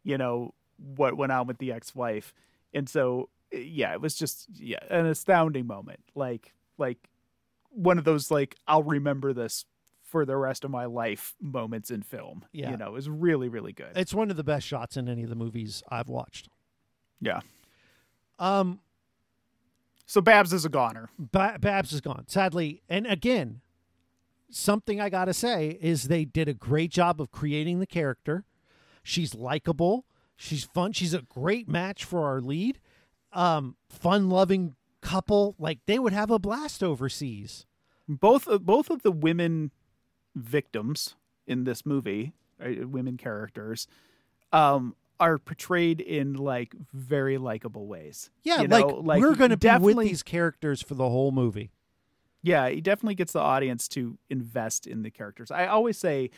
you 0.04 0.18
know, 0.18 0.54
what 0.78 1.18
went 1.18 1.32
on 1.32 1.48
with 1.48 1.58
the 1.58 1.72
ex-wife. 1.72 2.34
And 2.74 2.88
so 2.88 3.30
yeah, 3.52 3.94
it 3.94 4.02
was 4.02 4.16
just 4.16 4.48
yeah, 4.54 4.80
an 4.90 5.06
astounding 5.06 5.68
moment. 5.68 6.02
Like 6.16 6.54
like 6.78 6.98
one 7.70 7.98
of 7.98 8.04
those 8.04 8.30
like 8.32 8.56
I'll 8.68 8.84
remember 8.84 9.34
this 9.34 9.66
for 10.04 10.26
the 10.26 10.36
rest 10.38 10.64
of 10.66 10.72
my 10.72 10.86
life 10.86 11.36
moments 11.42 11.92
in 11.92 12.02
film. 12.02 12.44
Yeah. 12.52 12.72
You 12.72 12.78
know, 12.78 12.88
it 12.88 12.94
was 12.94 13.10
really 13.10 13.50
really 13.50 13.74
good. 13.74 13.92
it's 13.96 14.14
one 14.14 14.32
of 14.32 14.38
the 14.38 14.44
best 14.44 14.66
shots 14.66 14.98
in 14.98 15.08
any 15.08 15.24
of 15.24 15.30
the 15.30 15.36
movies 15.36 15.84
I've 15.90 16.10
watched. 16.10 16.50
yeah. 17.22 17.42
Um 18.40 18.80
So 20.06 20.22
Babs 20.22 20.52
is 20.54 20.66
a 20.66 20.70
goner. 20.70 21.10
ba- 21.20 21.58
Babs 21.60 21.92
is 21.94 22.02
gone, 22.02 22.26
sadly. 22.28 22.82
And 22.90 23.06
again, 23.06 23.62
something 24.50 25.00
I 25.00 25.10
got 25.10 25.26
to 25.26 25.34
say 25.34 25.78
is 25.80 26.08
they 26.08 26.26
did 26.26 26.48
a 26.48 26.54
great 26.56 26.90
job 26.92 27.22
of 27.22 27.32
creating 27.32 27.80
the 27.80 27.86
character. 27.88 28.46
She's 29.04 29.36
likable. 29.36 30.06
She's 30.36 30.64
fun. 30.64 30.94
She's 30.94 31.14
a 31.14 31.22
great 31.22 31.68
match 31.68 32.04
for 32.06 32.26
our 32.26 32.42
lead. 32.42 32.80
Um, 33.32 33.76
fun 33.90 34.30
loving 34.30 34.76
couple. 35.02 35.56
Like 35.60 35.80
they 35.86 36.00
would 36.00 36.14
have 36.14 36.32
a 36.32 36.40
blast 36.40 36.84
overseas. 36.84 37.66
Both 38.08 38.48
of, 38.48 38.66
both 38.66 38.90
of 38.90 39.04
the 39.04 39.12
women 39.12 39.72
victims 40.36 41.16
in 41.46 41.64
this 41.64 41.86
movie, 41.86 42.34
uh, 42.64 42.88
women 42.88 43.18
characters, 43.18 43.88
um, 44.52 44.96
are 45.20 45.38
portrayed 45.38 46.00
in 46.00 46.34
like 46.34 46.74
very 46.94 47.38
likable 47.38 47.88
ways. 47.88 48.30
Yeah, 48.44 48.62
You 48.62 48.68
like, 48.68 48.88
know, 48.88 48.96
like, 48.96 49.20
we're 49.22 49.36
going 49.36 49.52
to 49.52 49.58
be 49.58 49.70
with 49.78 49.98
these 50.00 50.24
characters 50.24 50.82
for 50.82 50.96
the 50.96 51.10
whole 51.10 51.32
movie. 51.32 51.72
Yeah, 52.42 52.70
he 52.70 52.80
definitely 52.80 53.16
gets 53.16 53.34
the 53.34 53.42
audience 53.42 53.88
to 53.90 54.18
invest 54.30 54.88
in 54.88 55.02
the 55.04 55.12
characters. 55.12 55.52
I 55.52 55.68
always 55.68 55.98
say 55.98 56.30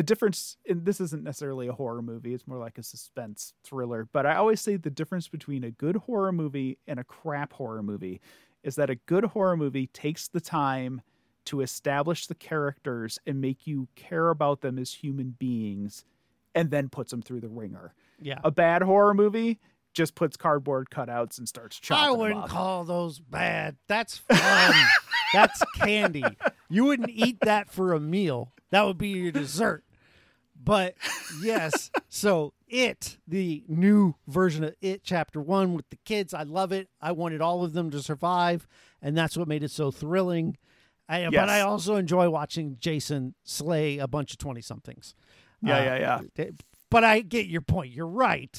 the 0.00 0.04
difference, 0.04 0.56
and 0.66 0.86
this 0.86 0.98
isn't 0.98 1.24
necessarily 1.24 1.68
a 1.68 1.74
horror 1.74 2.00
movie, 2.00 2.32
it's 2.32 2.46
more 2.46 2.56
like 2.56 2.78
a 2.78 2.82
suspense 2.82 3.52
thriller, 3.62 4.08
but 4.10 4.24
I 4.24 4.36
always 4.36 4.58
say 4.58 4.76
the 4.76 4.88
difference 4.88 5.28
between 5.28 5.62
a 5.62 5.70
good 5.70 5.96
horror 5.96 6.32
movie 6.32 6.78
and 6.88 6.98
a 6.98 7.04
crap 7.04 7.52
horror 7.52 7.82
movie 7.82 8.22
is 8.62 8.76
that 8.76 8.88
a 8.88 8.94
good 8.94 9.24
horror 9.24 9.58
movie 9.58 9.88
takes 9.88 10.26
the 10.26 10.40
time 10.40 11.02
to 11.44 11.60
establish 11.60 12.26
the 12.26 12.34
characters 12.34 13.18
and 13.26 13.42
make 13.42 13.66
you 13.66 13.88
care 13.94 14.30
about 14.30 14.62
them 14.62 14.78
as 14.78 14.94
human 14.94 15.36
beings 15.38 16.06
and 16.54 16.70
then 16.70 16.88
puts 16.88 17.10
them 17.10 17.20
through 17.20 17.42
the 17.42 17.48
ringer. 17.50 17.92
Yeah. 18.22 18.38
A 18.42 18.50
bad 18.50 18.80
horror 18.80 19.12
movie 19.12 19.60
just 19.92 20.14
puts 20.14 20.34
cardboard 20.38 20.88
cutouts 20.88 21.36
and 21.36 21.46
starts 21.46 21.78
chopping 21.78 22.08
I 22.08 22.16
wouldn't 22.16 22.48
call 22.48 22.84
those 22.84 23.18
bad. 23.18 23.76
That's 23.86 24.16
fun. 24.16 24.74
That's 25.34 25.62
candy. 25.76 26.24
You 26.70 26.86
wouldn't 26.86 27.10
eat 27.10 27.36
that 27.42 27.68
for 27.68 27.92
a 27.92 28.00
meal. 28.00 28.54
That 28.70 28.86
would 28.86 28.96
be 28.96 29.08
your 29.08 29.32
dessert. 29.32 29.84
But 30.62 30.94
yes, 31.42 31.90
so 32.08 32.52
it, 32.68 33.16
the 33.26 33.64
new 33.66 34.14
version 34.28 34.64
of 34.64 34.74
it, 34.82 35.02
chapter 35.02 35.40
one 35.40 35.74
with 35.74 35.88
the 35.88 35.96
kids, 36.04 36.34
I 36.34 36.42
love 36.42 36.70
it. 36.70 36.88
I 37.00 37.12
wanted 37.12 37.40
all 37.40 37.64
of 37.64 37.72
them 37.72 37.90
to 37.92 38.02
survive, 38.02 38.66
and 39.00 39.16
that's 39.16 39.36
what 39.36 39.48
made 39.48 39.62
it 39.62 39.70
so 39.70 39.90
thrilling. 39.90 40.58
I, 41.08 41.24
But 41.30 41.48
I 41.48 41.62
also 41.62 41.96
enjoy 41.96 42.28
watching 42.30 42.76
Jason 42.78 43.34
slay 43.42 43.98
a 43.98 44.06
bunch 44.06 44.32
of 44.32 44.38
twenty 44.38 44.60
somethings. 44.60 45.14
Uh, 45.64 45.68
yeah, 45.70 45.98
yeah, 45.98 46.20
yeah. 46.36 46.50
But 46.90 47.04
I 47.04 47.20
get 47.20 47.46
your 47.46 47.62
point. 47.62 47.92
You're 47.92 48.06
right. 48.06 48.56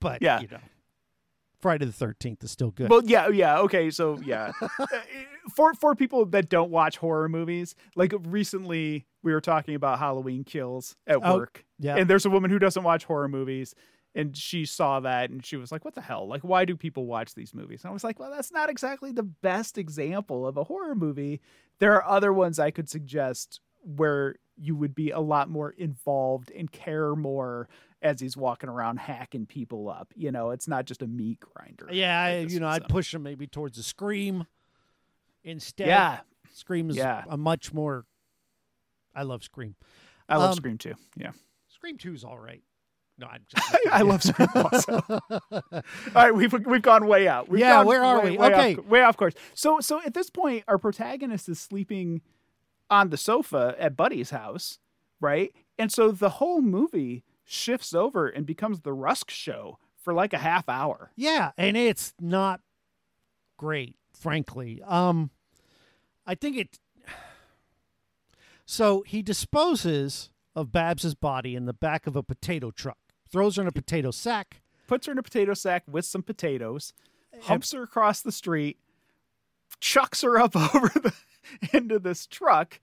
But 0.00 0.20
Yeah. 0.22 0.40
you 0.40 0.48
know, 0.48 0.58
Friday 1.62 1.86
the 1.86 1.92
Thirteenth 1.92 2.42
is 2.44 2.50
still 2.50 2.72
good. 2.72 2.90
Well, 2.90 3.02
yeah, 3.04 3.28
yeah, 3.28 3.58
okay, 3.60 3.88
so 3.90 4.18
yeah, 4.24 4.52
Uh, 4.78 4.86
for 5.54 5.72
for 5.74 5.94
people 5.94 6.26
that 6.26 6.48
don't 6.50 6.70
watch 6.70 6.98
horror 6.98 7.28
movies, 7.28 7.74
like 7.96 8.12
recently 8.24 9.06
we 9.22 9.32
were 9.32 9.40
talking 9.40 9.74
about 9.74 9.98
Halloween 10.00 10.44
Kills 10.44 10.96
at 11.06 11.18
Oh, 11.22 11.36
work, 11.38 11.64
yeah. 11.78 11.96
and 11.96 12.10
there's 12.10 12.26
a 12.26 12.30
woman 12.30 12.50
who 12.50 12.58
doesn't 12.58 12.82
watch 12.82 13.04
horror 13.04 13.28
movies, 13.28 13.74
and 14.14 14.36
she 14.36 14.64
saw 14.64 15.00
that 15.00 15.30
and 15.30 15.44
she 15.46 15.56
was 15.56 15.70
like, 15.72 15.84
"What 15.84 15.94
the 15.94 16.00
hell? 16.00 16.26
Like, 16.28 16.42
why 16.42 16.64
do 16.64 16.76
people 16.76 17.06
watch 17.06 17.34
these 17.34 17.54
movies?" 17.54 17.82
And 17.84 17.90
I 17.90 17.92
was 17.92 18.04
like, 18.04 18.18
"Well, 18.18 18.30
that's 18.30 18.52
not 18.52 18.68
exactly 18.68 19.12
the 19.12 19.22
best 19.22 19.78
example 19.78 20.46
of 20.46 20.56
a 20.56 20.64
horror 20.64 20.94
movie. 20.96 21.40
There 21.78 21.94
are 21.94 22.04
other 22.06 22.32
ones 22.32 22.58
I 22.58 22.70
could 22.72 22.88
suggest 22.90 23.60
where 23.84 24.34
you 24.56 24.76
would 24.76 24.94
be 24.94 25.10
a 25.10 25.20
lot 25.20 25.48
more 25.48 25.70
involved 25.70 26.50
and 26.50 26.70
care 26.72 27.14
more." 27.14 27.68
As 28.02 28.20
he's 28.20 28.36
walking 28.36 28.68
around 28.68 28.98
hacking 28.98 29.46
people 29.46 29.88
up, 29.88 30.12
you 30.16 30.32
know, 30.32 30.50
it's 30.50 30.66
not 30.66 30.84
just 30.86 31.02
a 31.02 31.06
meat 31.06 31.38
grinder. 31.40 31.88
Yeah, 31.92 32.20
I, 32.20 32.38
you 32.40 32.58
know, 32.58 32.66
I'd 32.66 32.88
push 32.88 33.14
him 33.14 33.22
maybe 33.22 33.46
towards 33.46 33.76
the 33.76 33.82
Scream 33.84 34.44
instead. 35.44 35.86
Yeah, 35.86 36.20
Scream 36.52 36.90
is 36.90 36.96
Yeah. 36.96 37.22
a 37.28 37.36
much 37.36 37.72
more. 37.72 38.04
I 39.14 39.22
love 39.22 39.42
Scream. 39.44 39.76
I 40.28 40.36
love 40.36 40.50
Um, 40.50 40.56
Scream 40.56 40.78
too. 40.78 40.94
Yeah, 41.16 41.30
Scream 41.68 41.96
Two's 41.98 42.24
all 42.24 42.38
right. 42.38 42.62
No, 43.18 43.26
I'm 43.28 43.44
just. 43.48 43.76
I 43.92 44.02
love 44.02 44.22
Scream 44.22 44.48
also. 44.54 45.00
All 45.20 45.82
right, 46.14 46.34
we've 46.34 46.52
we've 46.66 46.82
gone 46.82 47.06
way 47.06 47.28
out. 47.28 47.48
We've 47.48 47.60
Yeah, 47.60 47.82
where 47.84 48.02
are 48.02 48.20
way- 48.24 48.30
we? 48.32 48.38
way 48.38 48.46
Okay. 48.52 48.74
off, 48.76 48.84
way 48.86 49.02
off 49.02 49.16
course. 49.18 49.34
So 49.54 49.80
so 49.80 50.00
at 50.04 50.14
this 50.14 50.30
point, 50.30 50.64
our 50.66 50.78
protagonist 50.78 51.48
is 51.48 51.60
sleeping 51.60 52.22
on 52.90 53.10
the 53.10 53.16
sofa 53.18 53.76
at 53.78 53.96
Buddy's 53.96 54.30
house, 54.30 54.78
right? 55.20 55.52
And 55.78 55.92
so 55.92 56.10
the 56.10 56.30
whole 56.30 56.62
movie 56.62 57.22
shifts 57.52 57.92
over 57.94 58.28
and 58.28 58.46
becomes 58.46 58.80
the 58.80 58.92
Rusk 58.92 59.30
show 59.30 59.78
for 60.00 60.12
like 60.12 60.32
a 60.32 60.38
half 60.38 60.68
hour. 60.68 61.12
yeah, 61.16 61.52
and 61.56 61.76
it's 61.76 62.14
not 62.20 62.60
great, 63.56 63.96
frankly. 64.12 64.82
Um, 64.86 65.30
I 66.26 66.34
think 66.34 66.56
it. 66.56 66.78
So 68.64 69.02
he 69.06 69.22
disposes 69.22 70.30
of 70.56 70.72
Babs's 70.72 71.14
body 71.14 71.54
in 71.54 71.66
the 71.66 71.72
back 71.72 72.06
of 72.06 72.16
a 72.16 72.22
potato 72.22 72.70
truck, 72.70 72.98
throws 73.30 73.56
her 73.56 73.62
in 73.62 73.68
a 73.68 73.72
potato 73.72 74.10
sack. 74.10 74.62
Puts 74.86 75.06
her 75.06 75.12
in 75.12 75.18
a 75.18 75.22
potato 75.22 75.54
sack 75.54 75.84
with 75.90 76.04
some 76.04 76.22
potatoes, 76.22 76.92
humps 77.42 77.72
her 77.72 77.82
across 77.82 78.22
the 78.22 78.32
street, 78.32 78.78
chucks 79.80 80.22
her 80.22 80.38
up 80.38 80.56
over 80.74 80.88
the 80.88 81.12
into 81.72 81.98
this 81.98 82.26
truck, 82.26 82.80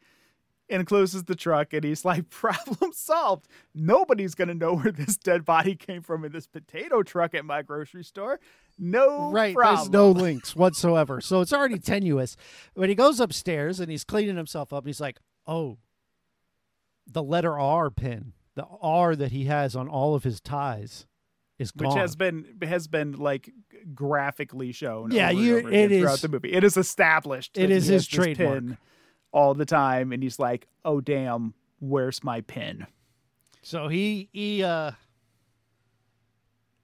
and 0.70 0.86
closes 0.86 1.24
the 1.24 1.36
truck. 1.36 1.74
And 1.74 1.84
he's 1.84 2.06
like, 2.06 2.30
"Problem 2.32 2.92
solved. 2.94 3.48
Nobody's 3.74 4.36
gonna 4.36 4.54
know 4.54 4.76
where 4.76 4.92
this 4.92 5.18
dead 5.18 5.46
body 5.46 5.76
came 5.76 6.02
from 6.02 6.24
in 6.26 6.32
this 6.32 6.48
potato 6.48 7.04
truck 7.04 7.34
at 7.34 7.46
my 7.46 7.62
grocery 7.62 8.04
store. 8.04 8.40
No 8.78 9.32
right 9.32 9.54
problem. 9.56 9.76
there's 9.78 9.90
no 9.90 10.12
links 10.24 10.56
whatsoever 10.56 11.20
so 11.20 11.42
it's 11.42 11.52
already 11.52 11.78
tenuous 11.80 12.38
when 12.76 12.88
he 12.88 12.96
goes 12.96 13.20
upstairs 13.20 13.82
and 13.82 13.92
he's 13.92 14.06
cleaning 14.06 14.38
himself 14.38 14.72
up 14.72 14.88
he's 14.88 15.02
like 15.02 15.20
oh 15.46 15.78
the 17.06 17.22
letter 17.22 17.60
r 17.60 17.90
pin 17.90 18.32
the 18.56 18.66
r 18.82 19.18
that 19.18 19.34
he 19.34 19.46
has 19.46 19.76
on 19.76 19.90
all 19.90 20.16
of 20.16 20.24
his 20.24 20.40
ties 20.40 21.08
is 21.58 21.72
gone. 21.72 21.90
which 21.90 21.98
has 21.98 22.16
been 22.16 22.46
has 22.62 22.88
been 22.88 23.12
like 23.14 23.52
graphically 23.94 24.72
shown. 24.72 25.12
Yeah, 25.12 25.30
and 25.30 25.40
you- 25.40 25.58
it 25.68 25.90
throughout 26.00 26.20
the 26.20 26.30
movie. 26.30 26.54
It 26.54 26.64
is 26.64 26.78
established. 26.78 27.58
It 27.58 27.70
is 27.70 27.88
his 27.88 28.08
trademark. 28.08 28.64
pin 28.64 28.78
all 29.32 29.54
the 29.54 29.66
time, 29.66 30.12
and 30.12 30.22
he's 30.24 30.40
like, 30.40 30.68
"Oh 30.84 31.02
damn, 31.02 31.54
where's 31.80 32.24
my 32.24 32.42
pin?" 32.42 32.88
so 33.62 33.88
he 33.90 34.30
he 34.32 34.64
uh 34.64 34.92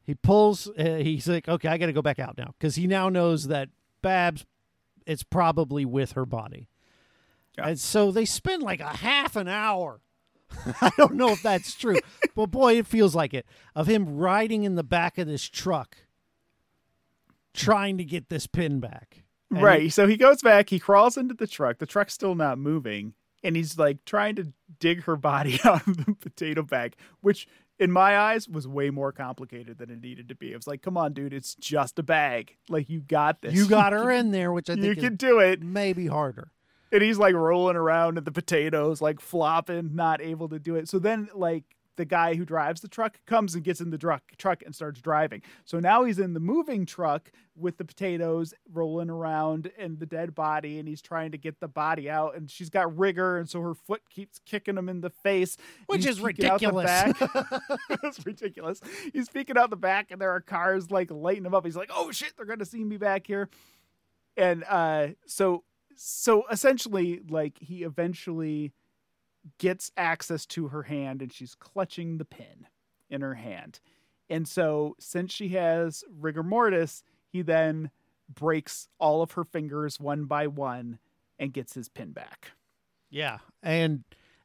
he 0.03 0.13
pulls 0.13 0.67
uh, 0.77 0.99
he's 1.01 1.25
like 1.27 1.47
okay 1.47 1.69
i 1.69 1.77
gotta 1.77 1.93
go 1.93 2.01
back 2.01 2.19
out 2.19 2.37
now 2.37 2.53
because 2.59 2.75
he 2.75 2.85
now 2.85 3.07
knows 3.07 3.47
that 3.47 3.69
babs 4.01 4.45
it's 5.07 5.23
probably 5.23 5.85
with 5.85 6.11
her 6.11 6.25
body 6.25 6.67
Yeah. 7.57 7.69
and 7.69 7.79
so 7.79 8.11
they 8.11 8.25
spend 8.25 8.61
like 8.61 8.81
a 8.81 8.89
half 8.97 9.37
an 9.37 9.47
hour 9.47 10.01
i 10.81 10.91
don't 10.97 11.15
know 11.15 11.29
if 11.29 11.41
that's 11.41 11.73
true 11.75 11.97
but 12.35 12.47
boy 12.47 12.77
it 12.77 12.87
feels 12.87 13.15
like 13.15 13.33
it 13.33 13.45
of 13.73 13.87
him 13.87 14.17
riding 14.17 14.63
in 14.63 14.75
the 14.75 14.83
back 14.83 15.17
of 15.17 15.27
this 15.27 15.47
truck 15.47 15.95
trying 17.53 17.97
to 17.97 18.03
get 18.03 18.27
this 18.29 18.47
pin 18.47 18.81
back 18.81 19.23
Right. 19.51 19.91
So 19.91 20.07
he 20.07 20.17
goes 20.17 20.41
back. 20.41 20.69
He 20.69 20.79
crawls 20.79 21.17
into 21.17 21.33
the 21.33 21.47
truck. 21.47 21.77
The 21.79 21.85
truck's 21.85 22.13
still 22.13 22.35
not 22.35 22.57
moving, 22.57 23.13
and 23.43 23.55
he's 23.55 23.77
like 23.77 24.03
trying 24.05 24.35
to 24.35 24.51
dig 24.79 25.03
her 25.03 25.15
body 25.15 25.59
out 25.63 25.87
of 25.87 26.05
the 26.05 26.15
potato 26.15 26.63
bag, 26.63 26.95
which 27.21 27.47
in 27.77 27.91
my 27.91 28.17
eyes 28.17 28.47
was 28.49 28.67
way 28.67 28.89
more 28.89 29.11
complicated 29.11 29.77
than 29.77 29.89
it 29.89 30.01
needed 30.01 30.29
to 30.29 30.35
be. 30.35 30.51
It 30.51 30.55
was 30.55 30.67
like, 30.67 30.81
"Come 30.81 30.97
on, 30.97 31.13
dude, 31.13 31.33
it's 31.33 31.55
just 31.55 31.99
a 31.99 32.03
bag. 32.03 32.55
Like 32.69 32.89
you 32.89 33.01
got 33.01 33.41
this. 33.41 33.53
you 33.53 33.67
got 33.67 33.93
her 33.93 34.09
in 34.19 34.31
there 34.31 34.51
which 34.51 34.69
i 34.69 34.73
You 34.73 34.81
think 34.81 34.99
can 34.99 35.13
is 35.13 35.17
do 35.19 35.39
it." 35.39 35.61
maybe 35.61 36.07
harder 36.07 36.51
and 36.91 37.01
he's 37.03 37.17
like 37.17 37.33
rolling 37.35 37.75
around 37.75 38.17
in 38.17 38.23
the 38.23 38.31
potatoes, 38.31 39.01
like 39.01 39.19
flopping, 39.19 39.95
not 39.95 40.21
able 40.21 40.47
to 40.49 40.59
do 40.59 40.75
it. 40.75 40.87
So 40.87 40.97
then, 40.99 41.27
like 41.33 41.63
the 41.97 42.05
guy 42.05 42.35
who 42.35 42.45
drives 42.45 42.81
the 42.81 42.87
truck 42.87 43.19
comes 43.25 43.55
and 43.55 43.63
gets 43.63 43.79
in 43.81 43.89
the 43.89 43.97
truck 43.97 44.23
truck 44.37 44.61
and 44.65 44.75
starts 44.75 45.01
driving. 45.01 45.41
So 45.63 45.79
now 45.79 46.03
he's 46.03 46.19
in 46.19 46.33
the 46.33 46.39
moving 46.39 46.85
truck 46.85 47.31
with 47.57 47.77
the 47.77 47.85
potatoes 47.85 48.53
rolling 48.71 49.09
around 49.09 49.71
and 49.77 49.97
the 49.99 50.05
dead 50.05 50.35
body, 50.35 50.77
and 50.77 50.87
he's 50.87 51.01
trying 51.01 51.31
to 51.31 51.37
get 51.37 51.59
the 51.59 51.67
body 51.67 52.09
out. 52.09 52.35
And 52.35 52.49
she's 52.51 52.69
got 52.69 52.97
rigor, 52.97 53.37
and 53.37 53.49
so 53.49 53.61
her 53.61 53.73
foot 53.73 54.01
keeps 54.09 54.39
kicking 54.45 54.77
him 54.77 54.89
in 54.89 55.01
the 55.01 55.09
face, 55.09 55.55
Which 55.87 56.05
is 56.05 56.19
peeking 56.19 56.45
out 56.47 56.59
the 56.59 56.67
ridiculous. 56.71 56.85
back. 56.85 57.15
It's 58.03 58.25
ridiculous. 58.25 58.81
He's 59.13 59.29
peeking 59.29 59.57
out 59.57 59.69
the 59.69 59.75
back, 59.77 60.11
and 60.11 60.19
there 60.21 60.31
are 60.31 60.41
cars 60.41 60.91
like 60.91 61.09
lighting 61.11 61.45
him 61.45 61.55
up. 61.55 61.65
He's 61.65 61.75
like, 61.77 61.89
"Oh 61.93 62.11
shit, 62.11 62.33
they're 62.35 62.45
gonna 62.45 62.65
see 62.65 62.83
me 62.83 62.97
back 62.97 63.25
here." 63.25 63.49
And 64.37 64.63
uh, 64.69 65.07
so, 65.25 65.63
so 65.95 66.43
essentially, 66.51 67.21
like 67.29 67.57
he 67.59 67.83
eventually 67.83 68.73
gets 69.57 69.91
access 69.97 70.45
to 70.47 70.69
her 70.69 70.83
hand, 70.83 71.21
and 71.21 71.31
she's 71.31 71.55
clutching 71.55 72.17
the 72.17 72.25
pin 72.25 72.67
in 73.09 73.21
her 73.21 73.35
hand. 73.35 73.79
And 74.29 74.47
so, 74.47 74.95
since 74.99 75.31
she 75.31 75.49
has 75.49 76.03
rigor 76.09 76.43
mortis, 76.43 77.03
he 77.27 77.41
then 77.41 77.91
breaks 78.33 78.87
all 78.99 79.21
of 79.21 79.33
her 79.33 79.43
fingers 79.43 79.99
one 79.99 80.25
by 80.25 80.47
one 80.47 80.99
and 81.37 81.53
gets 81.53 81.73
his 81.73 81.89
pin 81.89 82.11
back. 82.11 82.51
Yeah, 83.09 83.39
and 83.61 84.03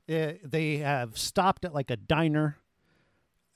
uh, 0.08 0.32
they 0.44 0.78
have 0.78 1.16
stopped 1.16 1.64
at 1.64 1.74
like 1.74 1.90
a 1.90 1.96
diner, 1.96 2.58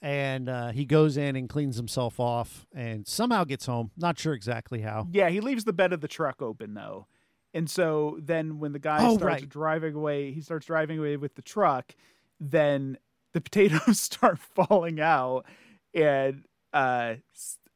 and 0.00 0.48
uh, 0.48 0.68
he 0.72 0.84
goes 0.86 1.16
in 1.16 1.36
and 1.36 1.48
cleans 1.48 1.76
himself 1.76 2.18
off, 2.18 2.66
and 2.74 3.06
somehow 3.06 3.44
gets 3.44 3.66
home. 3.66 3.90
Not 3.96 4.18
sure 4.18 4.32
exactly 4.32 4.80
how. 4.80 5.08
Yeah, 5.12 5.28
he 5.28 5.40
leaves 5.40 5.64
the 5.64 5.72
bed 5.72 5.92
of 5.92 6.00
the 6.00 6.08
truck 6.08 6.40
open 6.40 6.74
though. 6.74 7.06
And 7.54 7.70
so 7.70 8.18
then 8.20 8.58
when 8.58 8.72
the 8.72 8.78
guy 8.78 8.98
Oh, 9.00 9.16
starts 9.16 9.42
right. 9.42 9.48
driving 9.48 9.94
away, 9.94 10.32
he 10.32 10.40
starts 10.42 10.66
driving 10.66 10.98
away 10.98 11.16
with 11.16 11.36
the 11.36 11.42
truck, 11.42 11.94
then 12.40 12.98
the 13.32 13.40
potatoes 13.48 14.00
start 14.10 14.38
falling 14.38 15.00
out 15.00 15.46
and 15.94 16.44
uh 16.72 17.14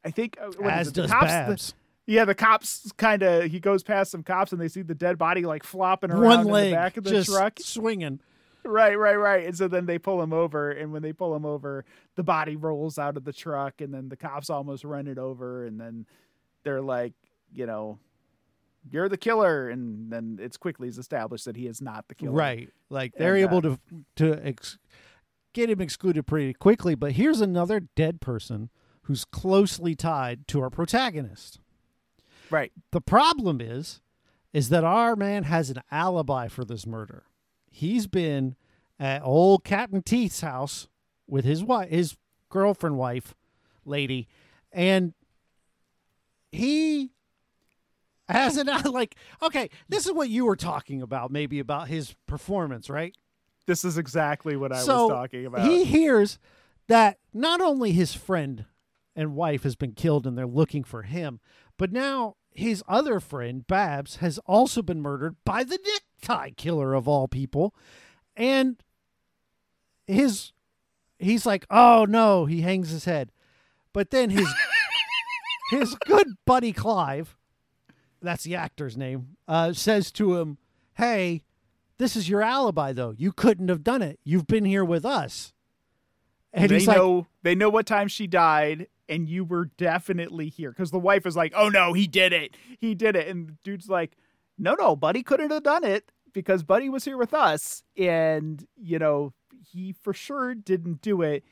I 0.05 0.11
think 0.11 0.37
uh, 0.41 0.51
As 0.63 0.89
it? 0.89 0.93
The 0.95 1.01
does 1.03 1.11
cops- 1.11 1.23
the- 1.25 1.27
Babs. 1.27 1.73
yeah, 2.05 2.25
the 2.25 2.35
cops 2.35 2.91
kind 2.97 3.23
of 3.23 3.45
he 3.51 3.59
goes 3.59 3.81
past 3.83 4.11
some 4.11 4.23
cops 4.23 4.51
and 4.51 4.59
they 4.61 4.67
see 4.67 4.81
the 4.81 4.95
dead 4.95 5.17
body 5.17 5.43
like 5.45 5.63
flopping 5.63 6.11
around 6.11 6.23
One 6.23 6.39
in 6.41 6.47
leg 6.47 6.69
the 6.71 6.75
back 6.75 6.97
of 6.97 7.03
the 7.05 7.23
truck. 7.23 7.59
swinging. 7.61 8.19
Right, 8.65 8.99
right, 8.99 9.15
right. 9.15 9.45
And 9.45 9.57
so 9.57 9.69
then 9.69 9.85
they 9.85 9.97
pull 9.97 10.21
him 10.21 10.33
over, 10.33 10.69
and 10.69 10.91
when 10.91 11.01
they 11.01 11.13
pull 11.13 11.33
him 11.33 11.45
over, 11.45 11.85
the 12.17 12.23
body 12.23 12.57
rolls 12.57 12.99
out 12.99 13.15
of 13.15 13.23
the 13.23 13.31
truck, 13.31 13.79
and 13.79 13.93
then 13.93 14.09
the 14.09 14.17
cops 14.17 14.49
almost 14.49 14.83
run 14.83 15.07
it 15.07 15.17
over, 15.17 15.65
and 15.65 15.79
then 15.79 16.05
they're 16.63 16.81
like, 16.81 17.13
you 17.53 17.65
know, 17.65 17.99
you're 18.89 19.09
the 19.09 19.17
killer, 19.17 19.69
and 19.69 20.11
then 20.11 20.37
it's 20.41 20.57
quickly 20.57 20.87
established 20.87 21.45
that 21.45 21.55
he 21.55 21.67
is 21.67 21.81
not 21.81 22.07
the 22.07 22.15
killer. 22.15 22.33
Right. 22.33 22.69
Like 22.89 23.15
they're 23.15 23.35
And, 23.35 23.43
able 23.43 23.57
uh, 23.57 23.61
to 23.61 24.35
to 24.35 24.47
ex- 24.47 24.77
get 25.53 25.69
him 25.69 25.81
excluded 25.81 26.25
pretty 26.27 26.53
quickly. 26.53 26.95
But 26.95 27.13
here's 27.13 27.41
another 27.41 27.81
dead 27.95 28.21
person 28.21 28.69
who's 29.03 29.25
closely 29.25 29.95
tied 29.95 30.47
to 30.49 30.61
our 30.61 30.69
protagonist. 30.69 31.59
Right. 32.51 32.71
The 32.91 33.01
problem 33.01 33.59
is, 33.61 34.01
is 34.53 34.69
that 34.69 34.83
our 34.83 35.15
man 35.15 35.43
has 35.43 35.69
an 35.69 35.81
alibi 35.91 36.47
for 36.47 36.63
this 36.65 36.85
murder. 36.87 37.23
He's 37.71 38.07
been 38.07 38.55
at 38.99 39.21
old 39.23 39.63
Captain 39.63 40.01
Teeth's 40.01 40.41
house 40.41 40.87
with 41.27 41.45
his 41.45 41.63
wife, 41.63 41.89
his 41.89 42.17
girlfriend, 42.49 42.97
wife, 42.97 43.35
lady, 43.85 44.27
and 44.71 45.13
he 46.51 47.11
has 48.37 48.57
an 48.57 48.67
like. 48.91 49.15
Okay, 49.41 49.69
this 49.87 50.05
is 50.05 50.13
what 50.13 50.29
you 50.29 50.45
were 50.45 50.55
talking 50.55 51.01
about, 51.01 51.31
maybe 51.31 51.59
about 51.59 51.87
his 51.87 52.15
performance, 52.27 52.89
right? 52.89 53.15
This 53.65 53.85
is 53.85 53.97
exactly 53.97 54.55
what 54.55 54.71
I 54.71 54.79
so 54.79 55.07
was 55.07 55.13
talking 55.13 55.45
about. 55.45 55.67
He 55.67 55.83
hears 55.83 56.39
that 56.87 57.17
not 57.33 57.61
only 57.61 57.91
his 57.91 58.13
friend 58.13 58.65
and 59.15 59.35
wife 59.35 59.63
has 59.63 59.75
been 59.75 59.93
killed 59.93 60.25
and 60.25 60.37
they're 60.37 60.47
looking 60.47 60.83
for 60.83 61.03
him, 61.03 61.39
but 61.77 61.91
now 61.91 62.35
his 62.51 62.83
other 62.87 63.19
friend, 63.19 63.65
Babs, 63.67 64.17
has 64.17 64.37
also 64.39 64.81
been 64.81 65.01
murdered 65.01 65.35
by 65.45 65.63
the 65.63 65.79
necktie 65.85 66.51
killer 66.51 66.93
of 66.93 67.07
all 67.07 67.27
people. 67.27 67.73
And 68.35 68.81
his 70.07 70.51
he's 71.19 71.45
like, 71.45 71.65
"Oh 71.69 72.05
no," 72.07 72.45
he 72.45 72.61
hangs 72.61 72.89
his 72.89 73.05
head. 73.05 73.31
But 73.93 74.09
then 74.11 74.29
his 74.29 74.47
his 75.71 75.95
good 76.05 76.27
buddy 76.45 76.73
Clive, 76.73 77.37
that's 78.21 78.43
the 78.43 78.55
actor's 78.55 78.97
name, 78.97 79.37
uh, 79.47 79.73
says 79.73 80.11
to 80.13 80.37
him, 80.37 80.57
"Hey, 80.93 81.43
this 81.97 82.15
is 82.15 82.29
your 82.29 82.41
alibi, 82.41 82.93
though. 82.93 83.13
You 83.17 83.31
couldn't 83.31 83.69
have 83.69 83.83
done 83.83 84.01
it. 84.01 84.19
You've 84.23 84.47
been 84.47 84.65
here 84.65 84.85
with 84.85 85.05
us." 85.05 85.53
And 86.51 86.69
they 86.69 86.75
he's 86.79 86.87
like, 86.87 86.97
know 86.97 87.27
they 87.43 87.55
know 87.55 87.69
what 87.69 87.85
time 87.85 88.07
she 88.07 88.27
died, 88.27 88.87
and 89.07 89.29
you 89.29 89.43
were 89.43 89.65
definitely 89.77 90.49
here 90.49 90.71
because 90.71 90.91
the 90.91 90.99
wife 90.99 91.25
is 91.25 91.35
like, 91.35 91.53
"Oh 91.55 91.69
no, 91.69 91.93
he 91.93 92.07
did 92.07 92.33
it, 92.33 92.55
he 92.79 92.95
did 92.95 93.15
it," 93.15 93.27
and 93.27 93.49
the 93.49 93.57
dude's 93.63 93.89
like, 93.89 94.17
"No, 94.57 94.75
no, 94.75 94.95
Buddy 94.95 95.23
couldn't 95.23 95.51
have 95.51 95.63
done 95.63 95.83
it 95.83 96.11
because 96.33 96.63
Buddy 96.63 96.89
was 96.89 97.05
here 97.05 97.17
with 97.17 97.33
us, 97.33 97.83
and 97.97 98.65
you 98.75 98.99
know 98.99 99.33
he 99.71 99.93
for 100.01 100.13
sure 100.13 100.55
didn't 100.55 101.01
do 101.01 101.21
it, 101.21 101.43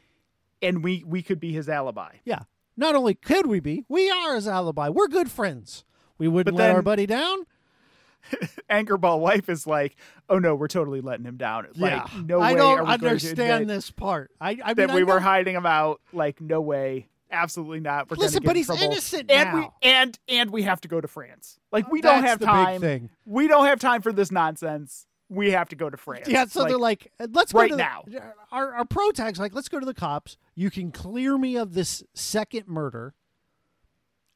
and 0.62 0.84
we 0.84 1.04
we 1.06 1.22
could 1.22 1.40
be 1.40 1.54
his 1.54 1.70
alibi." 1.70 2.16
"Yeah. 2.26 2.44
Not 2.80 2.94
only 2.94 3.16
could 3.16 3.48
we 3.48 3.60
be, 3.60 3.86
we 3.90 4.10
are 4.12 4.36
his 4.36 4.48
alibi. 4.48 4.90
We're 4.90 5.08
good 5.08 5.32
friends. 5.32 5.84
We 6.18 6.28
wouldn't 6.28 6.56
But 6.56 6.62
let 6.62 6.76
our 6.76 6.82
buddy 6.82 7.06
down." 7.06 7.46
Anchorball 8.70 9.20
wife 9.20 9.48
is 9.50 9.66
like, 9.66 9.96
"Oh 10.30 10.40
no, 10.40 10.56
we're 10.56 10.68
totally 10.68 11.02
letting 11.02 11.26
him 11.26 11.38
down. 11.38 11.68
yeah, 11.76 12.04
Like, 12.04 12.16
no 12.26 12.40
I 12.42 12.54
way 12.54 12.58
don't 12.60 12.80
are 12.80 12.84
we 12.86 12.92
understand 12.92 13.70
this 13.70 13.90
part. 13.92 14.32
I, 14.42 14.58
I 14.64 14.68
mean, 14.70 14.76
that 14.76 14.90
I 14.92 14.96
we 14.96 15.04
were 15.04 15.20
hiding 15.20 15.56
him 15.56 15.66
out. 15.66 16.02
Like, 16.14 16.42
no 16.42 16.62
way." 16.62 17.08
Absolutely 17.30 17.82
not. 17.82 18.10
We're 18.10 18.16
Listen, 18.16 18.42
but 18.44 18.56
he's 18.56 18.68
trouble. 18.68 18.84
innocent 18.84 19.30
and 19.30 19.50
now. 19.50 19.56
we 19.60 19.90
and 19.90 20.18
and 20.30 20.50
we 20.50 20.64
have 20.64 20.80
to 20.82 20.88
go 20.88 21.02
to 21.02 21.10
France. 21.10 21.60
Like 21.74 21.92
we 21.92 22.00
don't 22.02 22.24
have 22.24 22.40
time. 22.40 23.10
We 23.26 23.48
don't 23.50 23.66
have 23.66 23.80
time 23.82 24.02
for 24.02 24.14
this 24.14 24.32
nonsense. 24.32 25.06
We 25.30 25.52
have 25.52 25.68
to 25.70 25.76
go 25.76 25.90
to 25.90 25.98
France. 25.98 26.30
Yeah, 26.30 26.46
so 26.46 26.64
they're 26.64 26.78
like, 26.78 27.12
uh, 27.20 27.28
let's 27.34 27.52
go 27.52 27.60
right 27.60 27.70
to 27.70 27.76
the- 27.76 27.84
now. 27.84 28.06
Our 28.50 28.76
our 28.76 28.86
pro 28.86 29.12
tag's 29.12 29.40
like, 29.40 29.54
let's 29.54 29.68
go 29.68 29.78
to 29.78 29.86
the 29.86 29.94
cops. 29.94 30.38
You 30.56 30.72
can 30.72 30.90
clear 30.90 31.38
me 31.38 31.58
of 31.58 31.74
this 31.74 32.02
second 32.14 32.70
murder 32.70 33.14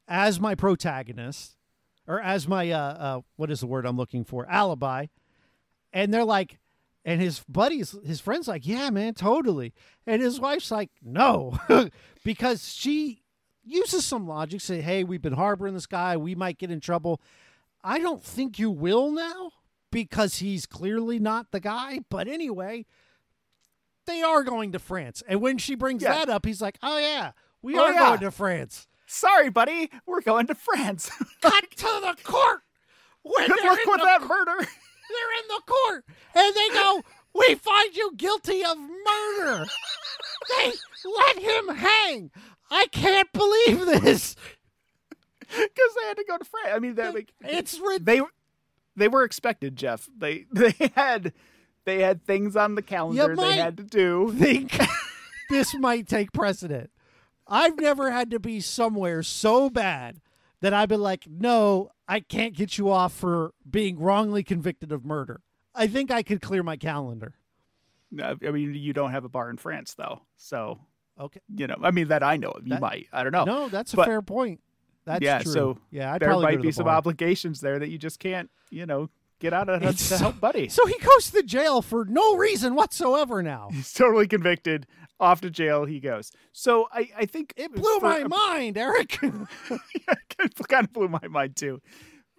as 0.09 0.41
my 0.41 0.53
protagonist, 0.55 1.55
or 2.07 2.19
as 2.21 2.47
my 2.47 2.69
uh, 2.71 2.77
uh 2.79 3.21
what 3.35 3.51
is 3.51 3.59
the 3.61 3.67
word 3.67 3.85
I'm 3.85 3.97
looking 3.97 4.23
for? 4.23 4.49
Alibi. 4.49 5.07
And 5.93 6.13
they're 6.13 6.23
like, 6.25 6.57
and 7.03 7.19
his 7.19 7.41
buddies, 7.49 7.95
his 8.05 8.21
friends, 8.21 8.47
like, 8.47 8.65
yeah, 8.65 8.89
man, 8.91 9.13
totally. 9.13 9.73
And 10.07 10.21
his 10.21 10.39
wife's 10.39 10.71
like, 10.71 10.89
no, 11.03 11.57
because 12.23 12.73
she 12.73 13.23
uses 13.65 14.05
some 14.05 14.27
logic. 14.27 14.61
Say, 14.61 14.81
hey, 14.81 15.03
we've 15.03 15.21
been 15.21 15.33
harboring 15.33 15.73
this 15.73 15.87
guy. 15.87 16.15
We 16.15 16.35
might 16.35 16.57
get 16.57 16.71
in 16.71 16.79
trouble. 16.79 17.19
I 17.83 17.99
don't 17.99 18.23
think 18.23 18.57
you 18.59 18.69
will 18.71 19.11
now 19.11 19.51
because 19.91 20.37
he's 20.37 20.65
clearly 20.65 21.19
not 21.19 21.51
the 21.51 21.59
guy. 21.59 21.99
But 22.09 22.27
anyway, 22.27 22.85
they 24.05 24.21
are 24.21 24.43
going 24.43 24.71
to 24.71 24.79
France. 24.79 25.21
And 25.27 25.41
when 25.41 25.57
she 25.57 25.75
brings 25.75 26.03
Yeah. 26.03 26.13
that 26.13 26.29
up, 26.29 26.45
he's 26.45 26.61
like, 26.61 26.77
oh, 26.81 26.97
yeah, 26.97 27.31
we 27.61 27.77
Oh, 27.77 27.81
are 27.83 27.93
yeah. 27.93 27.99
going 28.07 28.19
to 28.21 28.31
France. 28.31 28.87
Sorry, 29.13 29.49
buddy, 29.49 29.89
we're 30.05 30.21
going 30.21 30.47
to 30.47 30.55
France. 30.55 31.09
Cut 31.41 31.69
to 31.69 31.83
the 31.83 32.15
court. 32.23 32.61
When 33.23 33.45
Good 33.47 33.63
luck 33.65 33.79
with 33.85 34.01
that 34.01 34.21
murder. 34.21 34.55
they're 34.57 35.37
in 35.41 35.47
the 35.49 35.61
court 35.67 36.05
and 36.33 36.55
they 36.55 36.69
go, 36.73 37.01
We 37.35 37.55
find 37.55 37.93
you 37.93 38.13
guilty 38.15 38.63
of 38.63 38.77
murder. 38.77 39.65
they 40.49 40.71
let 41.05 41.39
him 41.39 41.75
hang. 41.75 42.31
I 42.71 42.87
can't 42.91 43.31
believe 43.33 43.85
this. 43.85 44.35
Because 45.53 45.95
they 45.99 46.07
had 46.07 46.15
to 46.15 46.23
go 46.25 46.37
to 46.37 46.45
France. 46.45 46.69
I 46.73 46.79
mean, 46.79 46.95
they 46.95 47.11
like, 47.11 47.33
It's 47.41 47.77
ridiculous. 47.77 48.05
they 48.05 48.21
they 49.03 49.07
were 49.09 49.23
expected, 49.25 49.75
Jeff. 49.75 50.07
They 50.17 50.45
they 50.53 50.73
had 50.95 51.33
they 51.83 51.99
had 52.01 52.23
things 52.25 52.55
on 52.55 52.75
the 52.75 52.81
calendar 52.81 53.35
might- 53.35 53.49
they 53.49 53.57
had 53.57 53.75
to 53.75 53.83
do. 53.83 54.31
think 54.31 54.79
this 55.49 55.75
might 55.75 56.07
take 56.07 56.31
precedent. 56.31 56.90
I've 57.51 57.77
never 57.77 58.09
had 58.11 58.31
to 58.31 58.39
be 58.39 58.61
somewhere 58.61 59.21
so 59.23 59.69
bad 59.69 60.21
that 60.61 60.73
I've 60.73 60.89
been 60.89 61.01
like, 61.01 61.25
no, 61.29 61.89
I 62.07 62.21
can't 62.21 62.55
get 62.55 62.77
you 62.77 62.89
off 62.89 63.11
for 63.13 63.53
being 63.69 63.99
wrongly 63.99 64.41
convicted 64.41 64.91
of 64.91 65.03
murder. 65.03 65.41
I 65.75 65.87
think 65.87 66.09
I 66.11 66.23
could 66.23 66.41
clear 66.41 66.63
my 66.63 66.77
calendar. 66.77 67.33
I 68.23 68.35
mean, 68.51 68.73
you 68.73 68.93
don't 68.93 69.11
have 69.11 69.23
a 69.25 69.29
bar 69.29 69.49
in 69.49 69.57
France, 69.57 69.93
though. 69.93 70.21
So 70.37 70.79
Okay. 71.19 71.39
you 71.55 71.67
know, 71.67 71.77
I 71.83 71.91
mean, 71.91 72.07
that 72.07 72.23
I 72.23 72.37
know 72.37 72.51
of. 72.51 72.65
You 72.65 72.71
That- 72.73 72.81
might. 72.81 73.07
I 73.13 73.23
don't 73.23 73.31
know. 73.33 73.43
No, 73.45 73.69
that's 73.69 73.93
a 73.93 73.97
But- 73.97 74.05
fair 74.05 74.21
point. 74.21 74.61
That's 75.03 75.23
Yeah, 75.23 75.39
true. 75.39 75.51
so 75.51 75.77
yeah, 75.89 76.13
I'd 76.13 76.21
there 76.21 76.33
might 76.37 76.61
be 76.61 76.67
the 76.69 76.73
some 76.73 76.85
bar. 76.85 76.95
obligations 76.95 77.59
there 77.61 77.79
that 77.79 77.89
you 77.89 77.97
just 77.97 78.19
can't, 78.19 78.51
you 78.69 78.85
know, 78.85 79.09
get 79.39 79.51
out 79.51 79.67
of 79.67 79.81
to 79.81 79.93
so- 79.97 80.17
help 80.17 80.39
buddy. 80.39 80.69
So 80.69 80.85
he 80.85 80.95
goes 80.99 81.31
to 81.31 81.41
jail 81.41 81.81
for 81.81 82.05
no 82.05 82.35
reason 82.37 82.75
whatsoever 82.75 83.41
now. 83.41 83.69
He's 83.73 83.91
totally 83.93 84.27
convicted. 84.27 84.85
Off 85.21 85.39
to 85.41 85.49
jail 85.49 85.85
he 85.85 85.99
goes. 86.01 86.31
So 86.51 86.87
I, 86.91 87.09
I 87.15 87.25
think 87.27 87.53
It 87.55 87.73
blew 87.73 87.99
for 87.99 88.05
my 88.05 88.17
a- 88.19 88.27
mind, 88.27 88.75
Eric. 88.77 89.19
it 89.69 90.67
kind 90.67 90.85
of 90.85 90.91
blew 90.93 91.07
my 91.07 91.27
mind 91.29 91.55
too. 91.55 91.79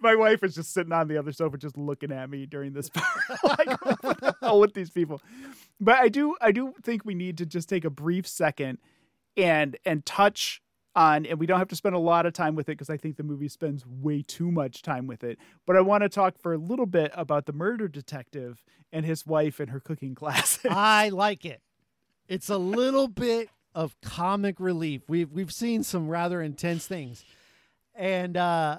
My 0.01 0.17
wife 0.17 0.43
is 0.43 0.57
just 0.57 0.73
sitting 0.75 0.93
on 0.93 1.07
the 1.07 1.17
other 1.17 1.31
sofa, 1.31 1.57
just 1.57 1.79
looking 1.79 2.11
at 2.11 2.29
me 2.29 2.45
during 2.45 2.73
this 2.73 2.89
part, 2.91 3.07
like 3.45 4.03
what 4.03 4.21
the 4.21 4.35
hell 4.43 4.59
with 4.59 4.75
these 4.75 4.91
people. 4.91 5.23
But 5.81 5.99
I 5.99 6.09
do, 6.09 6.35
I 6.41 6.51
do 6.51 6.75
think 6.83 7.05
we 7.05 7.15
need 7.15 7.39
to 7.39 7.47
just 7.47 7.69
take 7.69 7.85
a 7.85 7.91
brief 7.91 8.27
second 8.27 8.79
and 9.37 9.77
and 9.87 10.05
touch 10.05 10.61
on, 10.97 11.25
and 11.25 11.39
we 11.39 11.47
don't 11.47 11.59
have 11.61 11.69
to 11.69 11.77
spend 11.77 11.95
a 11.95 11.99
lot 12.01 12.27
of 12.27 12.33
time 12.33 12.57
with 12.57 12.69
it 12.69 12.73
because 12.73 12.91
I 12.91 12.97
think 12.97 13.17
the 13.17 13.23
movie 13.23 13.49
spends 13.49 13.87
way 13.87 14.23
too 14.27 14.51
much 14.51 14.83
time 14.83 15.07
with 15.07 15.23
it. 15.23 15.39
But 15.69 15.77
I 15.77 15.81
want 15.83 16.03
to 16.03 16.09
talk 16.09 16.37
for 16.37 16.53
a 16.53 16.59
little 16.59 16.87
bit 16.87 17.13
about 17.15 17.47
the 17.47 17.53
murder 17.53 17.87
detective 17.87 18.65
and 18.93 19.07
his 19.07 19.25
wife 19.25 19.61
and 19.61 19.71
her 19.71 19.79
cooking 19.81 20.15
classes. 20.17 20.67
I 20.69 21.11
like 21.11 21.45
it. 21.45 21.63
It's 22.33 22.49
a 22.49 22.57
little 22.57 23.09
bit 23.09 23.51
of 23.75 23.95
comic 24.01 24.59
relief. 24.59 25.03
We've 25.07 25.31
we've 25.31 25.53
seen 25.53 25.83
some 25.83 26.09
rather 26.09 26.41
intense 26.41 26.87
things, 26.87 27.27
and 27.95 28.39
uh, 28.39 28.79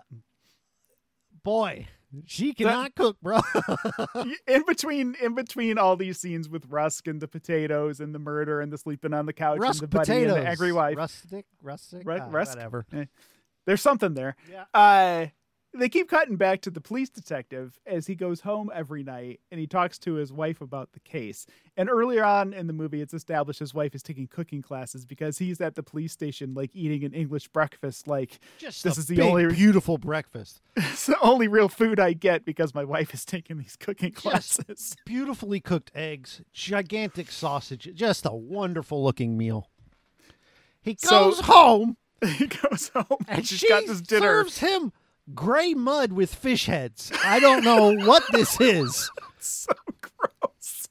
boy, 1.43 1.85
she 2.25 2.55
cannot 2.55 2.95
cook, 2.95 3.17
bro. 3.21 3.41
in 4.47 4.63
between 4.65 5.15
in 5.21 5.35
between 5.35 5.77
all 5.77 5.95
these 5.95 6.19
scenes 6.19 6.49
with 6.49 6.65
Rusk 6.67 7.07
and 7.07 7.21
the 7.21 7.27
potatoes 7.27 7.99
and 7.99 8.15
the 8.15 8.17
murder 8.17 8.59
and 8.59 8.73
the 8.73 8.77
sleeping 8.79 9.13
on 9.13 9.27
the 9.27 9.33
couch 9.33 9.59
Rusk 9.59 9.83
and 9.83 9.91
the 9.91 9.97
buddy 9.97 10.05
potatoes, 10.07 10.35
and 10.35 10.45
the 10.45 10.49
angry 10.49 10.71
wife. 10.71 10.97
rustic, 10.97 11.45
rustic, 11.61 12.07
Ru- 12.07 12.17
uh, 12.17 12.29
Rusk? 12.29 12.55
whatever. 12.55 12.87
There's 13.67 13.81
something 13.81 14.15
there. 14.15 14.35
Yeah. 14.51 14.65
Uh 14.73 15.27
they 15.75 15.89
keep 15.89 16.07
cutting 16.09 16.35
back 16.35 16.61
to 16.61 16.69
the 16.69 16.79
police 16.79 17.09
detective 17.09 17.79
as 17.87 18.05
he 18.07 18.13
goes 18.15 18.41
home 18.41 18.69
every 18.73 19.01
night 19.03 19.39
and 19.51 19.59
he 19.59 19.65
talks 19.67 19.97
to 19.99 20.13
his 20.13 20.31
wife 20.31 20.61
about 20.61 20.91
the 20.93 20.99
case. 20.99 21.45
And 21.75 21.89
earlier 21.89 22.23
on 22.23 22.53
in 22.53 22.67
the 22.67 22.73
movie, 22.73 23.01
it's 23.01 23.13
established 23.13 23.59
his 23.59 23.73
wife 23.73 23.95
is 23.95 24.03
taking 24.03 24.27
cooking 24.27 24.61
classes 24.61 25.05
because 25.05 25.39
he's 25.39 25.59
at 25.61 25.75
the 25.75 25.81
police 25.81 26.11
station, 26.11 26.53
like 26.53 26.75
eating 26.75 27.03
an 27.03 27.13
English 27.13 27.47
breakfast. 27.47 28.07
Like, 28.07 28.39
Just 28.59 28.83
this 28.83 28.97
is 28.97 29.07
the 29.07 29.21
only 29.21 29.47
beautiful 29.47 29.97
breakfast. 29.97 30.61
it's 30.77 31.07
the 31.07 31.19
only 31.21 31.47
real 31.47 31.69
food 31.69 31.99
I 31.99 32.13
get 32.13 32.45
because 32.45 32.75
my 32.75 32.83
wife 32.83 33.13
is 33.13 33.25
taking 33.25 33.57
these 33.57 33.75
cooking 33.75 34.11
classes. 34.11 34.95
Beautifully 35.05 35.59
cooked 35.59 35.91
eggs, 35.95 36.41
gigantic 36.53 37.31
sausage, 37.31 37.89
just 37.95 38.25
a 38.25 38.31
wonderful 38.33 39.03
looking 39.03 39.37
meal. 39.37 39.69
He 40.81 40.95
So- 40.99 41.09
goes 41.31 41.39
home 41.41 41.97
he 42.37 42.47
goes 42.47 42.89
home 42.95 43.05
and, 43.27 43.39
and 43.39 43.47
she's 43.47 43.59
she 43.59 43.67
got 43.67 43.85
this 43.85 43.99
dinner. 43.99 44.21
serves 44.43 44.59
him 44.59 44.93
gray 45.33 45.73
mud 45.73 46.11
with 46.11 46.33
fish 46.33 46.65
heads. 46.65 47.11
I 47.23 47.39
don't 47.39 47.63
know 47.63 47.93
what 48.05 48.23
this 48.31 48.57
is. 48.61 49.09
so 49.39 49.73
gross. 50.01 50.89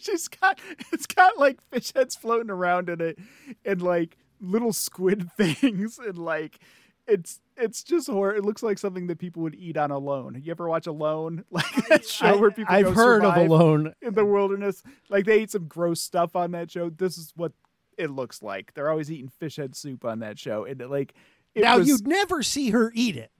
She's 0.00 0.28
got 0.28 0.58
it's 0.92 1.06
got 1.06 1.38
like 1.38 1.60
fish 1.70 1.92
heads 1.94 2.16
floating 2.16 2.50
around 2.50 2.88
in 2.88 3.00
it 3.00 3.18
and 3.64 3.80
like 3.80 4.16
little 4.40 4.72
squid 4.72 5.30
things 5.36 5.98
and 5.98 6.18
like 6.18 6.58
it's 7.06 7.40
it's 7.56 7.82
just 7.82 8.08
horror. 8.08 8.34
It 8.34 8.44
looks 8.44 8.62
like 8.62 8.78
something 8.78 9.06
that 9.06 9.18
people 9.18 9.42
would 9.42 9.54
eat 9.54 9.76
on 9.76 9.90
Alone. 9.90 10.40
You 10.42 10.50
ever 10.50 10.68
watch 10.68 10.86
Alone? 10.86 11.44
Like 11.50 11.88
that 11.88 12.06
show 12.06 12.26
I, 12.26 12.36
where 12.36 12.50
people 12.50 12.74
I've 12.74 12.94
heard 12.94 13.24
of 13.24 13.36
Alone. 13.36 13.94
in 14.02 14.14
the 14.14 14.24
wilderness. 14.24 14.82
Like 15.08 15.24
they 15.24 15.42
eat 15.42 15.52
some 15.52 15.66
gross 15.68 16.00
stuff 16.00 16.34
on 16.36 16.50
that 16.52 16.70
show. 16.70 16.90
This 16.90 17.16
is 17.16 17.32
what 17.36 17.52
it 17.96 18.10
looks 18.10 18.42
like. 18.42 18.74
They're 18.74 18.90
always 18.90 19.10
eating 19.10 19.28
fish 19.28 19.56
head 19.56 19.74
soup 19.74 20.04
on 20.04 20.18
that 20.18 20.38
show, 20.38 20.64
and 20.64 20.80
it, 20.80 20.90
like 20.90 21.14
it 21.54 21.62
now 21.62 21.78
was, 21.78 21.88
you'd 21.88 22.06
never 22.06 22.42
see 22.42 22.70
her 22.70 22.92
eat 22.94 23.16
it. 23.16 23.30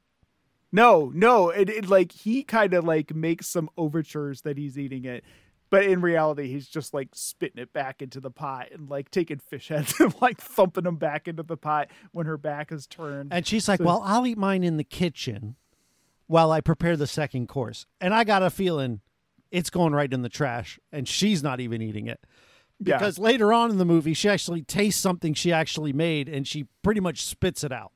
No, 0.77 1.11
no. 1.15 1.51
It, 1.51 1.69
it 1.71 1.89
like 1.89 2.13
he 2.13 2.43
kind 2.45 2.75
of 2.75 2.85
like 2.85 3.15
makes 3.15 3.47
some 3.49 3.69
overtures 3.77 4.43
that 4.43 4.57
he's 4.59 4.79
eating 4.79 5.05
it, 5.05 5.25
but 5.71 5.85
in 5.85 6.01
reality, 6.01 6.49
he's 6.49 6.69
just 6.69 6.93
like 6.95 7.09
spitting 7.13 7.61
it 7.63 7.73
back 7.73 8.03
into 8.03 8.21
the 8.21 8.31
pot 8.31 8.69
and 8.73 8.89
like 8.89 9.11
taking 9.11 9.39
fish 9.39 9.69
heads 9.71 9.95
and 9.99 10.15
like 10.21 10.41
thumping 10.41 10.85
them 10.85 10.97
back 10.97 11.27
into 11.29 11.43
the 11.43 11.57
pot 11.57 11.89
when 12.13 12.27
her 12.27 12.37
back 12.37 12.71
is 12.71 12.87
turned. 12.87 13.33
And 13.33 13.47
she's 13.47 13.69
like, 13.69 13.79
So- 13.79 13.85
"Well, 13.87 14.03
I'll 14.05 14.27
eat 14.27 14.39
mine 14.39 14.63
in 14.63 14.77
the 14.77 14.85
kitchen 14.85 15.57
while 16.27 16.53
I 16.53 16.61
prepare 16.61 16.97
the 16.97 17.07
second 17.07 17.49
course." 17.49 17.87
And 18.01 18.13
I 18.15 18.25
got 18.25 18.43
a 18.43 18.51
feeling 18.51 19.01
it's 19.51 19.71
going 19.71 19.93
right 19.95 20.13
in 20.13 20.23
the 20.23 20.29
trash, 20.29 20.79
and 20.93 21.09
she's 21.09 21.43
not 21.43 21.61
even 21.61 21.81
eating 21.81 22.07
it 22.09 22.21
Yeah. 22.81 22.99
because 22.99 23.19
later 23.19 23.53
on 23.53 23.71
in 23.71 23.79
the 23.79 23.85
movie, 23.85 24.13
she 24.13 24.29
actually 24.29 24.63
tastes 24.63 25.01
something 25.01 25.35
she 25.35 25.53
actually 25.53 25.93
made, 25.93 26.29
and 26.29 26.47
she 26.47 26.67
pretty 26.83 27.01
much 27.01 27.25
spits 27.25 27.65
it 27.65 27.73
out. 27.73 27.93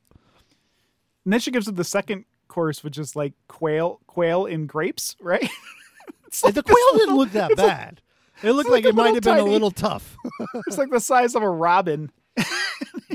and 1.24 1.32
then 1.34 1.40
she 1.40 1.50
gives 1.50 1.68
him 1.68 1.74
the 1.74 1.84
second 1.84 2.24
course, 2.50 2.84
which 2.84 2.98
is 2.98 3.16
like 3.16 3.32
quail, 3.48 4.00
quail 4.06 4.44
in 4.44 4.66
grapes, 4.66 5.16
right? 5.22 5.40
The 5.40 6.46
like 6.46 6.54
this 6.54 6.62
quail 6.64 6.98
didn't 6.98 7.16
look 7.16 7.32
that 7.32 7.56
bad. 7.56 8.02
It 8.42 8.52
looked 8.52 8.68
like 8.70 8.84
like, 8.84 8.92
it 8.92 8.94
might 8.94 9.14
have 9.14 9.22
been 9.22 9.38
a 9.38 9.44
little 9.44 9.70
tough. 9.70 10.16
It's 10.66 10.78
like 10.78 10.90
the 10.90 11.00
size 11.00 11.34
of 11.34 11.42
a 11.42 11.50
robin. 11.50 12.10
He's 12.36 12.46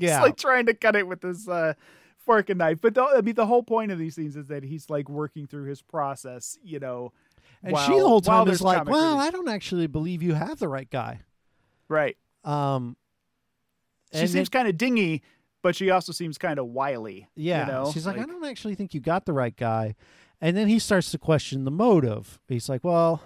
yeah, 0.03 0.21
like 0.21 0.37
trying 0.37 0.65
to 0.67 0.73
cut 0.73 0.95
it 0.95 1.07
with 1.07 1.21
his 1.21 1.47
uh, 1.47 1.73
fork 2.19 2.49
and 2.49 2.59
knife. 2.59 2.79
But 2.81 2.93
the, 2.95 3.03
I 3.03 3.21
mean, 3.21 3.35
the 3.35 3.45
whole 3.45 3.63
point 3.63 3.91
of 3.91 3.97
these 3.99 4.15
things 4.15 4.35
is 4.35 4.47
that 4.47 4.63
he's 4.63 4.89
like 4.89 5.09
working 5.09 5.47
through 5.47 5.65
his 5.65 5.81
process, 5.81 6.57
you 6.63 6.79
know. 6.79 7.13
and 7.63 7.73
while- 7.73 7.87
she 7.87 7.93
the 7.93 8.07
whole 8.07 8.21
time 8.21 8.47
is 8.49 8.61
like, 8.61 8.85
"Well, 8.85 9.15
relief." 9.15 9.27
I 9.27 9.31
don't 9.31 9.47
actually 9.47 9.87
believe 9.87 10.21
you 10.21 10.33
have 10.33 10.59
the 10.59 10.67
right 10.67 10.89
guy." 10.89 11.21
right. 11.87 12.17
Um, 12.43 12.95
She 14.13 14.27
seems 14.27 14.49
kind 14.49 14.67
of 14.67 14.77
dingy, 14.77 15.23
but 15.65 15.75
she 15.75 15.89
also 15.89 16.11
seems 16.11 16.37
kind 16.37 16.59
of 16.59 16.67
wily. 16.67 17.27
Yeah. 17.35 17.65
you 17.65 17.71
know? 17.71 17.91
She's 17.91 18.05
like, 18.05 18.19
I 18.19 18.25
don't 18.27 18.45
actually 18.45 18.75
think 18.75 18.93
you 18.93 18.99
got 18.99 19.25
the 19.25 19.33
right 19.33 19.57
guy. 19.57 19.95
And 20.39 20.55
then 20.55 20.67
he 20.67 20.77
starts 20.77 21.09
to 21.09 21.17
question 21.17 21.63
the 21.63 21.71
motive. 21.71 22.39
He's 22.47 22.69
like, 22.69 22.83
Well, 22.83 23.23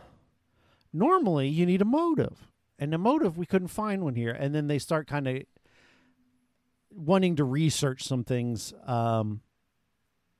normally 0.93 1.49
you 1.49 1.65
need 1.65 1.81
a 1.81 1.85
motive. 1.85 2.47
And 2.79 2.93
the 2.93 2.97
motive, 2.97 3.37
we 3.37 3.45
couldn't 3.45 3.67
find 3.67 4.05
one 4.05 4.15
here. 4.15 4.31
And 4.31 4.55
then 4.55 4.67
they 4.67 4.79
start 4.79 5.05
kind 5.05 5.27
of 5.27 5.41
wanting 6.91 7.35
to 7.35 7.43
research 7.43 8.05
some 8.05 8.23
things. 8.23 8.73
Um, 8.85 9.41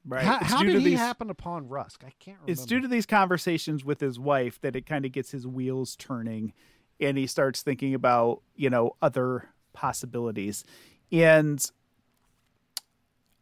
right. 0.07 0.23
How, 0.23 0.39
how 0.41 0.63
did 0.63 0.77
he 0.77 0.91
these, 0.91 0.99
happen 0.99 1.29
upon 1.29 1.67
Rusk? 1.67 2.05
I 2.07 2.13
can't 2.17 2.37
remember. 2.37 2.49
It's 2.49 2.65
due 2.65 2.79
to 2.79 2.87
these 2.87 3.05
conversations 3.05 3.83
with 3.83 3.99
his 3.99 4.17
wife 4.17 4.61
that 4.61 4.77
it 4.77 4.85
kind 4.85 5.03
of 5.03 5.11
gets 5.11 5.31
his 5.31 5.45
wheels 5.45 5.97
turning, 5.97 6.53
and 6.97 7.17
he 7.17 7.27
starts 7.27 7.61
thinking 7.61 7.93
about 7.93 8.41
you 8.55 8.69
know 8.69 8.95
other 9.01 9.49
possibilities, 9.73 10.63
and 11.11 11.69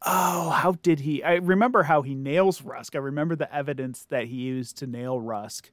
oh, 0.06 0.50
how 0.50 0.74
did 0.74 1.02
he? 1.02 1.24
I 1.24 1.36
remember 1.36 1.84
how 1.84 2.02
he 2.02 2.16
nails 2.16 2.62
Rusk. 2.62 2.96
I 2.96 3.00
remember 3.00 3.36
the 3.36 3.54
evidence 3.54 4.06
that 4.10 4.26
he 4.26 4.36
used 4.36 4.78
to 4.78 4.88
nail 4.88 5.20
Rusk, 5.20 5.72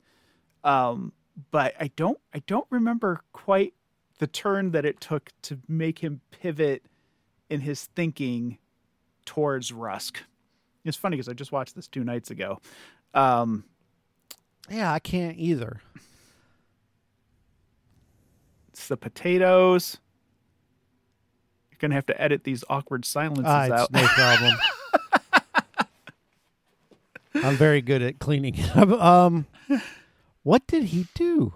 um, 0.62 1.12
but 1.50 1.74
I 1.78 1.90
don't. 1.96 2.18
I 2.32 2.40
don't 2.46 2.66
remember 2.70 3.20
quite 3.32 3.74
the 4.18 4.26
turn 4.26 4.70
that 4.72 4.84
it 4.84 5.00
took 5.00 5.30
to 5.42 5.58
make 5.68 5.98
him 5.98 6.20
pivot 6.30 6.84
in 7.50 7.60
his 7.60 7.86
thinking 7.96 8.58
towards 9.24 9.72
Rusk. 9.72 10.22
It's 10.84 10.96
funny 10.96 11.16
because 11.16 11.28
I 11.28 11.32
just 11.32 11.52
watched 11.52 11.74
this 11.74 11.88
two 11.88 12.04
nights 12.04 12.30
ago. 12.30 12.60
Um, 13.14 13.64
yeah, 14.70 14.92
I 14.92 14.98
can't 14.98 15.38
either. 15.38 15.80
it's 18.72 18.88
the 18.88 18.96
potatoes. 18.96 19.98
You're 21.74 21.88
gonna 21.88 21.96
have 21.96 22.06
to 22.06 22.20
edit 22.22 22.44
these 22.44 22.62
awkward 22.70 23.04
silences 23.04 23.40
it's 23.44 23.48
out. 23.72 23.90
no 23.92 24.06
problem. 24.06 24.54
I'm 27.34 27.56
very 27.56 27.82
good 27.82 28.00
at 28.00 28.20
cleaning 28.20 28.54
it 28.56 28.76
up. 28.76 28.88
Um, 28.90 29.46
what 30.44 30.66
did 30.68 30.84
he 30.84 31.08
do? 31.14 31.52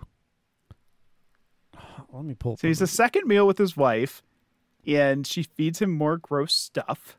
Let 2.12 2.24
me 2.24 2.34
pull. 2.34 2.56
So 2.56 2.66
he's 2.66 2.80
a 2.80 2.86
second 2.88 3.28
meal 3.28 3.46
with 3.46 3.58
his 3.58 3.76
wife, 3.76 4.22
and 4.86 5.24
she 5.26 5.44
feeds 5.44 5.80
him 5.80 5.92
more 5.92 6.16
gross 6.16 6.52
stuff. 6.54 7.16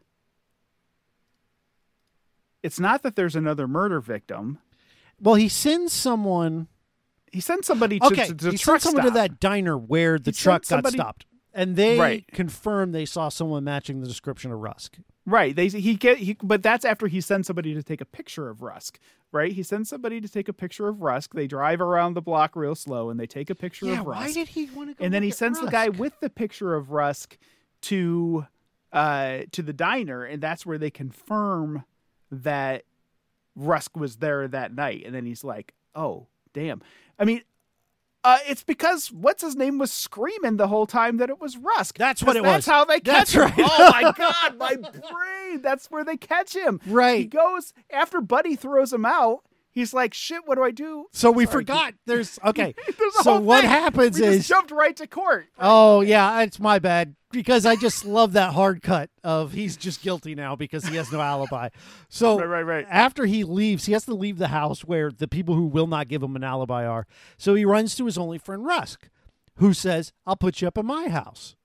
It's 2.61 2.79
not 2.81 3.03
that 3.03 3.15
there's 3.15 3.35
another 3.37 3.65
murder 3.67 4.01
victim. 4.01 4.59
well, 5.21 5.35
he 5.35 5.47
sends 5.47 5.93
someone. 5.93 6.67
He 7.31 7.39
sends 7.39 7.65
somebody 7.67 7.99
to, 7.99 8.05
Okay, 8.07 8.27
to 8.27 8.33
the 8.33 8.51
he 8.51 8.57
truck 8.57 8.81
sent 8.81 8.95
someone 8.95 9.03
stop. 9.03 9.13
to 9.13 9.19
that 9.21 9.39
diner 9.39 9.77
where 9.77 10.19
the 10.19 10.31
He 10.31 10.35
truck 10.35 10.65
somebody- 10.65 10.97
got 10.97 11.03
stopped, 11.05 11.25
and 11.53 11.75
they 11.75 11.97
Right. 11.99 12.27
confirmed 12.31 12.93
they 12.93 13.05
saw 13.05 13.29
someone 13.29 13.63
matching 13.63 14.01
the 14.01 14.07
description 14.07 14.51
of 14.51 14.59
Rusk. 14.59 14.97
Right. 15.25 15.55
They 15.55 15.67
he 15.67 15.95
get 15.95 16.17
he 16.17 16.35
but 16.41 16.63
that's 16.63 16.83
after 16.85 17.07
he 17.07 17.21
sends 17.21 17.47
somebody 17.47 17.73
to 17.73 17.83
take 17.83 18.01
a 18.01 18.05
picture 18.05 18.49
of 18.49 18.61
Rusk. 18.61 18.99
Right? 19.31 19.51
He 19.51 19.61
sends 19.61 19.89
somebody 19.89 20.19
to 20.21 20.27
take 20.27 20.47
a 20.49 20.53
picture 20.53 20.87
of 20.87 21.01
Rusk. 21.01 21.33
They 21.35 21.45
drive 21.45 21.81
around 21.81 22.15
the 22.15 22.21
block 22.21 22.55
real 22.55 22.73
slow 22.73 23.09
and 23.11 23.19
they 23.19 23.27
take 23.27 23.49
a 23.51 23.55
picture 23.55 23.85
Yeah, 23.85 23.99
of 24.01 24.07
Rusk. 24.07 24.21
why 24.27 24.31
did 24.33 24.47
he 24.49 24.65
want 24.71 24.89
to 24.89 24.95
go? 24.95 25.03
and 25.05 25.13
then 25.13 25.21
he 25.23 25.29
sends 25.31 25.59
the 25.61 25.67
guy 25.69 25.89
with 25.89 26.19
the 26.19 26.29
picture 26.31 26.73
of 26.75 26.91
Rusk 26.91 27.37
to 27.81 28.45
uh 28.91 29.39
to 29.51 29.61
the 29.61 29.73
diner 29.73 30.23
and 30.23 30.41
that's 30.41 30.65
where 30.65 30.79
they 30.79 30.89
confirm 30.89 31.83
that 32.31 32.85
Rusk 33.55 33.95
was 33.97 34.17
there 34.17 34.47
that 34.47 34.73
night 34.73 35.03
and 35.05 35.13
then 35.13 35.25
he's 35.25 35.43
like, 35.43 35.73
"Oh, 35.93 36.27
damn." 36.53 36.81
I 37.19 37.25
mean, 37.25 37.41
uh, 38.23 38.39
it's 38.47 38.63
because 38.63 39.11
what's 39.11 39.41
his 39.41 39.55
name 39.55 39.77
was 39.77 39.91
screaming 39.91 40.57
the 40.57 40.67
whole 40.67 40.85
time 40.85 41.17
that 41.17 41.29
it 41.29 41.39
was 41.39 41.57
Rusk. 41.57 41.97
That's 41.97 42.21
what 42.21 42.35
it 42.35 42.43
That's 42.43 42.57
was. 42.57 42.65
That's 42.65 42.67
how 42.67 42.85
they 42.85 42.99
That's 42.99 43.33
catch 43.33 43.57
him. 43.57 43.65
right. 43.65 43.71
Oh 43.71 43.91
my 43.91 44.11
god, 44.17 44.57
my 44.57 44.75
brain! 44.75 45.61
That's 45.61 45.87
where 45.89 46.03
they 46.03 46.17
catch 46.17 46.55
him. 46.55 46.79
Right. 46.85 47.19
He 47.21 47.25
goes 47.25 47.73
after 47.91 48.21
Buddy 48.21 48.55
throws 48.55 48.91
him 48.91 49.05
out. 49.05 49.43
He's 49.79 49.93
like, 49.93 50.13
"Shit, 50.13 50.41
what 50.45 50.55
do 50.55 50.63
I 50.63 50.71
do?" 50.71 51.05
So 51.13 51.31
we 51.31 51.45
Sorry. 51.45 51.53
forgot. 51.53 51.93
There's 52.05 52.37
okay. 52.45 52.75
There's 52.97 53.13
so 53.21 53.39
what 53.39 53.61
thing. 53.61 53.69
happens 53.69 54.19
We 54.19 54.27
is 54.27 54.47
jumped 54.47 54.71
right 54.71 54.95
to 54.97 55.07
court. 55.07 55.47
Oh 55.57 56.01
yeah, 56.01 56.41
it's 56.41 56.59
my 56.59 56.79
bad 56.79 57.15
because 57.31 57.65
I 57.65 57.75
just 57.75 58.05
love 58.05 58.33
that 58.33 58.53
hard 58.53 58.81
cut 58.81 59.09
of 59.23 59.53
he's 59.53 59.77
just 59.77 60.01
guilty 60.01 60.35
now 60.35 60.55
because 60.55 60.85
he 60.85 60.95
has 60.95 61.11
no 61.11 61.21
alibi. 61.21 61.69
So 62.09 62.37
Right, 62.43 62.45
right, 62.45 62.61
right. 62.65 62.87
after 62.89 63.25
he 63.25 63.43
leaves, 63.43 63.85
he 63.85 63.93
has 63.93 64.05
to 64.05 64.13
leave 64.15 64.37
the 64.37 64.47
house 64.49 64.81
where 64.81 65.11
the 65.11 65.27
people 65.27 65.55
who 65.55 65.65
will 65.67 65.87
not 65.87 66.07
give 66.07 66.21
him 66.23 66.35
an 66.35 66.43
alibi 66.43 66.85
are. 66.85 67.05
So 67.37 67.55
he 67.55 67.65
runs 67.65 67.95
to 67.95 68.05
his 68.05 68.17
only 68.17 68.37
friend 68.37 68.65
Rusk, 68.65 69.09
who 69.55 69.73
says, 69.73 70.11
"I'll 70.25 70.35
put 70.35 70.61
you 70.61 70.67
up 70.67 70.77
in 70.77 70.85
my 70.85 71.07
house," 71.09 71.55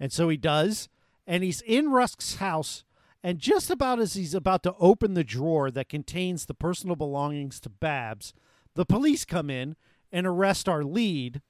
and 0.00 0.12
so 0.12 0.28
he 0.28 0.36
does. 0.36 0.88
And 1.26 1.42
he's 1.42 1.62
in 1.62 1.86
Rusk's 1.90 2.34
house, 2.36 2.84
and 3.24 3.38
just 3.38 3.70
about 3.70 4.00
as 4.00 4.12
he's 4.12 4.34
about 4.34 4.62
to 4.64 4.74
open 4.78 5.14
the 5.14 5.24
drawer 5.24 5.70
that 5.70 5.88
contains 5.88 6.44
the 6.44 6.52
personal 6.52 6.94
belongings 6.94 7.58
to 7.60 7.70
Babs, 7.70 8.34
the 8.74 8.84
police 8.84 9.24
come 9.24 9.48
in 9.48 9.76
and 10.12 10.26
arrest 10.26 10.68
our 10.68 10.84
lead. 10.84 11.40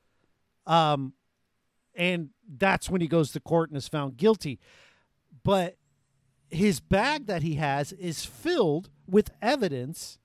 Um, 0.68 1.14
and 1.96 2.30
that's 2.48 2.88
when 2.88 3.00
he 3.00 3.08
goes 3.08 3.32
to 3.32 3.40
court 3.40 3.70
and 3.70 3.76
is 3.76 3.88
found 3.88 4.16
guilty. 4.16 4.60
But 5.42 5.76
his 6.48 6.78
bag 6.78 7.26
that 7.26 7.42
he 7.42 7.56
has 7.56 7.92
is 7.94 8.24
filled 8.24 8.88
with 9.08 9.32
evidence 9.42 10.20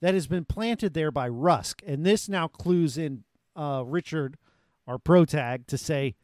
that 0.00 0.14
has 0.14 0.26
been 0.26 0.46
planted 0.46 0.94
there 0.94 1.10
by 1.10 1.28
Rusk, 1.28 1.82
and 1.86 2.06
this 2.06 2.26
now 2.26 2.48
clues 2.48 2.96
in 2.96 3.24
uh, 3.54 3.82
Richard, 3.84 4.38
our 4.86 4.98
protag, 4.98 5.66
to 5.66 5.76
say 5.76 6.14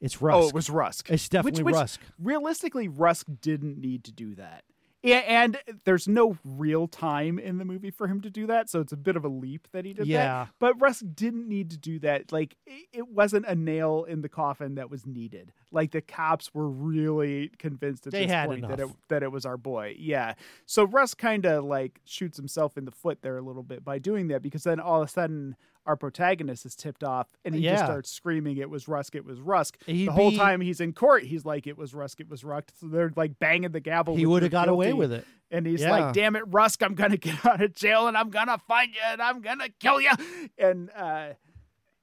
it's 0.00 0.20
Rusk. 0.22 0.44
Oh, 0.44 0.48
it 0.48 0.54
was 0.54 0.70
Rusk. 0.70 1.10
it's 1.10 1.28
definitely 1.28 1.62
which, 1.64 1.74
Rusk. 1.74 2.00
Realistically, 2.18 2.88
Rusk 2.88 3.26
didn't 3.40 3.78
need 3.78 4.04
to 4.04 4.12
do 4.12 4.34
that. 4.36 4.64
And 5.02 5.56
there's 5.86 6.06
no 6.06 6.36
real 6.44 6.86
time 6.86 7.38
in 7.38 7.56
the 7.56 7.64
movie 7.64 7.90
for 7.90 8.06
him 8.06 8.20
to 8.20 8.28
do 8.28 8.46
that, 8.48 8.68
so 8.68 8.80
it's 8.80 8.92
a 8.92 8.98
bit 8.98 9.16
of 9.16 9.24
a 9.24 9.28
leap 9.28 9.66
that 9.72 9.86
he 9.86 9.94
did 9.94 10.06
Yeah. 10.06 10.44
that. 10.44 10.48
But 10.58 10.78
Rusk 10.78 11.04
didn't 11.14 11.48
need 11.48 11.70
to 11.70 11.78
do 11.78 11.98
that. 12.00 12.32
Like 12.32 12.54
it- 12.66 13.08
wasn't 13.08 13.46
a 13.46 13.54
nail 13.54 14.04
in 14.04 14.20
the 14.20 14.28
coffin 14.28 14.74
that 14.74 14.90
was 14.90 15.06
needed. 15.06 15.52
Like 15.72 15.92
the 15.92 16.02
cops 16.02 16.52
were 16.54 16.68
really 16.68 17.48
convinced 17.58 18.06
at 18.08 18.12
They 18.12 18.26
this 18.26 18.46
point 18.46 18.68
that 18.68 18.78
it 18.78 18.88
that 19.08 19.22
it 19.22 19.32
was 19.32 19.46
our 19.46 19.56
boy. 19.56 19.96
Yeah. 19.98 20.34
So 20.66 20.84
Rusk 20.84 21.16
kind 21.16 21.46
of 21.46 21.64
like 21.64 22.00
shoots 22.04 22.36
himself 22.36 22.76
in 22.76 22.84
the 22.84 22.90
foot 22.92 23.22
there 23.22 23.38
a 23.38 23.42
little 23.42 23.62
bit 23.62 23.82
by 23.82 23.98
doing 23.98 24.28
that 24.28 24.42
because 24.42 24.64
then 24.64 24.80
all 24.80 25.00
of 25.02 25.08
a 25.08 25.10
sudden 25.10 25.56
our 25.86 25.96
protagonist 25.96 26.66
is 26.66 26.74
tipped 26.76 27.02
off 27.02 27.28
and 27.44 27.54
he 27.54 27.62
just 27.62 27.84
starts 27.84 28.10
screaming 28.10 28.58
it 28.58 28.68
was 28.70 28.86
Rusk 28.86 29.14
it 29.14 29.24
was 29.24 29.40
Rusk. 29.40 29.76
He'd 29.86 30.08
the 30.08 30.12
whole 30.12 30.30
be- 30.30 30.36
time 30.36 30.60
he's 30.60 30.80
in 30.80 30.92
court 30.92 31.22
he's 31.24 31.44
like 31.44 31.66
it 31.66 31.76
was 31.78 31.94
Rusk 31.94 32.20
it 32.20 32.28
was 32.28 32.44
Rusk. 32.44 32.70
So 32.78 32.86
they're 32.86 33.12
like 33.16 33.38
banging 33.38 33.72
the 33.72 33.80
gavel. 33.80 34.14
He 34.16 34.26
would 34.26 34.42
have 34.42 34.52
"You're 34.52 34.60
got 34.60 34.68
away 34.68 34.92
with 34.92 35.12
it. 35.12 35.26
And 35.50 35.66
he's 35.66 35.80
Yeah. 35.80 35.90
like, 35.90 36.14
"Damn 36.14 36.36
it, 36.36 36.44
Rusk! 36.46 36.82
I'm 36.82 36.94
gonna 36.94 37.16
get 37.18 37.44
out 37.44 37.60
of 37.60 37.74
jail, 37.74 38.06
and 38.06 38.16
I'm 38.16 38.30
gonna 38.30 38.58
find 38.68 38.94
you, 38.94 39.00
and 39.04 39.20
I'm 39.20 39.40
gonna 39.40 39.68
kill 39.80 40.00
you." 40.00 40.10
And 40.58 40.90
uh, 40.94 41.30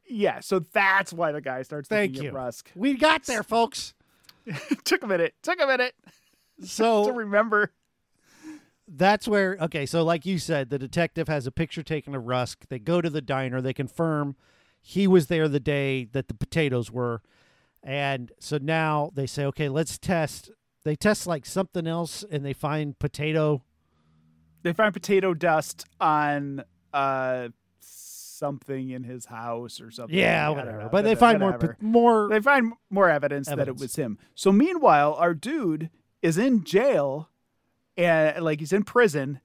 yeah, 0.09 0.41
so 0.41 0.59
that's 0.59 1.13
why 1.13 1.31
the 1.31 1.39
guy 1.39 1.61
starts 1.61 1.87
Thank 1.87 2.21
you. 2.21 2.29
of 2.29 2.33
Rusk. 2.35 2.71
We 2.75 2.95
got 2.95 3.23
there, 3.23 3.43
folks. 3.43 3.93
took 4.83 5.03
a 5.03 5.07
minute. 5.07 5.33
Took 5.43 5.61
a 5.61 5.67
minute 5.67 5.93
to 6.61 6.67
So 6.67 7.09
remember. 7.11 7.71
That's 8.87 9.27
where 9.27 9.57
okay 9.59 9.85
so 9.85 10.03
like 10.03 10.25
you 10.25 10.39
said 10.39 10.69
the 10.69 10.79
detective 10.79 11.27
has 11.27 11.45
a 11.45 11.51
picture 11.51 11.83
taken 11.83 12.15
of 12.15 12.25
rusk 12.25 12.65
they 12.69 12.79
go 12.79 13.01
to 13.01 13.09
the 13.09 13.21
diner 13.21 13.61
they 13.61 13.73
confirm 13.73 14.35
he 14.81 15.07
was 15.07 15.27
there 15.27 15.47
the 15.49 15.59
day 15.59 16.05
that 16.05 16.27
the 16.29 16.33
potatoes 16.33 16.89
were 16.91 17.21
and 17.83 18.31
so 18.39 18.57
now 18.61 19.11
they 19.13 19.27
say 19.27 19.43
okay 19.45 19.67
let's 19.67 19.97
test 19.97 20.51
they 20.85 20.95
test 20.95 21.27
like 21.27 21.45
something 21.45 21.85
else 21.85 22.23
and 22.31 22.45
they 22.45 22.53
find 22.53 22.97
potato 22.97 23.61
They 24.63 24.71
find 24.73 24.93
potato 24.93 25.33
dust 25.33 25.85
on 25.99 26.63
uh 26.93 27.49
something 27.81 28.91
in 28.91 29.03
his 29.03 29.25
house 29.25 29.81
or 29.81 29.89
something. 29.91 30.17
yeah 30.17 30.47
whatever 30.49 30.83
know. 30.83 30.89
but 30.91 31.03
they 31.03 31.15
find 31.15 31.39
more 31.39 31.51
Whatever. 31.51 31.73
po- 31.79 31.85
more 31.85 32.29
They 32.29 32.39
find 32.39 32.73
more 32.89 33.09
evidence, 33.09 33.47
that 33.47 33.67
it 33.67 33.77
was 33.77 33.95
him. 33.95 34.17
So 34.35 34.51
meanwhile, 34.51 35.13
our 35.15 35.33
dude 35.33 35.89
is 36.21 36.37
in 36.37 36.63
jail 36.63 37.29
and 37.97 38.43
like 38.43 38.59
he's 38.59 38.73
in 38.73 38.83
prison 38.83 39.41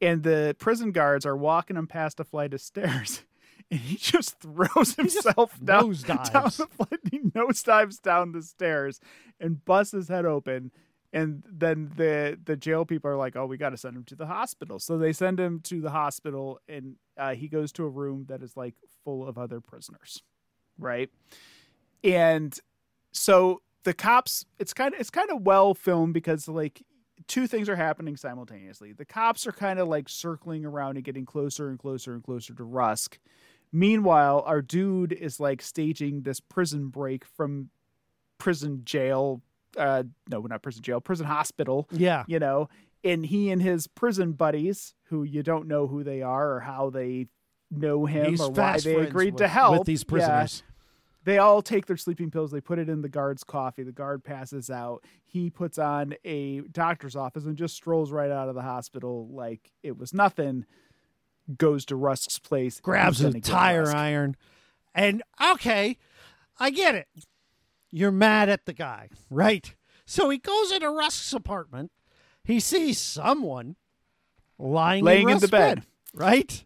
and 0.00 0.22
the 0.22 0.54
prison 0.58 0.92
guards 0.92 1.24
are 1.26 1.36
walking 1.36 1.76
him 1.76 1.86
past 1.86 2.20
a 2.20 2.24
flight 2.24 2.54
of 2.54 2.60
stairs 2.60 3.22
and 3.70 3.80
he 3.80 3.96
just 3.96 4.38
throws 4.38 4.94
himself 4.94 5.58
down, 5.64 5.94
nosedives. 5.94 6.32
down 6.32 6.44
the 6.44 6.66
flight. 6.66 7.00
He 7.10 7.18
nosedives 7.20 8.00
down 8.00 8.32
the 8.32 8.42
stairs 8.42 9.00
and 9.40 9.64
busts 9.64 9.92
his 9.92 10.08
head 10.08 10.26
open. 10.26 10.70
And 11.12 11.42
then 11.50 11.92
the 11.96 12.38
the 12.44 12.56
jail 12.56 12.84
people 12.84 13.10
are 13.10 13.16
like, 13.16 13.36
"Oh, 13.36 13.46
we 13.46 13.56
got 13.56 13.70
to 13.70 13.76
send 13.78 13.96
him 13.96 14.04
to 14.04 14.16
the 14.16 14.26
hospital." 14.26 14.78
So 14.78 14.98
they 14.98 15.12
send 15.14 15.40
him 15.40 15.60
to 15.60 15.80
the 15.80 15.90
hospital, 15.90 16.60
and 16.68 16.96
uh, 17.16 17.34
he 17.34 17.48
goes 17.48 17.72
to 17.72 17.84
a 17.84 17.88
room 17.88 18.26
that 18.28 18.42
is 18.42 18.56
like 18.56 18.74
full 19.04 19.26
of 19.26 19.38
other 19.38 19.60
prisoners, 19.60 20.22
right? 20.78 21.08
and 22.04 22.58
so 23.12 23.60
the 23.84 23.94
cops 23.94 24.44
it's 24.58 24.72
kind 24.72 24.94
of 24.94 25.00
it's 25.00 25.10
kind 25.10 25.30
of 25.30 25.42
well 25.42 25.74
filmed 25.74 26.14
because 26.14 26.48
like 26.48 26.82
two 27.26 27.46
things 27.46 27.68
are 27.68 27.76
happening 27.76 28.16
simultaneously. 28.16 28.92
The 28.92 29.04
cops 29.04 29.46
are 29.46 29.52
kind 29.52 29.78
of 29.78 29.88
like 29.88 30.08
circling 30.08 30.64
around 30.64 30.96
and 30.96 31.04
getting 31.04 31.24
closer 31.24 31.68
and 31.68 31.78
closer 31.78 32.14
and 32.14 32.22
closer 32.22 32.54
to 32.54 32.64
rusk. 32.64 33.18
Meanwhile 33.72 34.42
our 34.46 34.62
dude 34.62 35.12
is 35.12 35.40
like 35.40 35.62
staging 35.62 36.22
this 36.22 36.40
prison 36.40 36.88
break 36.88 37.24
from 37.24 37.70
prison 38.38 38.82
jail 38.84 39.40
uh 39.78 40.02
no 40.28 40.40
not 40.42 40.62
prison 40.62 40.82
jail 40.82 41.00
prison 41.00 41.26
hospital 41.26 41.88
yeah. 41.90 42.24
you 42.26 42.38
know? 42.38 42.68
And 43.04 43.24
he 43.24 43.50
and 43.50 43.62
his 43.62 43.86
prison 43.86 44.32
buddies 44.32 44.94
who 45.04 45.22
you 45.22 45.42
don't 45.42 45.68
know 45.68 45.86
who 45.86 46.02
they 46.02 46.22
are 46.22 46.54
or 46.54 46.60
how 46.60 46.90
they 46.90 47.28
know 47.70 48.06
him 48.06 48.30
he's 48.30 48.40
or 48.40 48.50
why 48.50 48.78
they 48.78 48.94
agreed 48.96 49.34
with, 49.34 49.42
to 49.42 49.48
help 49.48 49.78
with 49.78 49.86
these 49.86 50.02
Yeah 50.02 50.08
prisoners 50.08 50.62
they 51.26 51.38
all 51.38 51.60
take 51.60 51.84
their 51.84 51.96
sleeping 51.98 52.30
pills 52.30 52.50
they 52.50 52.60
put 52.60 52.78
it 52.78 52.88
in 52.88 53.02
the 53.02 53.08
guard's 53.08 53.44
coffee 53.44 53.82
the 53.82 53.92
guard 53.92 54.24
passes 54.24 54.70
out 54.70 55.04
he 55.24 55.50
puts 55.50 55.76
on 55.76 56.14
a 56.24 56.60
doctor's 56.72 57.16
office 57.16 57.44
and 57.44 57.56
just 57.56 57.74
strolls 57.74 58.10
right 58.10 58.30
out 58.30 58.48
of 58.48 58.54
the 58.54 58.62
hospital 58.62 59.28
like 59.30 59.72
it 59.82 59.98
was 59.98 60.14
nothing 60.14 60.64
goes 61.58 61.84
to 61.84 61.96
rusk's 61.96 62.38
place 62.38 62.80
grabs 62.80 63.18
He's 63.18 63.34
a 63.34 63.40
tire 63.40 63.94
iron. 63.94 64.36
And 64.94 65.22
okay 65.52 65.98
i 66.58 66.70
get 66.70 66.94
it. 66.94 67.08
You're 67.90 68.10
mad 68.12 68.48
at 68.48 68.64
the 68.64 68.72
guy 68.72 69.10
right? 69.28 69.74
So 70.06 70.30
he 70.30 70.38
goes 70.38 70.70
into 70.72 70.88
rusk's 70.90 71.32
apartment. 71.34 71.90
He 72.44 72.60
sees 72.60 72.98
someone 73.00 73.74
lying 74.58 75.04
Laying 75.04 75.28
in 75.28 75.34
Rusk's 75.34 75.42
the 75.42 75.48
bed. 75.48 75.82
right? 76.14 76.64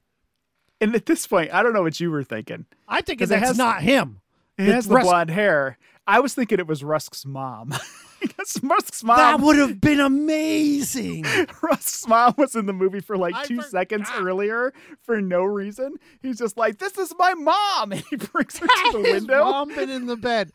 And 0.81 0.95
at 0.95 1.07
this 1.07 1.27
point 1.27 1.53
i 1.53 1.63
don't 1.63 1.73
know 1.73 1.83
what 1.83 1.99
you 1.99 2.11
were 2.11 2.25
thinking. 2.25 2.67
I 2.87 3.01
think 3.01 3.21
that's 3.21 3.33
has- 3.33 3.59
not 3.59 3.83
him 3.83 4.21
The 4.67 4.73
has 4.75 4.87
the 4.87 4.95
Rusk- 4.97 5.07
blonde 5.07 5.31
hair. 5.31 5.79
I 6.07 6.21
was 6.21 6.35
thinking 6.35 6.59
it 6.59 6.67
was 6.67 6.83
rusk's 6.83 7.25
mom. 7.25 7.75
Because 8.21 8.61
rusk's 8.63 9.03
mom 9.03 9.17
that 9.17 9.41
would 9.41 9.57
have 9.57 9.81
been 9.81 9.99
amazing. 9.99 11.25
Rusk's 11.63 12.07
mom 12.07 12.35
was 12.37 12.55
in 12.55 12.67
the 12.67 12.75
movie 12.75 13.01
for 13.01 13.17
like 13.17 13.35
I 13.35 13.47
two 13.47 13.63
seconds 13.63 14.11
earlier 14.15 14.75
for 15.05 15.23
no 15.23 15.43
reason. 15.43 15.95
He's 16.21 16.37
just 16.37 16.59
like, 16.59 16.77
"This 16.77 16.99
is 16.99 17.15
my 17.19 17.33
mom," 17.33 17.93
and 17.93 18.05
he 18.11 18.17
brings 18.17 18.59
her 18.59 18.67
to 18.67 18.91
the 18.93 18.99
his 18.99 19.23
window. 19.23 19.45
mom 19.45 19.75
been 19.75 19.89
in 19.89 20.05
the 20.05 20.19
bed. 20.19 20.53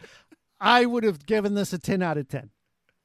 I 0.59 0.85
would 0.85 1.03
have 1.03 1.25
given 1.25 1.55
this 1.55 1.73
a 1.73 1.79
10 1.79 2.03
out 2.03 2.19
of 2.19 2.27
10 2.27 2.51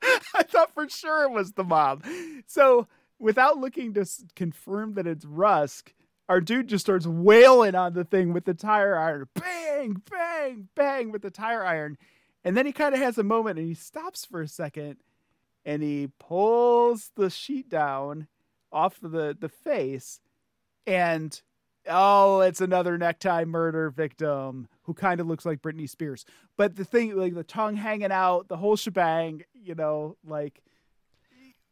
I 0.03 0.43
thought 0.43 0.75
for 0.75 0.89
sure 0.91 1.25
it 1.25 1.31
was 1.31 1.53
the 1.53 1.65
mom. 1.65 2.03
So, 2.47 2.87
without 3.19 3.57
looking 3.59 3.95
to 3.95 4.07
confirm 4.37 4.93
that 4.95 5.07
it's 5.07 5.25
Rusk, 5.25 5.95
our 6.31 6.41
dude 6.41 6.69
just 6.69 6.85
starts 6.85 7.09
wailing 7.09 7.75
on 7.75 7.93
the 7.93 8.05
thing 8.05 8.33
with 8.33 8.45
the 8.45 8.55
tire 8.55 8.97
iron. 8.97 9.27
Bang, 9.35 10.01
bang, 10.09 10.69
bang 10.77 11.11
with 11.11 11.23
the 11.23 11.31
tire 11.31 11.65
iron. 11.65 11.99
And 12.45 12.57
then 12.57 12.67
he 12.67 12.73
kind 12.73 12.95
of 12.95 13.01
has 13.01 13.19
a 13.19 13.25
moment 13.25 13.59
and 13.59 13.67
he 13.67 13.75
stops 13.75 14.25
for 14.25 14.41
a 14.41 14.47
second 14.47 14.99
and 15.65 15.83
he 15.83 16.09
pulls 16.21 17.11
the 17.17 17.31
sheet 17.31 17.69
down 17.69 18.29
off 18.71 19.01
the, 19.03 19.37
the 19.39 19.49
face 19.49 20.21
and 20.87 21.43
oh, 21.89 22.43
it's 22.43 22.61
another 22.61 22.97
necktie 22.97 23.45
murder 23.45 23.91
victim 23.91 24.69
who 24.83 24.95
kind 24.95 25.21
of 25.21 25.27
looks 25.27 25.45
like 25.45 25.63
Britney 25.63 25.91
Spears. 25.91 26.25
But 26.57 26.77
the 26.77 26.85
thing, 26.85 27.17
like 27.17 27.35
the 27.35 27.43
tongue 27.43 27.75
hanging 27.75 28.13
out, 28.13 28.47
the 28.47 28.59
whole 28.59 28.77
shebang, 28.77 29.43
you 29.53 29.75
know, 29.75 30.17
like 30.25 30.63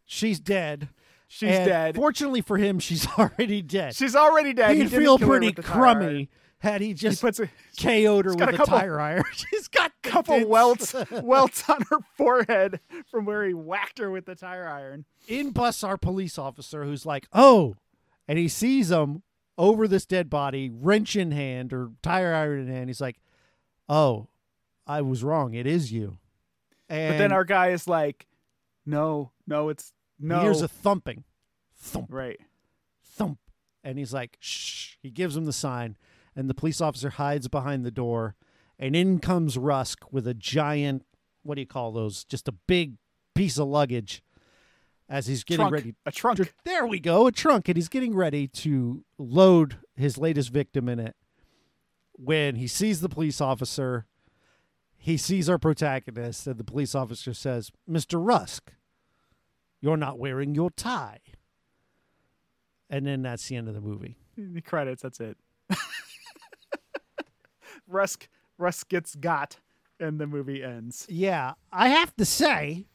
she's 0.04 0.40
dead 0.40 0.88
she's 1.28 1.50
And 1.50 1.68
dead. 1.68 1.94
fortunately 1.96 2.40
for 2.40 2.56
him 2.58 2.78
she's 2.80 3.06
already 3.18 3.62
dead 3.62 3.94
she's 3.94 4.16
already 4.16 4.52
dead. 4.52 4.72
He 4.72 4.82
he'd 4.82 4.90
didn't 4.90 5.02
feel 5.04 5.18
pretty 5.18 5.52
crummy 5.52 6.28
had 6.60 6.80
he 6.80 6.88
He 6.88 6.94
just 6.94 7.20
puts 7.20 7.38
a 7.38 7.46
KO'd 7.78 8.24
her 8.24 8.34
with 8.34 8.58
a 8.58 8.62
a, 8.62 8.66
tire 8.66 8.98
iron. 9.00 9.22
She's 9.32 9.68
got 9.68 9.92
a 10.04 10.08
couple 10.08 10.44
welts 10.48 10.92
welts 11.22 11.68
on 11.70 11.82
her 11.88 11.98
forehead 12.16 12.80
from 13.08 13.26
where 13.26 13.46
he 13.46 13.54
whacked 13.54 13.98
her 14.00 14.10
with 14.10 14.26
the 14.26 14.34
tire 14.34 14.66
iron. 14.66 15.04
In 15.28 15.50
busts 15.52 15.84
our 15.84 15.96
police 15.96 16.36
officer 16.36 16.82
who's 16.84 17.06
like, 17.06 17.28
oh, 17.32 17.76
and 18.26 18.38
he 18.40 18.48
sees 18.48 18.90
him 18.90 19.22
over 19.56 19.86
this 19.86 20.04
dead 20.04 20.28
body, 20.28 20.68
wrench 20.68 21.14
in 21.14 21.30
hand 21.30 21.72
or 21.72 21.90
tire 22.02 22.34
iron 22.34 22.62
in 22.62 22.66
hand. 22.66 22.88
He's 22.88 23.00
like, 23.00 23.20
oh, 23.88 24.26
I 24.84 25.00
was 25.02 25.22
wrong. 25.22 25.54
It 25.54 25.66
is 25.66 25.92
you. 25.92 26.18
And 26.88 27.14
But 27.14 27.18
then 27.18 27.30
our 27.32 27.44
guy 27.44 27.68
is 27.68 27.86
like, 27.86 28.26
"No, 28.86 29.30
no, 29.46 29.68
it's 29.68 29.92
no." 30.18 30.38
he 30.38 30.44
hears 30.44 30.62
a 30.62 30.68
thumping, 30.68 31.24
thump, 31.74 32.06
right. 32.10 32.40
thump, 33.02 33.38
and 33.84 33.98
he's 33.98 34.12
like, 34.12 34.36
shh. 34.40 34.96
He 35.02 35.10
gives 35.10 35.36
him 35.36 35.44
the 35.44 35.52
sign, 35.52 35.96
and 36.34 36.48
the 36.48 36.54
police 36.54 36.80
officer 36.80 37.10
hides 37.10 37.48
behind 37.48 37.84
the 37.84 37.90
door, 37.90 38.36
and 38.78 38.94
in 38.94 39.18
comes 39.18 39.56
Rusk 39.56 40.12
with 40.12 40.26
a 40.26 40.34
giant, 40.34 41.04
what 41.42 41.54
do 41.54 41.60
you 41.60 41.66
call 41.66 41.92
those? 41.92 42.24
Just 42.24 42.48
a 42.48 42.52
big 42.52 42.94
piece 43.34 43.58
of 43.58 43.68
luggage. 43.68 44.22
As 45.10 45.26
he's 45.26 45.42
getting 45.42 45.62
trunk. 45.62 45.72
ready 45.72 45.94
A 46.04 46.12
trunk. 46.12 46.52
There 46.66 46.86
we 46.86 47.00
go, 47.00 47.26
a 47.26 47.32
trunk, 47.32 47.68
and 47.68 47.76
he's 47.78 47.88
getting 47.88 48.14
ready 48.14 48.46
to 48.48 49.04
load 49.16 49.78
his 49.96 50.18
latest 50.18 50.50
victim 50.50 50.86
in 50.86 50.98
it. 50.98 51.16
When 52.12 52.56
he 52.56 52.66
sees 52.66 53.00
the 53.00 53.08
police 53.08 53.40
officer, 53.40 54.04
he 54.98 55.16
sees 55.16 55.48
our 55.48 55.58
protagonist, 55.58 56.46
and 56.46 56.58
the 56.58 56.64
police 56.64 56.94
officer 56.94 57.32
says, 57.32 57.70
Mr. 57.88 58.22
Rusk, 58.22 58.72
you're 59.80 59.96
not 59.96 60.18
wearing 60.18 60.54
your 60.54 60.70
tie. 60.70 61.20
And 62.90 63.06
then 63.06 63.22
that's 63.22 63.46
the 63.48 63.56
end 63.56 63.68
of 63.68 63.74
the 63.74 63.80
movie. 63.80 64.16
The 64.40 64.60
credits. 64.60 65.02
That's 65.02 65.18
it. 65.18 65.36
Rusk. 67.88 68.28
Rusk 68.56 68.88
gets 68.88 69.16
got, 69.16 69.58
and 69.98 70.20
the 70.20 70.28
movie 70.28 70.62
ends. 70.62 71.06
Yeah, 71.08 71.54
I 71.72 71.88
have 71.88 72.14
to 72.16 72.24
say, 72.24 72.86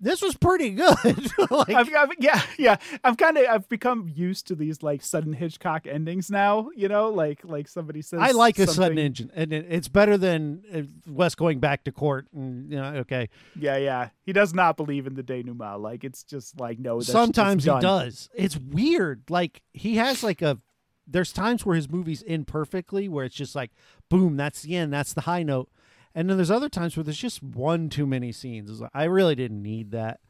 this 0.00 0.22
was 0.22 0.34
pretty 0.36 0.70
good. 0.70 0.94
like, 1.50 1.70
I've, 1.70 1.94
I've, 1.94 2.10
yeah, 2.18 2.42
yeah. 2.58 2.76
I've 3.04 3.16
kind 3.16 3.36
of 3.36 3.44
I've 3.46 3.68
become 3.68 4.10
used 4.12 4.46
to 4.46 4.54
these 4.54 4.82
like 4.82 5.02
sudden 5.02 5.34
Hitchcock 5.34 5.86
endings 5.86 6.30
now. 6.30 6.70
You 6.74 6.88
know, 6.88 7.10
like 7.10 7.40
like 7.44 7.68
somebody 7.68 8.00
says. 8.02 8.20
I 8.22 8.30
like 8.30 8.58
a 8.58 8.66
sudden 8.66 8.74
something- 8.74 8.98
engine, 8.98 9.30
and 9.34 9.52
it, 9.52 9.66
it's 9.68 9.88
better 9.88 10.16
than 10.16 10.62
uh, 10.74 10.82
Wes 11.10 11.34
going 11.34 11.60
back 11.60 11.84
to 11.84 11.92
court. 11.92 12.26
And 12.34 12.70
you 12.70 12.76
know, 12.76 12.94
okay, 12.96 13.28
Yeah, 13.58 13.76
yeah. 13.76 14.08
He 14.24 14.32
does 14.32 14.54
not 14.54 14.76
believe 14.76 15.06
in 15.06 15.14
the 15.14 15.22
denouement. 15.22 15.80
Like 15.80 16.02
it's 16.02 16.22
just 16.22 16.58
like 16.58 16.78
no. 16.78 16.98
That's, 16.98 17.12
sometimes 17.12 17.64
he 17.64 17.78
does. 17.80 18.30
It's 18.34 18.56
weird. 18.56 19.24
Like 19.28 19.62
he 19.72 19.96
has 19.96 20.22
like 20.22 20.40
a. 20.42 20.58
There's 21.06 21.32
times 21.32 21.66
where 21.66 21.74
his 21.74 21.90
movies 21.90 22.22
end 22.24 22.46
perfectly, 22.46 23.08
where 23.08 23.24
it's 23.24 23.34
just 23.34 23.56
like, 23.56 23.72
boom, 24.08 24.36
that's 24.36 24.62
the 24.62 24.76
end, 24.76 24.92
that's 24.92 25.12
the 25.12 25.22
high 25.22 25.42
note. 25.42 25.68
And 26.14 26.28
then 26.28 26.36
there's 26.36 26.50
other 26.50 26.68
times 26.68 26.96
where 26.96 27.04
there's 27.04 27.18
just 27.18 27.42
one 27.42 27.88
too 27.88 28.06
many 28.06 28.32
scenes. 28.32 28.70
It's 28.70 28.80
like, 28.80 28.90
I 28.92 29.04
really 29.04 29.34
didn't 29.34 29.62
need 29.62 29.92
that. 29.92 30.20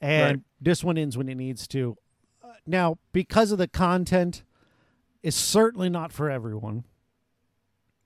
And 0.00 0.38
Right. 0.38 0.44
this 0.60 0.84
one 0.84 0.98
ends 0.98 1.16
when 1.16 1.28
it 1.28 1.36
needs 1.36 1.66
to. 1.68 1.96
Uh, 2.42 2.48
now, 2.66 2.98
because 3.12 3.50
of 3.52 3.58
the 3.58 3.68
content, 3.68 4.42
it's 5.22 5.36
certainly 5.36 5.88
not 5.88 6.12
for 6.12 6.30
everyone. 6.30 6.84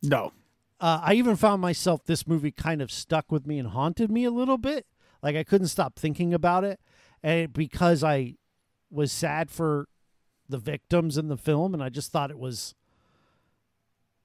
No. 0.02 0.32
uh, 0.80 1.00
I 1.02 1.14
even 1.14 1.34
found 1.34 1.60
myself 1.60 2.04
this 2.04 2.24
movie 2.24 2.52
kind 2.52 2.80
of 2.80 2.92
stuck 2.92 3.32
with 3.32 3.48
me 3.48 3.58
and 3.58 3.68
haunted 3.70 4.12
me 4.12 4.22
a 4.24 4.30
little 4.30 4.58
bit. 4.58 4.86
Like 5.20 5.34
I 5.34 5.42
couldn't 5.42 5.66
stop 5.66 5.98
thinking 5.98 6.32
about 6.32 6.62
it, 6.62 6.78
and 7.20 7.52
because 7.52 8.04
I 8.04 8.36
was 8.88 9.10
sad 9.10 9.50
for 9.50 9.88
the 10.48 10.58
victims 10.58 11.18
in 11.18 11.26
the 11.26 11.36
film, 11.36 11.74
and 11.74 11.82
I 11.82 11.88
just 11.88 12.12
thought 12.12 12.30
it 12.30 12.38
was, 12.38 12.76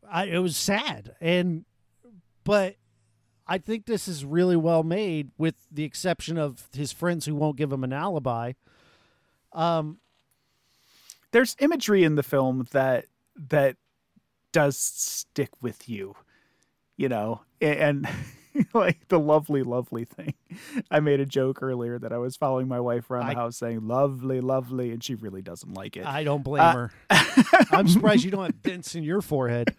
I 0.07 0.25
it 0.25 0.37
was 0.37 0.55
sad, 0.55 1.15
and 1.19 1.65
but 2.43 2.75
I 3.45 3.57
think 3.57 3.85
this 3.85 4.07
is 4.07 4.23
really 4.23 4.55
well 4.55 4.83
made, 4.83 5.31
with 5.37 5.55
the 5.71 5.83
exception 5.83 6.37
of 6.37 6.67
his 6.73 6.91
friends 6.91 7.25
who 7.25 7.35
won't 7.35 7.57
give 7.57 7.71
him 7.71 7.83
an 7.83 7.91
alibi. 7.93 8.53
Um, 9.51 9.97
There's 11.31 11.55
imagery 11.59 12.03
in 12.03 12.15
the 12.15 12.23
film 12.23 12.67
that 12.71 13.05
that 13.49 13.75
does 14.51 14.77
stick 14.77 15.49
with 15.61 15.89
you. 15.89 16.15
You 16.97 17.09
know, 17.09 17.41
a- 17.61 17.81
and. 17.81 18.07
like 18.75 19.07
the 19.07 19.19
lovely, 19.19 19.63
lovely 19.63 20.05
thing. 20.05 20.35
I 20.91 20.99
made 20.99 21.19
a 21.19 21.25
joke 21.25 21.63
earlier 21.63 21.97
that 21.97 22.13
I 22.13 22.19
was 22.19 22.35
following 22.35 22.67
my 22.67 22.79
wife 22.79 23.09
around 23.09 23.23
I- 23.23 23.33
the 23.33 23.39
house 23.39 23.57
saying 23.57 23.87
"lovely, 23.87 24.41
lovely," 24.41 24.91
and 24.91 25.03
she 25.03 25.15
really 25.15 25.41
doesn't 25.41 25.73
like 25.73 25.97
it. 25.97 26.05
I 26.05 26.23
don't 26.23 26.43
blame 26.43 26.61
Uh, 26.61 26.73
her. 26.73 26.91
I'm 27.71 27.87
surprised 27.87 28.23
you 28.23 28.29
don't 28.29 28.43
have 28.45 28.61
dents 28.61 28.93
in 28.93 29.03
your 29.03 29.21
forehead. 29.23 29.75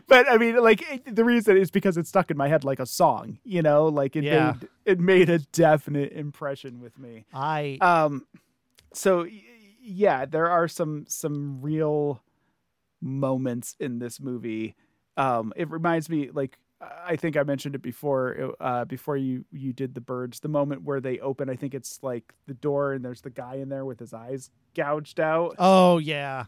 but 0.08 0.30
I 0.30 0.36
mean, 0.38 0.56
like 0.62 0.82
it- 0.90 1.14
the 1.16 1.24
reason 1.24 1.56
is 1.56 1.70
because 1.70 1.96
it 1.96 2.06
stuck 2.06 2.30
in 2.30 2.36
my 2.36 2.48
head 2.48 2.64
like 2.64 2.80
a 2.80 2.86
song. 2.86 3.38
You 3.44 3.62
know, 3.62 3.86
like 3.86 4.16
it 4.16 4.24
Yeah. 4.24 4.54
made 4.60 4.68
it 4.84 5.00
made 5.00 5.30
a 5.30 5.38
definite 5.38 6.12
impression 6.12 6.80
with 6.80 6.98
me. 6.98 7.24
I 7.32 7.78
Um, 7.80 8.26
so 8.92 9.26
yeah, 9.80 10.24
there 10.24 10.48
are 10.50 10.68
some 10.68 11.04
some 11.08 11.60
real 11.60 12.22
moments 13.00 13.76
in 13.80 13.98
this 13.98 14.20
movie. 14.20 14.74
Um, 15.16 15.52
it 15.56 15.70
reminds 15.70 16.08
me 16.08 16.30
like. 16.32 16.58
I 17.06 17.16
think 17.16 17.34
I 17.38 17.44
mentioned 17.44 17.74
it 17.74 17.80
before. 17.80 18.54
Uh, 18.60 18.84
before 18.84 19.16
you 19.16 19.46
you 19.50 19.72
did 19.72 19.94
the 19.94 20.02
birds, 20.02 20.40
the 20.40 20.48
moment 20.48 20.82
where 20.82 21.00
they 21.00 21.18
open, 21.18 21.48
I 21.48 21.56
think 21.56 21.72
it's 21.72 22.02
like 22.02 22.34
the 22.46 22.52
door 22.52 22.92
and 22.92 23.02
there's 23.02 23.22
the 23.22 23.30
guy 23.30 23.54
in 23.54 23.70
there 23.70 23.86
with 23.86 23.98
his 23.98 24.12
eyes 24.12 24.50
gouged 24.74 25.18
out. 25.18 25.54
oh 25.58 25.96
yeah. 25.98 26.44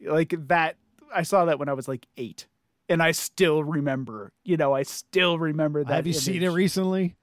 like 0.00 0.32
that 0.48 0.76
i 1.14 1.22
saw 1.22 1.44
that 1.44 1.58
when 1.58 1.68
i 1.68 1.72
was 1.72 1.86
like 1.88 2.06
eight 2.16 2.46
and 2.88 3.02
i 3.02 3.10
still 3.10 3.62
remember 3.64 4.32
you 4.44 4.56
know 4.56 4.72
i 4.74 4.82
still 4.82 5.38
remember 5.38 5.84
that 5.84 5.94
Have 5.94 6.06
you 6.06 6.12
seen 6.12 6.42
it 6.42 6.48
recently? 6.50 7.16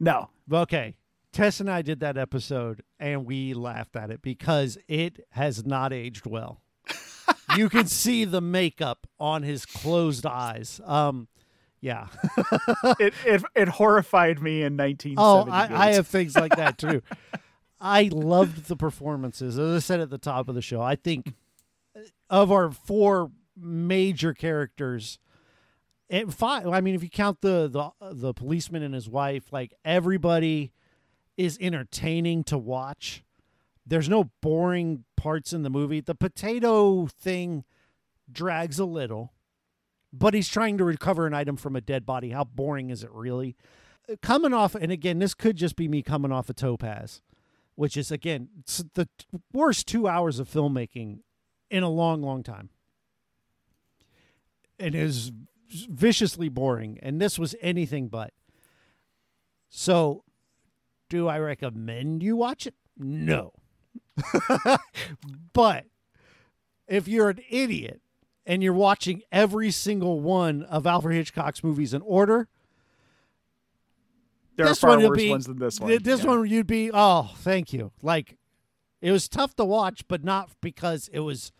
no 0.00 0.30
Okay. 0.52 0.94
Tess 1.32 1.60
and 1.60 1.70
I 1.70 1.82
did 1.82 2.00
that 2.00 2.16
episode 2.16 2.82
and 2.98 3.26
we 3.26 3.52
laughed 3.52 3.94
at 3.96 4.10
it 4.10 4.22
because 4.22 4.78
it 4.88 5.26
has 5.32 5.66
not 5.66 5.92
aged 5.92 6.24
well. 6.24 6.62
you 7.56 7.68
can 7.68 7.86
see 7.86 8.24
the 8.24 8.40
makeup 8.40 9.06
on 9.20 9.42
his 9.42 9.66
closed 9.66 10.24
eyes. 10.24 10.80
Um 10.84 11.28
yeah. 11.80 12.06
it, 12.98 13.12
it 13.26 13.42
it 13.54 13.68
horrified 13.68 14.40
me 14.40 14.62
in 14.62 14.76
1978 14.76 15.16
Oh, 15.18 15.46
I, 15.50 15.88
I 15.88 15.92
have 15.94 16.06
things 16.06 16.36
like 16.36 16.56
that 16.56 16.78
too. 16.78 17.02
I 17.80 18.08
loved 18.10 18.66
the 18.68 18.76
performances. 18.76 19.58
As 19.58 19.76
I 19.76 19.80
said 19.84 20.00
at 20.00 20.08
the 20.10 20.16
top 20.18 20.48
of 20.48 20.54
the 20.54 20.62
show, 20.62 20.80
I 20.80 20.96
think 20.96 21.34
of 22.30 22.50
our 22.50 22.70
four 22.70 23.30
major 23.56 24.34
characters, 24.34 25.18
and 26.08 26.32
five. 26.32 26.66
I 26.66 26.80
mean, 26.80 26.94
if 26.94 27.02
you 27.02 27.10
count 27.10 27.40
the 27.40 27.68
the 27.68 28.12
the 28.12 28.34
policeman 28.34 28.82
and 28.82 28.94
his 28.94 29.08
wife, 29.08 29.52
like 29.52 29.74
everybody 29.84 30.72
is 31.36 31.58
entertaining 31.60 32.44
to 32.44 32.58
watch. 32.58 33.24
There's 33.86 34.08
no 34.08 34.30
boring 34.42 35.04
parts 35.16 35.52
in 35.52 35.62
the 35.62 35.70
movie. 35.70 36.00
The 36.00 36.14
potato 36.14 37.06
thing 37.06 37.64
drags 38.30 38.78
a 38.78 38.84
little, 38.84 39.32
but 40.12 40.34
he's 40.34 40.48
trying 40.48 40.78
to 40.78 40.84
recover 40.84 41.26
an 41.26 41.34
item 41.34 41.56
from 41.56 41.76
a 41.76 41.80
dead 41.80 42.04
body. 42.04 42.30
How 42.30 42.44
boring 42.44 42.90
is 42.90 43.04
it 43.04 43.10
really? 43.12 43.56
Coming 44.22 44.52
off, 44.52 44.74
and 44.74 44.90
again, 44.90 45.18
this 45.18 45.34
could 45.34 45.56
just 45.56 45.76
be 45.76 45.88
me 45.88 46.02
coming 46.02 46.32
off 46.32 46.48
a 46.48 46.54
Topaz, 46.54 47.22
which 47.74 47.96
is 47.96 48.10
again 48.10 48.48
the 48.94 49.08
worst 49.52 49.86
two 49.86 50.08
hours 50.08 50.38
of 50.38 50.48
filmmaking 50.48 51.20
in 51.70 51.82
a 51.82 51.88
long, 51.88 52.22
long 52.22 52.42
time. 52.42 52.70
And 54.78 54.94
it 54.94 55.00
is 55.00 55.32
viciously 55.88 56.48
boring, 56.48 56.98
and 57.02 57.20
this 57.20 57.38
was 57.38 57.54
anything 57.60 58.08
but. 58.08 58.32
So, 59.68 60.24
do 61.08 61.28
I 61.28 61.38
recommend 61.38 62.22
you 62.22 62.36
watch 62.36 62.66
it? 62.66 62.74
No. 62.96 63.52
but 65.52 65.86
if 66.86 67.08
you're 67.08 67.30
an 67.30 67.40
idiot 67.50 68.00
and 68.46 68.62
you're 68.62 68.72
watching 68.72 69.22
every 69.32 69.70
single 69.70 70.20
one 70.20 70.62
of 70.62 70.86
Alfred 70.86 71.16
Hitchcock's 71.16 71.62
movies 71.64 71.92
in 71.92 72.02
order, 72.02 72.48
there 74.56 74.66
this 74.66 74.78
are 74.78 74.88
far 74.88 74.96
one 74.98 75.08
worse 75.08 75.18
be- 75.18 75.30
ones 75.30 75.46
than 75.46 75.58
this 75.58 75.80
one 75.80 76.02
this 76.02 76.22
Yeah. 76.22 76.26
one 76.26 76.48
you'd 76.48 76.66
be 76.66 76.90
oh, 76.92 77.30
thank 77.38 77.72
you. 77.72 77.92
Like 78.02 78.38
it 79.02 79.12
was 79.12 79.28
tough 79.28 79.54
to 79.56 79.64
watch, 79.64 80.06
but 80.08 80.24
not 80.24 80.50
because 80.62 81.08
it 81.12 81.20
was 81.20 81.52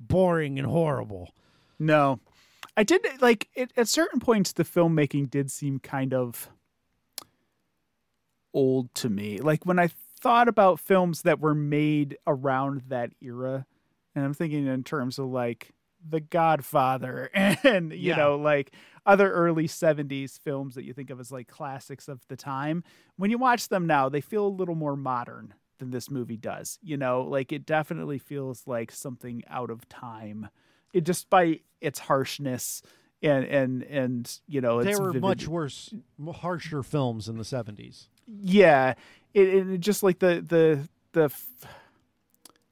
boring 0.00 0.58
and 0.58 0.66
horrible. 0.66 1.32
no 1.78 2.18
i 2.76 2.82
did 2.82 3.06
like 3.20 3.48
it, 3.54 3.72
at 3.76 3.88
certain 3.88 4.20
points 4.20 4.52
the 4.52 4.64
filmmaking 4.64 5.28
did 5.30 5.50
seem 5.50 5.78
kind 5.78 6.14
of 6.14 6.50
old 8.52 8.92
to 8.96 9.08
me. 9.08 9.38
Like 9.38 9.64
when 9.64 9.78
i 9.78 9.88
thought 10.20 10.48
about 10.48 10.78
films 10.78 11.22
that 11.22 11.40
were 11.40 11.54
made 11.54 12.16
around 12.26 12.82
that 12.88 13.10
era 13.22 13.64
and 14.14 14.22
i'm 14.24 14.34
thinking 14.34 14.66
in 14.66 14.84
terms 14.84 15.18
of 15.18 15.26
like 15.26 15.70
the 16.06 16.20
godfather 16.20 17.30
and 17.34 17.90
you 17.92 17.98
Yeah. 18.08 18.16
know 18.16 18.36
like 18.36 18.74
other 19.06 19.32
early 19.32 19.66
70s 19.66 20.38
films 20.38 20.74
that 20.74 20.84
you 20.84 20.92
think 20.92 21.08
of 21.08 21.20
as 21.20 21.32
like 21.32 21.48
classics 21.48 22.06
of 22.06 22.20
the 22.28 22.36
time 22.36 22.84
when 23.16 23.30
you 23.30 23.38
watch 23.38 23.68
them 23.68 23.86
now 23.86 24.10
they 24.10 24.20
feel 24.20 24.46
a 24.46 24.48
little 24.48 24.74
more 24.74 24.94
modern 24.96 25.54
than 25.78 25.90
this 25.90 26.10
movie 26.10 26.36
does 26.36 26.78
you 26.82 26.98
know? 26.98 27.22
Like 27.22 27.50
it 27.52 27.64
definitely 27.64 28.18
feels 28.18 28.66
like 28.66 28.90
something 28.92 29.42
out 29.48 29.70
of 29.70 29.88
time 29.88 30.50
it 30.92 31.04
despite 31.04 31.62
its 31.80 31.98
harshness 32.00 32.82
and 33.22 33.44
and 33.44 33.82
and 33.84 34.40
you 34.48 34.60
know 34.60 34.82
There 34.82 34.98
were 35.00 35.08
vivid- 35.12 35.22
much 35.22 35.48
worse, 35.48 35.92
harsher 36.36 36.82
films 36.82 37.28
in 37.28 37.36
the 37.36 37.44
70s. 37.44 38.08
yeah 38.26 38.94
it, 39.34 39.48
it 39.48 39.78
just 39.80 40.02
like 40.02 40.18
the 40.20 40.40
the 40.46 40.88
the 41.12 41.30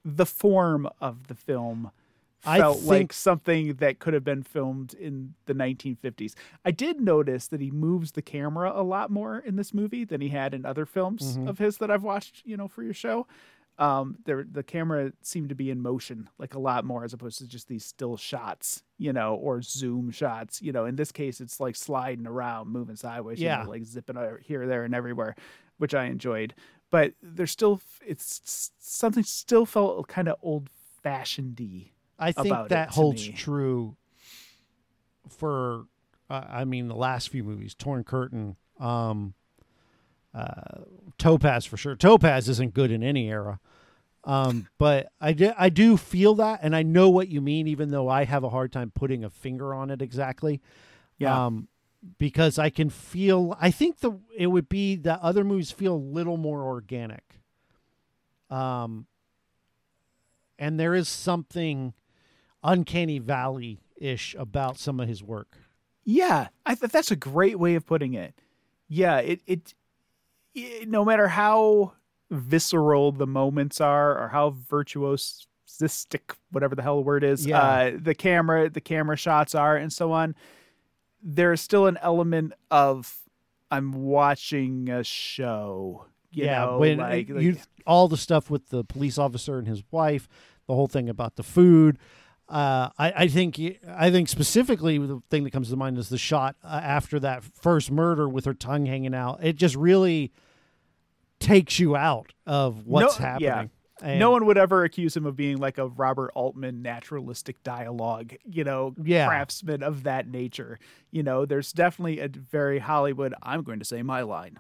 the 0.05 0.27
form 0.27 0.89
of 1.01 1.27
the 1.29 1.35
film 1.35 1.91
I 2.47 2.59
felt 2.61 2.83
like 2.83 3.13
something 3.13 3.75
that 3.75 3.99
could 3.99 4.15
have 4.15 4.23
been 4.25 4.45
filmed 4.45 4.95
in 4.95 5.35
the 5.47 5.55
1950s. 5.55 6.35
I 6.65 6.71
did 6.71 7.01
notice 7.01 7.49
that 7.49 7.61
he 7.61 7.71
moves 7.73 8.13
the 8.13 8.23
camera 8.23 8.73
a 8.75 8.83
lot 8.85 9.11
more 9.11 9.39
in 9.41 9.57
this 9.57 9.75
movie 9.75 10.05
than 10.05 10.21
he 10.21 10.29
had 10.29 10.55
in 10.55 10.65
other 10.65 10.87
films 10.87 11.37
Mhm. 11.37 11.49
of 11.49 11.59
his 11.59 11.79
that 11.79 11.91
I've 11.91 12.05
watched, 12.05 12.43
you 12.47 12.57
know, 12.57 12.69
for 12.69 12.85
your 12.85 12.95
show. 12.95 13.27
Um, 13.79 14.17
there 14.25 14.45
the 14.51 14.65
camera 14.65 15.13
seemed 15.23 15.51
to 15.51 15.55
be 15.55 15.71
in 15.71 15.81
motion 15.81 16.29
like 16.37 16.55
a 16.55 16.59
lot 16.59 16.85
more 16.85 17.05
as 17.05 17.13
opposed 17.13 17.39
to 17.39 17.47
just 17.47 17.69
these 17.69 17.85
still 17.85 18.17
shots, 18.17 18.83
you 18.99 19.13
know, 19.13 19.37
or 19.37 19.63
zoom 19.63 20.11
shots. 20.11 20.61
You 20.61 20.73
know, 20.73 20.85
in 20.85 20.97
this 20.97 21.13
case, 21.13 21.41
it's 21.41 21.61
like 21.61 21.77
sliding 21.77 22.27
around, 22.27 22.69
moving 22.71 22.97
sideways, 22.97 23.39
you 23.41 23.47
Yeah. 23.47 23.63
know, 23.63 23.71
like 23.71 23.85
zipping 23.85 24.17
here, 24.43 24.67
there, 24.67 24.83
and 24.83 24.95
everywhere, 24.97 25.37
which 25.77 25.95
I 25.95 26.07
enjoyed. 26.07 26.55
But 26.91 27.13
there's 27.23 27.53
still, 27.53 27.81
it's 28.05 28.73
something 28.81 29.23
still 29.23 29.65
felt 29.67 30.09
kind 30.09 30.27
of 30.29 30.37
old 30.43 30.71
fashioned 31.03 31.61
I 32.19 32.33
think 32.33 32.47
about 32.47 32.71
that 32.71 32.89
holds 32.91 33.29
me. 33.29 33.35
true 33.35 33.97
for, 35.29 35.85
uh, 36.31 36.45
I 36.49 36.65
mean, 36.65 36.89
the 36.89 36.97
last 36.97 37.29
few 37.29 37.45
movies, 37.45 37.75
Torn 37.75 38.03
Curtain, 38.05 38.57
um, 38.81 39.35
uh, 40.35 40.83
Topaz 41.19 41.65
for 41.65 41.77
sure. 41.77 41.97
Topaz 41.97 42.49
isn't 42.49 42.75
good 42.75 42.91
in 42.91 43.03
any 43.03 43.29
era. 43.29 43.61
Um, 44.25 44.69
but 44.79 45.11
I, 45.21 45.33
do, 45.33 45.53
I 45.57 45.69
do 45.71 45.97
feel 45.97 46.35
that, 46.37 46.61
and 46.63 46.77
I 46.77 46.83
know 46.83 47.09
what 47.09 47.29
you 47.29 47.41
mean, 47.41 47.67
even 47.67 47.91
though 47.91 48.09
I 48.09 48.25
have 48.25 48.45
a 48.45 48.51
hard 48.51 48.73
time 48.73 48.93
putting 48.95 49.25
a 49.25 49.31
finger 49.31 49.73
on 49.73 49.91
it 49.91 50.03
exactly. 50.03 50.61
Yeah. 51.17 51.47
Um, 51.47 51.69
because 52.19 52.59
I 52.59 52.71
can 52.71 52.91
feel. 52.91 53.57
I 53.61 53.71
think 53.71 53.99
the 54.01 54.13
it 54.37 54.47
would 54.47 54.69
be 54.69 54.97
that 54.97 55.21
other 55.21 55.45
movies 55.45 55.71
feel 55.71 55.95
a 55.95 55.97
little 55.97 56.37
more 56.37 56.63
organic. 56.63 57.41
Um, 58.51 59.07
and 60.59 60.79
there 60.79 60.95
is 60.95 61.09
something 61.09 61.95
uncanny 62.63 63.19
valley 63.19 63.81
ish 63.97 64.35
about 64.39 64.79
some 64.79 65.01
of 65.01 65.09
his 65.09 65.23
work. 65.23 65.57
Yeah, 66.05 66.49
I 66.65 66.75
th- 66.75 66.91
that's 66.91 67.11
a 67.11 67.17
great 67.17 67.59
way 67.59 67.75
of 67.75 67.85
putting 67.85 68.15
it. 68.15 68.35
Yeah, 68.89 69.19
it, 69.19 69.41
it 69.47 69.59
it 69.59 69.75
no 70.87 71.05
matter 71.05 71.29
how 71.29 71.93
visceral 72.31 73.13
the 73.13 73.27
moments 73.27 73.81
are 73.81 74.19
or 74.23 74.29
how 74.29 74.51
virtuosistic 74.71 76.35
whatever 76.51 76.75
the 76.75 76.83
hell 76.83 76.97
the 76.97 77.03
word 77.03 77.25
is 77.25 77.47
Yeah. 77.47 77.61
uh 77.61 77.93
the 78.01 78.15
camera 78.15 78.69
the 78.69 78.81
camera 78.81 79.17
shots 79.17 79.55
are 79.55 79.77
and 79.77 79.93
so 79.93 80.13
on 80.13 80.35
there's 81.23 81.61
still 81.61 81.87
an 81.87 81.99
element 82.03 82.53
of 82.71 83.19
i'm 83.71 83.93
watching 83.93 84.89
a 84.91 85.03
show 85.05 86.07
you 86.31 86.45
yeah, 86.45 86.67
know, 86.67 86.79
when 86.79 86.99
like, 86.99 87.29
you 87.29 87.53
like- 87.53 87.63
all 87.87 88.07
the 88.09 88.19
stuff 88.19 88.51
with 88.51 88.69
the 88.69 88.85
police 88.85 89.17
officer 89.17 89.59
and 89.59 89.67
his 89.67 89.83
wife, 89.91 90.29
the 90.67 90.75
whole 90.75 90.87
thing 90.87 91.09
about 91.09 91.37
the 91.37 91.43
food. 91.43 91.99
Uh, 92.49 92.89
I, 92.99 93.13
I 93.25 93.29
think 93.29 93.61
I 93.87 94.11
think 94.11 94.29
specifically 94.29 94.97
the 94.99 95.21
thing 95.29 95.45
that 95.45 95.51
comes 95.51 95.69
to 95.71 95.77
mind 95.77 95.99
is 95.99 96.09
the 96.09 96.17
shot 96.19 96.57
uh, 96.65 96.81
after 96.83 97.21
that 97.21 97.45
first 97.45 97.91
murder 97.91 98.27
with 98.29 98.47
her 98.47 98.55
tongue 98.55 98.87
hanging 98.87 99.15
out. 99.15 99.41
It 99.43 99.57
just 99.57 99.77
really 99.77 100.33
takes 101.41 101.79
you 101.79 101.95
out 101.97 102.33
of 102.47 102.87
what's 102.87 103.19
No- 103.19 103.25
happening. 103.27 103.47
yeah. 103.49 103.65
And- 104.01 104.19
no 104.21 104.31
one 104.31 104.47
would 104.47 104.57
ever 104.59 104.85
accuse 104.85 105.17
him 105.17 105.27
of 105.27 105.35
being 105.37 105.59
like 105.59 105.77
a 105.77 105.89
Robert 105.89 106.31
Altman 106.35 106.83
naturalistic 106.83 107.63
dialogue, 107.65 108.35
you 108.45 108.63
know, 108.65 108.95
Yeah. 109.03 109.27
craftsman 109.27 109.83
of 109.83 110.05
that 110.05 110.29
nature. 110.29 110.79
You 111.11 111.23
know, 111.25 111.45
there's 111.45 111.73
definitely 111.73 112.21
a 112.21 112.29
very 112.29 112.79
Hollywood, 112.79 113.35
I'm 113.43 113.63
going 113.63 113.81
to 113.81 113.85
say 113.85 114.03
my 114.03 114.23
line. 114.23 114.59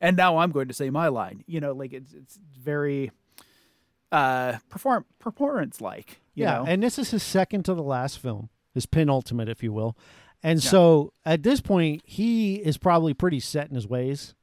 And 0.00 0.16
now 0.16 0.38
I'm 0.38 0.50
going 0.50 0.68
to 0.68 0.74
say 0.74 0.90
my 0.90 1.08
line. 1.08 1.44
You 1.46 1.60
know, 1.60 1.72
like 1.72 1.92
it's 1.92 2.12
it's 2.12 2.38
very 2.60 3.10
uh 4.12 4.58
perform 4.68 5.04
performance 5.18 5.80
like, 5.80 6.20
yeah, 6.34 6.58
know. 6.58 6.64
and 6.68 6.82
this 6.82 6.98
is 6.98 7.10
his 7.10 7.22
second 7.22 7.64
to 7.64 7.74
the 7.74 7.82
last 7.82 8.18
film, 8.18 8.50
his 8.74 8.86
penultimate, 8.86 9.48
if 9.48 9.62
you 9.62 9.72
will. 9.72 9.96
And 10.42 10.62
so 10.62 11.12
at 11.24 11.42
this 11.42 11.60
point, 11.60 12.02
he 12.04 12.56
is 12.56 12.76
probably 12.76 13.14
pretty 13.14 13.40
set 13.40 13.68
in 13.68 13.74
his 13.74 13.86
ways. 13.86 14.34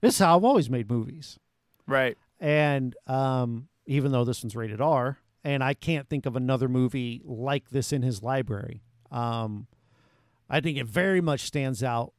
This 0.00 0.14
is 0.14 0.18
how 0.20 0.36
I've 0.36 0.44
always 0.44 0.68
made 0.70 0.90
movies. 0.90 1.38
right. 1.86 2.16
and 2.38 2.94
um, 3.06 3.68
even 3.86 4.12
though 4.12 4.24
this 4.24 4.42
one's 4.42 4.54
rated 4.54 4.80
R, 4.80 5.18
and 5.44 5.64
I 5.64 5.74
can't 5.74 6.08
think 6.08 6.26
of 6.26 6.36
another 6.36 6.68
movie 6.68 7.22
like 7.24 7.70
this 7.70 7.92
in 7.92 8.02
his 8.02 8.22
library. 8.22 8.82
Um, 9.10 9.66
I 10.50 10.60
think 10.60 10.76
it 10.76 10.86
very 10.86 11.20
much 11.20 11.40
stands 11.40 11.82
out 11.82 12.12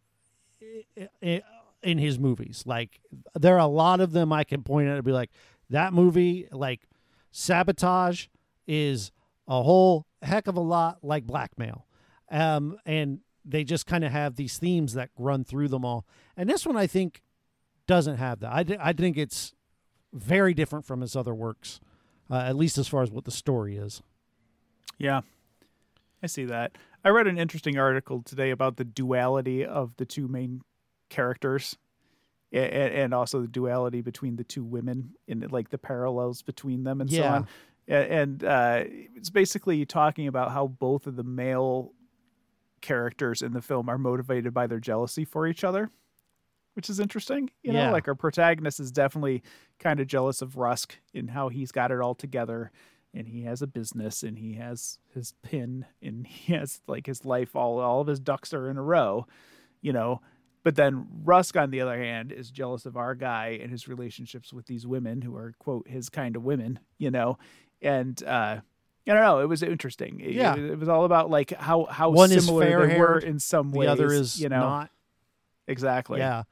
in 1.82 1.98
his 1.98 2.18
movies. 2.18 2.64
Like 2.66 3.00
there 3.36 3.56
are 3.56 3.60
a 3.60 3.68
lot 3.68 4.02
of 4.02 4.12
them 4.12 4.34
I 4.34 4.44
can 4.44 4.64
point 4.64 4.88
at 4.88 4.96
and 4.96 5.04
be 5.04 5.12
like, 5.12 5.30
that 5.70 5.94
movie, 5.94 6.48
like 6.52 6.82
Sabotage, 7.32 8.28
is 8.68 9.12
a 9.48 9.64
whole 9.64 10.06
heck 10.22 10.48
of 10.48 10.56
a 10.56 10.62
lot 10.62 11.00
like 11.04 11.26
Blackmail, 11.26 11.86
um, 12.30 12.78
and 12.86 13.20
they 13.44 13.64
just 13.64 13.86
kind 13.88 14.04
of 14.04 14.12
have 14.12 14.36
these 14.36 14.58
themes 14.58 14.94
that 14.94 15.10
run 15.18 15.44
through 15.44 15.70
them 15.70 15.84
all. 15.84 16.06
And 16.38 16.50
this 16.50 16.66
one, 16.66 16.78
I 16.78 16.88
think, 16.88 17.24
doesn't 17.88 18.18
have 18.18 18.40
that. 18.42 18.54
I, 18.54 18.64
th- 18.64 18.80
I 18.82 18.94
think 18.94 19.18
it's 19.18 19.54
very 20.14 20.54
different 20.54 20.86
from 20.86 21.02
his 21.02 21.16
other 21.16 21.34
works, 21.34 21.80
uh, 22.30 22.44
at 22.46 22.56
least 22.56 22.78
as 22.78 22.88
far 22.88 23.02
as 23.02 23.10
what 23.10 23.26
the 23.26 23.32
story 23.32 23.78
is. 23.78 24.04
Yeah. 24.98 25.22
I 26.22 26.28
see 26.28 26.46
that. 26.46 26.78
I 27.04 27.10
read 27.10 27.28
an 27.28 27.38
interesting 27.38 27.80
article 27.80 28.22
today 28.22 28.52
about 28.52 28.76
the 28.76 28.84
duality 28.84 29.66
of 29.66 29.96
the 29.96 30.06
two 30.06 30.28
main 30.28 30.62
characters 31.10 31.78
and, 32.52 32.94
and 32.94 33.14
also 33.14 33.42
the 33.42 33.48
duality 33.48 34.02
between 34.02 34.36
the 34.36 34.44
two 34.44 34.64
women 34.64 35.12
and 35.28 35.52
like 35.52 35.70
the 35.70 35.78
parallels 35.78 36.42
between 36.42 36.84
them 36.84 37.02
and 37.02 37.10
so 37.12 37.18
on. 37.36 37.48
A- 37.88 38.12
And 38.12 38.44
uh, 38.44 38.84
it's 39.16 39.30
basically 39.30 39.86
talking 39.86 40.28
about 40.28 40.52
how 40.52 40.68
both 40.68 41.08
of 41.08 41.16
the 41.16 41.24
male 41.24 41.94
characters 42.82 43.42
in 43.42 43.54
the 43.54 43.62
film 43.62 43.90
are 43.90 43.98
motivated 43.98 44.54
by 44.54 44.68
their 44.68 44.80
jealousy 44.80 45.26
for 45.26 45.46
each 45.48 45.64
other, 45.64 45.90
which 46.76 46.90
is 46.90 47.00
interesting. 47.00 47.50
You 47.62 47.74
know, 47.74 47.80
Yeah. 47.80 47.92
like 47.92 48.08
our 48.08 48.16
protagonist 48.16 48.80
is 48.80 48.92
definitely 48.92 49.44
kind 49.80 50.00
of 50.00 50.08
jealous 50.08 50.42
of 50.42 50.56
Rusk 50.58 50.98
in 51.14 51.30
how 51.30 51.50
he's 51.50 51.72
got 51.72 51.92
it 51.92 52.00
all 52.00 52.16
together 52.16 52.72
and 53.14 53.28
he 53.28 53.42
has 53.42 53.62
a 53.62 53.68
business 53.68 54.22
and 54.24 54.38
he 54.38 54.54
has 54.54 55.00
his 55.14 55.34
pin 55.42 55.86
and 56.02 56.26
he 56.28 56.54
has 56.54 56.82
like 56.88 57.06
his 57.08 57.26
life 57.26 57.56
all 57.56 57.80
all 57.80 58.02
of 58.02 58.08
his 58.08 58.20
ducks 58.20 58.54
are 58.54 58.70
in 58.70 58.78
a 58.78 58.84
row, 58.84 59.26
you 59.82 59.92
know. 59.92 60.22
But 60.64 60.76
then 60.76 61.07
Rusk, 61.23 61.56
on 61.56 61.72
the 61.72 61.80
other 61.81 61.98
hand, 61.98 62.31
is 62.31 62.52
jealous 62.52 62.86
of 62.86 62.98
our 62.98 63.15
guy 63.15 63.57
and 63.61 63.72
his 63.72 63.88
relationships 63.88 64.52
with 64.52 64.65
these 64.68 64.86
women 64.86 65.22
who 65.22 65.36
are 65.36 65.53
quote 65.60 65.88
his 65.88 66.10
kind 66.10 66.36
of 66.36 66.44
women, 66.44 66.80
you 66.98 67.10
know. 67.11 67.38
And 67.81 68.22
uh 68.23 68.60
I 69.07 69.14
don't 69.14 69.23
know. 69.23 69.40
It 69.40 69.48
was 69.48 69.64
interesting. 69.64 70.19
It- 70.19 70.34
Yeah. 70.36 70.53
it, 70.56 70.60
it 70.72 70.80
was 70.80 70.90
all 70.90 71.06
about 71.06 71.30
like 71.30 71.52
how 71.57 71.86
how 71.86 72.10
One 72.11 72.31
is 72.31 72.45
similar 72.45 72.86
they 72.88 72.99
were 72.99 73.18
in 73.18 73.40
some 73.40 73.72
way. 73.72 73.86
The 73.88 73.91
other 73.94 74.11
is 74.14 74.40
you 74.40 74.49
know 74.49 74.60
not. 74.60 74.91
exactly. 75.68 76.19
Yeah. 76.19 76.44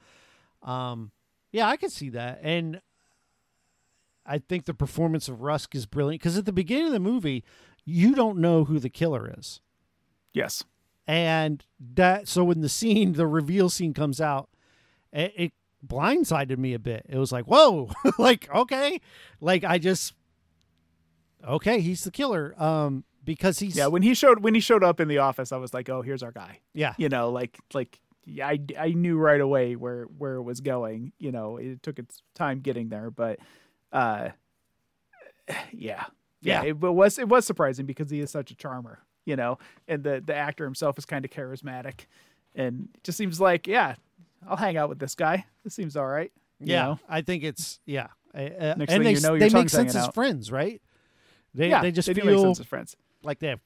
Um, 0.63 1.11
yeah, 1.51 1.67
I 1.67 1.77
can 1.77 1.89
see 1.89 2.09
that. 2.09 2.39
And 2.41 2.81
I 4.25 4.39
think 4.39 4.65
the 4.65 4.73
performance 4.73 5.29
of 5.29 5.41
Rusk 5.41 5.75
is 5.75 5.85
brilliant 5.85 6.21
because 6.21 6.37
at 6.37 6.45
the 6.45 6.51
beginning 6.53 6.87
of 6.87 6.93
the 6.93 6.99
movie, 6.99 7.43
you 7.85 8.15
don't 8.15 8.39
know 8.39 8.65
who 8.65 8.79
the 8.79 8.89
killer 8.89 9.33
is. 9.37 9.61
Yes. 10.33 10.63
And 11.07 11.63
that, 11.95 12.27
so 12.27 12.43
when 12.43 12.59
the 12.61 12.69
scene, 12.69 13.13
the 13.13 13.25
reveal 13.27 13.69
scene 13.69 13.93
comes 13.93 14.19
out, 14.19 14.49
it, 15.13 15.33
it 15.37 15.53
blindsided 15.85 16.57
me 16.57 16.73
a 16.73 16.79
bit. 16.79 17.05
It 17.07 17.17
was 17.17 17.31
like, 17.31 17.45
whoa, 17.45 17.89
like, 18.19 18.49
okay. 18.53 18.99
Like, 19.39 19.63
I 19.63 19.77
just, 19.77 20.13
okay, 21.47 21.79
he's 21.79 22.03
the 22.03 22.11
killer. 22.11 22.53
Um, 22.61 23.03
because 23.23 23.59
he's, 23.59 23.75
Yeah. 23.77 23.87
When 23.87 24.01
he 24.01 24.13
showed 24.13 24.41
when 24.43 24.53
he 24.53 24.59
showed 24.59 24.83
up 24.83 24.99
in 24.99 25.07
the 25.07 25.17
office, 25.19 25.51
I 25.51 25.57
was 25.57 25.73
like, 25.73 25.89
oh, 25.89 26.01
here's 26.01 26.23
our 26.23 26.31
guy. 26.31 26.59
yeah, 26.73 26.93
you 26.97 27.09
know 27.09 27.29
like 27.29 27.57
like 27.73 27.99
yeah, 28.25 28.47
I, 28.47 28.59
I 28.77 28.89
knew 28.89 29.17
right 29.17 29.39
away 29.39 29.75
where 29.75 30.03
where 30.17 30.35
it 30.35 30.43
was 30.43 30.59
going 30.61 31.13
you 31.19 31.31
know 31.31 31.55
it 31.57 31.81
took 31.83 31.97
its 31.99 32.21
time 32.35 32.59
getting 32.59 32.89
there 32.89 33.09
but 33.09 33.39
uh 33.93 34.29
yeah 35.47 35.55
Yeah. 35.71 36.05
yeah, 36.41 36.63
it, 36.63 36.79
but 36.79 36.93
was 36.93 37.17
it 37.19 37.27
was 37.29 37.45
surprising 37.45 37.85
because 37.85 38.09
he 38.09 38.19
is 38.19 38.31
such 38.31 38.51
a 38.51 38.55
charmer 38.55 38.99
you 39.27 39.35
know 39.35 39.59
and 39.87 40.03
the 40.03 40.23
the 40.25 40.33
actor 40.33 40.63
himself 40.63 40.97
is 40.97 41.05
kind 41.05 41.23
of 41.25 41.29
charismatic 41.29 42.05
and 42.55 42.89
just 43.03 43.17
seems 43.17 43.39
like 43.39 43.67
yeah 43.67 43.95
i'll 44.47 44.57
hang 44.57 44.77
out 44.77 44.89
with 44.89 44.97
this 44.97 45.13
guy 45.13 45.45
this 45.63 45.75
seems 45.75 45.95
all 45.95 46.07
right 46.07 46.31
you 46.59 46.73
yeah. 46.73 46.83
know? 46.83 46.99
I 47.07 47.21
think 47.21 47.43
it's, 47.43 47.79
yeah. 47.85 48.07
Uh, 48.33 48.39
Next 48.39 48.59
and 48.61 48.87
thing 48.87 49.03
they, 49.03 49.11
you 49.13 49.21
know, 49.21 49.37
they 49.37 49.49
make 49.49 49.69
sense 49.69 49.95
as 49.95 50.07
out. 50.07 50.13
friends, 50.13 50.51
right? 50.51 50.81
They, 51.53 51.69
yeah 51.69 51.81
they 51.81 51.91
just 51.91 52.07
they 52.07 52.13
feel 52.13 52.43
sense 52.43 52.59
as 52.59 52.65
friends 52.67 52.95
like 53.23 53.39
they 53.39 53.47
have 53.47 53.59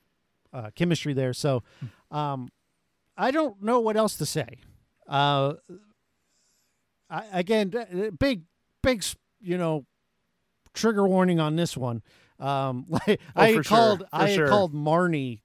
uh, 0.54 0.70
chemistry 0.76 1.14
there. 1.14 1.34
So, 1.34 1.64
um, 2.10 2.50
I 3.18 3.32
don't 3.32 3.62
know 3.62 3.80
what 3.82 3.98
else 3.98 4.16
to 4.18 4.26
say. 4.26 4.60
Uh, 5.08 5.56
I, 7.10 7.24
again, 7.34 7.74
big, 8.18 8.44
big, 8.82 9.04
you 9.42 9.58
know, 9.58 9.86
trigger 10.74 11.06
warning 11.06 11.40
on 11.42 11.58
this 11.58 11.76
one. 11.76 12.02
Um, 12.40 12.86
like, 12.88 13.20
Oh, 13.36 13.42
I 13.42 13.48
had 13.48 13.54
sure, 13.56 13.64
called, 13.64 14.04
I 14.14 14.36
sure. 14.36 14.48
called 14.48 14.74
Marnie 14.74 15.42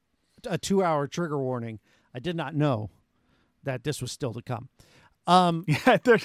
a 0.48 0.58
two-hour 0.58 1.06
trigger 1.08 1.38
warning. 1.38 1.78
I 2.14 2.18
did 2.18 2.36
not 2.36 2.54
know 2.54 2.90
that 3.64 3.84
this 3.84 4.00
was 4.00 4.12
still 4.12 4.32
to 4.34 4.42
come. 4.42 4.68
Um, 5.26 5.64
Yeah, 5.86 5.98
there, 6.04 6.18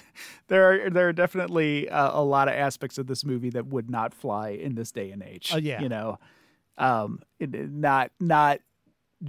there 0.47 0.85
are 0.85 0.89
there 0.89 1.09
are 1.09 1.13
definitely 1.13 1.89
uh, 1.89 2.19
a 2.19 2.23
lot 2.23 2.47
of 2.47 2.53
aspects 2.53 2.97
of 2.97 3.07
this 3.07 3.25
movie 3.25 3.49
that 3.51 3.65
would 3.67 3.89
not 3.89 4.13
fly 4.13 4.49
in 4.49 4.75
this 4.75 4.91
day 4.91 5.11
and 5.11 5.23
age. 5.23 5.51
Oh, 5.53 5.57
yeah. 5.57 5.81
you 5.81 5.89
know, 5.89 6.19
um, 6.77 7.19
it, 7.39 7.51
not 7.71 8.11
not 8.19 8.59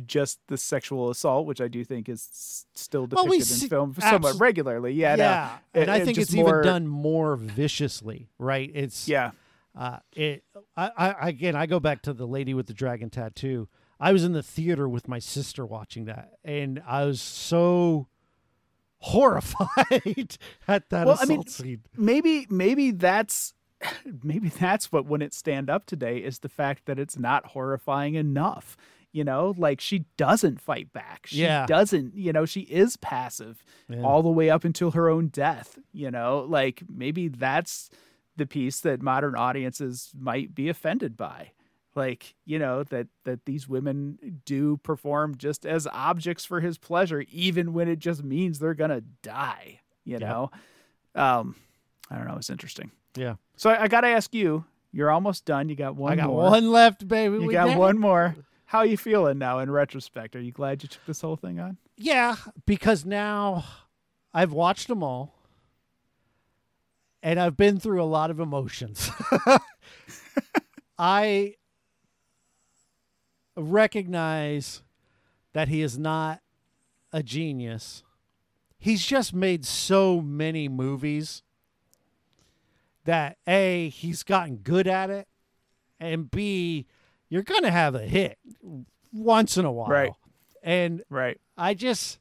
just 0.06 0.40
the 0.48 0.56
sexual 0.56 1.10
assault, 1.10 1.47
which 1.47 1.60
I 1.60 1.69
do 1.69 1.85
think 1.85 2.09
is 2.09 2.66
still 2.74 3.02
Well, 3.02 3.24
depicted 3.24 3.31
we 3.31 3.36
in 3.39 3.43
see- 3.44 3.69
film 3.69 3.94
somewhat 3.98 4.39
regularly. 4.40 4.93
Yeah, 4.93 5.16
no, 5.16 5.24
yeah, 5.24 5.56
it- 5.74 5.81
and 5.82 5.90
I 5.90 5.97
it 5.98 6.05
think 6.05 6.19
it's 6.19 6.32
more- 6.32 6.60
even 6.60 6.62
done 6.64 6.86
more 6.86 7.36
viciously, 7.36 8.28
right? 8.39 8.70
It's 8.74 9.06
Yeah, 9.09 9.32
Uh, 9.77 9.98
it. 10.14 10.44
I, 10.77 10.90
I 10.97 11.28
again. 11.31 11.56
I 11.56 11.64
go 11.66 11.81
back 11.81 12.02
to 12.02 12.12
the 12.12 12.27
lady 12.27 12.52
with 12.55 12.66
the 12.66 12.74
dragon 12.74 13.09
tattoo. 13.10 13.69
I 14.03 14.12
was 14.12 14.24
in 14.24 14.33
the 14.33 14.43
theater 14.43 14.89
with 14.89 15.07
my 15.09 15.19
sister 15.20 15.65
watching 15.65 16.07
that, 16.07 16.33
and 16.45 16.83
I 16.87 17.05
was 17.05 17.20
so 17.20 18.09
horrified 18.99 20.37
at 20.69 20.89
that 20.91 21.07
Well, 21.07 21.19
I 21.20 21.24
mean, 21.24 21.47
scene. 21.47 21.83
maybe 21.97 22.47
maybe 22.51 22.91
that's 22.93 23.55
maybe 24.23 24.49
that's 24.49 24.93
what 24.93 25.07
wouldn't 25.07 25.35
stand 25.35 25.69
up 25.69 25.87
today 25.87 26.19
is 26.19 26.39
the 26.41 26.49
fact 26.49 26.87
that 26.87 26.99
it's 26.99 27.19
not 27.19 27.47
horrifying 27.47 28.15
enough 28.15 28.77
you 29.11 29.24
know 29.24 29.53
like 29.59 29.81
she 29.81 30.05
doesn't 30.16 30.61
fight 30.61 30.93
back 30.93 31.27
she 31.27 31.43
Yeah. 31.43 31.66
doesn't 31.66 32.15
you 32.15 32.33
know 32.33 32.45
she 32.47 32.61
is 32.61 32.97
passive 32.97 33.65
Yeah. 33.89 34.03
all 34.03 34.23
the 34.23 34.31
way 34.31 34.51
up 34.51 34.62
until 34.65 34.93
her 34.93 35.09
own 35.11 35.29
death 35.29 35.79
you 35.93 36.11
know 36.12 36.47
like 36.49 36.83
maybe 36.89 37.27
that's 37.27 37.91
the 38.37 38.47
piece 38.47 38.79
that 38.81 39.03
modern 39.03 39.35
audiences 39.35 40.12
might 40.16 40.55
be 40.55 40.69
offended 40.69 41.16
by 41.16 41.51
like 41.94 42.35
you 42.44 42.59
know 42.59 42.82
that 42.85 43.06
that 43.24 43.44
these 43.44 43.69
women 43.69 44.40
do 44.44 44.77
perform 44.78 45.36
just 45.36 45.66
as 45.66 45.86
objects 45.93 46.44
for 46.44 46.60
his 46.60 46.78
pleasure 46.78 47.24
even 47.31 47.73
when 47.73 47.89
it 47.89 47.98
just 47.98 48.23
means 48.24 48.59
they're 48.59 48.74
gonna 48.74 49.02
die 49.23 49.81
you 50.05 50.19
Yeah. 50.19 50.28
know 50.28 50.51
um 51.14 51.55
i 52.10 52.16
don't 52.16 52.27
know 52.27 52.36
it's 52.36 52.51
interesting 52.51 52.90
Yeah. 53.16 53.35
so 53.56 53.70
i, 53.70 53.82
I 53.85 53.89
gotta 53.89 54.09
ask 54.09 54.32
you 54.35 54.64
you're 54.93 55.10
almost 55.10 55.44
done 55.44 55.69
you 55.69 55.77
got 55.77 55.97
one 55.97 56.12
I 56.12 56.16
got 56.16 56.28
more 56.28 56.43
one 56.44 56.70
left, 56.70 57.06
baby. 57.06 57.39
you 57.39 57.47
We 57.47 57.52
got 57.52 57.66
did 57.66 57.77
one 57.78 57.98
more 57.98 58.36
how 58.66 58.78
are 58.78 58.86
you 58.86 58.97
feeling 58.97 59.39
now 59.39 59.59
in 59.59 59.70
retrospect 59.70 60.35
are 60.36 60.40
you 60.40 60.52
glad 60.52 60.82
you 60.82 60.89
took 60.89 61.05
this 61.06 61.20
whole 61.20 61.36
thing 61.36 61.60
on 61.60 61.77
Yeah, 61.98 62.36
because 62.66 63.05
now 63.05 63.64
I've 64.32 64.52
watched 64.52 64.89
them 64.89 65.02
all 65.02 65.35
and 67.23 67.39
I've 67.39 67.56
been 67.56 67.78
through 67.78 68.02
a 68.02 68.05
lot 68.05 68.31
of 68.32 68.40
emotions. 68.40 69.09
I 70.98 71.55
recognize 73.57 74.83
that 75.53 75.69
he 75.69 75.83
is 75.83 75.99
not 75.99 76.41
a 77.12 77.23
genius. 77.23 78.03
He's 78.79 79.05
just 79.05 79.35
made 79.35 79.65
so 79.65 80.20
many 80.20 80.69
movies 80.69 81.43
that 83.05 83.37
A, 83.47 83.89
he's 83.91 84.23
gotten 84.23 84.57
good 84.57 84.87
at 84.87 85.11
it, 85.11 85.29
and 86.01 86.31
B, 86.31 86.87
you're 87.29 87.43
going 87.43 87.62
to 87.62 87.70
have 87.70 87.95
a 87.95 88.03
hit 88.03 88.39
once 89.12 89.57
in 89.57 89.65
a 89.65 89.73
while. 89.73 89.89
Right. 89.89 90.12
And 90.62 91.03
right 91.11 91.41
I 91.57 91.74
just 91.74 92.19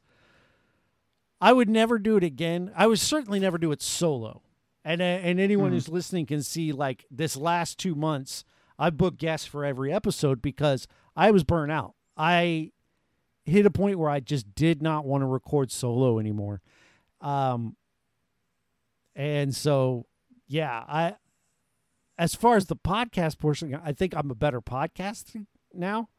I 1.40 1.54
would 1.54 1.70
never 1.70 2.00
do 2.00 2.18
it 2.18 2.24
again. 2.24 2.72
I 2.76 2.88
would 2.88 3.00
certainly 3.00 3.40
never 3.40 3.58
do 3.60 3.72
it 3.72 3.82
solo. 3.82 4.42
And 4.84 5.00
uh, 5.02 5.04
and 5.06 5.40
anyone 5.40 5.70
Mhm. 5.70 5.74
who's 5.74 5.90
listening 5.90 6.26
can 6.26 6.42
see 6.42 6.72
like 6.72 7.06
this 7.12 7.36
last 7.38 7.78
2 7.78 7.94
months 7.94 8.44
I 8.80 8.90
booked 8.90 9.20
guests 9.20 9.46
for 9.46 9.64
every 9.64 9.94
episode 9.94 10.42
because 10.42 10.88
I 11.16 11.32
was 11.32 11.44
burnt 11.44 11.72
out. 11.72 11.94
I 12.18 12.72
hit 13.44 13.66
a 13.66 13.72
point 13.72 14.00
where 14.00 14.10
I 14.10 14.20
just 14.20 14.54
did 14.56 14.82
not 14.82 15.06
want 15.06 15.22
to 15.22 15.26
record 15.26 15.72
solo 15.72 16.20
anymore. 16.20 16.62
Um 17.20 17.76
and 19.16 19.56
so 19.56 20.06
yeah, 20.48 20.84
I 20.88 21.16
as 22.18 22.36
far 22.36 22.56
as 22.56 22.68
the 22.68 22.76
podcast 22.76 23.40
portion, 23.40 23.80
I 23.84 23.94
think 23.94 24.16
I'm 24.16 24.30
a 24.30 24.36
better 24.36 24.62
podcaster 24.62 25.48
now. 25.74 26.10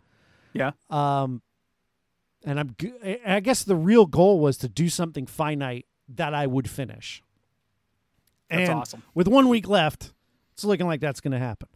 yeah 0.52 0.72
Um, 0.90 1.42
and 2.44 2.58
I'm. 2.58 2.76
I 3.24 3.38
guess 3.38 3.62
the 3.62 3.76
real 3.76 4.06
goal 4.06 4.40
was 4.40 4.56
to 4.58 4.68
do 4.68 4.88
something 4.88 5.26
finite 5.26 5.86
that 6.08 6.34
I 6.34 6.48
would 6.48 6.68
finish. 6.68 7.22
that's 8.50 8.68
and 8.68 8.80
awesome 8.80 9.02
with 9.14 9.28
one 9.28 9.48
week 9.48 9.68
left, 9.68 10.12
it's 10.52 10.64
looking 10.64 10.88
like 10.88 11.00
that's 11.00 11.20
going 11.20 11.32
to 11.32 11.38
happen. 11.38 11.68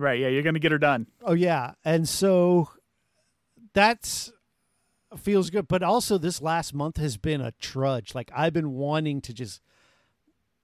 Right 0.00 0.18
yeah 0.18 0.28
you're 0.28 0.42
gonna 0.42 0.58
get 0.58 0.72
her 0.72 0.78
done 0.78 1.06
Oh 1.24 1.34
yeah, 1.34 1.74
and 1.84 2.08
so 2.08 2.68
that's 3.74 4.32
feels 5.18 5.50
good. 5.50 5.68
But 5.68 5.82
also, 5.82 6.18
this 6.18 6.40
last 6.40 6.72
month 6.74 6.96
has 6.96 7.16
been 7.16 7.40
a 7.40 7.52
trudge. 7.60 8.14
Like 8.14 8.30
I've 8.34 8.52
been 8.52 8.72
wanting 8.72 9.20
to 9.22 9.32
just. 9.34 9.60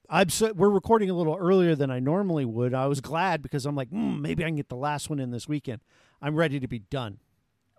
I'm 0.08 0.28
so, 0.28 0.52
we're 0.52 0.70
recording 0.70 1.10
a 1.10 1.14
little 1.14 1.34
earlier 1.36 1.74
than 1.74 1.90
I 1.90 1.98
normally 1.98 2.44
would. 2.44 2.74
I 2.74 2.86
was 2.86 3.00
glad 3.00 3.42
because 3.42 3.66
I'm 3.66 3.74
like, 3.74 3.90
mm, 3.90 4.20
maybe 4.20 4.44
I 4.44 4.46
can 4.46 4.54
get 4.54 4.68
the 4.68 4.76
last 4.76 5.10
one 5.10 5.18
in 5.18 5.32
this 5.32 5.48
weekend. 5.48 5.80
I'm 6.22 6.36
ready 6.36 6.60
to 6.60 6.68
be 6.68 6.78
done 6.78 7.18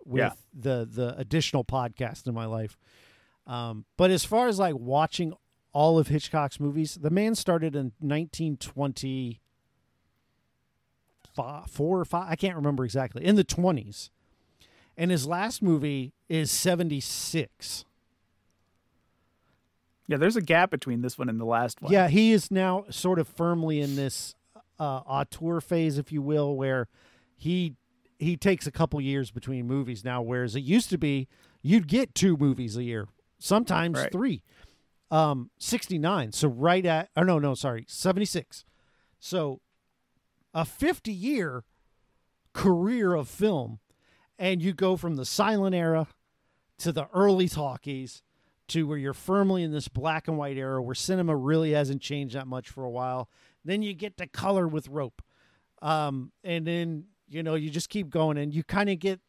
with 0.04 0.18
Yeah. 0.20 0.32
the 0.52 0.86
the 0.90 1.14
additional 1.18 1.64
podcast 1.64 2.26
in 2.26 2.34
my 2.34 2.44
life. 2.44 2.76
Um, 3.46 3.86
but 3.96 4.10
as 4.10 4.24
far 4.26 4.46
as 4.48 4.58
like 4.58 4.74
watching 4.74 5.32
all 5.72 5.98
of 5.98 6.08
Hitchcock's 6.08 6.60
movies, 6.60 6.98
the 7.00 7.08
man 7.10 7.34
started 7.34 7.74
in 7.74 7.92
1920 8.00 9.40
five, 11.42 11.70
four 11.70 12.00
or 12.00 12.04
five. 12.04 12.26
I 12.30 12.36
can't 12.36 12.56
remember 12.56 12.84
exactly. 12.84 13.24
In 13.24 13.36
the 13.36 13.44
twenties, 13.44 14.10
and 14.96 15.10
his 15.10 15.26
last 15.26 15.62
movie 15.62 16.12
is 16.28 16.50
seventy 16.50 17.00
six. 17.00 17.84
yeah 20.06 20.16
there's 20.16 20.36
a 20.36 20.40
gap 20.42 20.70
between 20.70 21.02
this 21.02 21.18
one 21.18 21.28
and 21.28 21.38
the 21.40 21.44
last 21.44 21.80
one 21.82 21.92
Yeah, 21.92 22.08
he 22.08 22.32
is 22.32 22.50
now 22.50 22.84
sort 22.90 23.18
of 23.18 23.28
firmly 23.28 23.80
in 23.80 23.96
this 23.96 24.34
uh, 24.80 25.00
auteur 25.06 25.60
phase, 25.60 25.98
if 25.98 26.12
you 26.12 26.22
will, 26.22 26.56
where 26.56 26.88
he 27.36 27.74
he 28.18 28.36
takes 28.36 28.66
a 28.66 28.72
couple 28.72 29.00
years 29.00 29.30
between 29.30 29.66
movies 29.66 30.04
now, 30.04 30.22
whereas 30.22 30.56
it 30.56 30.60
used 30.60 30.90
to 30.90 30.98
be 30.98 31.28
you'd 31.62 31.86
get 31.88 32.14
two 32.14 32.36
movies 32.36 32.76
a 32.76 32.82
year, 32.82 33.08
sometimes 33.38 33.98
Right. 33.98 34.12
three. 34.12 34.42
Um, 35.10 35.50
sixty 35.58 35.98
nine. 35.98 36.32
So 36.32 36.48
right 36.48 36.84
at 36.84 37.08
oh 37.16 37.22
no 37.22 37.38
no 37.38 37.54
sorry 37.54 37.84
seventy 37.88 38.26
six. 38.26 38.64
So 39.20 39.60
a 40.54 40.64
fifty 40.64 41.12
year 41.12 41.64
career 42.52 43.14
of 43.14 43.28
film, 43.28 43.78
and 44.38 44.62
you 44.62 44.72
go 44.72 44.96
from 44.96 45.16
the 45.16 45.24
silent 45.24 45.74
era 45.74 46.08
to 46.78 46.92
the 46.92 47.08
early 47.14 47.48
talkies 47.48 48.22
to 48.68 48.86
where 48.86 48.98
you're 48.98 49.14
firmly 49.14 49.62
in 49.62 49.72
this 49.72 49.88
black 49.88 50.28
and 50.28 50.36
white 50.36 50.56
era 50.58 50.82
where 50.82 50.94
cinema 50.94 51.34
really 51.34 51.72
hasn't 51.72 52.02
changed 52.02 52.34
that 52.34 52.46
much 52.46 52.68
for 52.68 52.84
a 52.84 52.90
while. 52.90 53.28
Then 53.64 53.82
you 53.82 53.94
get 53.94 54.16
to 54.18 54.26
color 54.26 54.68
with 54.68 54.88
rope. 54.88 55.22
Um, 55.80 56.32
and 56.44 56.66
then, 56.66 57.04
you 57.28 57.42
know, 57.42 57.54
you 57.54 57.70
just 57.70 57.88
keep 57.88 58.10
going 58.10 58.36
and 58.36 58.52
you 58.52 58.62
kind 58.64 58.90
of 58.90 58.98
get 58.98 59.20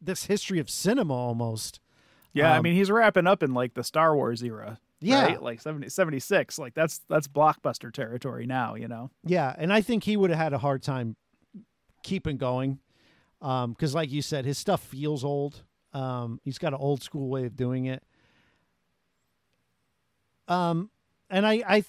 this 0.00 0.24
history 0.24 0.58
of 0.58 0.70
cinema 0.70 1.12
almost. 1.14 1.80
Yeah, 2.32 2.52
I 2.52 2.56
Um, 2.58 2.62
mean 2.62 2.74
he's 2.74 2.90
wrapping 2.90 3.26
up 3.26 3.42
in 3.42 3.52
like 3.52 3.74
the 3.74 3.84
Star 3.84 4.14
Wars 4.16 4.42
era. 4.42 4.78
Yeah. 5.00 5.22
right? 5.24 5.42
like 5.42 5.60
70, 5.60 5.88
76. 5.88 6.58
Like 6.58 6.74
that's 6.74 7.00
that's 7.08 7.28
blockbuster 7.28 7.92
territory 7.92 8.46
now. 8.46 8.74
You 8.74 8.88
know. 8.88 9.10
Yeah. 9.24 9.54
And 9.56 9.72
I 9.72 9.80
think 9.80 10.04
he 10.04 10.16
would 10.16 10.30
have 10.30 10.38
had 10.38 10.52
a 10.52 10.58
hard 10.58 10.82
time 10.82 11.16
keeping 12.02 12.36
going. 12.36 12.78
Um, 13.40 13.74
cause 13.74 13.94
like 13.94 14.10
you 14.10 14.22
said, 14.22 14.44
his 14.44 14.58
stuff 14.58 14.82
feels 14.82 15.24
old. 15.24 15.62
Um, 15.92 16.40
he's 16.44 16.58
got 16.58 16.72
an 16.72 16.80
old 16.80 17.02
school 17.02 17.28
way 17.28 17.44
of 17.44 17.56
doing 17.56 17.86
it. 17.86 18.02
Um, 20.48 20.90
and 21.30 21.46
I, 21.46 21.62
I, 21.68 21.84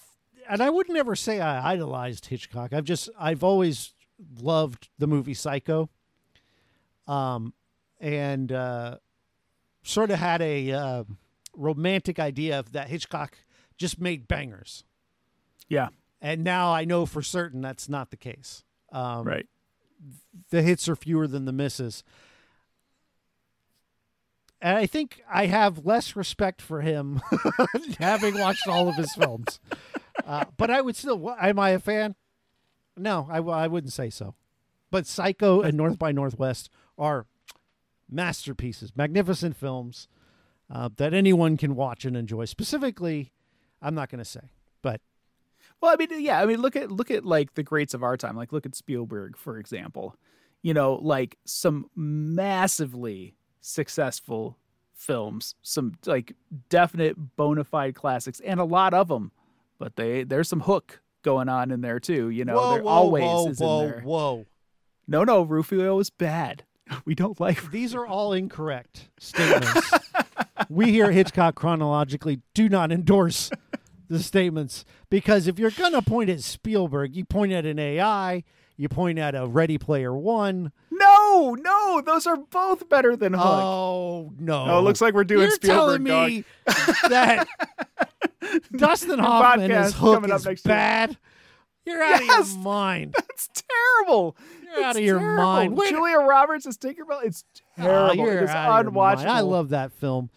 and 0.48 0.62
I 0.62 0.70
would 0.70 0.88
never 0.88 1.16
say 1.16 1.40
I 1.40 1.72
idolized 1.72 2.26
Hitchcock. 2.26 2.72
I've 2.72 2.84
just, 2.84 3.08
I've 3.18 3.42
always 3.42 3.94
loved 4.40 4.88
the 4.98 5.06
movie 5.06 5.34
Psycho. 5.34 5.88
Um, 7.08 7.54
and, 7.98 8.52
uh, 8.52 8.98
sort 9.82 10.10
of 10.10 10.18
had 10.18 10.42
a, 10.42 10.72
uh, 10.72 11.04
romantic 11.56 12.18
idea 12.18 12.58
of 12.58 12.72
that 12.72 12.88
Hitchcock 12.88 13.38
just 13.76 14.00
made 14.00 14.28
bangers. 14.28 14.84
Yeah. 15.68 15.88
And 16.20 16.44
now 16.44 16.72
I 16.72 16.84
know 16.84 17.06
for 17.06 17.22
certain 17.22 17.60
that's 17.60 17.88
not 17.88 18.10
the 18.10 18.16
case. 18.16 18.64
Um, 18.92 19.24
right. 19.24 19.46
the 20.50 20.62
hits 20.62 20.88
are 20.88 20.96
fewer 20.96 21.26
than 21.26 21.44
the 21.44 21.52
misses. 21.52 22.02
And 24.60 24.76
I 24.76 24.86
think 24.86 25.22
I 25.30 25.46
have 25.46 25.86
less 25.86 26.16
respect 26.16 26.60
for 26.60 26.82
him 26.82 27.22
having 27.98 28.38
watched 28.38 28.68
all 28.68 28.88
of 28.88 28.96
his 28.96 29.14
films. 29.14 29.58
Uh, 30.26 30.44
but 30.58 30.70
I 30.70 30.82
would 30.82 30.96
still, 30.96 31.34
am 31.40 31.58
I 31.58 31.70
a 31.70 31.78
fan? 31.78 32.14
No, 32.96 33.26
I, 33.30 33.38
I 33.38 33.66
wouldn't 33.68 33.92
say 33.92 34.10
so. 34.10 34.34
But 34.90 35.06
Psycho 35.06 35.62
and 35.62 35.76
North 35.76 35.98
by 35.98 36.12
Northwest 36.12 36.68
are 36.98 37.26
masterpieces, 38.10 38.92
magnificent 38.94 39.56
films 39.56 40.08
uh, 40.70 40.88
that 40.96 41.12
anyone 41.14 41.56
can 41.56 41.74
watch 41.74 42.04
and 42.04 42.16
enjoy. 42.16 42.44
Specifically, 42.44 43.32
I'm 43.82 43.94
not 43.94 44.08
going 44.10 44.20
to 44.20 44.24
say, 44.24 44.50
but 44.82 45.00
Well, 45.80 45.92
I 45.92 45.96
mean, 45.96 46.08
yeah, 46.22 46.40
I 46.40 46.46
mean, 46.46 46.60
look 46.60 46.76
at 46.76 46.90
look 46.92 47.10
at 47.10 47.24
like 47.24 47.54
the 47.54 47.62
greats 47.62 47.94
of 47.94 48.02
our 48.02 48.16
time. 48.16 48.36
Like, 48.36 48.52
look 48.52 48.66
at 48.66 48.74
Spielberg, 48.74 49.36
for 49.36 49.58
example. 49.58 50.16
You 50.62 50.74
know, 50.74 50.94
like 51.02 51.38
some 51.44 51.86
massively 51.96 53.36
successful 53.60 54.58
films, 54.94 55.54
some 55.62 55.94
like 56.04 56.34
definite 56.68 57.16
bona 57.36 57.64
fide 57.64 57.94
classics, 57.94 58.40
and 58.40 58.60
a 58.60 58.64
lot 58.64 58.92
of 58.92 59.08
them. 59.08 59.32
But 59.78 59.96
they 59.96 60.24
there's 60.24 60.48
some 60.48 60.60
hook 60.60 61.00
going 61.22 61.48
on 61.48 61.70
in 61.70 61.80
there 61.80 61.98
too. 61.98 62.28
You 62.28 62.44
know, 62.44 62.56
whoa, 62.56 62.70
there 62.74 62.82
whoa, 62.82 62.90
always 62.90 63.24
whoa, 63.24 63.48
is 63.48 63.60
whoa, 63.60 63.80
in 63.80 63.90
there. 63.90 64.00
whoa. 64.02 64.46
No, 65.08 65.24
no, 65.24 65.42
Rufio 65.42 65.98
is 65.98 66.10
bad. 66.10 66.64
We 67.04 67.14
don't 67.14 67.38
like. 67.40 67.70
These 67.70 67.94
are 67.94 68.06
all 68.14 68.32
incorrect 68.32 69.08
statements. 69.18 69.90
we 70.68 70.90
here 70.90 71.06
at 71.06 71.14
Hitchcock 71.14 71.54
chronologically 71.54 72.40
do 72.54 72.68
not 72.68 72.90
endorse 72.92 73.50
the 74.08 74.18
statements 74.18 74.84
because 75.08 75.46
if 75.46 75.58
you're 75.58 75.70
going 75.70 75.92
to 75.92 76.02
point 76.02 76.30
at 76.30 76.40
Spielberg, 76.40 77.14
you 77.14 77.24
point 77.24 77.52
at 77.52 77.64
an 77.64 77.78
AI, 77.78 78.42
you 78.76 78.88
point 78.88 79.18
at 79.18 79.34
a 79.36 79.46
Ready 79.46 79.78
Player 79.78 80.12
One. 80.12 80.72
No, 80.90 81.54
no, 81.58 82.02
those 82.04 82.26
are 82.26 82.36
both 82.36 82.88
better 82.88 83.14
than 83.16 83.32
Hook. 83.34 83.42
Oh 83.44 84.32
no! 84.38 84.64
oh, 84.68 84.78
it 84.80 84.82
looks 84.82 85.00
like 85.00 85.14
we're 85.14 85.24
doing 85.24 85.42
you're 85.42 85.50
Spielberg. 85.52 86.04
telling 86.04 86.04
dog. 86.04 86.28
me 86.28 86.44
that 87.08 87.46
Dustin 88.76 89.18
Hoffman 89.18 89.70
is 89.70 89.94
Hook 89.94 90.14
coming 90.14 90.30
up 90.32 90.40
is 90.40 90.46
next 90.46 90.66
year. 90.66 90.74
bad. 90.74 91.16
You're 91.86 92.02
out 92.02 92.20
of 92.20 92.26
your 92.26 92.58
mind. 92.62 93.14
That's 93.16 93.48
terrible. 93.54 94.36
You're 94.74 94.84
out 94.84 94.96
of 94.96 95.02
your 95.02 95.18
terrible. 95.18 95.42
mind. 95.42 95.76
Wait- 95.76 95.90
Julia 95.90 96.18
Roberts 96.18 96.66
as 96.66 96.76
Tinkerbell. 96.78 97.24
It's 97.24 97.44
Oh, 97.78 97.82
terrible. 97.82 98.16
you're 98.16 98.38
it 98.38 98.44
is 98.44 98.50
out 98.50 98.80
of 98.80 98.84
your 98.84 98.92
mind. 98.92 99.18
unwatchable. 99.18 99.26
I 99.30 99.40
love 99.40 99.68
that 99.70 99.92
film. 99.92 100.30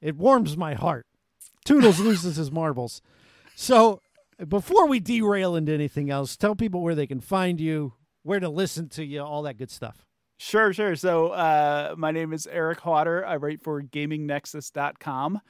It 0.00 0.16
warms 0.16 0.56
my 0.56 0.74
heart. 0.74 1.06
Tootles 1.66 1.98
loses 1.98 2.36
his 2.36 2.50
marbles. 2.52 3.02
So, 3.54 4.00
before 4.48 4.86
we 4.86 5.00
derail 5.00 5.56
into 5.56 5.72
anything 5.72 6.10
else, 6.10 6.36
tell 6.36 6.54
people 6.54 6.82
where 6.82 6.94
they 6.94 7.06
can 7.06 7.20
find 7.20 7.60
you, 7.60 7.94
where 8.22 8.38
to 8.40 8.48
listen 8.48 8.88
to 8.90 9.04
you, 9.04 9.20
all 9.22 9.42
that 9.42 9.56
good 9.56 9.70
stuff. 9.70 10.04
Sure, 10.38 10.72
sure. 10.72 10.94
So 10.96 11.28
uh, 11.28 11.94
my 11.96 12.10
name 12.10 12.34
is 12.34 12.46
Eric 12.46 12.80
Hauter. 12.80 13.24
I 13.24 13.36
write 13.36 13.62
for 13.62 13.82
GamingNexus.com. 13.82 15.40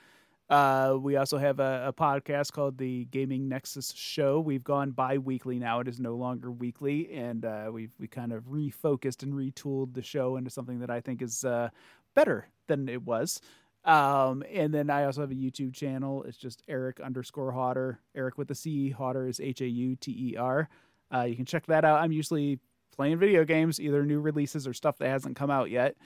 Uh, 0.49 0.97
we 1.01 1.17
also 1.17 1.39
have 1.39 1.59
a, 1.59 1.87
a, 1.89 1.93
podcast 1.93 2.53
called 2.53 2.79
the 2.79 3.05
Gaming 3.07 3.49
Nexus 3.49 3.93
Show. 3.97 4.39
We've 4.39 4.63
gone 4.63 4.93
bi-weekly 4.93 5.59
now; 5.59 5.81
it 5.81 5.89
is 5.89 5.99
no 5.99 6.15
longer 6.15 6.53
weekly, 6.53 7.13
and 7.13 7.45
uh, 7.45 7.69
we've 7.73 7.91
we 7.99 8.07
kind 8.07 8.33
of 8.33 8.45
refocused 8.45 9.25
and 9.25 9.35
retooled 9.35 9.95
the 9.95 10.03
show 10.03 10.37
into 10.37 10.51
something 10.51 10.79
that 10.79 10.91
I 10.91 11.01
think 11.01 11.21
is 11.21 11.45
uh, 11.45 11.71
better 12.15 12.47
than 12.69 12.89
it 12.89 13.03
was. 13.03 13.41
Um, 13.85 14.45
and 14.53 14.73
then 14.73 14.89
I 14.89 15.05
also 15.05 15.21
have 15.21 15.33
a 15.33 15.35
YouTube 15.35 15.75
channel. 15.75 16.23
It's 16.25 16.37
just 16.37 16.63
Eric 16.69 17.01
underscore 17.01 17.51
Hauter. 17.51 18.01
Eric 18.15 18.39
with 18.39 18.47
the 18.47 18.55
C. 18.55 18.91
Hauter 18.91 19.27
is 19.27 19.41
H 19.41 19.61
A 19.61 19.67
U 19.67 19.97
T 19.97 20.33
E 20.33 20.37
R. 20.37 20.69
Uh, 21.13 21.23
you 21.23 21.35
can 21.35 21.45
check 21.45 21.67
that 21.67 21.85
out. 21.85 22.01
I'm 22.01 22.13
usually 22.13 22.61
playing 22.95 23.19
video 23.19 23.45
games, 23.45 23.81
either 23.81 24.05
new 24.05 24.21
releases 24.21 24.67
or 24.67 24.75
stuff 24.75 24.99
that 24.99 25.09
hasn't 25.09 25.37
come 25.37 25.51
out 25.51 25.71
yet. 25.71 25.97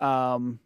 Um, 0.00 0.58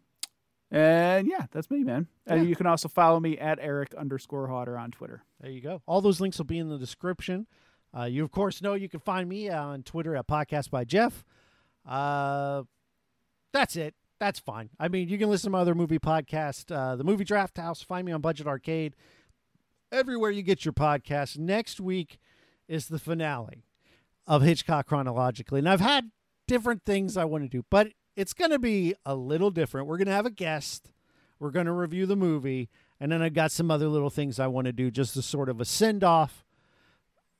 and 0.71 1.27
yeah, 1.27 1.45
that's 1.51 1.69
me, 1.69 1.83
man. 1.83 2.07
Yeah. 2.27 2.35
And 2.35 2.49
you 2.49 2.55
can 2.55 2.65
also 2.65 2.87
follow 2.87 3.19
me 3.19 3.37
at 3.37 3.59
Eric 3.61 3.93
underscore 3.95 4.47
Hauter 4.47 4.77
on 4.77 4.91
Twitter. 4.91 5.23
There 5.39 5.51
you 5.51 5.61
go. 5.61 5.81
All 5.85 6.01
those 6.01 6.19
links 6.19 6.37
will 6.37 6.45
be 6.45 6.57
in 6.57 6.69
the 6.69 6.77
description. 6.77 7.47
Uh, 7.97 8.03
you, 8.03 8.23
of 8.23 8.31
course, 8.31 8.61
know 8.61 8.73
you 8.73 8.89
can 8.89 8.99
find 8.99 9.29
me 9.29 9.49
on 9.49 9.83
Twitter 9.83 10.15
at 10.15 10.27
Podcast 10.27 10.69
by 10.69 10.83
Jeff. 10.83 11.23
Uh, 11.87 12.63
that's 13.53 13.75
it. 13.75 13.95
That's 14.19 14.39
fine. 14.39 14.69
I 14.79 14.87
mean, 14.87 15.07
you 15.07 15.17
can 15.17 15.29
listen 15.29 15.47
to 15.47 15.51
my 15.51 15.59
other 15.59 15.75
movie 15.75 15.99
podcast, 15.99 16.75
uh, 16.75 16.95
the 16.95 17.03
Movie 17.03 17.23
Draft 17.23 17.57
House. 17.57 17.81
Find 17.81 18.05
me 18.05 18.11
on 18.11 18.21
Budget 18.21 18.47
Arcade. 18.47 18.95
Everywhere 19.91 20.31
you 20.31 20.41
get 20.41 20.65
your 20.65 20.73
podcast. 20.73 21.37
Next 21.37 21.79
week 21.79 22.17
is 22.67 22.87
the 22.87 22.99
finale 22.99 23.65
of 24.27 24.41
Hitchcock 24.41 24.87
chronologically. 24.87 25.59
And 25.59 25.69
I've 25.69 25.81
had 25.81 26.11
different 26.47 26.83
things 26.85 27.17
I 27.17 27.25
want 27.25 27.43
to 27.43 27.49
do, 27.49 27.63
but 27.69 27.89
it's 28.15 28.33
going 28.33 28.51
to 28.51 28.59
be 28.59 28.93
a 29.05 29.15
little 29.15 29.51
different. 29.51 29.87
We're 29.87 29.97
going 29.97 30.07
to 30.07 30.13
have 30.13 30.25
a 30.25 30.31
guest. 30.31 30.91
We're 31.39 31.51
going 31.51 31.65
to 31.65 31.71
review 31.71 32.05
the 32.05 32.15
movie. 32.15 32.69
And 32.99 33.11
then 33.11 33.21
I've 33.21 33.33
got 33.33 33.51
some 33.51 33.69
other 33.69 33.87
little 33.87 34.09
things 34.09 34.39
I 34.39 34.47
want 34.47 34.65
to 34.65 34.73
do 34.73 34.89
just 34.89 35.17
as 35.17 35.25
sort 35.25 35.49
of 35.49 35.59
a 35.59 35.65
send 35.65 36.03
off. 36.03 36.45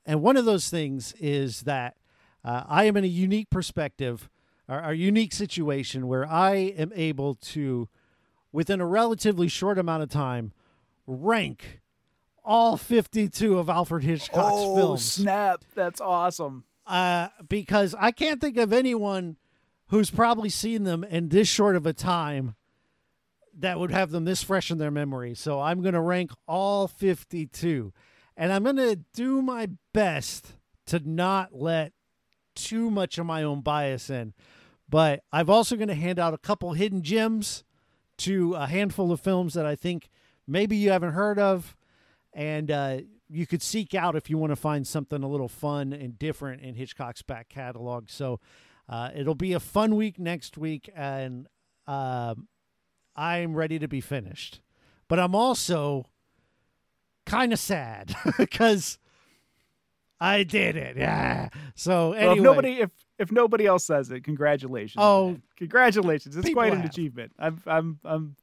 And 0.04 0.22
one 0.22 0.36
of 0.36 0.44
those 0.44 0.68
things 0.68 1.14
is 1.18 1.62
that 1.62 1.96
uh, 2.44 2.64
I 2.68 2.84
am 2.84 2.96
in 2.96 3.04
a 3.04 3.08
unique 3.08 3.50
perspective, 3.50 4.28
or 4.68 4.78
a 4.78 4.94
unique 4.94 5.32
situation 5.32 6.06
where 6.06 6.30
I 6.30 6.54
am 6.54 6.92
able 6.94 7.34
to, 7.34 7.88
within 8.52 8.80
a 8.80 8.86
relatively 8.86 9.48
short 9.48 9.78
amount 9.78 10.02
of 10.04 10.10
time, 10.10 10.52
rank 11.06 11.80
all 12.44 12.76
52 12.76 13.58
of 13.58 13.68
Alfred 13.68 14.04
Hitchcock's 14.04 14.32
films. 14.32 14.68
oh, 14.68 14.76
films. 14.76 15.04
snap. 15.04 15.64
That's 15.74 16.00
awesome 16.00 16.64
uh, 16.86 17.28
because 17.48 17.94
I 17.98 18.12
can't 18.12 18.40
think 18.40 18.56
of 18.56 18.72
anyone 18.72 19.36
who's 19.88 20.10
probably 20.10 20.48
seen 20.48 20.84
them 20.84 21.04
in 21.04 21.28
this 21.28 21.48
short 21.48 21.76
of 21.76 21.86
a 21.86 21.92
time 21.92 22.54
that 23.58 23.78
would 23.78 23.90
have 23.90 24.10
them 24.10 24.24
this 24.24 24.42
fresh 24.42 24.70
in 24.70 24.78
their 24.78 24.90
memory. 24.90 25.34
So 25.34 25.60
I'm 25.60 25.80
going 25.80 25.94
to 25.94 26.00
rank 26.00 26.30
all 26.46 26.88
52. 26.88 27.92
And 28.36 28.52
I'm 28.52 28.64
going 28.64 28.76
to 28.76 28.96
do 29.14 29.40
my 29.40 29.70
best 29.94 30.52
to 30.86 31.00
not 31.04 31.54
let 31.54 31.92
too 32.54 32.90
much 32.90 33.18
of 33.18 33.26
my 33.26 33.42
own 33.42 33.60
bias 33.62 34.10
in. 34.10 34.34
But 34.88 35.22
I've 35.32 35.50
also 35.50 35.76
going 35.76 35.88
to 35.88 35.94
hand 35.94 36.18
out 36.18 36.34
a 36.34 36.38
couple 36.38 36.72
hidden 36.74 37.02
gems 37.02 37.64
to 38.18 38.54
a 38.54 38.66
handful 38.66 39.10
of 39.10 39.20
films 39.20 39.54
that 39.54 39.66
I 39.66 39.74
think 39.74 40.10
maybe 40.46 40.76
you 40.76 40.90
haven't 40.90 41.12
heard 41.12 41.38
of. 41.38 41.76
And 42.32 42.70
uh, 42.70 42.98
you 43.28 43.46
could 43.46 43.62
seek 43.62 43.94
out 43.94 44.16
if 44.16 44.28
you 44.28 44.36
want 44.36 44.52
to 44.52 44.56
find 44.56 44.86
something 44.86 45.22
a 45.22 45.28
little 45.28 45.48
fun 45.48 45.92
and 45.92 46.18
different 46.18 46.62
in 46.62 46.74
Hitchcock's 46.74 47.22
back 47.22 47.48
catalog. 47.48 48.10
So 48.10 48.38
uh, 48.88 49.10
it'll 49.14 49.34
be 49.34 49.52
a 49.52 49.60
fun 49.60 49.96
week 49.96 50.18
next 50.18 50.56
week, 50.56 50.90
and 50.94 51.48
uh, 51.86 52.34
I'm 53.14 53.54
ready 53.54 53.78
to 53.78 53.88
be 53.88 54.00
finished. 54.00 54.60
But 55.08 55.18
I'm 55.18 55.34
also 55.34 56.06
kind 57.24 57.52
of 57.52 57.58
sad 57.58 58.14
because 58.38 58.98
I 60.20 60.42
did 60.44 60.76
it. 60.76 60.96
Yeah. 61.06 61.48
So 61.74 62.12
anyway, 62.12 62.26
well, 62.26 62.36
if 62.36 62.42
nobody 62.42 62.72
if 62.80 62.90
if 63.18 63.32
nobody 63.32 63.66
else 63.66 63.84
says 63.86 64.10
it, 64.10 64.24
congratulations. 64.24 64.96
Oh, 64.98 65.30
man. 65.30 65.42
congratulations! 65.56 66.36
It's 66.36 66.50
quite 66.50 66.72
an 66.72 66.80
have. 66.80 66.90
achievement. 66.90 67.32
I'm 67.38 67.60
I'm 67.66 67.98
I'm 68.04 68.36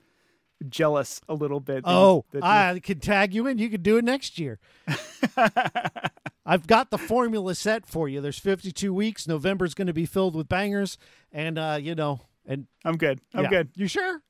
jealous 0.70 1.22
a 1.28 1.34
little 1.34 1.60
bit. 1.60 1.84
oh, 1.86 2.26
I 2.42 2.80
could 2.84 3.02
tag 3.02 3.34
you 3.34 3.48
in. 3.48 3.58
You 3.58 3.70
could 3.70 3.84
do 3.84 3.98
it 3.98 4.04
next 4.04 4.40
year. 4.40 4.60
I've 6.46 6.68
got 6.68 6.92
the 6.92 6.98
formula 6.98 7.56
set 7.56 7.86
for 7.86 8.10
you. 8.10 8.22
There's 8.22 8.40
52 8.40 8.94
weeks. 8.94 9.28
November's 9.28 9.74
going 9.74 9.88
to 9.88 9.94
be 9.94 10.06
filled 10.06 10.36
with 10.36 10.50
bangers, 10.50 10.98
and 11.32 11.58
uh, 11.58 11.78
you 11.82 11.96
know, 11.96 12.22
and 12.46 12.68
I'm 12.84 12.98
good. 12.98 13.22
I'm 13.34 13.46
yeah. 13.46 13.50
good. 13.50 13.70
You 13.76 13.88
sure? 13.88 14.22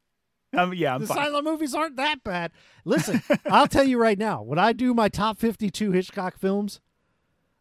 Um, 0.55 0.73
yeah, 0.73 0.95
I'm 0.95 1.01
the 1.01 1.07
fine. 1.07 1.17
silent 1.17 1.45
movies 1.45 1.73
aren't 1.73 1.95
that 1.95 2.23
bad. 2.23 2.51
Listen, 2.85 3.23
I'll 3.47 3.67
tell 3.67 3.83
you 3.83 3.97
right 3.97 4.17
now. 4.17 4.43
When 4.43 4.59
I 4.59 4.71
do 4.71 4.93
my 4.93 5.09
top 5.09 5.39
52 5.39 5.91
Hitchcock 5.91 6.37
films, 6.37 6.79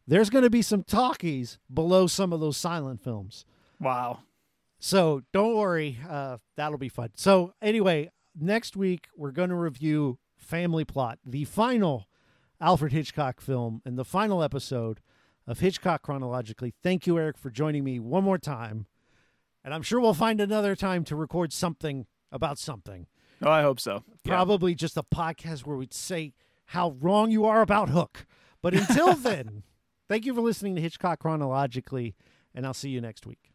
there's 0.06 0.28
going 0.28 0.44
to 0.44 0.50
be 0.50 0.62
some 0.62 0.82
talkies 0.82 1.58
below 1.72 2.06
some 2.06 2.32
of 2.32 2.40
those 2.40 2.56
silent 2.56 3.02
films. 3.02 3.46
Wow. 3.80 4.20
So 4.78 5.22
don't 5.32 5.56
worry, 5.56 5.98
uh, 6.08 6.38
that'll 6.56 6.76
be 6.76 6.88
fun. 6.88 7.10
So 7.14 7.54
anyway, 7.62 8.10
next 8.38 8.76
week 8.76 9.08
we're 9.16 9.32
going 9.32 9.50
to 9.50 9.56
review 9.56 10.18
Family 10.36 10.84
Plot, 10.84 11.18
the 11.24 11.44
final 11.44 12.08
Alfred 12.60 12.92
Hitchcock 12.92 13.40
film, 13.40 13.82
and 13.84 13.98
the 13.98 14.04
final 14.04 14.42
episode 14.42 15.00
of 15.46 15.60
Hitchcock 15.60 16.02
chronologically. 16.02 16.74
Thank 16.82 17.06
you, 17.06 17.18
Eric, 17.18 17.38
for 17.38 17.50
joining 17.50 17.84
me 17.84 17.98
one 17.98 18.24
more 18.24 18.38
time. 18.38 18.86
And 19.64 19.72
I'm 19.72 19.82
sure 19.82 20.00
we'll 20.00 20.14
find 20.14 20.40
another 20.40 20.74
time 20.74 21.04
to 21.04 21.16
record 21.16 21.52
something 21.52 22.06
about 22.30 22.58
something. 22.58 23.06
Oh, 23.40 23.50
I 23.50 23.62
hope 23.62 23.80
so. 23.80 24.04
Probably 24.24 24.72
yeah. 24.72 24.76
just 24.76 24.96
a 24.96 25.02
podcast 25.02 25.66
where 25.66 25.76
we'd 25.76 25.94
say 25.94 26.34
how 26.66 26.96
wrong 27.00 27.30
you 27.30 27.44
are 27.44 27.60
about 27.60 27.90
Hook. 27.90 28.26
But 28.60 28.74
until 28.74 29.14
then, 29.14 29.62
thank 30.08 30.24
you 30.24 30.34
for 30.34 30.40
listening 30.40 30.76
to 30.76 30.80
Hitchcock 30.80 31.20
chronologically, 31.20 32.14
and 32.54 32.66
I'll 32.66 32.74
see 32.74 32.90
you 32.90 33.00
next 33.00 33.26
week. 33.26 33.52